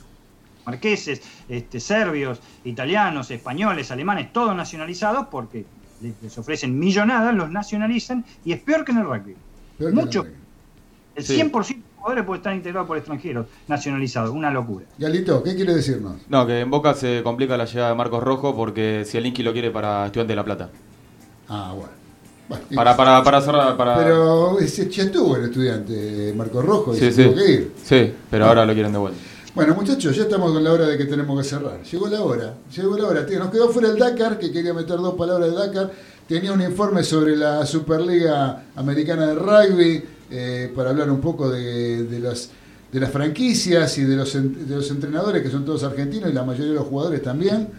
marqueses, 0.66 1.22
este, 1.48 1.80
serbios, 1.80 2.40
italianos, 2.64 3.30
españoles, 3.32 3.92
alemanes, 3.92 4.32
todos 4.34 4.56
nacionalizados 4.56 5.28
porque 5.30 5.66
les, 6.02 6.14
les 6.22 6.38
ofrecen 6.38 6.78
millonadas, 6.78 7.34
los 7.36 7.50
nacionalizan 7.52 8.26
y 8.44 8.54
es 8.54 8.60
peor 8.60 8.84
que 8.86 8.92
en 8.92 8.98
el 9.00 9.04
rugby. 9.06 9.36
Peor 9.78 9.92
que 9.92 9.96
Mucho. 9.96 10.26
El 11.16 11.24
Sí. 11.24 11.38
100% 11.38 11.52
de 11.68 11.76
los 11.76 11.84
jugadores 11.98 12.26
puede 12.26 12.38
estar 12.40 12.54
integrado 12.56 12.86
por 12.86 12.98
extranjeros 12.98 13.46
nacionalizados, 13.68 14.32
una 14.32 14.52
locura. 14.52 14.86
Galito, 14.98 15.42
¿qué 15.44 15.56
quiere 15.56 15.74
decirnos? 15.74 16.18
No, 16.28 16.46
que 16.46 16.60
en 16.60 16.70
Boca 16.70 16.94
se 16.94 17.22
complica 17.24 17.56
la 17.56 17.66
llegada 17.66 17.90
de 17.90 17.96
Marcos 17.96 18.22
Rojo 18.22 18.54
porque 18.56 19.04
Zielinski 19.06 19.44
lo 19.44 19.54
quiere 19.54 19.72
para 19.72 20.06
Estudiante 20.08 20.32
de 20.34 20.36
La 20.36 20.44
Plata. 20.44 20.70
Ah, 21.48 21.74
bueno. 21.76 21.92
Para, 22.76 22.96
para, 22.96 23.24
para 23.24 23.42
cerrar, 23.42 23.76
para... 23.76 23.96
Pero 23.98 24.60
ese 24.60 24.88
ya 24.90 25.04
estuvo 25.04 25.36
el 25.36 25.46
estudiante 25.46 26.32
Marco 26.38 26.62
Rojo 26.62 26.94
y 26.94 27.00
Sí, 27.00 27.06
se 27.06 27.12
sí. 27.14 27.24
tuvo 27.24 27.36
que 27.38 27.52
ir. 27.52 27.72
Sí, 27.84 28.14
pero 28.30 28.46
ahora 28.46 28.66
lo 28.66 28.74
quieren 28.74 28.92
de 28.92 29.00
vuelta. 29.00 29.20
Bueno, 29.56 29.74
muchachos, 29.74 30.14
ya 30.18 30.24
estamos 30.24 30.52
con 30.52 30.62
la 30.62 30.74
hora 30.74 30.86
de 30.86 30.98
que 30.98 31.06
tenemos 31.06 31.42
que 31.42 31.48
cerrar. 31.48 31.82
Llegó 31.82 32.10
la 32.10 32.22
hora, 32.22 32.56
llegó 32.76 32.98
la 32.98 33.08
hora. 33.08 33.22
Nos 33.22 33.50
quedó 33.50 33.70
fuera 33.70 33.88
el 33.88 33.98
Dakar, 33.98 34.38
que 34.38 34.52
quería 34.52 34.74
meter 34.74 34.98
dos 34.98 35.14
palabras 35.14 35.50
de 35.50 35.56
Dakar. 35.56 35.94
Tenía 36.28 36.52
un 36.52 36.62
informe 36.62 37.06
sobre 37.06 37.38
la 37.38 37.66
Superliga 37.66 38.66
Americana 38.76 39.28
de 39.28 39.36
Rugby 39.36 40.04
eh, 40.30 40.74
para 40.76 40.90
hablar 40.90 41.10
un 41.10 41.22
poco 41.22 41.50
de, 41.50 42.20
las, 42.22 42.50
de 42.92 43.00
las 43.00 43.10
franquicias 43.10 43.98
y 43.98 44.04
de 44.04 44.18
los, 44.18 44.34
de 44.34 44.76
los 44.76 44.92
entrenadores, 44.92 45.42
que 45.42 45.50
son 45.50 45.64
todos 45.64 45.86
argentinos 45.86 46.30
y 46.30 46.34
la 46.34 46.44
mayoría 46.44 46.74
de 46.74 46.80
los 46.80 46.88
jugadores 46.88 47.22
también. 47.22 47.70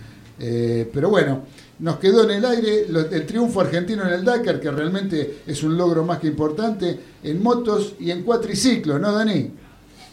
Eh, 0.40 0.90
pero 0.94 1.10
bueno, 1.10 1.42
nos 1.80 1.98
quedó 1.98 2.24
en 2.24 2.30
el 2.38 2.44
aire 2.46 2.86
el 2.88 3.26
triunfo 3.26 3.60
argentino 3.60 4.02
en 4.08 4.14
el 4.14 4.24
Dakar, 4.24 4.60
que 4.60 4.70
realmente 4.70 5.40
es 5.46 5.62
un 5.62 5.76
logro 5.76 6.06
más 6.06 6.20
que 6.20 6.28
importante, 6.28 6.98
en 7.22 7.42
motos 7.42 7.96
y 8.00 8.10
en 8.12 8.22
cuatriciclos, 8.22 8.98
¿no, 8.98 9.12
Dani? 9.12 9.65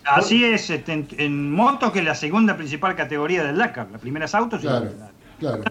Así 0.06 0.44
es, 0.44 0.70
este, 0.70 0.94
en, 0.94 1.08
en 1.18 1.52
motos, 1.52 1.92
que 1.92 2.00
es 2.00 2.06
la 2.06 2.16
segunda 2.16 2.56
principal 2.58 2.96
categoría 2.96 3.44
del 3.44 3.58
Dakar. 3.58 3.88
La 3.92 3.98
primera 3.98 4.26
es 4.26 4.36
autos 4.36 4.60
y 4.62 4.68
Claro, 4.68 4.90
la- 5.00 5.12
claro. 5.40 5.64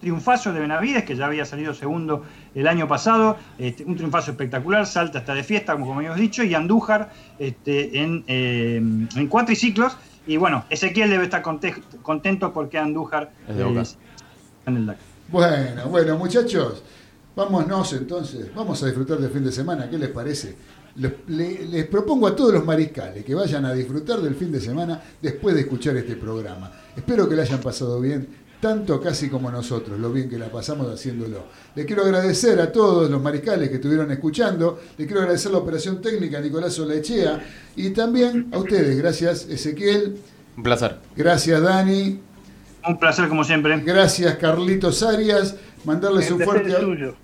triunfazo 0.00 0.52
de 0.52 0.60
Benavides, 0.60 1.04
que 1.04 1.16
ya 1.16 1.26
había 1.26 1.44
salido 1.46 1.72
segundo 1.72 2.24
el 2.54 2.68
año 2.68 2.86
pasado, 2.86 3.38
este, 3.58 3.84
un 3.84 3.96
triunfazo 3.96 4.32
espectacular, 4.32 4.86
Salta 4.86 5.20
está 5.20 5.34
de 5.34 5.42
fiesta, 5.42 5.72
como, 5.72 5.86
como 5.86 5.98
habíamos 6.00 6.18
dicho, 6.20 6.42
y 6.44 6.54
Andújar 6.54 7.10
este, 7.38 8.02
en, 8.02 8.22
eh, 8.26 8.76
en 8.76 9.26
cuatriciclos. 9.28 9.96
Y 10.26 10.36
bueno, 10.36 10.64
Ezequiel 10.70 11.08
debe 11.10 11.24
estar 11.24 11.42
conte- 11.42 11.82
contento 12.02 12.52
porque 12.52 12.78
Andújar 12.78 13.30
Es 13.48 13.56
de 13.56 13.64
Boca. 13.64 13.80
está 13.82 13.98
en 14.66 14.76
el 14.76 14.86
Dakar. 14.86 15.02
Bueno, 15.28 15.88
bueno, 15.88 16.18
muchachos, 16.18 16.82
vámonos 17.34 17.92
entonces, 17.94 18.54
vamos 18.54 18.82
a 18.82 18.86
disfrutar 18.86 19.18
del 19.18 19.30
fin 19.30 19.42
de 19.44 19.52
semana, 19.52 19.88
¿qué 19.88 19.96
les 19.98 20.10
parece? 20.10 20.54
Les, 20.96 21.12
le- 21.28 21.66
les 21.66 21.86
propongo 21.86 22.26
a 22.28 22.36
todos 22.36 22.52
los 22.54 22.64
mariscales 22.64 23.24
que 23.24 23.34
vayan 23.34 23.64
a 23.64 23.72
disfrutar 23.72 24.20
del 24.20 24.34
fin 24.36 24.52
de 24.52 24.60
semana 24.60 25.02
después 25.20 25.54
de 25.54 25.62
escuchar 25.62 25.96
este 25.96 26.14
programa. 26.16 26.70
Espero 26.96 27.28
que 27.28 27.34
la 27.34 27.42
hayan 27.42 27.60
pasado 27.60 28.00
bien, 28.00 28.28
tanto 28.60 29.00
casi 29.00 29.28
como 29.28 29.50
nosotros, 29.50 29.98
lo 29.98 30.12
bien 30.12 30.28
que 30.28 30.38
la 30.38 30.48
pasamos 30.50 30.86
haciéndolo. 30.92 31.44
Les 31.74 31.84
quiero 31.84 32.02
agradecer 32.04 32.60
a 32.60 32.70
todos 32.70 33.10
los 33.10 33.20
mariscales 33.20 33.68
que 33.70 33.74
estuvieron 33.76 34.10
escuchando, 34.12 34.78
les 34.96 35.06
quiero 35.08 35.20
agradecer 35.22 35.50
la 35.50 35.58
operación 35.58 36.00
técnica 36.00 36.38
a 36.38 36.40
Nicolás 36.40 36.78
Olechea 36.78 37.44
y 37.74 37.90
también 37.90 38.48
a 38.52 38.58
ustedes, 38.58 38.96
gracias 38.96 39.48
Ezequiel, 39.48 40.16
Un 40.56 40.62
placer. 40.62 40.98
gracias 41.16 41.60
Dani, 41.60 42.20
Un 42.86 42.98
placer 43.00 43.28
como 43.28 43.42
siempre. 43.42 43.80
Gracias, 43.80 44.36
Carlitos 44.36 45.02
Arias. 45.02 45.56
Mandarles 45.84 46.30
un 46.30 46.38
placer 46.38 46.70
fuerte. 46.72 47.14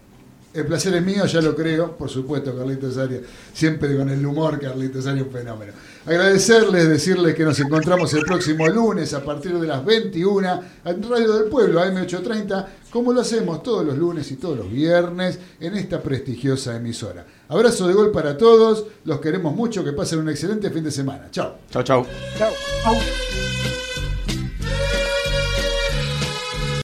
El 0.53 0.67
placer 0.67 0.95
es 0.95 1.05
mío, 1.05 1.25
ya 1.27 1.41
lo 1.41 1.55
creo, 1.55 1.97
por 1.97 2.11
supuesto, 2.11 2.57
Carlitos 2.57 2.99
Arias. 2.99 3.23
Siempre 3.53 3.97
con 3.97 4.09
el 4.09 4.25
humor, 4.27 4.59
Carlitos 4.59 5.07
Arias, 5.07 5.27
un 5.27 5.33
fenómeno. 5.33 5.73
Agradecerles, 6.05 6.89
decirles 6.89 7.37
que 7.37 7.45
nos 7.45 7.61
encontramos 7.61 8.13
el 8.15 8.25
próximo 8.25 8.67
lunes 8.67 9.15
a 9.15 9.23
partir 9.23 9.57
de 9.59 9.67
las 9.69 9.85
21 9.85 10.63
en 10.85 11.03
Radio 11.09 11.35
del 11.35 11.49
Pueblo, 11.49 11.81
AM830, 11.81 12.67
como 12.91 13.13
lo 13.13 13.21
hacemos 13.21 13.63
todos 13.63 13.87
los 13.87 13.97
lunes 13.97 14.29
y 14.33 14.37
todos 14.37 14.59
los 14.59 14.71
viernes 14.71 15.39
en 15.61 15.77
esta 15.77 16.03
prestigiosa 16.03 16.75
emisora. 16.75 17.25
Abrazo 17.49 17.87
de 17.87 17.95
gol 17.95 18.11
para 18.11 18.37
todos, 18.37 18.87
los 19.05 19.21
queremos 19.21 19.55
mucho, 19.55 19.85
que 19.85 19.93
pasen 19.93 20.19
un 20.19 20.31
excelente 20.31 20.71
fin 20.71 20.83
de 20.83 20.91
semana. 20.91 21.29
Chao. 21.31 21.59
Chau, 21.71 21.83
chau. 21.85 22.07
Chao. 22.37 22.53
Chao. 22.83 23.50